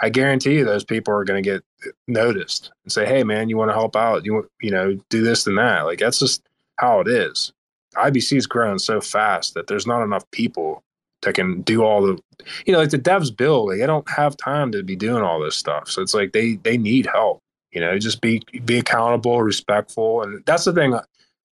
I 0.00 0.10
guarantee 0.10 0.56
you 0.56 0.64
those 0.66 0.84
people 0.84 1.14
are 1.14 1.24
going 1.24 1.42
to 1.42 1.50
get 1.50 1.62
eh, 1.86 1.90
noticed 2.06 2.70
and 2.84 2.92
say, 2.92 3.06
Hey 3.06 3.24
man, 3.24 3.48
you 3.48 3.56
want 3.56 3.70
to 3.70 3.74
help 3.74 3.96
out? 3.96 4.26
You 4.26 4.34
want, 4.34 4.46
you 4.60 4.70
know, 4.70 4.98
do 5.08 5.22
this 5.22 5.46
and 5.46 5.56
that. 5.56 5.86
Like 5.86 5.98
that's 6.00 6.18
just 6.18 6.46
how 6.76 7.00
it 7.00 7.08
is. 7.08 7.52
IBC's 7.96 8.46
grown 8.46 8.78
so 8.78 9.00
fast 9.00 9.54
that 9.54 9.66
there's 9.66 9.86
not 9.86 10.02
enough 10.02 10.24
people 10.30 10.82
that 11.22 11.34
can 11.34 11.62
do 11.62 11.82
all 11.82 12.02
the, 12.02 12.18
you 12.66 12.72
know, 12.72 12.78
like 12.80 12.90
the 12.90 12.98
devs 12.98 13.34
build, 13.36 13.68
like, 13.70 13.78
they 13.78 13.86
don't 13.86 14.08
have 14.10 14.36
time 14.36 14.72
to 14.72 14.82
be 14.82 14.96
doing 14.96 15.22
all 15.22 15.40
this 15.40 15.56
stuff. 15.56 15.88
So 15.88 16.02
it's 16.02 16.14
like 16.14 16.32
they 16.32 16.56
they 16.56 16.76
need 16.78 17.06
help. 17.06 17.40
You 17.72 17.80
know, 17.80 17.98
just 17.98 18.20
be 18.20 18.42
be 18.64 18.78
accountable, 18.78 19.42
respectful, 19.42 20.22
and 20.22 20.44
that's 20.46 20.64
the 20.64 20.72
thing. 20.72 20.98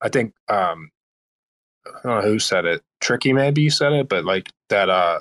I 0.03 0.09
think 0.09 0.35
um, 0.49 0.91
I 1.87 1.91
don't 2.09 2.23
know 2.25 2.31
who 2.31 2.39
said 2.39 2.65
it. 2.67 2.83
Tricky 3.01 3.33
maybe 3.33 3.63
you 3.63 3.71
said 3.71 3.93
it, 3.93 4.09
but 4.09 4.25
like 4.25 4.51
that. 4.71 4.91
uh 4.91 5.21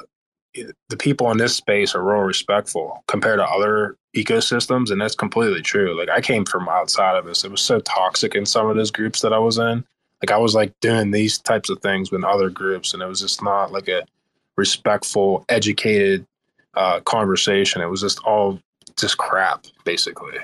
the 0.90 0.98
people 0.98 1.32
in 1.32 1.38
this 1.38 1.56
space 1.56 1.96
are 1.96 2.04
real 2.04 2.22
respectful 2.24 3.04
compared 3.08 3.40
to 3.40 3.46
other 3.46 3.96
ecosystems, 4.16 4.92
and 4.92 5.00
that's 5.00 5.16
completely 5.16 5.62
true. 5.62 5.98
Like 5.98 6.10
I 6.10 6.22
came 6.22 6.46
from 6.46 6.68
outside 6.70 7.18
of 7.18 7.26
this; 7.26 7.44
it 7.46 7.52
was 7.52 7.62
so 7.62 7.80
toxic 7.80 8.36
in 8.36 8.46
some 8.46 8.70
of 8.70 8.76
those 8.76 8.92
groups 8.92 9.22
that 9.22 9.34
I 9.34 9.40
was 9.40 9.58
in. 9.58 9.86
Like 10.22 10.32
I 10.32 10.38
was 10.38 10.54
like 10.54 10.74
doing 10.82 11.12
these 11.12 11.38
types 11.40 11.70
of 11.70 11.80
things 11.82 12.12
with 12.12 12.24
other 12.24 12.50
groups, 12.50 12.94
and 12.94 13.02
it 13.02 13.08
was 13.08 13.22
just 13.22 13.42
not 13.42 13.72
like 13.72 13.88
a 13.88 14.04
respectful, 14.58 15.46
educated 15.50 16.26
uh, 16.76 17.00
conversation. 17.02 17.82
It 17.82 17.90
was 17.90 18.02
just 18.02 18.20
all 18.20 18.60
just 18.98 19.18
crap, 19.18 19.66
basically. 19.84 20.38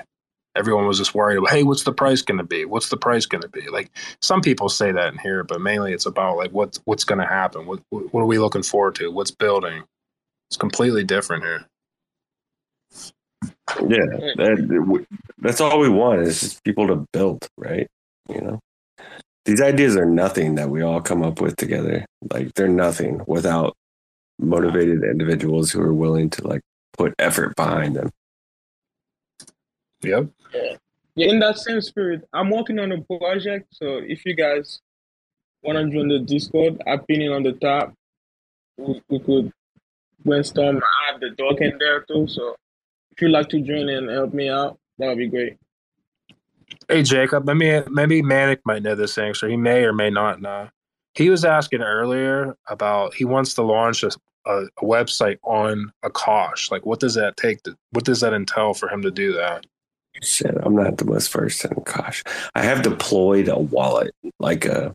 Everyone 0.56 0.86
was 0.86 0.98
just 0.98 1.14
worried 1.14 1.38
about, 1.38 1.50
hey, 1.50 1.62
what's 1.62 1.84
the 1.84 1.92
price 1.92 2.22
going 2.22 2.38
to 2.38 2.44
be? 2.44 2.64
What's 2.64 2.88
the 2.88 2.96
price 2.96 3.26
going 3.26 3.42
to 3.42 3.48
be? 3.48 3.68
Like 3.68 3.90
some 4.20 4.40
people 4.40 4.68
say 4.68 4.90
that 4.90 5.12
in 5.12 5.18
here, 5.18 5.44
but 5.44 5.60
mainly 5.60 5.92
it's 5.92 6.06
about 6.06 6.36
like 6.36 6.50
what's 6.50 6.80
what's 6.84 7.04
going 7.04 7.20
to 7.20 7.26
happen. 7.26 7.66
What 7.66 7.80
what 7.90 8.20
are 8.20 8.26
we 8.26 8.38
looking 8.38 8.64
forward 8.64 8.96
to? 8.96 9.12
What's 9.12 9.30
building? 9.30 9.84
It's 10.50 10.56
completely 10.56 11.04
different 11.04 11.44
here. 11.44 11.64
Yeah, 13.80 14.06
that, 14.36 15.06
that's 15.38 15.60
all 15.60 15.78
we 15.78 15.88
want 15.88 16.22
is 16.22 16.60
people 16.64 16.88
to 16.88 17.06
build, 17.12 17.46
right? 17.56 17.86
You 18.28 18.40
know, 18.40 18.60
these 19.48 19.62
ideas 19.62 19.96
are 19.96 20.04
nothing 20.04 20.56
that 20.56 20.68
we 20.68 20.82
all 20.82 21.00
come 21.00 21.22
up 21.22 21.40
with 21.40 21.56
together. 21.56 22.04
Like 22.30 22.52
they're 22.52 22.68
nothing 22.68 23.22
without 23.26 23.74
motivated 24.38 25.02
individuals 25.02 25.70
who 25.70 25.80
are 25.80 25.94
willing 25.94 26.28
to 26.28 26.46
like 26.46 26.60
put 26.98 27.14
effort 27.18 27.56
behind 27.56 27.96
them. 27.96 28.10
Yep. 30.02 30.28
Yeah, 31.14 31.30
in 31.30 31.38
that 31.38 31.56
same 31.56 31.80
spirit, 31.80 32.28
I'm 32.34 32.50
working 32.50 32.78
on 32.78 32.92
a 32.92 33.00
project. 33.00 33.68
So 33.72 34.02
if 34.06 34.26
you 34.26 34.36
guys 34.36 34.80
want 35.62 35.78
to 35.78 35.90
join 35.90 36.08
the 36.08 36.18
Discord, 36.18 36.82
I 36.86 36.98
pin 36.98 37.22
it 37.22 37.32
on 37.32 37.42
the 37.42 37.52
top. 37.52 37.94
We, 38.76 39.00
we 39.08 39.18
could 39.18 39.50
brainstorm. 40.26 40.76
I 40.76 41.10
have 41.12 41.20
the 41.20 41.30
dog 41.30 41.62
in 41.62 41.78
there 41.78 42.02
too. 42.02 42.28
So 42.28 42.54
if 43.12 43.22
you'd 43.22 43.30
like 43.30 43.48
to 43.48 43.62
join 43.62 43.88
and 43.88 44.10
help 44.10 44.34
me 44.34 44.50
out, 44.50 44.78
that 44.98 45.08
would 45.08 45.16
be 45.16 45.28
great. 45.28 45.56
Hey 46.88 47.02
Jacob, 47.02 47.46
let 47.46 47.56
me 47.56 47.82
maybe 47.90 48.22
Manic 48.22 48.60
might 48.64 48.82
know 48.82 48.94
this 48.94 49.18
answer. 49.18 49.48
He 49.48 49.56
may 49.56 49.84
or 49.84 49.92
may 49.92 50.10
not 50.10 50.40
know. 50.40 50.68
He 51.14 51.30
was 51.30 51.44
asking 51.44 51.82
earlier 51.82 52.56
about 52.68 53.14
he 53.14 53.24
wants 53.24 53.54
to 53.54 53.62
launch 53.62 54.02
a, 54.02 54.10
a, 54.46 54.64
a 54.64 54.84
website 54.84 55.38
on 55.42 55.90
Akash. 56.04 56.70
Like, 56.70 56.86
what 56.86 57.00
does 57.00 57.14
that 57.14 57.36
take? 57.36 57.62
To, 57.64 57.76
what 57.90 58.04
does 58.04 58.20
that 58.20 58.34
entail 58.34 58.74
for 58.74 58.88
him 58.88 59.02
to 59.02 59.10
do 59.10 59.32
that? 59.32 59.66
Shit, 60.22 60.56
I'm 60.62 60.74
not 60.74 60.98
the 60.98 61.04
most 61.04 61.32
versed 61.32 61.64
in 61.64 61.70
Akash. 61.72 62.26
I 62.54 62.62
have 62.62 62.82
deployed 62.82 63.48
a 63.48 63.58
wallet 63.58 64.14
like 64.38 64.64
a 64.64 64.94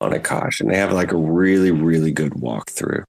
on 0.00 0.12
Akash, 0.12 0.60
and 0.60 0.70
they 0.70 0.76
have 0.76 0.92
like 0.92 1.12
a 1.12 1.16
really, 1.16 1.70
really 1.70 2.12
good 2.12 2.32
walkthrough 2.32 3.04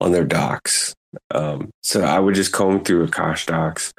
on 0.00 0.12
their 0.12 0.24
docs. 0.24 0.94
Um, 1.34 1.70
so 1.82 2.02
I 2.02 2.18
would 2.18 2.34
just 2.34 2.52
comb 2.52 2.84
through 2.84 3.06
Akash 3.06 3.46
docs, 3.46 3.92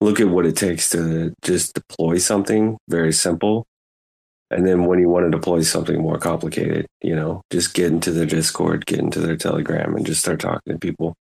look 0.00 0.20
at 0.20 0.28
what 0.28 0.46
it 0.46 0.56
takes 0.56 0.90
to 0.90 1.32
just 1.42 1.74
deploy 1.74 2.18
something 2.18 2.76
very 2.88 3.12
simple. 3.12 3.66
And 4.50 4.66
then 4.66 4.84
when 4.84 4.98
you 5.00 5.08
want 5.08 5.26
to 5.26 5.30
deploy 5.30 5.62
something 5.62 6.00
more 6.00 6.18
complicated, 6.18 6.86
you 7.02 7.14
know, 7.14 7.42
just 7.50 7.74
get 7.74 7.92
into 7.92 8.12
their 8.12 8.26
Discord, 8.26 8.86
get 8.86 9.00
into 9.00 9.20
their 9.20 9.36
Telegram, 9.36 9.96
and 9.96 10.06
just 10.06 10.20
start 10.20 10.40
talking 10.40 10.72
to 10.72 10.78
people. 10.78 11.14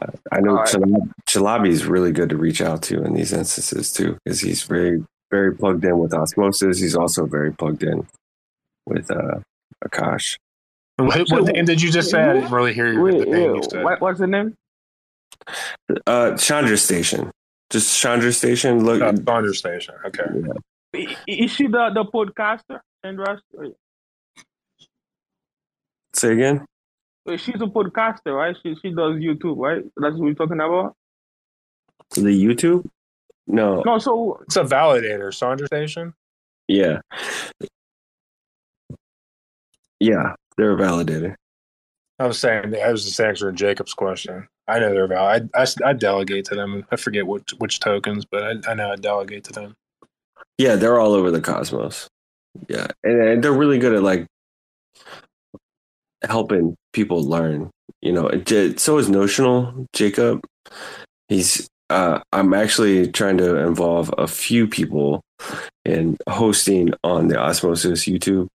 Uh, 0.00 0.10
I 0.32 0.40
know 0.40 0.54
right. 0.54 0.68
Chalabi, 0.68 1.10
Chalabi 1.28 1.68
is 1.68 1.84
really 1.84 2.12
good 2.12 2.30
to 2.30 2.36
reach 2.36 2.60
out 2.60 2.82
to 2.84 3.02
in 3.04 3.14
these 3.14 3.32
instances 3.32 3.92
too, 3.92 4.18
because 4.24 4.40
he's 4.40 4.62
very, 4.64 5.04
very 5.30 5.54
plugged 5.54 5.84
in 5.84 5.98
with 5.98 6.14
Osmosis. 6.14 6.80
He's 6.80 6.96
also 6.96 7.26
very 7.26 7.52
plugged 7.52 7.82
in 7.82 8.06
with 8.86 9.10
uh, 9.10 9.40
Akash. 9.84 10.38
What, 11.06 11.30
what 11.30 11.44
name 11.54 11.64
did 11.64 11.80
you 11.82 11.90
just 11.90 12.10
say? 12.10 12.22
I 12.22 12.32
didn't 12.34 12.50
really 12.52 12.72
hear 12.74 12.92
your, 12.92 13.02
Wait, 13.02 13.18
the 13.20 13.26
name 13.26 13.54
you 13.56 13.62
said. 13.62 13.84
what, 13.84 14.00
what's 14.00 14.18
the 14.20 14.26
name? 14.26 14.54
Uh, 16.06 16.36
Chandra 16.36 16.76
Station, 16.76 17.30
just 17.70 17.98
Chandra 17.98 18.32
Station. 18.32 18.84
Look, 18.84 19.02
uh, 19.02 19.12
Chandra 19.12 19.54
Station. 19.54 19.94
Okay. 20.06 20.24
I- 20.94 21.16
Is 21.26 21.50
she 21.50 21.66
the, 21.66 21.90
the 21.94 22.04
podcaster, 22.04 22.80
Sandra? 23.04 23.40
Wait, 23.54 23.74
Say 26.14 26.32
again. 26.34 26.66
wait, 27.26 27.40
She's 27.40 27.54
a 27.56 27.66
podcaster, 27.66 28.36
right? 28.36 28.54
She 28.62 28.74
she 28.82 28.90
does 28.90 29.16
YouTube, 29.16 29.56
right? 29.56 29.82
That's 29.96 30.14
what 30.14 30.20
we're 30.22 30.34
talking 30.34 30.60
about. 30.60 30.94
The 32.14 32.20
YouTube? 32.30 32.86
No. 33.46 33.82
No, 33.86 33.98
so 33.98 34.38
It's 34.42 34.56
a 34.56 34.64
validator, 34.64 35.32
Chandra 35.36 35.66
Station. 35.66 36.12
Yeah. 36.68 37.00
Yeah, 39.98 40.34
they're 40.56 40.72
a 40.72 40.76
validator. 40.76 41.34
I 42.18 42.26
was 42.26 42.38
saying 42.38 42.74
I 42.74 42.92
was 42.92 43.04
just 43.04 43.20
answering 43.20 43.56
Jacob's 43.56 43.94
question. 43.94 44.46
I 44.68 44.78
know 44.78 44.90
they're 44.90 45.08
valid. 45.08 45.50
I, 45.54 45.62
I, 45.62 45.66
I 45.86 45.92
delegate 45.92 46.44
to 46.46 46.54
them. 46.54 46.86
I 46.92 46.96
forget 46.96 47.26
which 47.26 47.50
which 47.58 47.80
tokens, 47.80 48.24
but 48.24 48.42
I, 48.42 48.70
I 48.70 48.74
know 48.74 48.90
I 48.90 48.96
delegate 48.96 49.44
to 49.44 49.52
them. 49.52 49.74
Yeah, 50.58 50.76
they're 50.76 51.00
all 51.00 51.12
over 51.12 51.30
the 51.30 51.40
cosmos. 51.40 52.08
Yeah, 52.68 52.86
and, 53.02 53.20
and 53.20 53.44
they're 53.44 53.52
really 53.52 53.78
good 53.78 53.94
at 53.94 54.02
like 54.02 54.26
helping 56.22 56.76
people 56.92 57.22
learn. 57.22 57.70
You 58.02 58.12
know, 58.12 58.30
so 58.76 58.98
is 58.98 59.08
Notional 59.08 59.86
Jacob. 59.92 60.44
He's. 61.28 61.68
Uh, 61.90 62.20
I'm 62.32 62.54
actually 62.54 63.10
trying 63.10 63.36
to 63.36 63.56
involve 63.56 64.14
a 64.16 64.26
few 64.26 64.66
people 64.66 65.20
in 65.84 66.16
hosting 66.26 66.94
on 67.04 67.28
the 67.28 67.38
Osmosis 67.38 68.06
YouTube. 68.06 68.48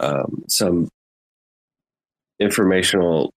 Um, 0.00 0.44
some 0.48 0.88
informational 2.40 3.32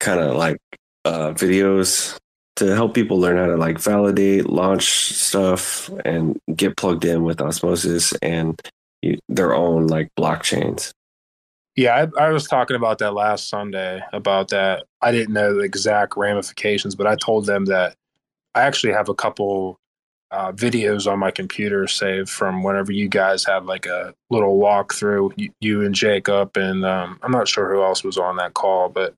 kind 0.00 0.20
of 0.20 0.36
like 0.36 0.58
uh, 1.04 1.32
videos 1.32 2.18
to 2.56 2.74
help 2.74 2.94
people 2.94 3.18
learn 3.18 3.38
how 3.38 3.46
to 3.46 3.56
like 3.56 3.78
validate, 3.78 4.48
launch 4.48 5.14
stuff, 5.14 5.90
and 6.04 6.38
get 6.54 6.76
plugged 6.76 7.04
in 7.04 7.22
with 7.22 7.40
Osmosis 7.40 8.12
and 8.22 8.60
you, 9.00 9.18
their 9.28 9.54
own 9.54 9.86
like 9.86 10.08
blockchains. 10.18 10.92
Yeah, 11.74 12.06
I, 12.18 12.26
I 12.26 12.30
was 12.30 12.46
talking 12.46 12.76
about 12.76 12.98
that 12.98 13.14
last 13.14 13.48
Sunday 13.48 14.02
about 14.12 14.48
that. 14.48 14.84
I 15.00 15.10
didn't 15.10 15.32
know 15.32 15.54
the 15.54 15.60
exact 15.60 16.16
ramifications, 16.16 16.94
but 16.94 17.06
I 17.06 17.16
told 17.16 17.46
them 17.46 17.64
that 17.66 17.96
I 18.54 18.62
actually 18.62 18.92
have 18.92 19.08
a 19.08 19.14
couple 19.14 19.78
uh, 20.32 20.50
videos 20.52 21.10
on 21.10 21.18
my 21.18 21.30
computer 21.30 21.86
saved 21.86 22.30
from 22.30 22.62
whenever 22.62 22.90
you 22.90 23.06
guys 23.06 23.44
had 23.44 23.66
like 23.66 23.84
a 23.84 24.14
little 24.30 24.58
walkthrough, 24.58 25.30
you, 25.36 25.50
you 25.60 25.84
and 25.84 25.94
Jacob, 25.94 26.56
and 26.56 26.84
um, 26.86 27.18
I'm 27.22 27.30
not 27.30 27.48
sure 27.48 27.70
who 27.70 27.82
else 27.82 28.02
was 28.02 28.16
on 28.16 28.36
that 28.36 28.54
call, 28.54 28.88
but 28.88 29.14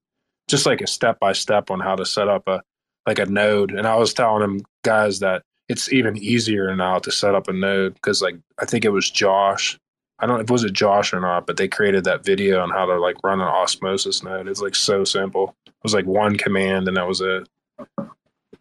just 0.49 0.67
like 0.67 0.81
a 0.81 0.87
step 0.89 1.21
by 1.21 1.33
step 1.33 1.71
on 1.71 1.79
how 1.79 1.95
to 1.95 2.05
set 2.05 2.29
up 2.29 2.49
a 2.49 2.63
like 3.07 3.21
a 3.21 3.27
node. 3.27 3.71
And 3.71 3.87
I 3.87 3.95
was 3.95 4.13
telling 4.13 4.41
them 4.41 4.63
guys 4.83 5.21
that 5.21 5.43
it's 5.69 5.93
even 5.93 6.17
easier 6.17 6.75
now 6.75 6.99
to 6.99 7.13
set 7.13 7.35
up 7.35 7.47
a 7.47 7.53
node 7.53 7.95
because 7.95 8.21
like 8.21 8.37
I 8.59 8.65
think 8.65 8.85
it 8.85 8.91
was 8.91 9.09
Josh. 9.09 9.79
I 10.19 10.27
don't 10.27 10.37
know 10.37 10.43
if 10.43 10.51
it 10.51 10.53
was 10.53 10.65
it 10.65 10.73
Josh 10.73 11.13
or 11.13 11.21
not, 11.21 11.47
but 11.47 11.57
they 11.57 11.69
created 11.69 12.05
that 12.05 12.25
video 12.25 12.61
on 12.61 12.71
how 12.71 12.87
to 12.87 12.99
like 12.99 13.17
run 13.23 13.41
an 13.41 13.47
osmosis 13.47 14.25
node. 14.25 14.49
It's 14.49 14.61
like 14.61 14.75
so 14.75 15.05
simple. 15.05 15.55
It 15.67 15.73
was 15.85 15.95
like 15.95 16.07
one 16.07 16.37
command 16.37 16.89
and 16.89 16.97
that 16.97 17.07
was 17.07 17.21
it. 17.21 17.49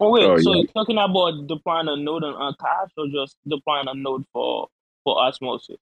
Oh 0.04 0.10
wait, 0.10 0.24
Oh, 0.24 0.36
so 0.38 0.50
yeah. 0.52 0.56
you're 0.58 0.66
talking 0.68 0.98
about 0.98 1.46
deploying 1.46 1.88
a 1.88 1.96
node 1.96 2.24
on 2.24 2.54
Akash 2.54 2.90
or 2.96 3.06
just 3.08 3.36
deploying 3.48 3.86
a 3.88 3.94
node 3.94 4.24
for 4.32 4.68
for 5.04 5.18
Osmosis? 5.20 5.76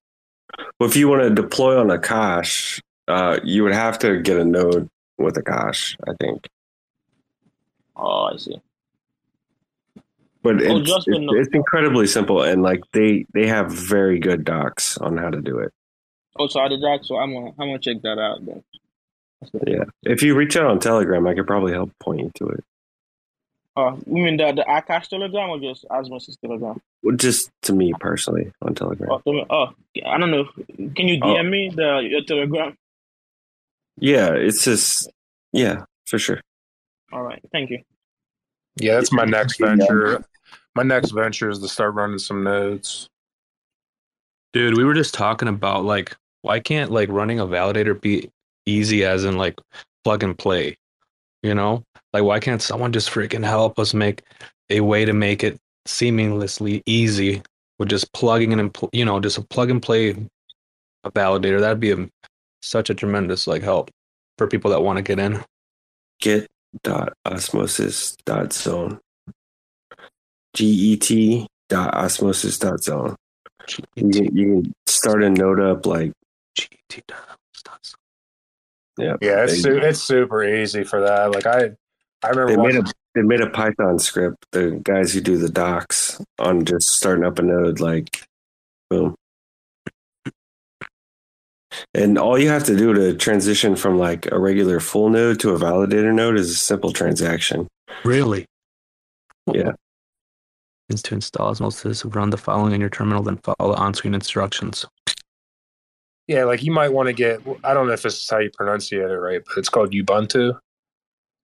Well, 0.79 0.89
if 0.89 0.97
you 0.97 1.09
want 1.09 1.23
to 1.23 1.31
deploy 1.31 1.79
on 1.79 1.89
Akash, 1.89 2.81
uh, 3.09 3.39
you 3.45 3.63
would 3.65 3.73
have 3.73 3.99
to 4.01 4.21
get 4.21 4.37
a 4.39 4.45
node 4.45 4.89
with 5.19 5.35
Akash, 5.37 5.97
I 6.07 6.13
think. 6.21 6.49
Oh, 7.97 8.25
I 8.33 8.37
see. 8.37 8.61
But 10.43 10.57
Oh, 10.67 10.79
it's, 10.79 10.91
it's, 10.91 11.07
it's 11.09 11.55
incredibly 11.55 12.07
simple, 12.07 12.43
and 12.43 12.63
like 12.63 12.81
they 12.93 13.25
they 13.33 13.47
have 13.47 13.71
very 13.73 14.19
good 14.19 14.45
docs 14.45 14.99
on 14.99 15.17
how 15.17 15.31
to 15.31 15.41
do 15.41 15.59
it. 15.59 15.73
Oh, 16.39 16.49
so 16.49 16.61
I 16.61 16.69
did 16.69 16.81
that. 16.81 17.01
So 17.05 17.17
I'm 17.17 17.33
gonna 17.33 17.51
I'm 17.59 17.69
gonna 17.69 17.79
check 17.79 18.03
that 18.03 18.19
out 18.19 18.45
then. 18.45 18.63
Yeah, 19.67 19.85
if 20.05 20.23
you 20.23 20.35
reach 20.37 20.57
out 20.57 20.67
on 20.67 20.79
Telegram, 20.81 21.27
I 21.27 21.35
could 21.35 21.47
probably 21.47 21.73
help 21.73 21.91
point 22.01 22.21
you 22.21 22.31
to 22.37 22.47
it. 22.49 22.65
Uh, 23.75 23.97
you 24.07 24.23
mean 24.23 24.37
the 24.37 24.53
the 24.53 24.63
Akash 24.69 25.09
Telegram 25.09 25.49
or 25.51 25.59
just 25.59 25.85
Osmosis 25.91 26.37
Telegram? 26.37 26.81
Well, 27.03 27.17
just 27.17 27.51
to 27.63 27.73
me 27.73 27.93
personally 28.01 28.53
on 28.63 28.75
Telegram. 28.75 29.09
Oh, 29.11 29.19
tell 29.21 29.33
me- 29.33 29.47
oh, 29.49 29.69
I 30.07 30.19
don't 30.19 30.31
know. 30.31 30.45
Can 30.95 31.09
you 31.09 31.19
Oh. 31.23 31.27
DM 31.35 31.51
me 31.51 31.71
the 31.75 31.99
your 32.09 32.23
Telegram? 32.23 32.77
Yeah, 33.99 34.33
it's 34.35 34.65
just 34.65 35.11
yeah, 35.53 35.85
for 36.07 36.19
sure. 36.19 36.41
All 37.13 37.23
right, 37.23 37.43
thank 37.53 37.71
you. 37.71 37.83
Yeah, 38.77 38.95
that's 38.95 39.13
my 39.13 39.25
next 39.25 39.59
venture. 39.59 40.25
My 40.75 40.83
next 40.83 41.11
venture 41.11 41.51
is 41.51 41.59
to 41.61 41.69
start 41.69 41.95
running 41.95 42.19
some 42.19 42.43
nodes. 42.45 43.09
Dude, 44.53 44.77
we 44.77 44.85
were 44.85 44.95
just 44.95 45.15
talking 45.15 45.49
about 45.49 45.85
like 45.85 46.15
why 46.43 46.61
can't 46.61 46.91
like 46.91 47.09
running 47.09 47.39
a 47.41 47.47
validator 47.47 47.99
be 47.99 48.31
easy 48.67 49.05
as 49.05 49.25
in 49.25 49.37
like 49.39 49.55
plug 50.05 50.23
and 50.23 50.37
play? 50.37 50.77
You 51.43 51.55
know? 51.55 51.85
Like 52.13 52.25
why 52.25 52.41
can't 52.41 52.63
someone 52.63 52.93
just 52.93 53.11
freaking 53.11 53.45
help 53.45 53.79
us 53.79 53.95
make 53.95 54.23
a 54.71 54.81
way 54.81 55.05
to 55.05 55.13
make 55.13 55.43
it 55.43 55.59
seamlessly 55.87 56.83
easy 56.87 57.43
with 57.79 57.89
just 57.89 58.13
plugging 58.13 58.53
in 58.53 58.61
and 58.61 58.73
pl- 58.73 58.91
you 58.93 59.05
know, 59.05 59.19
just 59.21 59.39
a 59.39 59.43
plug 59.43 59.71
and 59.71 59.83
play 59.83 60.11
a 61.05 61.11
validator. 61.11 61.61
That'd 61.61 61.81
be 61.81 61.93
a, 61.93 62.09
such 62.61 62.91
a 62.91 62.95
tremendous 62.95 63.47
like 63.47 63.63
help 63.63 63.91
for 64.39 64.47
people 64.47 64.71
that 64.71 64.83
want 64.83 64.99
to 64.99 65.03
get 65.03 65.19
in. 65.19 65.43
Get 66.21 66.47
dot 66.83 67.13
osmosis 67.27 68.17
dot 68.25 68.53
zone. 68.53 69.01
Get 70.55 71.49
dot 71.69 71.95
osmosis 71.95 72.59
dot 72.59 72.83
zone. 72.83 73.17
You 73.97 74.11
can, 74.11 74.37
you 74.37 74.47
can 74.63 74.73
start 74.87 75.23
a 75.23 75.31
node 75.31 75.61
up 75.61 75.87
like 75.87 76.13
yeah 79.03 79.17
Yeah, 79.21 79.45
it's 79.45 79.55
They- 79.55 79.59
su- 79.61 79.79
it's 79.79 80.03
super 80.03 80.43
easy 80.45 80.85
for 80.85 81.01
that. 81.03 81.31
Like 81.33 81.47
I, 81.47 81.71
I 82.25 82.29
remember 82.29 82.47
they 82.51 82.57
made 82.57 82.77
watching, 82.77 82.87
a 82.87 82.93
they 83.15 83.23
made 83.23 83.41
a 83.41 83.51
Python 83.51 83.99
script. 83.99 84.47
The 84.53 84.81
guys 84.83 85.13
who 85.13 85.21
do 85.21 85.37
the 85.37 85.49
docs 85.49 86.21
on 86.39 86.65
just 86.65 86.89
starting 86.89 87.25
up 87.25 87.39
a 87.39 87.43
node, 87.43 87.81
like 87.81 88.25
boom. 88.91 89.15
And 91.95 92.19
all 92.19 92.39
you 92.39 92.49
have 92.51 92.65
to 92.65 92.77
do 92.77 92.93
to 92.93 93.15
transition 93.15 93.77
from 93.77 93.99
like 93.99 94.31
a 94.31 94.39
regular 94.39 94.79
full 94.79 95.09
node 95.09 95.41
to 95.41 95.51
a 95.51 95.59
validator 95.59 96.15
node 96.15 96.37
is 96.39 96.51
a 96.51 96.55
simple 96.55 96.93
transaction. 96.93 97.67
Really? 98.05 98.45
Yeah. 99.53 99.73
Is 100.91 101.03
to 101.05 101.15
install 101.15 101.49
Osmosis, 101.49 102.05
run 102.05 102.29
the 102.31 102.37
following 102.37 102.73
in 102.75 102.81
your 102.81 102.91
terminal, 102.91 103.23
then 103.23 103.39
follow 103.39 103.73
the 103.73 103.79
on-screen 103.79 104.15
instructions. 104.15 104.85
Yeah, 106.33 106.45
like 106.45 106.63
you 106.63 106.73
might 106.73 106.93
want 106.93 107.09
to 107.09 107.13
get. 107.13 107.41
I 107.65 107.75
don't 107.75 107.87
know 107.87 107.93
if 107.93 108.03
this 108.03 108.23
is 108.23 108.29
how 108.31 108.39
you 108.39 108.51
pronunciate 108.51 109.11
it 109.11 109.19
right, 109.19 109.41
but 109.47 109.59
it's 109.59 109.69
called 109.69 109.93
Ubuntu. 109.93 110.59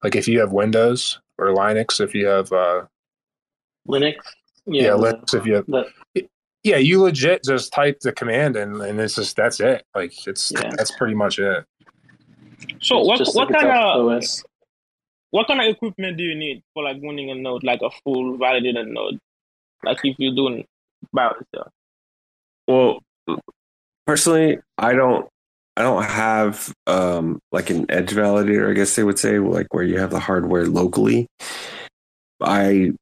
Like 0.03 0.17
if 0.17 0.27
you 0.29 0.41
have 0.41 0.53
Windows 0.53 1.21
or 1.39 1.49
Linux, 1.49 2.01
if 2.01 2.15
you 2.15 2.27
have 2.27 2.51
uh, 2.53 2.85
Linux. 3.89 4.17
yeah, 4.67 4.83
Yeah, 4.83 4.91
Linux, 4.91 5.35
if 5.35 5.47
you 5.47 5.55
have 5.57 5.67
the- 5.67 5.91
yeah, 6.65 6.77
you 6.77 7.01
legit 7.03 7.45
just 7.45 7.73
type 7.73 8.01
the 8.01 8.13
command 8.13 8.57
and 8.57 8.81
and 8.83 9.01
it's 9.01 9.15
just 9.15 9.37
that's 9.37 9.61
it. 9.61 9.85
Like 9.95 10.13
it's 10.27 10.53
Yeah. 10.53 10.71
that's 10.77 10.91
pretty 10.93 11.15
much 11.15 11.39
it. 11.39 11.65
So 12.81 12.99
what 13.01 13.21
what 13.35 13.51
like 13.51 13.61
kind 13.61 13.69
of 13.71 14.07
OS. 14.11 14.43
what 15.31 15.47
kind 15.47 15.61
of 15.61 15.67
equipment 15.69 16.17
do 16.17 16.25
you 16.25 16.35
need 16.35 16.63
for 16.75 16.83
like 16.83 16.99
running 17.03 17.31
a 17.31 17.35
node, 17.35 17.63
like 17.65 17.81
a 17.83 17.91
full 18.05 18.37
validated 18.39 18.89
node? 18.89 19.19
Like 19.85 19.99
if 20.05 20.17
you're 20.19 20.35
doing 20.35 20.67
by 21.13 21.27
yourself. 21.27 21.73
Well, 22.67 22.99
personally, 24.09 24.59
I 24.79 24.95
don't. 24.95 25.29
I 25.77 25.83
don't 25.83 26.03
have 26.03 26.75
um, 26.89 27.39
like 27.53 27.71
an 27.71 27.87
edge 27.89 28.11
validator. 28.11 28.69
I 28.69 28.73
guess 28.73 28.97
they 28.97 29.05
would 29.05 29.19
say 29.19 29.39
like 29.39 29.73
where 29.73 29.85
you 29.85 30.01
have 30.01 30.11
the 30.11 30.19
hardware 30.19 30.67
locally. 30.67 31.29
I 32.41 32.93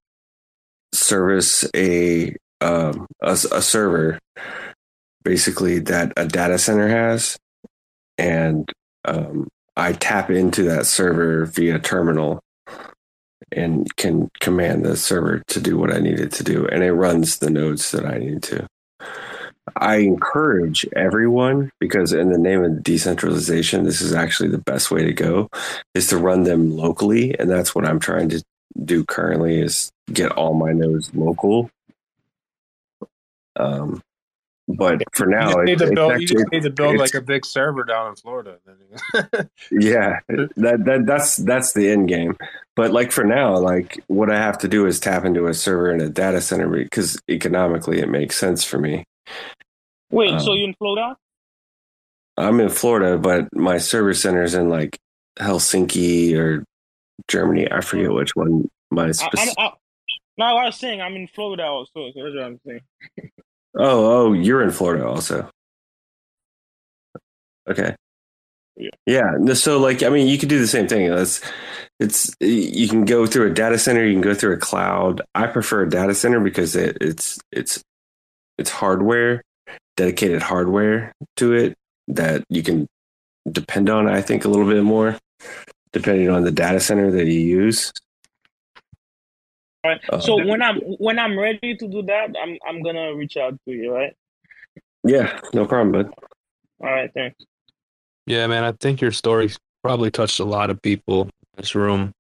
service 0.93 1.65
a 1.75 2.37
um, 2.61 3.07
a, 3.23 3.33
a 3.33 3.63
server 3.63 4.19
basically 5.25 5.79
that 5.79 6.13
a 6.19 6.27
data 6.27 6.59
center 6.59 6.89
has, 6.89 7.39
and 8.19 8.71
um, 9.07 9.49
I 9.75 9.95
tap 9.95 10.31
into 10.31 10.65
that 10.65 10.85
server 10.85 11.47
via 11.47 11.79
terminal 11.79 12.41
and 13.53 13.87
can 13.97 14.29
command 14.41 14.85
the 14.85 14.99
server 14.99 15.43
to 15.49 15.61
do 15.61 15.79
what 15.79 15.95
I 15.95 15.99
need 15.99 16.21
it 16.21 16.33
to 16.33 16.45
do, 16.45 16.67
and 16.67 16.83
it 16.83 16.93
runs 16.93 17.39
the 17.39 17.49
nodes 17.49 17.91
that 17.93 18.05
I 18.05 18.19
need 18.19 18.43
to. 18.45 18.67
I 19.75 19.97
encourage 19.97 20.87
everyone 20.95 21.71
because 21.81 22.13
in 22.13 22.31
the 22.31 22.39
name 22.39 22.63
of 22.63 22.83
decentralization, 22.85 23.85
this 23.85 24.01
is 24.01 24.13
actually 24.15 24.51
the 24.51 24.59
best 24.59 24.91
way 24.91 25.05
to 25.05 25.13
go 25.13 25.49
is 25.95 26.07
to 26.09 26.17
run 26.19 26.45
them 26.45 26.77
locally. 26.77 27.37
And 27.39 27.51
that's 27.51 27.75
what 27.75 27.85
I'm 27.85 27.99
trying 27.99 28.29
to 28.29 28.43
do 28.85 29.05
currently 29.05 29.61
is 29.61 29.91
get 30.13 30.31
all 30.33 30.55
my 30.55 30.73
nodes 30.73 31.11
local. 31.15 31.69
Um, 33.57 34.03
but 34.69 35.03
for 35.13 35.27
You 35.27 35.37
now, 35.37 35.47
just 35.53 35.59
need 35.65 35.73
it's- 35.73 35.89
to 35.89 35.95
build. 35.95 36.21
You 36.21 36.27
just 36.27 36.53
need 36.53 36.63
to 36.65 36.71
build 36.71 36.97
like 36.97 37.15
a 37.15 37.21
big 37.21 37.47
server 37.47 37.85
down 37.85 38.11
in 38.11 38.17
Florida. 38.17 38.59
yeah 39.71 40.19
that, 40.29 40.83
that 40.85 41.05
that's 41.07 41.37
that's 41.37 41.73
the 41.73 41.89
end 41.91 42.09
game 42.09 42.37
but 42.75 42.93
like 42.93 43.13
for 43.13 43.25
now 43.25 43.57
like 43.57 44.03
what 44.09 44.31
i 44.31 44.37
have 44.37 44.59
to 44.59 44.69
do 44.69 44.87
is 44.87 44.99
tap 45.01 45.25
into 45.25 45.47
a 45.47 45.55
server 45.55 45.91
in 45.91 46.01
a 46.01 46.09
data 46.09 46.41
center 46.41 46.69
because 46.69 47.21
economically 47.29 48.01
it 48.01 48.09
makes 48.09 48.37
sense 48.37 48.65
for 48.65 48.79
me 48.79 49.05
Wait, 50.11 50.41
so 50.41 50.53
Um, 50.53 50.59
you 50.59 50.65
in 50.65 50.75
Florida? 50.75 51.17
i'm 52.39 52.61
in 52.61 52.69
florida 52.69 53.17
but 53.19 53.49
my 53.55 53.79
server 53.79 54.13
center's 54.13 54.55
in 54.55 54.69
like 54.69 54.99
helsinki 55.39 56.37
or 56.37 56.65
germany 57.29 57.67
i 57.73 57.81
forget 57.81 58.13
which 58.13 58.37
one 58.37 58.69
my 58.91 59.07
I, 59.21 59.31
I'm, 59.39 59.49
I, 59.59 59.73
no, 60.39 60.45
I 60.45 60.67
was 60.67 60.77
saying 60.77 61.01
I'm 61.01 61.17
in 61.17 61.29
Florida 61.29 61.65
also, 61.65 61.91
so 61.95 62.23
that's 62.23 62.35
what 62.35 62.45
I'm 62.45 62.61
saying. 62.67 62.81
oh 63.79 64.29
oh 64.29 64.33
you're 64.35 64.63
in 64.63 64.71
florida 64.71 65.07
also 65.07 65.49
okay 67.69 67.95
Yeah. 68.77 68.91
yeah 69.07 69.55
so 69.55 69.79
like 69.79 70.03
i 70.03 70.11
mean 70.11 70.27
you 70.29 70.37
could 70.39 70.51
do 70.51 70.59
the 70.59 70.67
same 70.67 70.89
thing 70.89 71.09
that's 71.09 71.41
it's 71.99 72.35
you 72.41 72.87
can 72.89 73.07
go 73.07 73.27
through 73.27 73.51
a 73.51 73.55
data 73.55 73.79
center 73.79 74.05
you 74.05 74.13
can 74.13 74.21
go 74.21 74.35
through 74.35 74.53
a 74.53 74.59
cloud 74.59 75.23
i 75.35 75.47
prefer 75.47 75.83
a 75.85 75.89
data 75.89 76.15
center 76.15 76.41
because 76.41 76.77
it, 76.77 76.99
it's 77.01 77.39
it's 77.51 77.83
it's 78.59 78.71
hardware 78.71 79.43
dedicated 79.97 80.43
hardware 80.43 81.13
to 81.37 81.53
it 81.53 81.77
that 82.09 82.45
you 82.49 82.63
can 82.63 82.87
depend 83.51 83.89
on 83.89 84.09
i 84.09 84.21
think 84.21 84.45
a 84.45 84.49
little 84.49 84.67
bit 84.67 84.83
more 84.83 85.17
depending 85.93 86.29
on 86.29 86.45
the 86.45 86.53
data 86.53 86.81
center 86.81 87.11
that 87.11 87.27
you 87.27 87.41
use 87.41 87.93
All 89.85 89.91
right. 89.93 90.01
Uh, 90.13 90.21
so 90.21 90.37
when 90.37 90.63
I'm 90.63 90.81
when 90.99 91.19
I'm 91.19 91.39
ready 91.39 91.77
to 91.77 91.87
do 91.89 92.03
that, 92.03 92.35
I'm 92.43 92.59
I'm 92.67 92.83
gonna 92.83 93.15
reach 93.15 93.37
out 93.37 93.55
to 93.67 93.73
you, 93.73 93.95
right? 93.95 94.15
yeah 95.05 95.39
no 95.55 95.65
problem 95.65 95.93
bud 95.93 96.13
All 96.83 96.91
right, 96.91 97.11
thanks. 97.15 97.39
Yeah, 98.27 98.47
man, 98.49 98.65
I 98.65 98.73
think 98.73 99.01
your 99.01 99.13
story 99.13 99.51
probably 99.83 100.11
touched 100.11 100.41
a 100.41 100.45
lot 100.45 100.69
of 100.69 100.83
people 100.83 101.23
in 101.23 101.31
this 101.57 101.77
room 101.77 102.13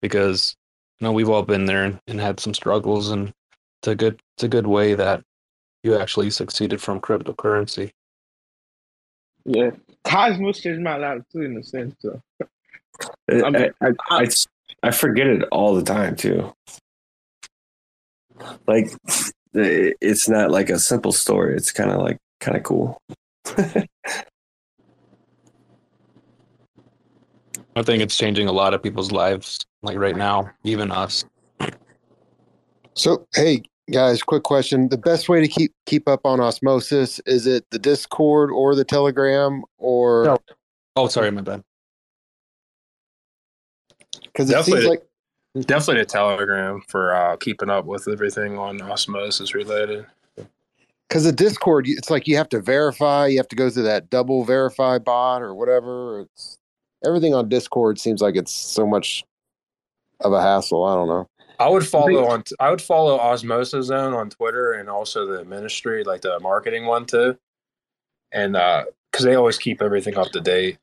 because 0.00 0.54
you 1.00 1.04
know 1.04 1.12
we've 1.12 1.28
all 1.28 1.42
been 1.42 1.66
there 1.66 1.84
and, 1.84 1.98
and 2.06 2.20
had 2.20 2.38
some 2.38 2.54
struggles, 2.54 3.10
and 3.10 3.32
it's 3.80 3.88
a 3.88 3.94
good 3.96 4.20
it's 4.36 4.44
a 4.44 4.48
good 4.48 4.66
way 4.66 4.94
that 4.94 5.22
you 5.86 5.96
actually 5.96 6.30
succeeded 6.30 6.82
from 6.82 7.00
cryptocurrency. 7.00 7.92
Yeah, 9.44 9.70
Cosmos 10.04 10.60
changed 10.60 10.82
my 10.82 10.96
life 10.96 11.22
too, 11.32 11.42
in 11.42 11.56
a 11.56 11.62
sense. 11.62 11.94
So. 12.00 12.20
I, 13.30 13.42
I 13.42 13.50
mean, 13.50 13.70
I, 13.80 13.86
I, 13.86 13.92
I, 14.10 14.28
I 14.82 14.90
forget 14.90 15.28
it 15.28 15.44
all 15.52 15.74
the 15.76 15.84
time 15.84 16.16
too. 16.16 16.52
Like 18.66 18.90
it's 19.54 20.28
not 20.28 20.50
like 20.50 20.68
a 20.68 20.78
simple 20.78 21.12
story. 21.12 21.56
It's 21.56 21.72
kind 21.72 21.90
of 21.90 22.00
like 22.00 22.18
kind 22.40 22.56
of 22.56 22.64
cool. 22.64 23.00
I 27.76 27.82
think 27.82 28.02
it's 28.02 28.16
changing 28.16 28.48
a 28.48 28.52
lot 28.52 28.74
of 28.74 28.82
people's 28.82 29.12
lives, 29.12 29.58
like 29.82 29.98
right 29.98 30.16
now, 30.16 30.50
even 30.64 30.90
us. 30.90 31.24
So, 32.94 33.26
hey 33.34 33.62
guys, 33.90 34.22
quick 34.22 34.42
question: 34.42 34.88
the 34.88 34.98
best 34.98 35.28
way 35.28 35.40
to 35.40 35.48
keep 35.48 35.72
keep 35.86 36.08
up 36.08 36.20
on 36.24 36.40
osmosis 36.40 37.20
is 37.26 37.46
it 37.46 37.64
the 37.70 37.78
Discord 37.78 38.50
or 38.50 38.74
the 38.74 38.84
Telegram 38.84 39.62
or 39.78 40.24
No. 40.24 40.38
Oh, 40.96 41.08
sorry, 41.08 41.30
my 41.30 41.42
bad. 41.42 41.62
because 44.24 44.48
it 44.50 44.54
seems 44.54 44.66
Definitely, 44.66 44.86
like 44.88 45.66
definitely 45.66 46.02
a 46.02 46.06
Telegram 46.06 46.82
for 46.88 47.14
uh, 47.14 47.36
keeping 47.36 47.70
up 47.70 47.84
with 47.84 48.08
everything 48.08 48.58
on 48.58 48.80
osmosis 48.82 49.54
related. 49.54 50.06
because 51.08 51.24
the 51.24 51.32
Discord, 51.32 51.86
it's 51.88 52.10
like 52.10 52.26
you 52.26 52.36
have 52.36 52.48
to 52.50 52.60
verify, 52.60 53.26
you 53.26 53.36
have 53.38 53.48
to 53.48 53.56
go 53.56 53.68
through 53.70 53.84
that 53.84 54.10
double 54.10 54.44
verify 54.44 54.98
bot 54.98 55.42
or 55.42 55.54
whatever. 55.54 56.20
It's 56.20 56.58
everything 57.04 57.34
on 57.34 57.48
Discord 57.48 58.00
seems 58.00 58.20
like 58.22 58.36
it's 58.36 58.52
so 58.52 58.86
much 58.86 59.22
of 60.20 60.32
a 60.32 60.40
hassle. 60.40 60.84
I 60.84 60.94
don't 60.94 61.08
know. 61.08 61.28
I 61.58 61.68
would 61.68 61.86
follow 61.86 62.26
on. 62.28 62.44
I 62.60 62.70
would 62.70 62.82
follow 62.82 63.18
Osmosis 63.18 63.86
Zone 63.86 64.12
on 64.12 64.30
Twitter 64.30 64.72
and 64.72 64.88
also 64.88 65.26
the 65.26 65.44
ministry, 65.44 66.04
like 66.04 66.22
the 66.22 66.38
marketing 66.40 66.86
one 66.86 67.06
too, 67.06 67.36
and 68.32 68.56
uh, 68.56 68.84
because 69.10 69.24
they 69.24 69.34
always 69.34 69.58
keep 69.58 69.82
everything 69.82 70.16
up 70.16 70.30
to 70.32 70.40
date. 70.40 70.78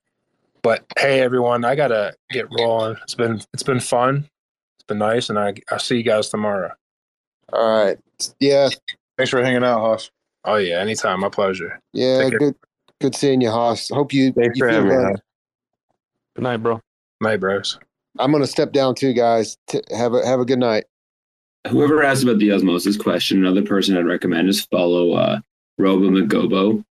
But 0.62 0.86
hey, 0.98 1.22
everyone, 1.22 1.66
I 1.66 1.76
gotta 1.76 2.16
get 2.32 2.48
rolling. 2.52 2.98
It's 3.04 3.16
been 3.16 3.42
it's 3.54 3.64
been 3.64 3.80
fun. 3.80 4.30
It's 4.78 4.86
been 4.88 5.00
nice, 5.00 5.30
and 5.30 5.38
I 5.38 5.54
I'll 5.70 5.80
see 5.80 5.98
you 5.98 6.04
guys 6.04 6.30
tomorrow. 6.30 6.72
All 7.52 7.86
right, 7.86 7.98
yeah, 8.40 8.70
Thanks 9.18 9.30
for 9.30 9.44
hanging 9.44 9.64
out, 9.64 9.80
Hoss. 9.80 10.12
Oh 10.46 10.56
yeah, 10.56 10.80
anytime. 10.80 11.20
My 11.20 11.30
pleasure. 11.30 11.80
yeah, 11.94 12.30
good, 12.30 12.56
good 13.00 13.16
seeing 13.16 13.42
you, 13.42 13.50
Haas. 13.50 13.90
Hope 13.90 14.14
you. 14.14 14.32
Thanks 14.32 14.58
you 14.58 14.66
for 14.66 14.70
feel 14.70 14.84
having 14.84 15.08
me. 15.08 15.16
Good 16.36 16.44
night, 16.44 16.58
bro. 16.58 16.82
Night, 17.22 17.38
bros. 17.38 17.80
I'm 18.20 18.32
gonna 18.32 18.48
step 18.48 18.72
down 18.72 18.96
too, 18.96 19.14
guys. 19.14 19.58
T- 19.68 19.82
have 19.96 20.14
a 20.14 20.26
have 20.26 20.40
a 20.40 20.46
good 20.46 20.60
night. 20.60 20.86
Whoever 21.70 22.04
asked 22.04 22.24
about 22.24 22.40
the 22.40 22.52
osmosis 22.52 22.98
question, 22.98 23.40
another 23.40 23.64
person 23.64 23.98
I'd 23.98 24.06
recommend 24.06 24.50
is 24.50 24.66
follow 24.66 25.14
uh, 25.14 25.40
Robo 25.78 26.10
McGobo 26.10 26.84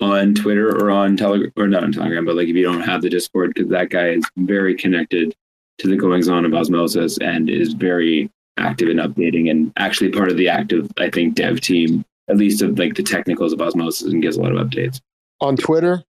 on 0.00 0.34
Twitter 0.34 0.68
or 0.68 0.90
on 0.90 1.16
Telegram, 1.16 1.52
or 1.56 1.68
not 1.68 1.84
on 1.84 1.92
Telegram, 1.92 2.24
but 2.24 2.36
like 2.36 2.48
if 2.48 2.56
you 2.56 2.62
don't 2.62 2.80
have 2.80 3.02
the 3.02 3.10
Discord, 3.10 3.54
because 3.54 3.70
that 3.70 3.90
guy 3.90 4.10
is 4.10 4.24
very 4.36 4.74
connected 4.74 5.34
to 5.78 5.88
the 5.88 5.96
goings 5.96 6.28
on 6.28 6.44
of 6.44 6.54
osmosis 6.54 7.18
and 7.18 7.48
is 7.48 7.72
very 7.72 8.30
active 8.58 8.88
in 8.88 8.98
updating 8.98 9.50
and 9.50 9.72
actually 9.76 10.10
part 10.10 10.30
of 10.30 10.36
the 10.36 10.48
active, 10.48 10.90
I 10.98 11.10
think, 11.10 11.34
dev 11.34 11.60
team, 11.60 12.04
at 12.28 12.36
least 12.36 12.62
of 12.62 12.78
like 12.78 12.94
the 12.94 13.02
technicals 13.02 13.52
of 13.52 13.60
osmosis 13.60 14.12
and 14.12 14.22
gives 14.22 14.36
a 14.36 14.42
lot 14.42 14.54
of 14.54 14.66
updates. 14.66 15.00
On 15.40 15.56
Twitter, 15.56 16.02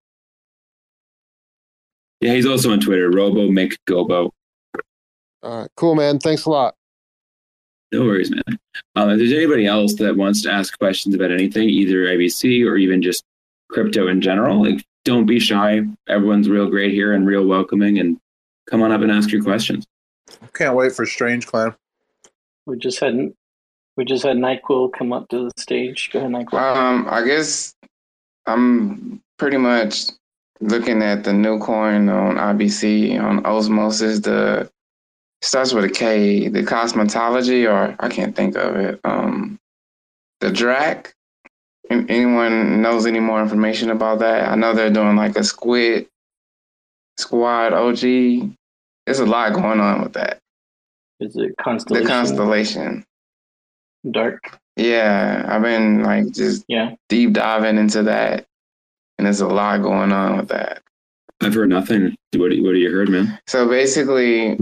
Yeah, 2.21 2.33
he's 2.33 2.45
also 2.45 2.71
on 2.71 2.79
Twitter, 2.79 3.09
Robo 3.09 3.49
McGobo. 3.49 4.31
All 5.43 5.61
right, 5.61 5.69
cool, 5.75 5.95
man. 5.95 6.19
Thanks 6.19 6.45
a 6.45 6.49
lot. 6.51 6.75
No 7.91 8.03
worries, 8.03 8.31
man. 8.31 8.59
Um, 8.95 9.09
if 9.09 9.17
there's 9.17 9.33
anybody 9.33 9.65
else 9.65 9.95
that 9.95 10.15
wants 10.15 10.41
to 10.43 10.51
ask 10.51 10.77
questions 10.77 11.13
about 11.13 11.31
anything, 11.31 11.67
either 11.67 12.05
IBC 12.05 12.65
or 12.65 12.77
even 12.77 13.01
just 13.01 13.23
crypto 13.69 14.07
in 14.07 14.21
general, 14.21 14.63
like 14.63 14.85
don't 15.03 15.25
be 15.25 15.39
shy. 15.39 15.81
Everyone's 16.07 16.47
real 16.47 16.69
great 16.69 16.93
here 16.93 17.13
and 17.13 17.25
real 17.25 17.45
welcoming, 17.45 17.97
and 17.99 18.17
come 18.69 18.81
on 18.81 18.91
up 18.91 19.01
and 19.01 19.11
ask 19.11 19.31
your 19.31 19.43
questions. 19.43 19.85
Can't 20.53 20.75
wait 20.75 20.93
for 20.93 21.05
Strange 21.05 21.47
Clan. 21.47 21.75
We 22.65 22.77
just 22.77 22.99
had 22.99 23.33
we 23.97 24.05
just 24.05 24.23
had 24.23 24.37
Nyquil 24.37 24.93
come 24.93 25.11
up 25.11 25.27
to 25.29 25.45
the 25.45 25.61
stage. 25.61 26.11
Go 26.13 26.19
ahead, 26.19 26.31
Nyquil. 26.31 26.61
Um, 26.61 27.07
I 27.09 27.25
guess 27.25 27.73
I'm 28.45 29.21
pretty 29.37 29.57
much 29.57 30.05
looking 30.61 31.01
at 31.03 31.23
the 31.23 31.33
new 31.33 31.59
coin 31.59 32.07
on 32.09 32.35
IBC 32.35 33.19
on 33.21 33.45
Osmosis. 33.45 34.19
The 34.19 34.69
starts 35.41 35.73
with 35.73 35.85
a 35.85 35.89
K. 35.89 36.47
The 36.47 36.61
cosmetology, 36.63 37.69
or 37.69 37.95
I 37.99 38.09
can't 38.09 38.35
think 38.35 38.55
of 38.55 38.75
it. 38.75 38.99
Um, 39.03 39.59
the 40.39 40.51
Drac. 40.51 41.13
An- 41.89 42.09
Anyone 42.09 42.81
knows 42.81 43.05
any 43.05 43.19
more 43.19 43.41
information 43.41 43.89
about 43.89 44.19
that? 44.19 44.49
I 44.49 44.55
know 44.55 44.73
they're 44.73 44.91
doing 44.93 45.15
like 45.15 45.35
a 45.35 45.43
Squid 45.43 46.07
Squad 47.17 47.73
OG. 47.73 47.99
There's 49.05 49.19
a 49.19 49.25
lot 49.25 49.53
going 49.53 49.79
on 49.79 50.01
with 50.03 50.13
that. 50.13 50.37
Is 51.19 51.35
it 51.35 51.53
constellation? 51.61 52.03
The 52.05 52.09
Constellation? 52.09 53.03
constellation. 53.03 53.05
Dark. 54.11 54.59
Yeah, 54.77 55.45
I've 55.49 55.61
been 55.61 56.03
like 56.03 56.31
just 56.31 56.63
Yeah. 56.67 56.95
deep 57.09 57.33
diving 57.33 57.77
into 57.77 58.03
that, 58.03 58.45
and 59.21 59.27
there's 59.27 59.39
a 59.39 59.47
lot 59.47 59.83
going 59.83 60.11
on 60.11 60.35
with 60.35 60.47
that. 60.47 60.81
I've 61.43 61.53
heard 61.53 61.69
nothing. 61.69 62.15
What 62.35 62.49
do 62.49 62.55
you, 62.55 62.63
what 62.63 62.71
do 62.71 62.79
you 62.79 62.89
heard, 62.89 63.07
man? 63.07 63.37
So 63.45 63.69
basically, 63.69 64.57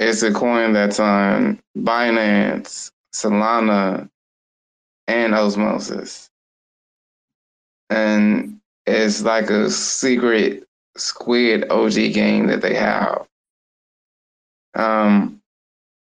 it's 0.00 0.20
a 0.24 0.32
coin 0.32 0.72
that's 0.72 0.98
on 0.98 1.60
Binance, 1.76 2.90
Solana, 3.14 4.08
and 5.06 5.32
Osmosis, 5.32 6.28
and 7.88 8.58
it's 8.84 9.22
like 9.22 9.48
a 9.48 9.70
secret 9.70 10.64
Squid 10.96 11.70
OG 11.70 11.94
game 12.12 12.48
that 12.48 12.62
they 12.62 12.74
have. 12.74 13.28
Um, 14.74 15.40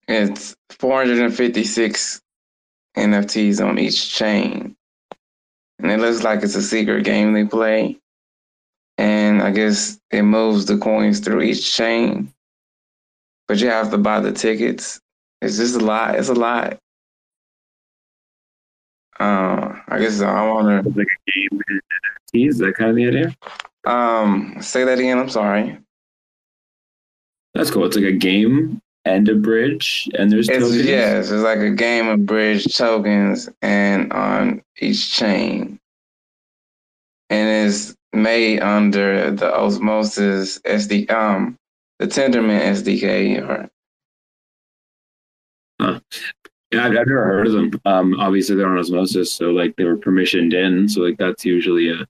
it's 0.07 0.55
456 0.71 2.21
NFTs 2.97 3.63
on 3.63 3.77
each 3.77 4.15
chain. 4.15 4.75
And 5.81 5.91
it 5.91 5.99
looks 5.99 6.23
like 6.23 6.43
it's 6.43 6.55
a 6.55 6.61
secret 6.61 7.03
game 7.03 7.33
they 7.33 7.45
play. 7.45 7.97
And 8.97 9.41
I 9.41 9.51
guess 9.51 9.99
it 10.11 10.21
moves 10.21 10.65
the 10.65 10.77
coins 10.77 11.19
through 11.19 11.41
each 11.41 11.75
chain. 11.75 12.31
But 13.47 13.59
you 13.59 13.67
have 13.67 13.89
to 13.91 13.97
buy 13.97 14.19
the 14.19 14.31
tickets. 14.31 14.99
It's 15.41 15.57
just 15.57 15.75
a 15.75 15.79
lot. 15.79 16.15
It's 16.15 16.29
a 16.29 16.33
lot. 16.33 16.77
Uh, 19.19 19.75
I 19.87 19.99
guess 19.99 20.21
I 20.21 20.47
want 20.47 20.85
to. 20.85 20.89
Like 20.89 21.07
a 21.07 21.31
game 21.31 21.49
with 21.51 21.67
NFTs. 21.67 22.49
Is 22.49 22.57
that 22.59 22.75
kind 22.75 22.91
of 22.91 22.95
the 22.95 23.07
idea? 23.07 23.35
Um, 23.85 24.57
say 24.61 24.83
that 24.83 24.99
again. 24.99 25.17
I'm 25.17 25.29
sorry. 25.29 25.79
That's 27.55 27.71
cool. 27.71 27.85
It's 27.85 27.95
like 27.95 28.05
a 28.05 28.11
game 28.11 28.81
and 29.05 29.27
a 29.29 29.35
bridge, 29.35 30.09
and 30.17 30.31
there's 30.31 30.47
It's 30.49 30.59
tokens. 30.59 30.85
yes, 30.85 31.31
it's 31.31 31.43
like 31.43 31.59
a 31.59 31.71
game 31.71 32.07
of 32.07 32.25
bridge 32.25 32.75
tokens 32.75 33.49
and 33.61 34.11
on 34.13 34.61
each 34.79 35.11
chain. 35.15 35.79
And 37.29 37.67
it's 37.67 37.95
made 38.13 38.59
under 38.59 39.31
the 39.31 39.55
Osmosis 39.57 40.59
SD 40.59 41.09
um 41.11 41.57
the 41.99 42.07
Tendermint 42.07 42.61
SDK 42.61 43.47
or 43.47 43.69
Huh. 45.79 45.99
Yeah, 46.71 46.85
I've, 46.85 46.91
I've 46.91 47.07
never 47.07 47.25
heard 47.25 47.47
of 47.47 47.53
them. 47.53 47.71
Um, 47.85 48.19
obviously 48.19 48.55
they're 48.55 48.67
on 48.67 48.77
osmosis, 48.77 49.33
so 49.33 49.49
like 49.51 49.75
they 49.77 49.83
were 49.83 49.97
permissioned 49.97 50.53
in, 50.53 50.87
so 50.87 51.01
like 51.01 51.17
that's 51.17 51.43
usually 51.43 51.89
a 51.89 52.05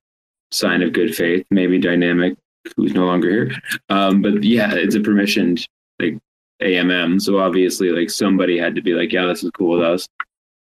sign 0.52 0.82
of 0.84 0.94
good 0.94 1.16
faith. 1.16 1.46
Maybe 1.52 1.80
dynamic, 1.80 2.38
who's 2.76 2.94
no 2.94 3.06
longer 3.06 3.30
here. 3.30 3.52
Um, 3.90 4.22
but 4.22 4.44
yeah, 4.44 4.74
it's 4.74 4.96
a 4.96 5.00
permissioned 5.00 5.66
like 6.00 6.18
AMM, 6.62 7.22
so 7.22 7.40
obviously 7.40 7.90
like 7.90 8.10
somebody 8.10 8.58
had 8.58 8.76
to 8.76 8.82
be 8.82 8.94
like, 8.94 9.12
yeah, 9.12 9.26
this 9.26 9.44
is 9.44 9.52
cool 9.52 9.78
with 9.78 9.86
us. 9.86 10.08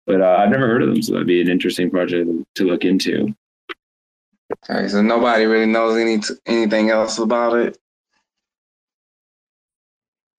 But 0.06 0.22
uh, 0.22 0.38
I've 0.40 0.49
never 0.49 0.68
heard 0.68 0.84
of 0.84 0.90
them, 0.90 1.02
so 1.02 1.14
that'd 1.14 1.28
be 1.28 1.41
an 1.41 1.49
interesting 1.49 1.90
project 1.90 2.30
to 2.56 2.64
look 2.64 2.86
into. 2.86 3.36
okay, 4.69 4.88
so 4.88 5.02
nobody 5.02 5.45
really 5.45 5.65
knows 5.65 5.98
any 5.98 6.22
anything 6.45 6.90
else 6.90 7.18
about 7.18 7.57
it. 7.57 7.78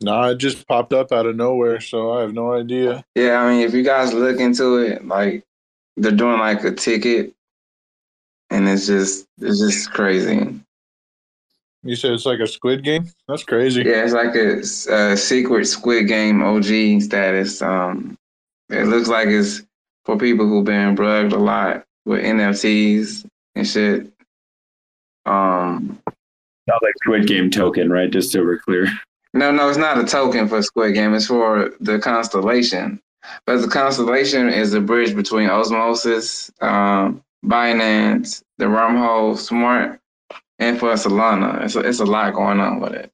No, 0.01 0.23
it 0.31 0.37
just 0.39 0.67
popped 0.69 0.93
up 0.93 1.13
out 1.13 1.27
of 1.27 1.37
nowhere, 1.37 1.81
so 1.81 2.13
I 2.13 2.21
have 2.23 2.33
no 2.33 2.55
idea. 2.55 3.05
Yeah, 3.15 3.41
I 3.41 3.51
mean 3.51 3.67
if 3.67 3.75
you 3.75 3.83
guys 3.83 4.15
look 4.15 4.41
into 4.41 4.79
it, 4.79 5.07
like 5.07 5.45
they're 5.97 6.13
doing 6.13 6.39
like 6.39 6.63
a 6.65 6.73
ticket 6.73 7.35
and 8.51 8.69
it's 8.69 8.87
just 8.87 9.27
it's 9.41 9.61
just 9.61 9.93
crazy. 9.93 10.61
You 11.89 11.97
said 11.97 12.12
it's 12.12 12.27
like 12.27 12.40
a 12.40 12.47
Squid 12.47 12.85
Game. 12.85 13.09
That's 13.28 13.44
crazy. 13.44 13.81
Yeah, 13.81 14.05
it's 14.05 14.12
like 14.12 14.35
a, 14.35 14.59
a 14.94 15.16
secret 15.16 15.65
Squid 15.65 16.06
Game 16.06 16.43
OG 16.43 17.01
status. 17.01 17.62
Um, 17.62 18.19
it 18.69 18.85
looks 18.85 19.09
like 19.09 19.28
it's 19.28 19.62
for 20.05 20.19
people 20.19 20.47
who've 20.47 20.66
been 20.66 20.94
bugged 20.94 21.32
a 21.32 21.39
lot 21.39 21.85
with 22.05 22.23
NFTs 22.23 23.24
and 23.55 23.66
shit. 23.66 24.12
Um, 25.24 25.98
Not 26.66 26.82
like 26.82 26.93
Squid 27.02 27.27
Game 27.27 27.51
token, 27.51 27.90
right? 27.90 28.10
Just 28.10 28.32
so 28.32 28.43
we're 28.43 28.59
clear. 28.59 28.86
no, 29.32 29.51
no, 29.51 29.70
it's 29.70 29.78
not 29.78 29.98
a 29.98 30.05
token 30.05 30.47
for 30.47 30.60
Squid 30.60 30.93
Game. 30.93 31.15
It's 31.15 31.27
for 31.27 31.73
the 31.81 31.98
constellation. 31.98 33.01
But 33.47 33.62
the 33.62 33.69
constellation 33.69 34.51
is 34.51 34.73
the 34.73 34.82
bridge 34.82 35.16
between 35.16 35.48
Osmosis, 35.48 36.51
um, 36.60 37.23
Binance, 37.47 38.43
the 38.59 38.66
Wormhole 38.66 39.39
Smart, 39.39 39.98
and 40.59 40.79
for 40.79 40.93
Solana. 40.95 41.65
It's 41.65 41.77
a, 41.77 41.81
it's 41.81 42.01
a 42.01 42.05
lot 42.05 42.35
going 42.35 42.61
on 42.61 42.81
with 42.81 42.93
it. 42.93 43.11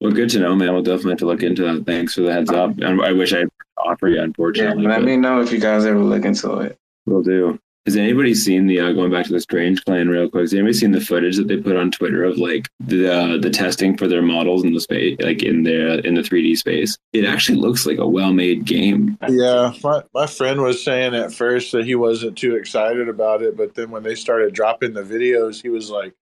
Well, 0.00 0.12
good 0.12 0.28
to 0.30 0.38
know, 0.40 0.54
man. 0.54 0.72
We'll 0.74 0.82
definitely 0.82 1.12
have 1.12 1.18
to 1.20 1.26
look 1.26 1.42
into 1.42 1.62
that. 1.62 1.86
Thanks 1.86 2.14
for 2.14 2.20
the 2.22 2.32
heads 2.32 2.50
up. 2.50 2.78
And 2.78 3.00
I 3.02 3.12
wish 3.12 3.32
I 3.32 3.42
could 3.42 3.50
offer 3.78 4.08
you, 4.08 4.16
Yeah, 4.16 4.22
unfortunately. 4.24 4.86
let 4.86 5.02
me 5.02 5.16
know 5.16 5.40
if 5.40 5.50
you 5.52 5.58
guys 5.58 5.86
ever 5.86 5.98
look 5.98 6.24
into 6.24 6.58
it. 6.60 6.76
We'll 7.06 7.22
do. 7.22 7.58
Has 7.86 7.96
anybody 7.96 8.34
seen 8.34 8.66
the 8.66 8.80
uh, 8.80 8.92
going 8.92 9.12
back 9.12 9.26
to 9.26 9.32
the 9.32 9.38
Strange 9.40 9.84
Clan 9.84 10.08
real 10.08 10.28
quick? 10.28 10.40
Has 10.42 10.52
anybody 10.52 10.72
seen 10.72 10.90
the 10.90 11.00
footage 11.00 11.36
that 11.36 11.46
they 11.46 11.56
put 11.56 11.76
on 11.76 11.92
Twitter 11.92 12.24
of 12.24 12.36
like 12.36 12.68
the 12.80 13.10
uh, 13.10 13.36
the 13.38 13.48
testing 13.48 13.96
for 13.96 14.08
their 14.08 14.22
models 14.22 14.64
in 14.64 14.72
the 14.74 14.80
space, 14.80 15.16
like 15.20 15.44
in 15.44 15.62
the 15.62 16.04
in 16.04 16.14
the 16.16 16.20
3D 16.22 16.56
space? 16.58 16.98
It 17.12 17.24
actually 17.24 17.58
looks 17.58 17.86
like 17.86 17.98
a 17.98 18.06
well 18.06 18.32
made 18.32 18.64
game. 18.64 19.16
Yeah, 19.28 19.72
my, 19.84 20.02
my 20.12 20.26
friend 20.26 20.62
was 20.62 20.82
saying 20.82 21.14
at 21.14 21.32
first 21.32 21.70
that 21.72 21.84
he 21.86 21.94
wasn't 21.94 22.36
too 22.36 22.56
excited 22.56 23.08
about 23.08 23.40
it, 23.42 23.56
but 23.56 23.76
then 23.76 23.92
when 23.92 24.02
they 24.02 24.16
started 24.16 24.52
dropping 24.52 24.92
the 24.92 25.04
videos, 25.04 25.62
he 25.62 25.68
was 25.68 25.88
like, 25.88 26.12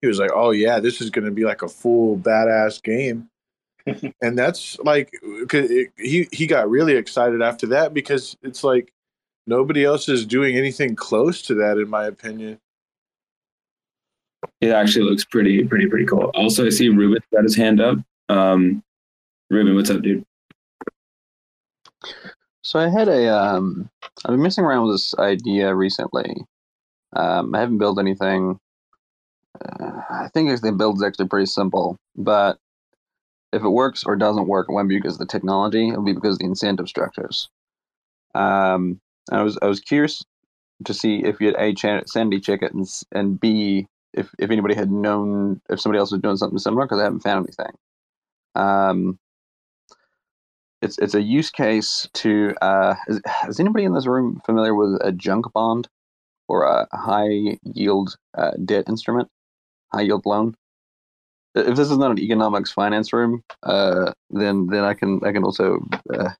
he 0.00 0.06
was 0.06 0.18
like, 0.18 0.30
"Oh 0.34 0.50
yeah, 0.50 0.80
this 0.80 1.00
is 1.00 1.10
going 1.10 1.24
to 1.24 1.30
be 1.30 1.44
like 1.44 1.62
a 1.62 1.68
full 1.68 2.18
badass 2.18 2.82
game," 2.82 3.28
and 4.22 4.38
that's 4.38 4.78
like 4.80 5.10
it, 5.22 5.92
he 5.96 6.28
he 6.32 6.46
got 6.46 6.70
really 6.70 6.94
excited 6.94 7.42
after 7.42 7.66
that 7.68 7.94
because 7.94 8.36
it's 8.42 8.62
like 8.62 8.92
nobody 9.46 9.84
else 9.84 10.08
is 10.08 10.26
doing 10.26 10.56
anything 10.56 10.94
close 10.94 11.42
to 11.42 11.54
that, 11.54 11.78
in 11.78 11.88
my 11.88 12.04
opinion. 12.06 12.58
It 14.60 14.70
actually 14.70 15.04
looks 15.04 15.24
pretty 15.24 15.64
pretty 15.64 15.86
pretty 15.86 16.06
cool. 16.06 16.30
Also, 16.34 16.66
I 16.66 16.70
see 16.70 16.88
Ruben 16.88 17.22
got 17.32 17.44
his 17.44 17.56
hand 17.56 17.80
up. 17.80 17.98
Um, 18.28 18.82
Ruben, 19.50 19.74
what's 19.74 19.90
up, 19.90 20.02
dude? 20.02 20.24
So 22.62 22.78
I 22.78 22.88
had 22.88 23.08
a 23.08 23.34
um 23.34 23.88
I've 24.24 24.32
been 24.32 24.42
messing 24.42 24.64
around 24.64 24.86
with 24.86 24.94
this 24.94 25.14
idea 25.18 25.74
recently. 25.74 26.36
Um, 27.14 27.54
I 27.54 27.60
haven't 27.60 27.78
built 27.78 27.98
anything. 27.98 28.60
I 29.54 30.28
think 30.32 30.60
the 30.60 30.72
build 30.72 30.96
is 30.96 31.02
actually 31.02 31.28
pretty 31.28 31.46
simple, 31.46 31.96
but 32.16 32.58
if 33.52 33.62
it 33.62 33.68
works 33.68 34.04
or 34.04 34.16
doesn't 34.16 34.48
work, 34.48 34.66
it 34.68 34.72
won't 34.72 34.88
be 34.88 34.96
because 34.96 35.14
of 35.14 35.20
the 35.20 35.26
technology. 35.26 35.88
It'll 35.88 36.02
be 36.04 36.12
because 36.12 36.34
of 36.34 36.38
the 36.40 36.44
incentive 36.46 36.88
structures. 36.88 37.48
Um, 38.34 39.00
I 39.30 39.42
was 39.42 39.58
I 39.62 39.66
was 39.66 39.80
curious 39.80 40.22
to 40.84 40.94
see 40.94 41.24
if 41.24 41.40
you 41.40 41.48
had 41.48 41.56
a 41.56 41.74
ch- 41.74 42.06
sanity 42.08 42.40
check 42.40 42.62
it 42.62 42.72
and 42.74 42.86
and 43.12 43.40
b 43.40 43.86
if 44.14 44.30
if 44.38 44.50
anybody 44.50 44.74
had 44.74 44.90
known 44.90 45.60
if 45.70 45.80
somebody 45.80 45.98
else 45.98 46.12
was 46.12 46.20
doing 46.20 46.36
something 46.36 46.58
similar 46.58 46.84
because 46.86 47.00
I 47.00 47.04
haven't 47.04 47.20
found 47.20 47.46
anything. 47.46 47.76
Um, 48.54 49.18
it's 50.82 50.98
it's 50.98 51.14
a 51.14 51.22
use 51.22 51.50
case 51.50 52.08
to 52.14 52.54
uh, 52.62 52.94
is, 53.08 53.20
is 53.48 53.60
anybody 53.60 53.84
in 53.84 53.94
this 53.94 54.06
room 54.06 54.40
familiar 54.46 54.74
with 54.74 54.98
a 55.02 55.12
junk 55.12 55.46
bond 55.52 55.88
or 56.48 56.64
a 56.64 56.86
high 56.96 57.58
yield 57.62 58.16
uh, 58.36 58.52
debt 58.64 58.84
instrument, 58.88 59.28
high 59.92 60.02
yield 60.02 60.26
loan? 60.26 60.54
If 61.54 61.76
this 61.76 61.90
is 61.90 61.98
not 61.98 62.12
an 62.12 62.18
economics 62.18 62.70
finance 62.70 63.12
room, 63.12 63.42
uh, 63.62 64.12
then 64.30 64.66
then 64.66 64.84
I 64.84 64.94
can 64.94 65.20
I 65.24 65.32
can 65.32 65.44
also 65.44 65.78
uh, 66.12 66.30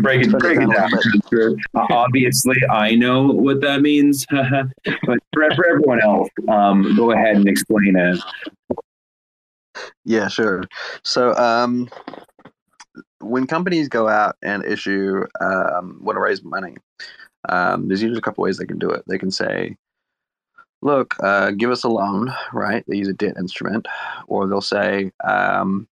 break 0.00 0.22
it, 0.26 0.30
break 0.38 0.58
it 0.60 0.70
down. 0.72 0.90
Sure. 1.30 1.56
Uh, 1.74 1.86
Obviously, 1.90 2.56
I 2.70 2.94
know 2.94 3.26
what 3.26 3.60
that 3.62 3.80
means, 3.80 4.26
but 4.30 5.18
for, 5.34 5.50
for 5.56 5.68
everyone 5.68 6.02
else, 6.02 6.28
um, 6.48 6.94
go 6.96 7.12
ahead 7.12 7.36
and 7.36 7.48
explain 7.48 7.96
it. 7.96 8.20
Yeah, 10.04 10.28
sure. 10.28 10.64
So, 11.04 11.34
um, 11.36 11.88
when 13.20 13.46
companies 13.46 13.88
go 13.88 14.08
out 14.08 14.36
and 14.42 14.64
issue 14.64 15.24
um, 15.40 15.98
want 16.02 16.16
to 16.16 16.20
raise 16.20 16.42
money, 16.42 16.76
um, 17.48 17.88
there's 17.88 18.02
usually 18.02 18.18
a 18.18 18.22
couple 18.22 18.42
ways 18.42 18.58
they 18.58 18.66
can 18.66 18.78
do 18.78 18.90
it. 18.90 19.02
They 19.06 19.18
can 19.18 19.30
say, 19.30 19.76
"Look, 20.82 21.16
uh, 21.20 21.52
give 21.52 21.70
us 21.70 21.84
a 21.84 21.88
loan," 21.88 22.32
right? 22.52 22.84
They 22.86 22.96
use 22.96 23.08
a 23.08 23.12
debt 23.14 23.36
instrument, 23.38 23.86
or 24.26 24.46
they'll 24.46 24.60
say, 24.60 25.12
um, 25.24 25.88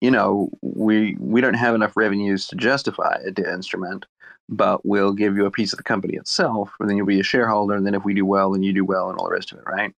"You 0.00 0.10
know, 0.10 0.50
we 0.62 1.16
we 1.18 1.40
don't 1.40 1.54
have 1.54 1.74
enough 1.74 1.96
revenues 1.96 2.46
to 2.48 2.56
justify 2.56 3.20
a 3.24 3.30
debt 3.30 3.48
instrument." 3.48 4.06
But 4.52 4.84
we'll 4.84 5.12
give 5.12 5.36
you 5.36 5.46
a 5.46 5.50
piece 5.50 5.72
of 5.72 5.76
the 5.76 5.84
company 5.84 6.14
itself, 6.14 6.72
and 6.80 6.88
then 6.88 6.96
you'll 6.96 7.06
be 7.06 7.20
a 7.20 7.24
shareholder. 7.24 7.76
And 7.76 7.86
then 7.86 7.94
if 7.94 8.04
we 8.04 8.14
do 8.14 8.26
well, 8.26 8.50
then 8.50 8.64
you 8.64 8.72
do 8.72 8.84
well, 8.84 9.08
and 9.08 9.16
all 9.16 9.26
the 9.26 9.34
rest 9.34 9.52
of 9.52 9.58
it, 9.58 9.64
right? 9.64 9.94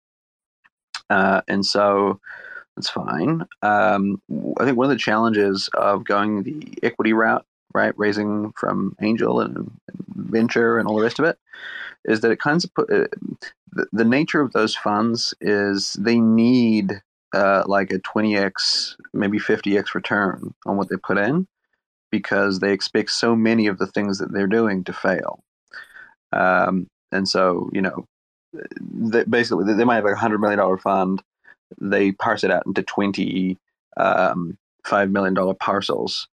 Uh, 1.08 1.42
and 1.46 1.64
so 1.64 2.20
that's 2.76 2.88
fine. 2.88 3.46
Um, 3.62 4.20
I 4.58 4.64
think 4.64 4.76
one 4.76 4.86
of 4.86 4.90
the 4.90 4.96
challenges 4.96 5.68
of 5.74 6.04
going 6.04 6.42
the 6.42 6.78
equity 6.82 7.12
route, 7.12 7.44
right, 7.74 7.92
raising 7.98 8.52
from 8.52 8.96
angel 9.02 9.40
and, 9.40 9.56
and 9.56 10.04
venture 10.14 10.78
and 10.78 10.88
all 10.88 10.96
the 10.96 11.02
rest 11.02 11.18
of 11.18 11.24
it, 11.26 11.38
is 12.04 12.20
that 12.20 12.30
it 12.30 12.40
kind 12.40 12.62
of 12.62 12.74
put 12.74 12.90
uh, 12.90 13.06
the, 13.72 13.86
the 13.92 14.04
nature 14.04 14.40
of 14.40 14.52
those 14.52 14.74
funds 14.74 15.34
is 15.40 15.94
they 15.94 16.18
need 16.18 17.00
uh, 17.32 17.62
like 17.66 17.92
a 17.92 17.98
20x, 18.00 18.96
maybe 19.12 19.38
50x 19.38 19.94
return 19.94 20.54
on 20.66 20.76
what 20.76 20.88
they 20.88 20.96
put 20.96 21.18
in 21.18 21.46
because 22.10 22.58
they 22.58 22.72
expect 22.72 23.10
so 23.10 23.36
many 23.36 23.68
of 23.68 23.78
the 23.78 23.86
things 23.86 24.18
that 24.18 24.32
they're 24.32 24.48
doing 24.48 24.82
to 24.84 24.92
fail. 24.92 25.44
Um, 26.32 26.88
and 27.12 27.28
so, 27.28 27.70
you 27.72 27.82
know, 27.82 28.04
they, 28.80 29.22
basically 29.24 29.74
they 29.74 29.84
might 29.84 29.96
have 29.96 30.06
a 30.06 30.16
hundred 30.16 30.40
million 30.40 30.58
dollar 30.58 30.78
fund 30.78 31.22
they 31.80 32.12
parse 32.12 32.44
it 32.44 32.50
out 32.50 32.66
into 32.66 32.82
20 32.82 33.56
um, 33.96 34.56
$5 34.84 35.10
million 35.10 35.54
parcels. 35.56 36.28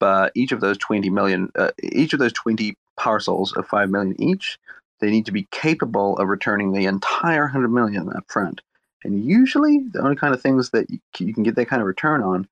But 0.00 0.32
each 0.34 0.52
of 0.52 0.60
those 0.60 0.78
20 0.78 1.10
million, 1.10 1.50
uh, 1.56 1.70
each 1.82 2.12
of 2.12 2.18
those 2.18 2.32
20 2.32 2.74
parcels 2.96 3.52
of 3.54 3.66
5 3.66 3.90
million 3.90 4.20
each, 4.22 4.58
they 5.00 5.10
need 5.10 5.26
to 5.26 5.32
be 5.32 5.48
capable 5.50 6.16
of 6.18 6.28
returning 6.28 6.72
the 6.72 6.86
entire 6.86 7.42
100 7.42 7.68
million 7.68 8.10
up 8.14 8.24
front. 8.28 8.60
And 9.04 9.24
usually, 9.24 9.80
the 9.92 10.00
only 10.00 10.16
kind 10.16 10.34
of 10.34 10.40
things 10.40 10.70
that 10.70 10.88
you 10.90 11.34
can 11.34 11.42
get 11.42 11.56
that 11.56 11.68
kind 11.68 11.82
of 11.82 11.86
return 11.86 12.22
on 12.22 12.48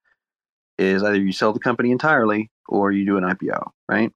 is 0.78 1.02
either 1.02 1.16
you 1.16 1.32
sell 1.32 1.52
the 1.52 1.60
company 1.60 1.90
entirely 1.90 2.50
or 2.68 2.92
you 2.92 3.06
do 3.06 3.16
an 3.16 3.24
IPO, 3.24 3.70
right? 3.88 4.12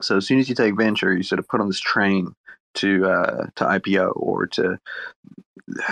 So 0.00 0.16
as 0.16 0.26
soon 0.26 0.38
as 0.38 0.48
you 0.48 0.54
take 0.54 0.76
venture, 0.76 1.14
you 1.14 1.22
sort 1.22 1.38
of 1.38 1.48
put 1.48 1.60
on 1.60 1.68
this 1.68 1.80
train 1.80 2.34
to 2.74 3.06
uh, 3.06 3.46
to 3.56 3.64
IPO 3.64 4.12
or 4.16 4.46
to 4.46 4.78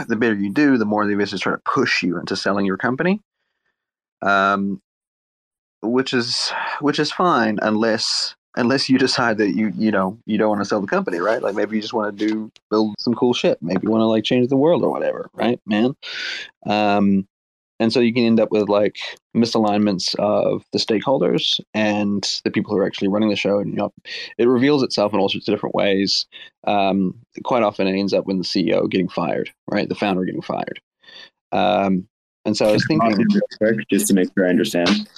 the 0.07 0.17
better 0.17 0.35
you 0.35 0.53
do, 0.53 0.79
the 0.79 0.85
more 0.85 1.05
the 1.05 1.13
investors 1.13 1.41
try 1.41 1.53
to 1.53 1.63
push 1.65 2.03
you 2.03 2.19
into 2.19 2.37
selling 2.37 2.67
your 2.67 2.77
company. 2.77 3.21
Um, 4.23 4.81
which 5.83 6.13
is 6.13 6.53
which 6.81 6.99
is 6.99 7.13
fine 7.13 7.59
unless 7.63 8.35
unless 8.59 8.91
you 8.91 8.99
decide 8.99 9.39
that 9.39 9.55
you 9.55 9.73
you 9.77 9.91
know 9.91 10.19
you 10.27 10.37
don't 10.37 10.51
want 10.51 10.61
to 10.61 10.65
sell 10.67 10.81
the 10.81 10.87
company, 10.87 11.19
right? 11.19 11.41
Like 11.41 11.55
maybe 11.55 11.77
you 11.77 11.83
just 11.83 11.95
want 11.95 12.19
to 12.19 12.27
do 12.27 12.53
build 12.71 12.95
some 12.99 13.15
cool 13.15 13.33
shit. 13.33 13.57
Maybe 13.63 13.81
you 13.85 13.91
want 13.91 14.03
to 14.03 14.07
like 14.07 14.25
change 14.25 14.49
the 14.49 14.57
world 14.57 14.83
or 14.83 14.91
whatever, 14.91 15.31
right, 15.33 15.61
man? 15.65 15.95
Um, 16.67 17.27
and 17.81 17.93
so 17.93 18.01
you 18.01 18.13
can 18.13 18.25
end 18.25 18.41
up 18.41 18.51
with 18.51 18.69
like 18.69 18.99
misalignments 19.37 20.15
of 20.17 20.65
the 20.73 20.79
stakeholders 20.79 21.61
and 21.75 22.41
the 22.43 22.51
people 22.51 22.73
who 22.73 22.79
are 22.79 22.87
actually 22.87 23.07
running 23.07 23.29
the 23.29 23.37
show 23.37 23.61
and 23.61 23.71
you 23.71 23.77
know 23.77 23.93
it 24.37 24.49
reveals 24.49 24.83
itself 24.83 25.13
in 25.15 25.21
all 25.21 25.29
sorts 25.29 25.47
of 25.47 25.55
different 25.55 25.77
ways 25.77 26.27
um, 26.67 27.15
quite 27.45 27.63
often 27.63 27.87
it 27.87 27.97
ends 27.97 28.13
up 28.13 28.27
with 28.27 28.37
the 28.37 28.43
ceo 28.43 28.91
getting 28.91 29.09
fired 29.09 29.51
right 29.71 29.89
the 29.89 29.95
founder 29.95 30.25
getting 30.25 30.43
fired 30.43 30.81
um, 31.53 32.09
and 32.45 32.57
so 32.57 32.67
i 32.67 32.73
was 32.73 32.85
thinking 32.89 33.25
quick 33.59 33.79
just 33.89 34.09
to 34.09 34.15
make 34.15 34.29
sure 34.35 34.47
i 34.47 34.51
understand 34.51 35.09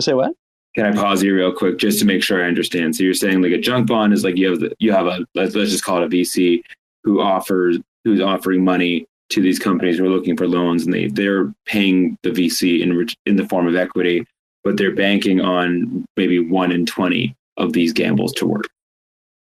say 0.00 0.14
what 0.14 0.34
can 0.74 0.86
I 0.86 0.92
pause 0.92 1.22
you 1.22 1.34
real 1.34 1.52
quick 1.52 1.78
just 1.78 1.98
to 1.98 2.04
make 2.04 2.22
sure 2.22 2.42
I 2.42 2.48
understand? 2.48 2.96
So 2.96 3.04
you're 3.04 3.14
saying 3.14 3.42
like 3.42 3.52
a 3.52 3.58
junk 3.58 3.88
bond 3.88 4.12
is 4.12 4.24
like 4.24 4.36
you 4.36 4.50
have 4.50 4.60
the, 4.60 4.74
you 4.78 4.92
have 4.92 5.06
a 5.06 5.24
let's, 5.34 5.54
let's 5.54 5.70
just 5.70 5.84
call 5.84 6.02
it 6.02 6.06
a 6.06 6.08
VC 6.08 6.62
who 7.04 7.20
offers 7.20 7.78
who's 8.04 8.20
offering 8.20 8.64
money 8.64 9.06
to 9.30 9.40
these 9.40 9.58
companies 9.58 9.98
who 9.98 10.04
are 10.04 10.10
looking 10.10 10.36
for 10.36 10.46
loans, 10.46 10.84
and 10.84 10.94
they 10.94 11.08
they're 11.08 11.52
paying 11.66 12.16
the 12.22 12.30
VC 12.30 12.80
in 12.80 13.06
in 13.26 13.36
the 13.36 13.48
form 13.48 13.66
of 13.66 13.76
equity, 13.76 14.26
but 14.64 14.76
they're 14.76 14.94
banking 14.94 15.40
on 15.40 16.04
maybe 16.16 16.38
one 16.38 16.72
in 16.72 16.86
twenty 16.86 17.34
of 17.56 17.72
these 17.72 17.92
gambles 17.92 18.32
to 18.34 18.46
work. 18.46 18.68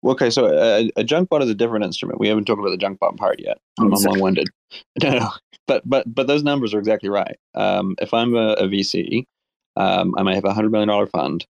Okay, 0.05 0.31
so 0.31 0.47
a, 0.47 0.91
a 0.97 1.05
junk 1.05 1.29
bond 1.29 1.45
is 1.45 1.51
a 1.51 1.55
different 1.55 1.85
instrument. 1.85 2.19
We 2.19 2.27
haven't 2.27 2.47
talked 2.47 2.59
about 2.59 2.71
the 2.71 2.77
junk 2.77 2.99
bond 2.99 3.19
part 3.19 3.39
yet. 3.39 3.59
I'm, 3.79 3.93
I'm 3.93 4.03
long-winded. 4.03 4.49
No, 5.03 5.11
no, 5.19 5.31
but 5.67 5.83
but 5.85 6.13
but 6.13 6.27
those 6.27 6.43
numbers 6.43 6.73
are 6.73 6.79
exactly 6.79 7.11
right. 7.11 7.37
Um, 7.55 7.95
if 8.01 8.15
I'm 8.15 8.35
a, 8.35 8.53
a 8.55 8.67
VC, 8.69 9.27
um, 9.77 10.15
I 10.17 10.23
might 10.23 10.35
have 10.35 10.45
a 10.45 10.55
hundred 10.55 10.73
million 10.73 10.89
dollar 10.89 11.07
fund. 11.07 11.47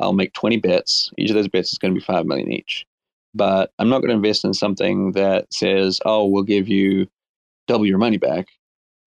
I'll 0.00 0.12
make 0.12 0.32
20 0.32 0.58
bets. 0.58 1.10
Each 1.18 1.30
of 1.30 1.34
those 1.34 1.48
bets 1.48 1.72
is 1.72 1.78
going 1.78 1.92
to 1.92 1.98
be 1.98 2.04
five 2.04 2.26
million 2.26 2.52
each. 2.52 2.86
But 3.34 3.72
I'm 3.78 3.88
not 3.88 3.98
going 3.98 4.10
to 4.10 4.16
invest 4.16 4.44
in 4.44 4.54
something 4.54 5.12
that 5.12 5.52
says, 5.52 6.00
"Oh, 6.04 6.26
we'll 6.26 6.44
give 6.44 6.68
you 6.68 7.06
double 7.66 7.86
your 7.86 7.98
money 7.98 8.16
back 8.16 8.46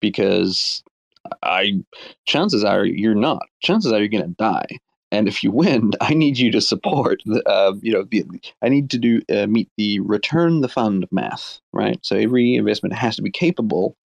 because 0.01 0.83
I 1.43 1.83
chances 2.27 2.65
are 2.65 2.85
you're 2.85 3.15
not. 3.15 3.43
Chances 3.63 3.93
are 3.93 3.99
you're 3.99 4.09
going 4.09 4.25
to 4.25 4.37
die. 4.39 4.67
And 5.13 5.27
if 5.27 5.43
you 5.43 5.51
win, 5.51 5.91
I 6.01 6.15
need 6.15 6.39
you 6.39 6.51
to 6.53 6.61
support. 6.61 7.23
The, 7.27 7.47
uh, 7.49 7.75
you 7.83 7.93
know, 7.93 8.05
the, 8.05 8.25
I 8.63 8.69
need 8.69 8.91
to 8.91 8.99
do 8.99 9.23
uh, 9.33 9.47
meet 9.47 9.69
the 9.77 10.01
return 10.01 10.61
the 10.61 10.69
fund 10.69 11.07
math, 11.11 11.61
right? 11.73 11.99
So 12.03 12.17
every 12.17 12.55
investment 12.55 12.95
has 12.95 13.17
to 13.17 13.23
be 13.23 13.31
capable 13.31 13.97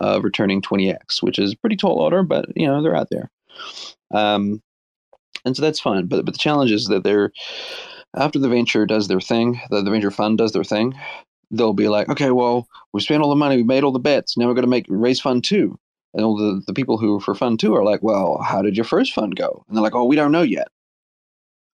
of 0.00 0.24
returning 0.24 0.62
20x, 0.62 1.22
which 1.22 1.38
is 1.38 1.54
pretty 1.54 1.76
tall 1.76 1.98
order, 1.98 2.22
but 2.22 2.46
you 2.56 2.66
know 2.66 2.82
they're 2.82 2.96
out 2.96 3.08
there. 3.10 3.30
Um, 4.12 4.62
and 5.44 5.56
so 5.56 5.62
that's 5.62 5.80
fine. 5.80 6.06
But 6.06 6.24
but 6.24 6.34
the 6.34 6.38
challenge 6.38 6.72
is 6.72 6.86
that 6.86 7.04
they're 7.04 7.32
after 8.16 8.38
the 8.38 8.48
venture 8.48 8.86
does 8.86 9.08
their 9.08 9.20
thing, 9.20 9.60
the, 9.70 9.82
the 9.82 9.90
venture 9.90 10.10
fund 10.10 10.38
does 10.38 10.52
their 10.52 10.64
thing 10.64 10.94
they'll 11.50 11.72
be 11.72 11.88
like, 11.88 12.08
okay, 12.08 12.30
well, 12.30 12.68
we 12.92 13.00
spent 13.00 13.22
all 13.22 13.30
the 13.30 13.36
money, 13.36 13.56
we 13.56 13.62
made 13.62 13.84
all 13.84 13.92
the 13.92 13.98
bets, 13.98 14.36
now 14.36 14.46
we're 14.46 14.54
going 14.54 14.62
to 14.62 14.68
make 14.68 14.86
raise 14.88 15.20
fund 15.20 15.44
two. 15.44 15.78
And 16.14 16.24
all 16.24 16.36
the, 16.36 16.62
the 16.66 16.72
people 16.72 16.96
who 16.96 17.16
are 17.16 17.20
for 17.20 17.34
fund 17.34 17.60
two 17.60 17.74
are 17.74 17.84
like, 17.84 18.02
well, 18.02 18.40
how 18.42 18.62
did 18.62 18.76
your 18.76 18.84
first 18.84 19.12
fund 19.12 19.36
go? 19.36 19.64
And 19.68 19.76
they're 19.76 19.82
like, 19.82 19.94
oh, 19.94 20.04
we 20.04 20.16
don't 20.16 20.32
know 20.32 20.42
yet. 20.42 20.68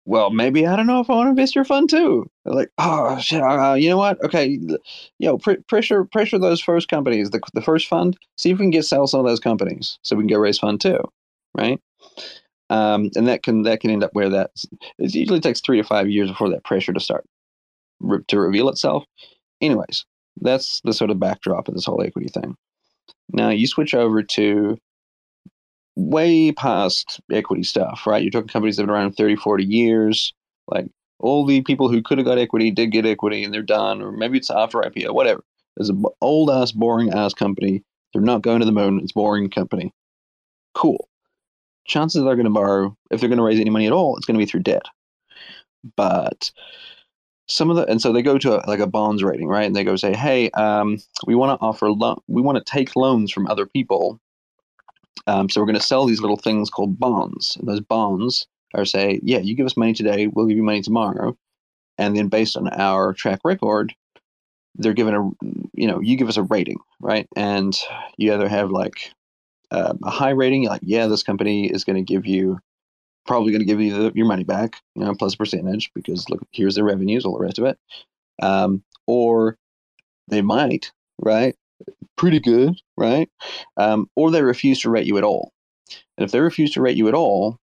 Well, 0.06 0.30
maybe 0.30 0.66
I 0.66 0.76
don't 0.76 0.86
know 0.86 1.00
if 1.00 1.10
I 1.10 1.14
want 1.14 1.26
to 1.26 1.30
invest 1.30 1.54
your 1.54 1.64
fund 1.64 1.90
too. 1.90 2.28
They're 2.44 2.54
like, 2.54 2.70
oh 2.78 3.18
shit, 3.18 3.42
uh, 3.42 3.74
you 3.74 3.90
know 3.90 3.98
what? 3.98 4.22
Okay, 4.24 4.46
you 4.46 4.78
know, 5.20 5.38
pr- 5.38 5.60
pressure 5.68 6.04
pressure 6.04 6.38
those 6.38 6.60
first 6.60 6.88
companies, 6.88 7.30
the 7.30 7.40
the 7.52 7.60
first 7.60 7.86
fund. 7.86 8.16
See 8.38 8.50
if 8.50 8.58
we 8.58 8.64
can 8.64 8.70
get 8.70 8.86
sell 8.86 9.06
some 9.06 9.20
of 9.20 9.26
those 9.26 9.38
companies, 9.38 9.98
so 10.02 10.16
we 10.16 10.22
can 10.22 10.28
go 10.28 10.38
raise 10.38 10.58
fund 10.58 10.80
two, 10.80 10.98
right? 11.54 11.80
Um, 12.70 13.10
and 13.16 13.26
that 13.26 13.42
can 13.42 13.62
that 13.62 13.80
can 13.80 13.90
end 13.90 14.04
up 14.04 14.10
where 14.12 14.28
that 14.28 14.50
it 14.98 15.14
usually 15.14 15.40
takes 15.40 15.60
three 15.60 15.78
to 15.78 15.84
five 15.84 16.08
years 16.08 16.30
before 16.30 16.50
that 16.50 16.64
pressure 16.64 16.92
to 16.92 17.00
start 17.00 17.24
re- 18.00 18.22
to 18.28 18.38
reveal 18.38 18.68
itself. 18.68 19.04
Anyways, 19.60 20.06
that's 20.40 20.80
the 20.84 20.92
sort 20.92 21.10
of 21.10 21.18
backdrop 21.18 21.68
of 21.68 21.74
this 21.74 21.84
whole 21.84 22.02
equity 22.02 22.28
thing. 22.28 22.56
Now 23.32 23.50
you 23.50 23.66
switch 23.66 23.94
over 23.94 24.22
to 24.22 24.78
way 25.96 26.52
past 26.52 27.20
equity 27.30 27.62
stuff, 27.62 28.06
right? 28.06 28.22
You're 28.22 28.30
talking 28.30 28.48
companies 28.48 28.76
that 28.76 28.82
have 28.82 28.88
been 28.88 28.94
around 28.94 29.12
30, 29.16 29.36
40 29.36 29.64
years. 29.64 30.32
Like 30.68 30.86
all 31.18 31.44
the 31.44 31.62
people 31.62 31.88
who 31.90 32.02
could 32.02 32.18
have 32.18 32.26
got 32.26 32.38
equity 32.38 32.70
did 32.70 32.92
get 32.92 33.06
equity 33.06 33.44
and 33.44 33.52
they're 33.52 33.62
done, 33.62 34.00
or 34.00 34.12
maybe 34.12 34.38
it's 34.38 34.50
after 34.50 34.78
IPO, 34.78 35.14
whatever. 35.14 35.42
There's 35.76 35.90
an 35.90 36.04
old 36.20 36.50
ass, 36.50 36.72
boring 36.72 37.12
ass 37.12 37.34
company. 37.34 37.82
They're 38.12 38.22
not 38.22 38.42
going 38.42 38.60
to 38.60 38.66
the 38.66 38.72
moon. 38.72 39.00
It's 39.02 39.12
boring 39.12 39.50
company. 39.50 39.92
Cool. 40.74 41.08
Chances 41.86 42.22
they're 42.22 42.36
going 42.36 42.44
to 42.44 42.50
borrow, 42.50 42.96
if 43.10 43.20
they're 43.20 43.28
going 43.28 43.38
to 43.38 43.44
raise 43.44 43.60
any 43.60 43.70
money 43.70 43.86
at 43.86 43.92
all, 43.92 44.16
it's 44.16 44.26
going 44.26 44.38
to 44.38 44.44
be 44.44 44.48
through 44.48 44.62
debt. 44.62 44.84
But 45.96 46.50
some 47.50 47.68
of 47.68 47.76
the 47.76 47.84
and 47.86 48.00
so 48.00 48.12
they 48.12 48.22
go 48.22 48.38
to 48.38 48.54
a, 48.54 48.60
like 48.68 48.78
a 48.78 48.86
bonds 48.86 49.22
rating 49.22 49.48
right? 49.48 49.66
And 49.66 49.74
they 49.74 49.84
go 49.84 49.96
say 49.96 50.14
hey 50.14 50.50
um, 50.50 50.98
we 51.26 51.34
want 51.34 51.58
to 51.58 51.64
offer 51.64 51.90
lo- 51.90 52.22
we 52.28 52.40
want 52.40 52.58
to 52.58 52.72
take 52.72 52.96
loans 52.96 53.32
from 53.32 53.48
other 53.48 53.66
people. 53.66 54.20
Um, 55.26 55.48
so 55.48 55.60
we're 55.60 55.66
going 55.66 55.78
to 55.78 55.84
sell 55.84 56.06
these 56.06 56.20
little 56.20 56.36
things 56.36 56.70
called 56.70 56.98
bonds. 56.98 57.56
And 57.56 57.68
those 57.68 57.80
bonds 57.80 58.46
are 58.74 58.84
say 58.84 59.20
yeah 59.22 59.38
you 59.38 59.56
give 59.56 59.66
us 59.66 59.76
money 59.76 59.92
today 59.92 60.28
we'll 60.28 60.46
give 60.46 60.56
you 60.56 60.62
money 60.62 60.82
tomorrow. 60.82 61.36
And 61.98 62.16
then 62.16 62.28
based 62.28 62.56
on 62.56 62.68
our 62.68 63.12
track 63.12 63.40
record 63.44 63.94
they're 64.76 64.94
given 64.94 65.14
a 65.14 65.46
you 65.74 65.88
know 65.88 66.00
you 66.00 66.16
give 66.16 66.28
us 66.28 66.36
a 66.36 66.44
rating 66.44 66.78
right? 67.00 67.26
And 67.34 67.76
you 68.16 68.32
either 68.32 68.48
have 68.48 68.70
like 68.70 69.12
uh, 69.70 69.94
a 70.04 70.10
high 70.10 70.30
rating 70.30 70.64
like 70.66 70.80
yeah 70.84 71.06
this 71.06 71.22
company 71.22 71.66
is 71.70 71.84
going 71.84 71.96
to 71.96 72.02
give 72.02 72.26
you 72.26 72.58
probably 73.26 73.52
going 73.52 73.60
to 73.60 73.66
give 73.66 73.80
you 73.80 73.92
the, 73.92 74.12
your 74.14 74.26
money 74.26 74.44
back, 74.44 74.80
you 74.94 75.04
know, 75.04 75.14
plus 75.14 75.34
a 75.34 75.36
percentage 75.36 75.90
because 75.94 76.28
look, 76.28 76.40
here's 76.50 76.74
the 76.74 76.84
revenues, 76.84 77.24
all 77.24 77.38
the 77.38 77.44
rest 77.44 77.58
of 77.58 77.64
it. 77.64 77.78
Um, 78.42 78.82
or 79.06 79.56
they 80.28 80.42
might, 80.42 80.90
right? 81.18 81.54
Pretty 82.16 82.40
good, 82.40 82.74
right? 82.96 83.28
Um, 83.76 84.08
or 84.16 84.30
they 84.30 84.42
refuse 84.42 84.80
to 84.80 84.90
rate 84.90 85.06
you 85.06 85.18
at 85.18 85.24
all. 85.24 85.52
And 86.16 86.24
if 86.24 86.32
they 86.32 86.40
refuse 86.40 86.72
to 86.72 86.82
rate 86.82 86.96
you 86.96 87.08
at 87.08 87.14
all, 87.14 87.58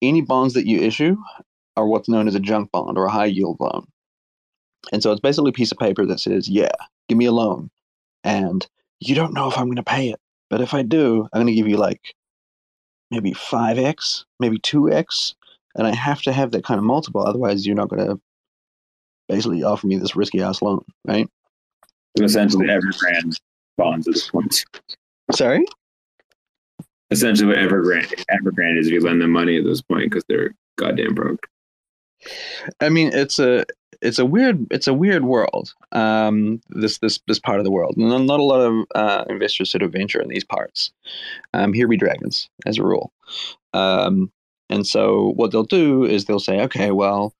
any 0.00 0.20
bonds 0.20 0.54
that 0.54 0.66
you 0.66 0.80
issue 0.80 1.16
are 1.76 1.86
what's 1.86 2.08
known 2.08 2.28
as 2.28 2.34
a 2.34 2.40
junk 2.40 2.70
bond 2.70 2.96
or 2.96 3.06
a 3.06 3.10
high 3.10 3.26
yield 3.26 3.56
loan. 3.60 3.86
And 4.92 5.02
so 5.02 5.10
it's 5.12 5.20
basically 5.20 5.50
a 5.50 5.52
piece 5.52 5.72
of 5.72 5.78
paper 5.78 6.06
that 6.06 6.20
says, 6.20 6.48
yeah, 6.48 6.70
give 7.08 7.18
me 7.18 7.26
a 7.26 7.32
loan. 7.32 7.70
And 8.24 8.66
you 9.00 9.14
don't 9.14 9.34
know 9.34 9.48
if 9.48 9.58
I'm 9.58 9.66
going 9.66 9.76
to 9.76 9.82
pay 9.82 10.10
it. 10.10 10.20
But 10.50 10.60
if 10.60 10.74
I 10.74 10.82
do, 10.82 11.28
I'm 11.32 11.42
going 11.42 11.46
to 11.46 11.54
give 11.54 11.68
you 11.68 11.76
like 11.76 12.00
maybe 13.10 13.32
5x, 13.32 14.24
maybe 14.40 14.58
2x. 14.58 15.34
And 15.74 15.86
I 15.86 15.94
have 15.94 16.22
to 16.22 16.32
have 16.32 16.50
that 16.52 16.64
kind 16.64 16.78
of 16.78 16.84
multiple. 16.84 17.20
Otherwise, 17.24 17.66
you're 17.66 17.76
not 17.76 17.88
going 17.88 18.06
to 18.06 18.20
basically 19.28 19.62
offer 19.62 19.86
me 19.86 19.96
this 19.96 20.16
risky 20.16 20.40
ass 20.42 20.62
loan, 20.62 20.84
right? 21.06 21.28
So 22.16 22.24
essentially, 22.24 22.66
Evergrande 22.66 23.36
bonds 23.76 24.08
at 24.08 24.14
this 24.14 24.30
point. 24.30 24.64
Sorry? 25.32 25.64
Essentially, 27.10 27.48
what 27.48 27.58
Evergrande, 27.58 28.24
Evergrande 28.30 28.78
is 28.78 28.86
if 28.88 28.94
you 28.94 29.00
lend 29.00 29.20
them 29.20 29.30
money 29.30 29.58
at 29.58 29.64
this 29.64 29.82
point 29.82 30.10
because 30.10 30.24
they're 30.28 30.54
goddamn 30.76 31.14
broke. 31.14 31.46
I 32.80 32.88
mean, 32.88 33.12
it's 33.12 33.38
a 33.38 33.64
it's 34.00 34.18
a 34.18 34.24
weird 34.24 34.66
it's 34.70 34.86
a 34.86 34.94
weird 34.94 35.24
world. 35.24 35.74
Um, 35.92 36.60
this 36.70 36.98
this 36.98 37.20
this 37.26 37.38
part 37.38 37.58
of 37.58 37.64
the 37.64 37.70
world. 37.70 37.96
and 37.96 38.26
not 38.26 38.40
a 38.40 38.44
lot 38.44 38.60
of 38.60 38.86
uh, 38.94 39.24
investors 39.28 39.70
sort 39.70 39.82
of 39.82 39.92
venture 39.92 40.20
in 40.20 40.28
these 40.28 40.44
parts. 40.44 40.92
Um, 41.54 41.72
here 41.72 41.88
be 41.88 41.96
dragons, 41.96 42.48
as 42.66 42.78
a 42.78 42.84
rule. 42.84 43.12
Um, 43.74 44.30
and 44.70 44.86
so 44.86 45.32
what 45.36 45.50
they'll 45.50 45.64
do 45.64 46.04
is 46.04 46.24
they'll 46.24 46.38
say, 46.38 46.60
okay, 46.62 46.90
well, 46.90 47.34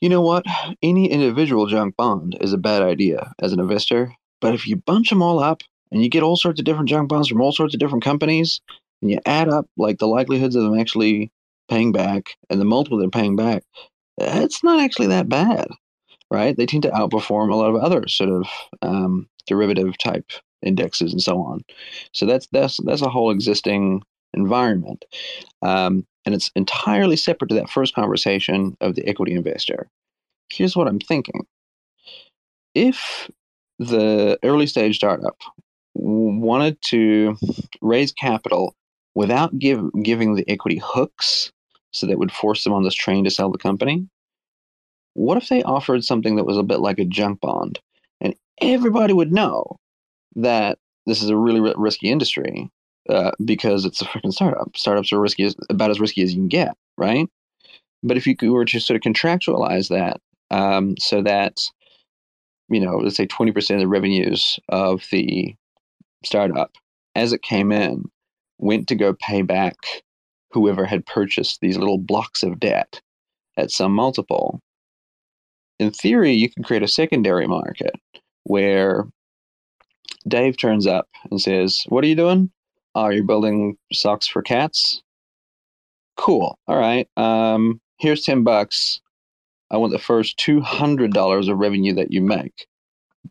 you 0.00 0.08
know 0.08 0.20
what? 0.20 0.44
Any 0.82 1.10
individual 1.10 1.66
junk 1.66 1.96
bond 1.96 2.36
is 2.40 2.52
a 2.52 2.58
bad 2.58 2.82
idea 2.82 3.32
as 3.40 3.52
an 3.52 3.60
investor. 3.60 4.12
But 4.40 4.54
if 4.54 4.66
you 4.66 4.76
bunch 4.76 5.08
them 5.08 5.22
all 5.22 5.38
up 5.38 5.62
and 5.90 6.02
you 6.02 6.10
get 6.10 6.22
all 6.22 6.36
sorts 6.36 6.60
of 6.60 6.66
different 6.66 6.88
junk 6.88 7.08
bonds 7.08 7.28
from 7.28 7.40
all 7.40 7.52
sorts 7.52 7.74
of 7.74 7.80
different 7.80 8.04
companies, 8.04 8.60
and 9.00 9.10
you 9.10 9.18
add 9.24 9.48
up 9.48 9.66
like 9.76 9.98
the 9.98 10.08
likelihoods 10.08 10.56
of 10.56 10.64
them 10.64 10.78
actually 10.78 11.32
paying 11.68 11.92
back 11.92 12.36
and 12.50 12.60
the 12.60 12.64
multiple 12.64 12.98
they're 12.98 13.08
paying 13.08 13.36
back, 13.36 13.64
it's 14.18 14.62
not 14.62 14.80
actually 14.80 15.08
that 15.08 15.28
bad, 15.28 15.68
right? 16.30 16.56
They 16.56 16.66
tend 16.66 16.82
to 16.84 16.90
outperform 16.90 17.52
a 17.52 17.56
lot 17.56 17.70
of 17.70 17.76
other 17.76 18.06
sort 18.08 18.30
of 18.30 18.46
um, 18.82 19.28
derivative 19.46 19.96
type 19.98 20.30
indexes 20.62 21.12
and 21.12 21.22
so 21.22 21.38
on. 21.40 21.62
So 22.12 22.26
that's 22.26 22.46
that's 22.52 22.78
that's 22.84 23.02
a 23.02 23.10
whole 23.10 23.30
existing 23.30 24.02
environment, 24.32 25.04
um, 25.62 26.06
and 26.24 26.34
it's 26.34 26.50
entirely 26.56 27.16
separate 27.16 27.48
to 27.48 27.54
that 27.56 27.70
first 27.70 27.94
conversation 27.94 28.76
of 28.80 28.94
the 28.94 29.06
equity 29.06 29.34
investor. 29.34 29.88
Here's 30.50 30.76
what 30.76 30.88
I'm 30.88 31.00
thinking: 31.00 31.46
if 32.74 33.30
the 33.78 34.38
early 34.42 34.66
stage 34.66 34.96
startup 34.96 35.36
wanted 35.94 36.80
to 36.82 37.36
raise 37.80 38.12
capital 38.12 38.74
without 39.14 39.56
give, 39.58 39.80
giving 40.02 40.34
the 40.34 40.48
equity 40.48 40.80
hooks 40.84 41.52
so 41.94 42.06
that 42.06 42.18
would 42.18 42.32
force 42.32 42.64
them 42.64 42.72
on 42.72 42.82
this 42.82 42.94
train 42.94 43.24
to 43.24 43.30
sell 43.30 43.50
the 43.50 43.58
company. 43.58 44.06
What 45.14 45.38
if 45.38 45.48
they 45.48 45.62
offered 45.62 46.04
something 46.04 46.36
that 46.36 46.44
was 46.44 46.56
a 46.56 46.62
bit 46.62 46.80
like 46.80 46.98
a 46.98 47.04
junk 47.04 47.40
bond 47.40 47.80
and 48.20 48.34
everybody 48.60 49.12
would 49.12 49.32
know 49.32 49.76
that 50.34 50.78
this 51.06 51.22
is 51.22 51.30
a 51.30 51.36
really 51.36 51.60
risky 51.76 52.10
industry 52.10 52.68
uh, 53.08 53.30
because 53.44 53.84
it's 53.84 54.00
a 54.00 54.04
freaking 54.06 54.32
startup. 54.32 54.76
Startups 54.76 55.12
are 55.12 55.20
risky, 55.20 55.44
as, 55.44 55.54
about 55.70 55.90
as 55.90 56.00
risky 56.00 56.22
as 56.22 56.32
you 56.32 56.40
can 56.40 56.48
get, 56.48 56.74
right? 56.98 57.28
But 58.02 58.16
if 58.16 58.26
you 58.26 58.36
were 58.52 58.64
to 58.64 58.80
sort 58.80 58.96
of 58.96 59.02
contractualize 59.02 59.88
that 59.88 60.20
um, 60.50 60.96
so 60.98 61.22
that, 61.22 61.58
you 62.68 62.80
know, 62.80 62.96
let's 62.96 63.16
say 63.16 63.26
20% 63.26 63.74
of 63.74 63.80
the 63.80 63.88
revenues 63.88 64.58
of 64.68 65.06
the 65.10 65.54
startup 66.24 66.72
as 67.14 67.32
it 67.32 67.42
came 67.42 67.70
in 67.70 68.04
went 68.58 68.88
to 68.88 68.94
go 68.94 69.14
pay 69.14 69.42
back 69.42 69.76
whoever 70.54 70.86
had 70.86 71.04
purchased 71.04 71.58
these 71.60 71.76
little 71.76 71.98
blocks 71.98 72.42
of 72.44 72.60
debt 72.60 73.00
at 73.56 73.70
some 73.70 73.92
multiple. 73.92 74.60
In 75.80 75.90
theory, 75.90 76.32
you 76.32 76.48
can 76.48 76.62
create 76.62 76.84
a 76.84 76.88
secondary 76.88 77.48
market 77.48 77.94
where 78.44 79.06
Dave 80.28 80.56
turns 80.56 80.86
up 80.86 81.08
and 81.30 81.40
says, 81.40 81.82
What 81.88 82.04
are 82.04 82.06
you 82.06 82.14
doing? 82.14 82.50
Oh, 82.94 83.08
you're 83.08 83.24
building 83.24 83.76
socks 83.92 84.28
for 84.28 84.40
cats? 84.40 85.02
Cool. 86.16 86.56
All 86.68 86.78
right. 86.78 87.08
Um, 87.16 87.80
here's 87.98 88.24
10 88.24 88.44
bucks. 88.44 89.00
I 89.72 89.76
want 89.76 89.92
the 89.92 89.98
first 89.98 90.38
$200 90.38 91.50
of 91.50 91.58
revenue 91.58 91.94
that 91.94 92.12
you 92.12 92.22
make, 92.22 92.66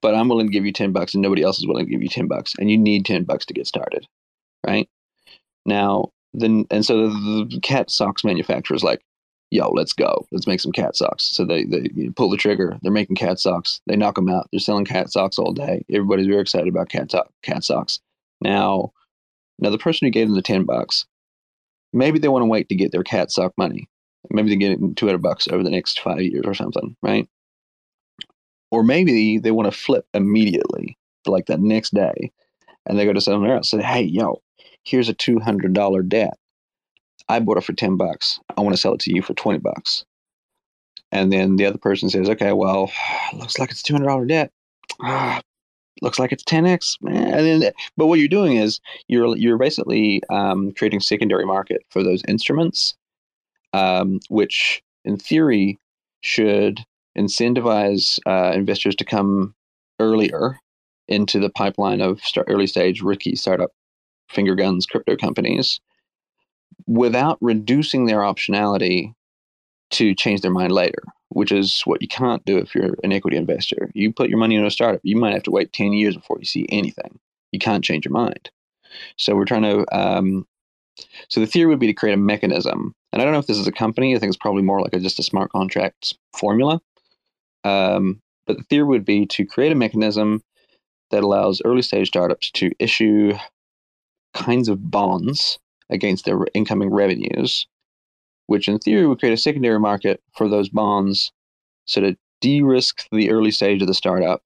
but 0.01 0.13
I'm 0.13 0.27
willing 0.27 0.47
to 0.47 0.51
give 0.51 0.65
you 0.65 0.73
10 0.73 0.91
bucks 0.91 1.13
and 1.13 1.21
nobody 1.21 1.43
else 1.43 1.59
is 1.59 1.67
willing 1.67 1.85
to 1.85 1.91
give 1.91 2.03
you 2.03 2.09
10 2.09 2.27
bucks. 2.27 2.53
And 2.59 2.69
you 2.69 2.77
need 2.77 3.05
10 3.05 3.23
bucks 3.23 3.45
to 3.45 3.53
get 3.53 3.67
started. 3.67 4.05
Right. 4.65 4.89
Now, 5.65 6.09
then, 6.33 6.65
and 6.71 6.85
so 6.85 7.09
the, 7.09 7.47
the 7.49 7.59
cat 7.61 7.89
socks 7.89 8.23
manufacturer's 8.23 8.83
like, 8.83 9.03
yo, 9.51 9.69
let's 9.69 9.93
go. 9.93 10.25
Let's 10.31 10.47
make 10.47 10.59
some 10.59 10.71
cat 10.71 10.95
socks. 10.95 11.25
So 11.25 11.45
they, 11.45 11.63
they 11.63 11.87
pull 12.15 12.29
the 12.29 12.37
trigger. 12.37 12.77
They're 12.81 12.91
making 12.91 13.17
cat 13.17 13.39
socks. 13.39 13.81
They 13.85 13.95
knock 13.95 14.15
them 14.15 14.29
out. 14.29 14.47
They're 14.51 14.59
selling 14.59 14.85
cat 14.85 15.11
socks 15.11 15.37
all 15.37 15.53
day. 15.53 15.85
Everybody's 15.91 16.25
very 16.25 16.41
excited 16.41 16.67
about 16.67 16.89
cat, 16.89 17.09
to- 17.09 17.25
cat 17.43 17.63
socks. 17.63 17.99
Now, 18.41 18.93
now 19.59 19.69
the 19.69 19.77
person 19.77 20.07
who 20.07 20.11
gave 20.11 20.27
them 20.27 20.35
the 20.35 20.41
10 20.41 20.65
bucks, 20.65 21.05
maybe 21.93 22.17
they 22.17 22.29
want 22.29 22.41
to 22.41 22.47
wait 22.47 22.67
to 22.69 22.75
get 22.75 22.91
their 22.91 23.03
cat 23.03 23.31
sock 23.31 23.53
money. 23.55 23.87
Maybe 24.31 24.49
they 24.49 24.55
get 24.55 24.71
it 24.71 24.79
in 24.79 24.95
200 24.95 25.21
bucks 25.21 25.47
over 25.47 25.63
the 25.63 25.69
next 25.69 25.99
five 25.99 26.21
years 26.21 26.45
or 26.45 26.55
something, 26.55 26.95
right? 27.03 27.29
Or 28.71 28.83
maybe 28.83 29.37
they 29.37 29.51
want 29.51 29.71
to 29.71 29.77
flip 29.77 30.07
immediately, 30.15 30.97
like 31.27 31.45
that 31.45 31.59
next 31.59 31.93
day, 31.93 32.31
and 32.87 32.97
they 32.97 33.05
go 33.05 33.13
to 33.13 33.21
somewhere 33.21 33.57
else. 33.57 33.71
And 33.71 33.83
say, 33.83 33.87
hey, 33.87 34.01
yo, 34.01 34.41
here's 34.83 35.09
a 35.09 35.13
$200 35.13 36.09
debt. 36.09 36.37
I 37.29 37.39
bought 37.39 37.57
it 37.57 37.63
for 37.63 37.73
10 37.73 37.97
bucks. 37.97 38.39
I 38.57 38.61
want 38.61 38.75
to 38.75 38.81
sell 38.81 38.93
it 38.93 38.99
to 39.01 39.13
you 39.13 39.21
for 39.21 39.33
20 39.33 39.59
bucks. 39.59 40.05
And 41.11 41.31
then 41.31 41.55
the 41.55 41.65
other 41.65 41.77
person 41.77 42.09
says, 42.09 42.29
okay, 42.29 42.53
well, 42.53 42.91
looks 43.33 43.59
like 43.59 43.71
it's 43.71 43.83
$200 43.83 44.27
debt. 44.27 44.51
Ah, 45.01 45.41
looks 46.01 46.19
like 46.19 46.31
it's 46.31 46.43
10x. 46.43 46.97
And 47.05 47.63
then, 47.63 47.71
but 47.95 48.07
what 48.07 48.19
you're 48.19 48.27
doing 48.27 48.57
is 48.57 48.81
you're, 49.07 49.35
you're 49.37 49.57
basically 49.57 50.21
um, 50.29 50.73
creating 50.73 50.99
secondary 50.99 51.45
market 51.45 51.83
for 51.89 52.03
those 52.03 52.23
instruments, 52.27 52.95
um, 53.73 54.19
which 54.29 54.81
in 55.05 55.17
theory 55.17 55.79
should 56.21 56.83
incentivize 57.17 58.19
uh, 58.25 58.51
investors 58.53 58.95
to 58.95 59.05
come 59.05 59.53
earlier 59.99 60.57
into 61.07 61.39
the 61.39 61.49
pipeline 61.49 62.01
of 62.01 62.21
early 62.47 62.65
stage 62.65 63.01
rookie 63.01 63.35
startup 63.35 63.71
finger 64.33 64.55
guns 64.55 64.85
crypto 64.85 65.15
companies 65.15 65.79
without 66.87 67.37
reducing 67.41 68.05
their 68.05 68.19
optionality 68.19 69.13
to 69.91 70.15
change 70.15 70.41
their 70.41 70.51
mind 70.51 70.71
later, 70.71 71.03
which 71.29 71.51
is 71.51 71.81
what 71.85 72.01
you 72.01 72.07
can't 72.07 72.43
do 72.45 72.57
if 72.57 72.73
you're 72.73 72.95
an 73.03 73.13
equity 73.13 73.37
investor. 73.37 73.91
You 73.93 74.11
put 74.11 74.29
your 74.29 74.39
money 74.39 74.55
in 74.55 74.65
a 74.65 74.71
startup, 74.71 75.01
you 75.03 75.15
might 75.15 75.33
have 75.33 75.43
to 75.43 75.51
wait 75.51 75.71
10 75.73 75.93
years 75.93 76.15
before 76.15 76.37
you 76.39 76.45
see 76.45 76.65
anything. 76.69 77.19
You 77.51 77.59
can't 77.59 77.83
change 77.83 78.05
your 78.05 78.13
mind. 78.13 78.49
So 79.17 79.35
we're 79.35 79.45
trying 79.45 79.63
to, 79.63 79.85
um, 79.95 80.47
so 81.29 81.39
the 81.39 81.47
theory 81.47 81.67
would 81.67 81.79
be 81.79 81.87
to 81.87 81.93
create 81.93 82.13
a 82.13 82.17
mechanism. 82.17 82.93
And 83.11 83.21
I 83.21 83.25
don't 83.25 83.33
know 83.33 83.39
if 83.39 83.47
this 83.47 83.57
is 83.57 83.67
a 83.67 83.71
company, 83.71 84.15
I 84.15 84.19
think 84.19 84.29
it's 84.29 84.37
probably 84.37 84.63
more 84.63 84.81
like 84.81 84.93
a, 84.93 84.99
just 84.99 85.19
a 85.19 85.23
smart 85.23 85.51
contract 85.51 86.15
formula. 86.35 86.81
Um, 87.63 88.21
but 88.45 88.57
the 88.57 88.63
theory 88.63 88.85
would 88.85 89.05
be 89.05 89.25
to 89.27 89.45
create 89.45 89.71
a 89.71 89.75
mechanism 89.75 90.41
that 91.11 91.23
allows 91.23 91.61
early 91.63 91.81
stage 91.81 92.07
startups 92.07 92.51
to 92.51 92.71
issue 92.79 93.33
kinds 94.33 94.69
of 94.69 94.89
bonds 94.89 95.59
against 95.89 96.25
their 96.25 96.39
incoming 96.53 96.89
revenues, 96.89 97.67
which 98.47 98.67
in 98.67 98.79
theory 98.79 99.07
would 99.07 99.19
create 99.19 99.33
a 99.33 99.37
secondary 99.37 99.79
market 99.79 100.21
for 100.35 100.49
those 100.49 100.69
bonds 100.69 101.31
so 101.85 102.01
to 102.01 102.15
de 102.41 102.61
risk 102.61 103.07
the 103.11 103.31
early 103.31 103.51
stage 103.51 103.81
of 103.81 103.87
the 103.87 103.93
startup. 103.93 104.43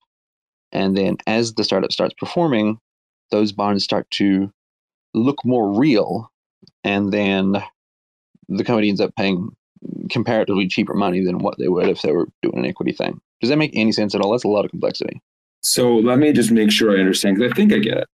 And 0.72 0.98
then 0.98 1.18
as 1.28 1.54
the 1.54 1.64
startup 1.64 1.92
starts 1.92 2.14
performing, 2.18 2.80
those 3.32 3.52
bonds 3.52 3.84
start 3.84 4.10
to 4.12 4.52
look 5.14 5.44
more 5.46 5.78
real. 5.78 6.32
And 6.84 7.12
then 7.12 7.64
the 8.50 8.64
company 8.64 8.90
ends 8.90 9.02
up 9.02 9.16
paying 9.16 9.50
comparatively 10.10 10.68
cheaper 10.68 10.94
money 10.94 11.24
than 11.24 11.40
what 11.40 11.58
they 11.58 11.68
would 11.68 11.88
if 11.88 12.02
they 12.02 12.12
were 12.12 12.28
doing 12.42 12.60
an 12.60 12.66
equity 12.66 12.92
thing. 12.92 13.20
Does 13.42 13.50
that 13.50 13.58
make 13.58 13.72
any 13.74 13.92
sense 13.92 14.16
at 14.16 14.22
all? 14.22 14.32
That's 14.32 14.44
a 14.44 14.50
lot 14.50 14.66
of 14.66 14.72
complexity. 14.72 15.22
So 15.64 15.96
let 15.96 16.20
me 16.20 16.32
just 16.32 16.52
make 16.52 16.72
sure 16.72 16.96
I 16.96 17.00
understand 17.00 17.38
because 17.38 17.52
I 17.52 17.56
think 17.56 17.74
I 17.74 17.80
get 17.80 17.98
it. 17.98 18.10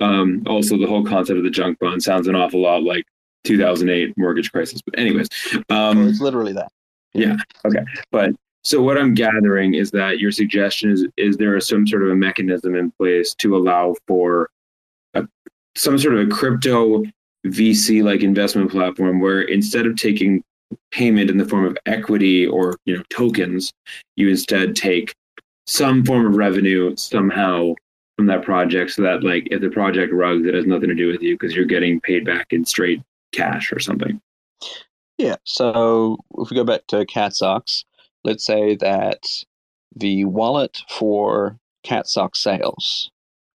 Um, 0.00 0.42
also, 0.46 0.76
the 0.78 0.86
whole 0.86 1.04
concept 1.04 1.38
of 1.38 1.44
the 1.44 1.50
junk 1.50 1.78
bond 1.78 2.02
sounds 2.02 2.28
an 2.28 2.34
awful 2.34 2.62
lot 2.62 2.82
like 2.82 3.04
2008 3.44 4.14
mortgage 4.16 4.52
crisis. 4.52 4.80
But 4.82 4.98
anyways, 4.98 5.28
um, 5.68 6.08
it's 6.08 6.20
literally 6.20 6.52
that. 6.52 6.70
Yeah. 7.14 7.36
Okay. 7.64 7.84
But 8.10 8.32
so 8.62 8.82
what 8.82 8.98
I'm 8.98 9.14
gathering 9.14 9.74
is 9.74 9.90
that 9.92 10.18
your 10.18 10.30
suggestion 10.30 10.90
is 10.90 11.06
is 11.16 11.36
there 11.36 11.56
is 11.56 11.66
some 11.66 11.86
sort 11.86 12.02
of 12.02 12.10
a 12.10 12.14
mechanism 12.14 12.74
in 12.74 12.92
place 12.92 13.34
to 13.36 13.56
allow 13.56 13.94
for 14.06 14.50
a, 15.14 15.26
some 15.74 15.98
sort 15.98 16.14
of 16.14 16.26
a 16.26 16.30
crypto 16.30 17.02
VC 17.46 18.02
like 18.02 18.22
investment 18.22 18.70
platform 18.70 19.20
where 19.20 19.42
instead 19.42 19.86
of 19.86 19.96
taking 19.96 20.42
payment 20.90 21.30
in 21.30 21.38
the 21.38 21.44
form 21.44 21.64
of 21.64 21.78
equity 21.86 22.46
or 22.46 22.76
you 22.84 22.96
know 22.96 23.02
tokens, 23.10 23.72
you 24.16 24.28
instead 24.28 24.76
take 24.76 25.14
some 25.66 26.04
form 26.04 26.26
of 26.26 26.36
revenue 26.36 26.94
somehow 26.96 27.74
from 28.18 28.26
that 28.26 28.42
project 28.42 28.90
so 28.90 29.02
that 29.02 29.22
like 29.22 29.46
if 29.50 29.60
the 29.60 29.70
project 29.70 30.12
rugs 30.12 30.46
it 30.46 30.54
has 30.54 30.66
nothing 30.66 30.88
to 30.88 30.94
do 30.94 31.06
with 31.08 31.22
you 31.22 31.34
because 31.34 31.54
you're 31.54 31.64
getting 31.64 32.00
paid 32.00 32.24
back 32.24 32.46
in 32.50 32.64
straight 32.64 33.00
cash 33.32 33.72
or 33.72 33.78
something 33.78 34.20
yeah 35.16 35.36
so 35.44 36.18
if 36.38 36.50
we 36.50 36.56
go 36.56 36.64
back 36.64 36.86
to 36.88 37.06
cat 37.06 37.34
socks 37.34 37.84
let's 38.24 38.44
say 38.44 38.74
that 38.76 39.22
the 39.94 40.24
wallet 40.24 40.82
for 40.88 41.56
cat 41.84 42.06
sock 42.06 42.34
sales 42.34 43.10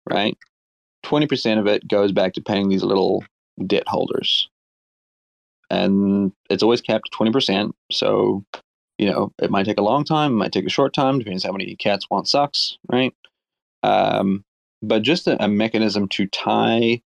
right 0.09 0.37
20% 1.03 1.59
of 1.59 1.67
it 1.67 1.87
goes 1.87 2.11
back 2.11 2.33
to 2.33 2.41
paying 2.41 2.69
these 2.69 2.83
little 2.83 3.23
debt 3.67 3.83
holders. 3.87 4.49
And 5.69 6.31
it's 6.49 6.63
always 6.63 6.81
capped 6.81 7.09
at 7.11 7.17
20%. 7.17 7.71
So, 7.91 8.43
you 8.97 9.09
know, 9.09 9.31
it 9.41 9.51
might 9.51 9.65
take 9.65 9.79
a 9.79 9.83
long 9.83 10.03
time, 10.03 10.33
it 10.33 10.35
might 10.35 10.51
take 10.51 10.65
a 10.65 10.69
short 10.69 10.93
time, 10.93 11.19
depends 11.19 11.43
how 11.43 11.51
many 11.51 11.75
cats 11.75 12.09
want 12.09 12.27
socks 12.27 12.77
right? 12.91 13.13
Um, 13.83 14.43
but 14.83 15.01
just 15.01 15.27
a, 15.27 15.43
a 15.43 15.47
mechanism 15.47 16.07
to 16.09 16.27
tie 16.27 17.01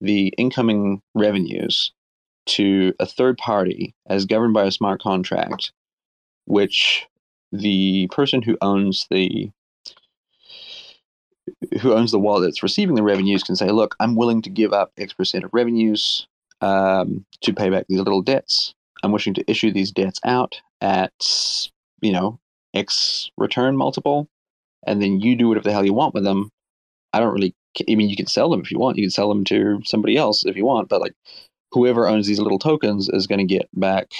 the 0.00 0.28
incoming 0.38 1.02
revenues 1.14 1.92
to 2.46 2.94
a 2.98 3.06
third 3.06 3.36
party 3.36 3.94
as 4.08 4.24
governed 4.24 4.54
by 4.54 4.64
a 4.64 4.72
smart 4.72 5.02
contract, 5.02 5.72
which 6.46 7.06
the 7.52 8.08
person 8.10 8.42
who 8.42 8.56
owns 8.62 9.06
the 9.10 9.50
who 11.80 11.94
owns 11.94 12.12
the 12.12 12.18
wallet 12.18 12.44
that's 12.44 12.62
receiving 12.62 12.94
the 12.94 13.02
revenues 13.02 13.42
can 13.42 13.56
say, 13.56 13.70
"Look, 13.70 13.94
I'm 14.00 14.16
willing 14.16 14.42
to 14.42 14.50
give 14.50 14.72
up 14.72 14.92
X 14.98 15.12
percent 15.12 15.44
of 15.44 15.50
revenues 15.52 16.26
um, 16.62 17.26
to 17.42 17.52
pay 17.52 17.68
back 17.68 17.86
these 17.88 17.98
little 17.98 18.22
debts. 18.22 18.74
I'm 19.02 19.12
wishing 19.12 19.34
to 19.34 19.50
issue 19.50 19.70
these 19.70 19.92
debts 19.92 20.20
out 20.24 20.60
at 20.80 21.12
you 22.00 22.12
know 22.12 22.38
X 22.74 23.30
return 23.36 23.76
multiple, 23.76 24.28
and 24.86 25.02
then 25.02 25.20
you 25.20 25.36
do 25.36 25.48
whatever 25.48 25.64
the 25.64 25.72
hell 25.72 25.84
you 25.84 25.94
want 25.94 26.14
with 26.14 26.24
them. 26.24 26.50
I 27.12 27.20
don't 27.20 27.32
really. 27.32 27.54
I 27.88 27.94
mean, 27.94 28.08
you 28.08 28.16
can 28.16 28.26
sell 28.26 28.50
them 28.50 28.60
if 28.60 28.72
you 28.72 28.78
want. 28.78 28.96
You 28.96 29.04
can 29.04 29.10
sell 29.10 29.28
them 29.28 29.44
to 29.44 29.80
somebody 29.84 30.16
else 30.16 30.44
if 30.44 30.56
you 30.56 30.64
want, 30.64 30.88
but 30.88 31.00
like 31.00 31.14
whoever 31.70 32.08
owns 32.08 32.26
these 32.26 32.40
little 32.40 32.58
tokens 32.58 33.08
is 33.08 33.26
going 33.26 33.38
to 33.38 33.44
get 33.44 33.68
back 33.74 34.10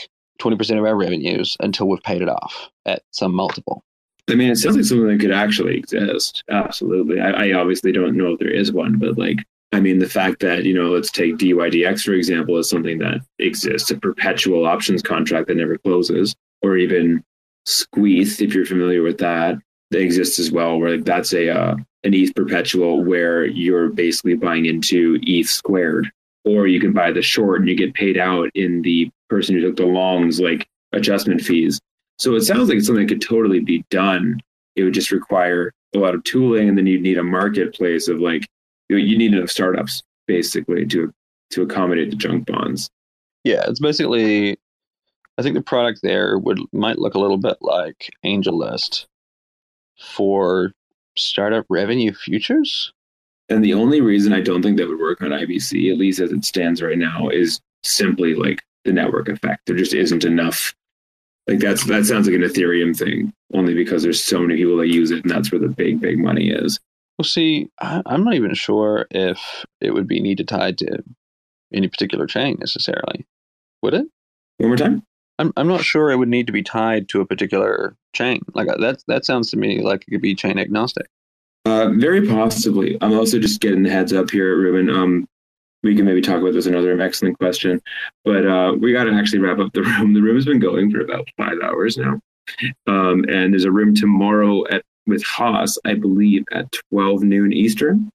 20% 0.41 0.79
of 0.79 0.85
our 0.85 0.95
revenues 0.95 1.57
until 1.61 1.89
we've 1.89 2.03
paid 2.03 2.23
it 2.23 2.29
off 2.29 2.69
at 2.87 3.03
some 3.11 3.35
multiple. 3.35 3.83
I 4.29 4.35
mean, 4.35 4.51
it 4.51 4.57
sounds 4.57 4.77
like 4.77 4.85
something 4.85 5.09
that 5.09 5.21
could 5.21 5.33
actually 5.33 5.77
exist. 5.77 6.45
Absolutely. 6.51 7.21
I, 7.21 7.31
I 7.31 7.53
obviously 7.53 7.93
don't 7.93 8.17
know 8.17 8.35
if 8.35 8.39
there 8.39 8.51
is 8.51 8.71
one, 8.71 8.99
but 8.99 9.17
like, 9.17 9.39
I 9.73 9.81
mean, 9.81 9.99
the 9.99 10.09
fact 10.09 10.41
that, 10.41 10.65
you 10.65 10.75
know, 10.75 10.91
let's 10.91 11.11
take 11.11 11.37
DYDX, 11.39 12.03
for 12.03 12.13
example, 12.13 12.59
is 12.59 12.69
something 12.69 12.99
that 12.99 13.21
exists, 13.39 13.91
a 13.91 13.97
perpetual 13.97 14.67
options 14.67 15.03
contract 15.03 15.49
that 15.49 15.57
never 15.57 15.79
closes, 15.79 16.37
or 16.63 16.77
even 16.77 17.23
Squeeth, 17.65 18.41
if 18.41 18.55
you're 18.55 18.67
familiar 18.67 19.03
with 19.03 19.19
that, 19.19 19.59
exists 19.93 20.39
as 20.39 20.51
well, 20.51 20.79
where 20.79 20.99
that's 20.99 21.33
a, 21.33 21.49
uh, 21.49 21.77
an 22.05 22.15
ETH 22.15 22.35
perpetual 22.35 23.05
where 23.05 23.45
you're 23.47 23.89
basically 23.89 24.35
buying 24.35 24.67
into 24.67 25.19
ETH 25.23 25.49
squared, 25.49 26.11
or 26.45 26.67
you 26.67 26.81
can 26.81 26.93
buy 26.93 27.11
the 27.11 27.23
short 27.23 27.61
and 27.61 27.69
you 27.69 27.75
get 27.75 27.95
paid 27.95 28.19
out 28.19 28.51
in 28.55 28.83
the 28.83 29.11
person 29.29 29.55
who 29.55 29.61
took 29.63 29.77
the 29.77 29.87
longs, 29.87 30.41
like 30.41 30.67
adjustment 30.93 31.41
fees. 31.41 31.81
So 32.19 32.35
it 32.35 32.43
sounds 32.43 32.69
like 32.69 32.81
something 32.81 33.07
that 33.07 33.13
could 33.13 33.23
totally 33.23 33.61
be 33.61 33.85
done. 33.91 34.41
It 34.77 34.85
would 34.85 34.95
just 34.95 35.11
require 35.11 35.73
a 35.95 35.99
lot 35.99 36.15
of 36.15 36.25
tooling, 36.25 36.69
and 36.69 36.77
then 36.77 36.87
you'd 36.87 37.03
need 37.03 37.19
a 37.19 37.25
marketplace 37.25 38.09
of 38.09 38.21
like 38.21 38.47
you, 38.89 38.97
know, 38.97 39.03
you 39.03 39.17
need 39.17 39.35
enough 39.35 39.51
startups 39.51 40.03
basically 40.27 40.87
to 40.87 41.13
to 41.51 41.63
accommodate 41.63 42.11
the 42.11 42.17
junk 42.17 42.47
bonds. 42.47 42.91
Yeah, 43.45 43.65
it's 43.67 43.81
basically. 43.81 44.59
I 45.39 45.43
think 45.43 45.55
the 45.55 45.63
product 45.63 46.01
there 46.03 46.37
would 46.37 46.59
might 46.73 46.99
look 46.99 47.15
a 47.15 47.21
little 47.21 47.39
bit 47.39 47.59
like 47.61 48.11
AngelList 48.25 49.07
for 50.01 50.73
startup 51.17 51.67
revenue 51.69 52.13
futures. 52.13 52.93
And 53.49 53.65
the 53.65 53.75
only 53.75 54.01
reason 54.01 54.33
I 54.33 54.41
don't 54.41 54.63
think 54.63 54.77
that 54.77 54.89
would 54.89 55.01
work 55.01 55.23
on 55.23 55.31
IBC, 55.31 55.91
at 55.91 55.99
least 55.99 56.21
as 56.21 56.33
it 56.33 56.45
stands 56.45 56.83
right 56.83 56.99
now, 56.99 57.29
is 57.29 57.61
simply 57.83 58.35
like 58.35 58.63
the 58.85 58.93
network 58.93 59.29
effect. 59.29 59.67
There 59.67 59.77
just 59.77 59.95
isn't 59.95 60.25
enough. 60.25 60.75
Like 61.47 61.61
that's 61.61 61.85
that 61.87 62.05
sounds 62.05 62.27
like 62.27 62.37
an 62.37 62.43
Ethereum 62.43 62.97
thing, 62.97 63.33
only 63.55 63.73
because 63.73 64.03
there's 64.03 64.23
so 64.23 64.41
many 64.41 64.57
people 64.57 64.77
that 64.77 64.89
use 64.89 65.11
it, 65.11 65.23
and 65.23 65.31
that's 65.31 65.51
where 65.51 65.61
the 65.61 65.69
big 65.69 66.01
big 66.01 66.19
money 66.19 66.51
is. 66.51 66.79
Well, 67.19 67.25
see, 67.25 67.71
I, 67.81 68.03
I'm 68.05 68.23
not 68.23 68.35
even 68.35 68.55
sure 68.55 69.07
if 69.11 69.65
it 69.81 69.93
would 69.93 70.07
be 70.07 70.21
needed 70.21 70.47
tied 70.47 70.77
to 70.79 71.03
any 71.73 71.89
particular 71.89 72.27
chain 72.27 72.59
necessarily. 72.61 73.27
Would 73.83 73.95
it? 73.95 74.07
One 74.59 74.69
more 74.69 74.77
time. 74.77 75.03
I'm 75.39 75.53
I'm 75.57 75.69
not 75.69 75.83
sure 75.83 76.11
it 76.11 76.17
would 76.17 76.29
need 76.29 76.47
to 76.47 76.53
be 76.53 76.63
tied 76.63 77.09
to 77.11 77.21
a 77.21 77.27
particular 77.27 77.97
chain. 78.15 78.43
Like 78.55 78.69
that 78.69 79.03
that 79.07 79.25
sounds 79.25 79.51
to 79.51 79.57
me 79.57 79.83
like 79.83 80.05
it 80.07 80.11
could 80.11 80.23
be 80.23 80.35
chain 80.35 80.59
agnostic. 80.59 81.07
Uh, 81.65 81.91
very 81.97 82.27
possibly. 82.27 82.97
I'm 83.01 83.13
also 83.13 83.39
just 83.39 83.61
getting 83.61 83.83
the 83.83 83.91
heads 83.91 84.13
up 84.13 84.31
here, 84.31 84.57
Ruben. 84.57 84.89
Um, 84.89 85.29
we 85.83 85.95
can 85.95 86.05
maybe 86.05 86.21
talk 86.21 86.41
about 86.41 86.55
this 86.55 86.67
another 86.67 86.99
excellent 87.01 87.39
question, 87.39 87.81
but 88.25 88.47
uh, 88.47 88.75
we 88.79 88.93
got 88.93 89.05
to 89.05 89.13
actually 89.13 89.41
wrap 89.41 89.59
up 89.59 89.73
the 89.73 89.83
room. 89.99 90.15
The 90.15 90.23
room 90.23 90.37
has 90.37 90.47
been 90.47 90.59
going 90.59 90.91
for 90.91 91.01
about 91.01 91.29
five 91.37 91.59
hours 91.63 91.97
now, 91.99 92.21
um, 92.87 93.25
and 93.29 93.53
there's 93.53 93.65
a 93.65 93.71
room 93.71 93.95
tomorrow 93.95 94.67
at 94.69 94.83
with 95.09 95.25
Haas, 95.25 95.79
I 95.85 95.95
believe, 95.95 96.45
at 96.53 96.71
12 96.93 97.23
noon 97.23 97.53
Eastern. 97.53 98.11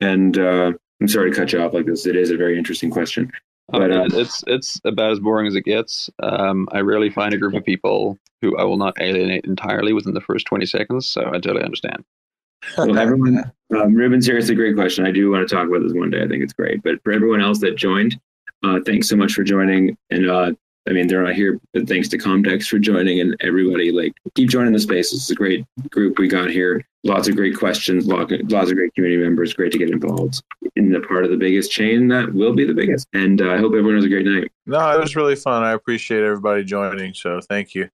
And 0.00 0.36
uh, 0.36 0.72
I'm 1.00 1.08
sorry 1.08 1.30
to 1.30 1.36
cut 1.36 1.52
you 1.52 1.62
off 1.62 1.72
like 1.72 1.86
this. 1.86 2.06
It 2.06 2.16
is 2.16 2.30
a 2.30 2.36
very 2.36 2.58
interesting 2.58 2.90
question, 2.90 3.30
but 3.68 3.92
uh, 3.92 4.08
it's 4.12 4.42
it's 4.46 4.80
about 4.84 5.12
as 5.12 5.20
boring 5.20 5.46
as 5.46 5.54
it 5.54 5.62
gets. 5.62 6.08
Um, 6.22 6.68
I 6.72 6.80
rarely 6.80 7.10
find 7.10 7.34
a 7.34 7.38
group 7.38 7.54
of 7.54 7.64
people 7.64 8.18
who 8.40 8.56
I 8.56 8.64
will 8.64 8.76
not 8.76 9.00
alienate 9.00 9.44
entirely 9.44 9.92
within 9.92 10.14
the 10.14 10.20
first 10.20 10.46
20 10.46 10.64
seconds, 10.66 11.08
so 11.08 11.26
I 11.26 11.38
totally 11.38 11.64
understand. 11.64 12.04
well, 12.76 12.98
everyone, 12.98 13.50
um, 13.76 13.94
Ruben, 13.94 14.22
seriously, 14.22 14.54
great 14.54 14.74
question. 14.74 15.06
I 15.06 15.10
do 15.10 15.30
want 15.30 15.48
to 15.48 15.54
talk 15.54 15.68
about 15.68 15.82
this 15.82 15.92
one 15.92 16.10
day. 16.10 16.22
I 16.22 16.28
think 16.28 16.42
it's 16.42 16.52
great. 16.52 16.82
But 16.82 17.02
for 17.04 17.12
everyone 17.12 17.40
else 17.40 17.60
that 17.60 17.76
joined, 17.76 18.18
uh, 18.64 18.80
thanks 18.84 19.08
so 19.08 19.16
much 19.16 19.32
for 19.32 19.44
joining. 19.44 19.96
And 20.10 20.28
uh, 20.28 20.52
I 20.88 20.92
mean, 20.92 21.06
they're 21.06 21.22
not 21.22 21.34
here, 21.34 21.60
but 21.74 21.86
thanks 21.86 22.08
to 22.08 22.18
Comdex 22.18 22.66
for 22.66 22.78
joining 22.78 23.20
and 23.20 23.36
everybody. 23.40 23.92
Like, 23.92 24.14
keep 24.34 24.48
joining 24.48 24.72
the 24.72 24.78
space. 24.78 25.12
It's 25.12 25.30
a 25.30 25.34
great 25.34 25.66
group 25.90 26.18
we 26.18 26.28
got 26.28 26.50
here. 26.50 26.84
Lots 27.04 27.28
of 27.28 27.36
great 27.36 27.56
questions, 27.56 28.06
lots 28.06 28.32
of 28.32 28.48
great 28.76 28.94
community 28.94 29.22
members. 29.22 29.52
Great 29.52 29.72
to 29.72 29.78
get 29.78 29.90
involved 29.90 30.42
in 30.76 30.90
the 30.90 31.00
part 31.00 31.24
of 31.24 31.30
the 31.30 31.36
biggest 31.36 31.70
chain 31.70 32.08
that 32.08 32.32
will 32.32 32.54
be 32.54 32.64
the 32.64 32.74
biggest. 32.74 33.06
And 33.12 33.40
uh, 33.40 33.52
I 33.52 33.58
hope 33.58 33.72
everyone 33.72 33.96
has 33.96 34.04
a 34.04 34.08
great 34.08 34.26
night. 34.26 34.50
No, 34.66 34.90
it 34.90 35.00
was 35.00 35.14
really 35.14 35.36
fun. 35.36 35.62
I 35.62 35.72
appreciate 35.72 36.22
everybody 36.22 36.64
joining. 36.64 37.14
So 37.14 37.40
thank 37.40 37.74
you. 37.74 37.88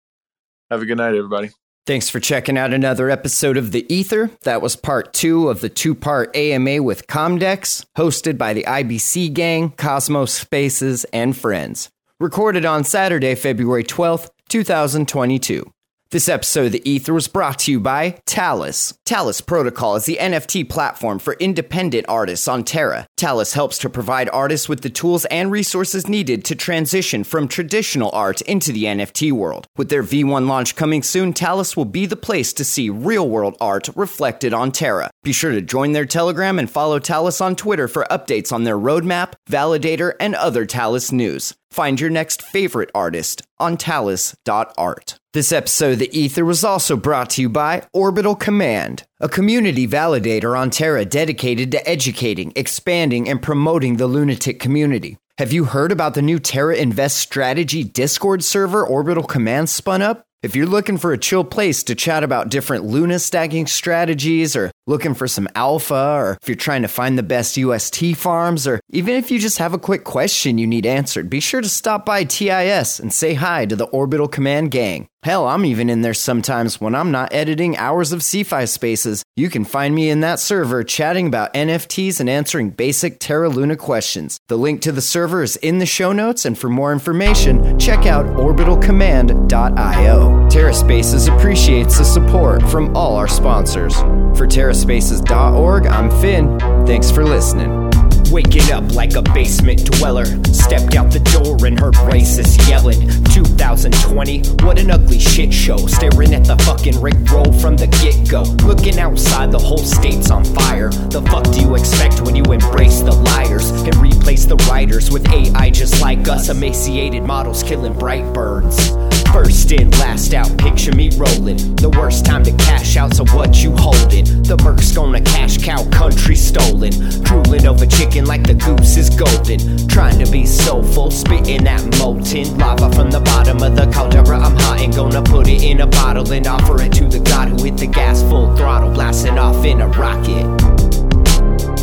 Have 0.70 0.82
a 0.82 0.86
good 0.86 0.98
night, 0.98 1.14
everybody. 1.14 1.50
Thanks 1.86 2.08
for 2.08 2.18
checking 2.18 2.56
out 2.56 2.72
another 2.72 3.10
episode 3.10 3.58
of 3.58 3.72
The 3.72 3.84
Ether. 3.92 4.30
That 4.44 4.62
was 4.62 4.74
part 4.74 5.12
two 5.12 5.50
of 5.50 5.60
the 5.60 5.68
two 5.68 5.94
part 5.94 6.34
AMA 6.34 6.82
with 6.82 7.06
Comdex, 7.06 7.84
hosted 7.98 8.38
by 8.38 8.54
the 8.54 8.64
IBC 8.64 9.34
Gang, 9.34 9.70
Cosmos 9.72 10.32
Spaces, 10.32 11.04
and 11.12 11.36
friends. 11.36 11.90
Recorded 12.20 12.64
on 12.64 12.84
Saturday, 12.84 13.34
February 13.34 13.82
12th, 13.82 14.30
2022. 14.48 15.68
This 16.12 16.28
episode 16.28 16.66
of 16.66 16.72
The 16.72 16.88
Ether 16.88 17.12
was 17.12 17.26
brought 17.26 17.58
to 17.60 17.72
you 17.72 17.80
by 17.80 18.20
Talis. 18.24 18.96
Talis 19.04 19.40
Protocol 19.40 19.96
is 19.96 20.04
the 20.04 20.18
NFT 20.20 20.68
platform 20.70 21.18
for 21.18 21.34
independent 21.40 22.06
artists 22.08 22.46
on 22.46 22.62
Terra. 22.62 23.08
Talis 23.16 23.54
helps 23.54 23.78
to 23.78 23.90
provide 23.90 24.28
artists 24.28 24.68
with 24.68 24.82
the 24.82 24.90
tools 24.90 25.24
and 25.24 25.50
resources 25.50 26.06
needed 26.06 26.44
to 26.44 26.54
transition 26.54 27.24
from 27.24 27.48
traditional 27.48 28.12
art 28.12 28.42
into 28.42 28.70
the 28.70 28.84
NFT 28.84 29.32
world. 29.32 29.66
With 29.76 29.88
their 29.88 30.04
V1 30.04 30.46
launch 30.46 30.76
coming 30.76 31.02
soon, 31.02 31.32
Talis 31.32 31.76
will 31.76 31.84
be 31.84 32.06
the 32.06 32.14
place 32.14 32.52
to 32.52 32.64
see 32.64 32.90
real 32.90 33.28
world 33.28 33.56
art 33.60 33.88
reflected 33.96 34.54
on 34.54 34.70
Terra. 34.70 35.10
Be 35.24 35.32
sure 35.32 35.50
to 35.50 35.60
join 35.60 35.90
their 35.90 36.06
Telegram 36.06 36.60
and 36.60 36.70
follow 36.70 37.00
Talis 37.00 37.40
on 37.40 37.56
Twitter 37.56 37.88
for 37.88 38.06
updates 38.08 38.52
on 38.52 38.62
their 38.62 38.78
roadmap, 38.78 39.32
validator, 39.50 40.12
and 40.20 40.36
other 40.36 40.64
Talis 40.64 41.10
news. 41.10 41.54
Find 41.74 42.00
your 42.00 42.08
next 42.08 42.40
favorite 42.40 42.92
artist 42.94 43.42
on 43.58 43.76
talis.art. 43.76 45.18
This 45.32 45.50
episode 45.50 45.94
of 45.94 45.98
The 45.98 46.16
Ether 46.16 46.44
was 46.44 46.62
also 46.62 46.96
brought 46.96 47.30
to 47.30 47.42
you 47.42 47.48
by 47.48 47.82
Orbital 47.92 48.36
Command, 48.36 49.02
a 49.18 49.28
community 49.28 49.88
validator 49.88 50.56
on 50.56 50.70
Terra 50.70 51.04
dedicated 51.04 51.72
to 51.72 51.84
educating, 51.84 52.52
expanding, 52.54 53.28
and 53.28 53.42
promoting 53.42 53.96
the 53.96 54.06
lunatic 54.06 54.60
community. 54.60 55.18
Have 55.38 55.52
you 55.52 55.64
heard 55.64 55.90
about 55.90 56.14
the 56.14 56.22
new 56.22 56.38
Terra 56.38 56.76
Invest 56.76 57.16
Strategy 57.16 57.82
Discord 57.82 58.44
server 58.44 58.86
Orbital 58.86 59.24
Command 59.24 59.68
spun 59.68 60.00
up? 60.00 60.22
If 60.44 60.54
you're 60.54 60.66
looking 60.66 60.98
for 60.98 61.12
a 61.12 61.18
chill 61.18 61.42
place 61.42 61.82
to 61.84 61.96
chat 61.96 62.22
about 62.22 62.50
different 62.50 62.84
Luna 62.84 63.18
stacking 63.18 63.66
strategies, 63.66 64.54
or 64.54 64.70
looking 64.86 65.14
for 65.14 65.26
some 65.26 65.48
alpha, 65.54 66.14
or 66.16 66.38
if 66.42 66.48
you're 66.48 66.56
trying 66.56 66.82
to 66.82 66.88
find 66.88 67.16
the 67.16 67.22
best 67.22 67.56
UST 67.56 68.16
farms, 68.16 68.66
or 68.66 68.80
even 68.90 69.14
if 69.14 69.30
you 69.30 69.38
just 69.38 69.58
have 69.58 69.74
a 69.74 69.78
quick 69.78 70.04
question 70.04 70.58
you 70.58 70.66
need 70.66 70.86
answered, 70.86 71.30
be 71.30 71.40
sure 71.40 71.60
to 71.60 71.68
stop 71.68 72.04
by 72.04 72.24
TIS 72.24 73.00
and 73.00 73.12
say 73.12 73.34
hi 73.34 73.66
to 73.66 73.76
the 73.76 73.86
Orbital 73.86 74.28
Command 74.28 74.70
gang. 74.70 75.08
Hell, 75.24 75.48
I'm 75.48 75.64
even 75.64 75.88
in 75.88 76.02
there 76.02 76.12
sometimes 76.12 76.82
when 76.82 76.94
I'm 76.94 77.10
not 77.10 77.32
editing 77.32 77.78
hours 77.78 78.12
of 78.12 78.20
CFI 78.20 78.68
spaces. 78.68 79.22
You 79.36 79.48
can 79.48 79.64
find 79.64 79.94
me 79.94 80.10
in 80.10 80.20
that 80.20 80.38
server 80.38 80.84
chatting 80.84 81.26
about 81.26 81.54
NFTs 81.54 82.20
and 82.20 82.28
answering 82.28 82.68
basic 82.68 83.20
Terra 83.20 83.48
Luna 83.48 83.76
questions. 83.76 84.36
The 84.48 84.58
link 84.58 84.82
to 84.82 84.92
the 84.92 85.00
server 85.00 85.42
is 85.42 85.56
in 85.56 85.78
the 85.78 85.86
show 85.86 86.12
notes, 86.12 86.44
and 86.44 86.58
for 86.58 86.68
more 86.68 86.92
information, 86.92 87.78
check 87.78 88.04
out 88.04 88.26
orbitalcommand.io. 88.36 90.48
TerraSpaces 90.50 91.34
appreciates 91.34 91.96
the 91.96 92.04
support 92.04 92.62
from 92.68 92.94
all 92.94 93.16
our 93.16 93.26
sponsors. 93.26 93.96
For 94.36 94.46
TerraSpaces.org, 94.74 95.86
I'm 95.86 96.10
Finn. 96.20 96.58
Thanks 96.84 97.08
for 97.08 97.24
listening. 97.24 97.90
Waking 98.32 98.72
up 98.72 98.92
like 98.92 99.14
a 99.14 99.22
basement 99.22 99.84
dweller. 99.84 100.24
Stepped 100.52 100.96
out 100.96 101.12
the 101.12 101.20
door 101.30 101.64
and 101.64 101.78
heard 101.78 101.94
racists 102.10 102.68
yelling. 102.68 103.08
2020, 103.32 104.40
what 104.64 104.80
an 104.80 104.90
ugly 104.90 105.20
shit 105.20 105.54
show. 105.54 105.76
Staring 105.76 106.34
at 106.34 106.44
the 106.44 106.56
fucking 106.64 107.00
Rick 107.00 107.14
roll 107.30 107.52
from 107.52 107.76
the 107.76 107.86
get 107.86 108.28
go. 108.28 108.42
Looking 108.66 108.98
outside, 108.98 109.52
the 109.52 109.60
whole 109.60 109.78
state's 109.78 110.32
on 110.32 110.44
fire. 110.44 110.90
The 110.90 111.22
fuck 111.22 111.44
do 111.52 111.60
you 111.60 111.76
expect 111.76 112.20
when 112.22 112.34
you 112.34 112.42
embrace 112.42 113.00
the 113.00 113.12
liars 113.12 113.70
and 113.70 113.94
replace 113.96 114.44
the 114.44 114.56
writers 114.68 115.08
with 115.08 115.30
AI 115.32 115.70
just 115.70 116.00
like 116.00 116.26
us? 116.26 116.48
Emaciated 116.48 117.22
models 117.22 117.62
killing 117.62 117.92
bright 117.92 118.24
birds. 118.34 118.90
First 119.32 119.72
in, 119.72 119.90
last 119.92 120.32
out, 120.34 120.56
picture 120.58 120.92
me 120.92 121.10
rolling. 121.16 121.74
The 121.76 121.90
worst 121.90 122.24
time 122.24 122.44
to 122.44 122.52
cash 122.52 122.96
out, 122.96 123.14
so 123.14 123.24
what 123.26 123.62
you 123.62 123.74
holding? 123.76 124.24
The 124.42 124.56
Merc's 124.62 124.92
gonna 124.92 125.20
cash 125.20 125.58
cow, 125.58 125.84
country 125.90 126.36
stolen. 126.36 126.92
Drooling 127.22 127.66
over 127.66 127.86
chicken 127.86 128.26
like 128.26 128.46
the 128.46 128.54
goose 128.54 128.96
is 128.96 129.10
golden. 129.10 129.88
Trying 129.88 130.24
to 130.24 130.30
be 130.30 130.46
soulful, 130.46 131.10
spitting 131.10 131.64
that 131.64 131.82
molten 131.98 132.58
lava 132.58 132.92
from 132.92 133.10
the 133.10 133.20
bottom 133.20 133.62
of 133.62 133.74
the 133.74 133.86
caldera. 133.92 134.38
I'm 134.38 134.56
hot 134.56 134.80
and 134.80 134.94
gonna 134.94 135.22
put 135.22 135.48
it 135.48 135.62
in 135.62 135.80
a 135.80 135.86
bottle 135.86 136.30
and 136.32 136.46
offer 136.46 136.80
it 136.82 136.92
to 136.94 137.06
the 137.06 137.20
god 137.20 137.48
who 137.48 137.64
hit 137.64 137.76
the 137.76 137.86
gas 137.86 138.22
full 138.22 138.54
throttle, 138.56 138.90
blasting 138.90 139.38
off 139.38 139.64
in 139.64 139.80
a 139.80 139.88
rocket. 139.88 140.46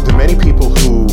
The 0.06 0.14
many 0.18 0.36
people 0.36 0.70
who 0.70 1.06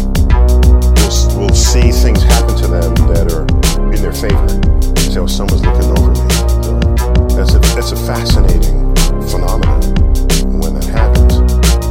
will, 1.36 1.48
will 1.48 1.54
see 1.54 1.90
things 1.90 2.22
happen 2.22 2.56
to 2.56 2.66
them 2.68 2.94
that 3.08 3.32
are 3.32 3.46
in 3.92 4.00
their 4.02 4.12
favor. 4.12 4.97
Oh, 5.16 5.26
someone's 5.26 5.64
looking 5.64 5.90
over 5.98 6.10
me. 6.12 7.34
That's 7.34 7.54
a, 7.54 7.58
that's 7.74 7.92
a 7.92 7.96
fascinating 7.96 8.94
phenomenon 9.28 9.80
when 10.60 10.74
that 10.74 10.84
happens. 10.84 11.34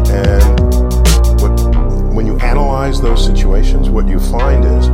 And 0.09 1.41
what, 1.41 2.13
when 2.13 2.25
you 2.25 2.37
analyze 2.39 3.01
those 3.01 3.25
situations, 3.25 3.89
what 3.89 4.07
you 4.07 4.19
find 4.19 4.63
is 4.63 4.87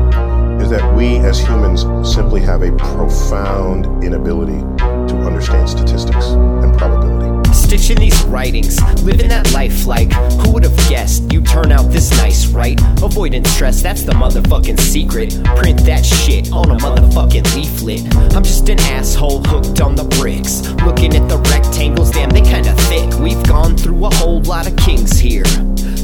is 0.63 0.69
that 0.69 0.95
we 0.95 1.17
as 1.17 1.39
humans 1.39 1.81
simply 2.11 2.41
have 2.41 2.63
a 2.63 2.71
profound 2.77 4.03
inability 4.03 4.61
to 4.79 5.21
understand 5.25 5.69
statistics 5.69 6.27
and 6.27 6.75
probability. 6.77 7.32
Stitching 7.73 8.01
these 8.01 8.23
writings, 8.25 8.79
living 9.01 9.29
that 9.29 9.51
life 9.51 9.87
like 9.87 10.13
who 10.13 10.51
would 10.51 10.63
have 10.63 10.77
guessed 10.89 11.33
you 11.33 11.41
turn 11.41 11.71
out 11.71 11.89
this 11.89 12.11
nice, 12.11 12.45
right? 12.45 12.79
Avoiding 13.01 13.43
stress, 13.45 13.81
that's 13.81 14.03
the 14.03 14.11
motherfucking 14.11 14.79
secret. 14.79 15.33
Print 15.57 15.83
that 15.85 16.05
shit 16.05 16.51
on 16.51 16.69
a 16.69 16.75
motherfucking 16.75 17.55
leaflet. 17.55 18.15
I'm 18.35 18.43
just 18.43 18.69
an 18.69 18.79
asshole 18.79 19.41
hooked 19.45 19.81
on 19.81 19.95
the 19.95 20.03
bricks. 20.03 20.61
Looking 20.85 21.15
at 21.15 21.27
the 21.27 21.39
rectangles, 21.49 22.11
damn, 22.11 22.29
they 22.29 22.41
kinda 22.41 22.75
thick. 22.75 23.11
We've 23.19 23.41
gone 23.47 23.75
through 23.75 24.05
a 24.05 24.13
whole 24.17 24.43
lot 24.43 24.67
of 24.67 24.75
kings 24.75 25.17
here. 25.17 25.45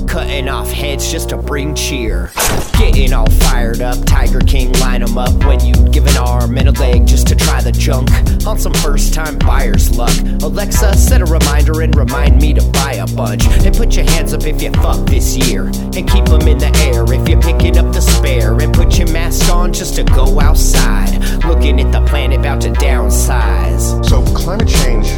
Cutting 0.07 0.49
off 0.49 0.71
heads 0.71 1.11
just 1.11 1.29
to 1.29 1.37
bring 1.37 1.75
cheer. 1.75 2.31
Getting 2.79 3.13
all 3.13 3.29
fired 3.29 3.81
up, 3.81 4.03
Tiger 4.05 4.39
King 4.39 4.71
line 4.79 5.03
'em 5.03 5.19
up 5.19 5.45
when 5.45 5.63
you 5.63 5.75
give 5.91 6.07
an 6.07 6.17
arm 6.17 6.57
and 6.57 6.67
a 6.67 6.71
leg 6.81 7.05
just 7.05 7.27
to 7.27 7.35
try 7.35 7.61
the 7.61 7.71
junk. 7.71 8.09
On 8.47 8.57
some 8.57 8.73
first 8.73 9.13
time 9.13 9.37
buyer's 9.37 9.95
luck. 9.95 10.17
Alexa, 10.41 10.97
set 10.97 11.21
a 11.21 11.25
reminder 11.25 11.58
and 11.67 11.95
remind 11.95 12.41
me 12.41 12.53
to 12.53 12.63
buy 12.71 12.93
a 12.93 13.07
bunch. 13.15 13.45
And 13.65 13.75
put 13.75 13.95
your 13.95 14.05
hands 14.05 14.33
up 14.33 14.43
if 14.45 14.61
you 14.61 14.71
fuck 14.71 15.05
this 15.07 15.35
year. 15.35 15.65
And 15.65 16.09
keep 16.09 16.25
them 16.25 16.47
in 16.47 16.57
the 16.57 16.71
air 16.87 17.03
if 17.03 17.27
you're 17.27 17.41
picking 17.41 17.77
up 17.77 17.93
the 17.93 18.01
spare. 18.01 18.59
And 18.59 18.73
put 18.73 18.97
your 18.97 19.11
mask 19.11 19.51
on 19.51 19.73
just 19.73 19.95
to 19.95 20.03
go 20.03 20.39
outside. 20.39 21.13
Looking 21.45 21.79
at 21.79 21.91
the 21.91 22.01
planet 22.07 22.39
about 22.39 22.61
to 22.61 22.69
downsize. 22.69 24.05
So 24.07 24.23
climate 24.33 24.67
change 24.67 25.09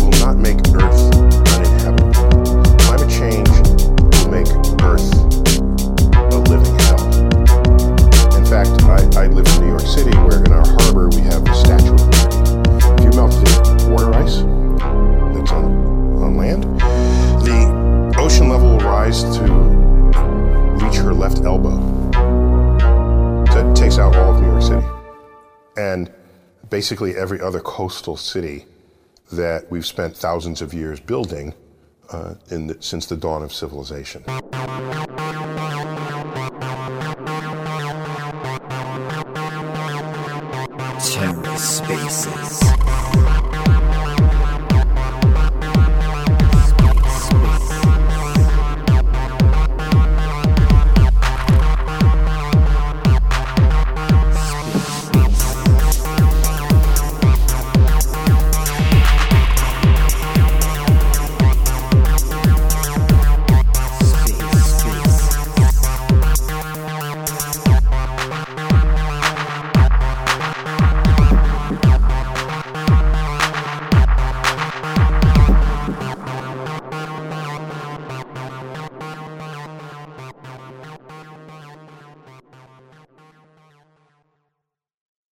will 0.00 0.10
not 0.20 0.36
make 0.36 0.58
Earth 0.74 1.14
uninhabitable. 1.54 2.76
Climate 2.84 3.10
change 3.10 3.48
will 3.48 4.30
make 4.30 4.48
Earth 4.82 5.12
a 6.32 6.38
living 6.50 6.78
hell. 6.80 7.04
In 8.36 8.44
fact, 8.44 8.82
I, 8.84 9.24
I 9.24 9.26
live 9.28 9.46
in 9.46 9.60
New 9.62 9.68
York 9.68 9.86
City 9.86 10.16
where 10.18 10.44
in 10.44 10.52
our 10.52 10.66
harbor 10.66 11.08
we 11.08 11.22
have 11.22 11.44
rise 19.14 19.36
to 19.36 19.44
reach 20.84 20.96
her 20.96 21.14
left 21.14 21.42
elbow. 21.42 21.78
That 23.54 23.76
takes 23.76 23.98
out 23.98 24.16
all 24.16 24.34
of 24.34 24.40
New 24.40 24.48
York 24.48 24.62
City. 24.62 24.86
And 25.76 26.12
basically 26.70 27.16
every 27.16 27.40
other 27.40 27.60
coastal 27.60 28.16
city 28.16 28.66
that 29.32 29.70
we've 29.70 29.86
spent 29.86 30.16
thousands 30.16 30.60
of 30.62 30.74
years 30.74 30.98
building 31.00 31.54
uh, 32.10 32.34
the, 32.48 32.76
since 32.80 33.06
the 33.06 33.16
dawn 33.16 33.42
of 33.42 33.52
civilization. 33.52 34.24
TerraSpaces. 41.14 42.93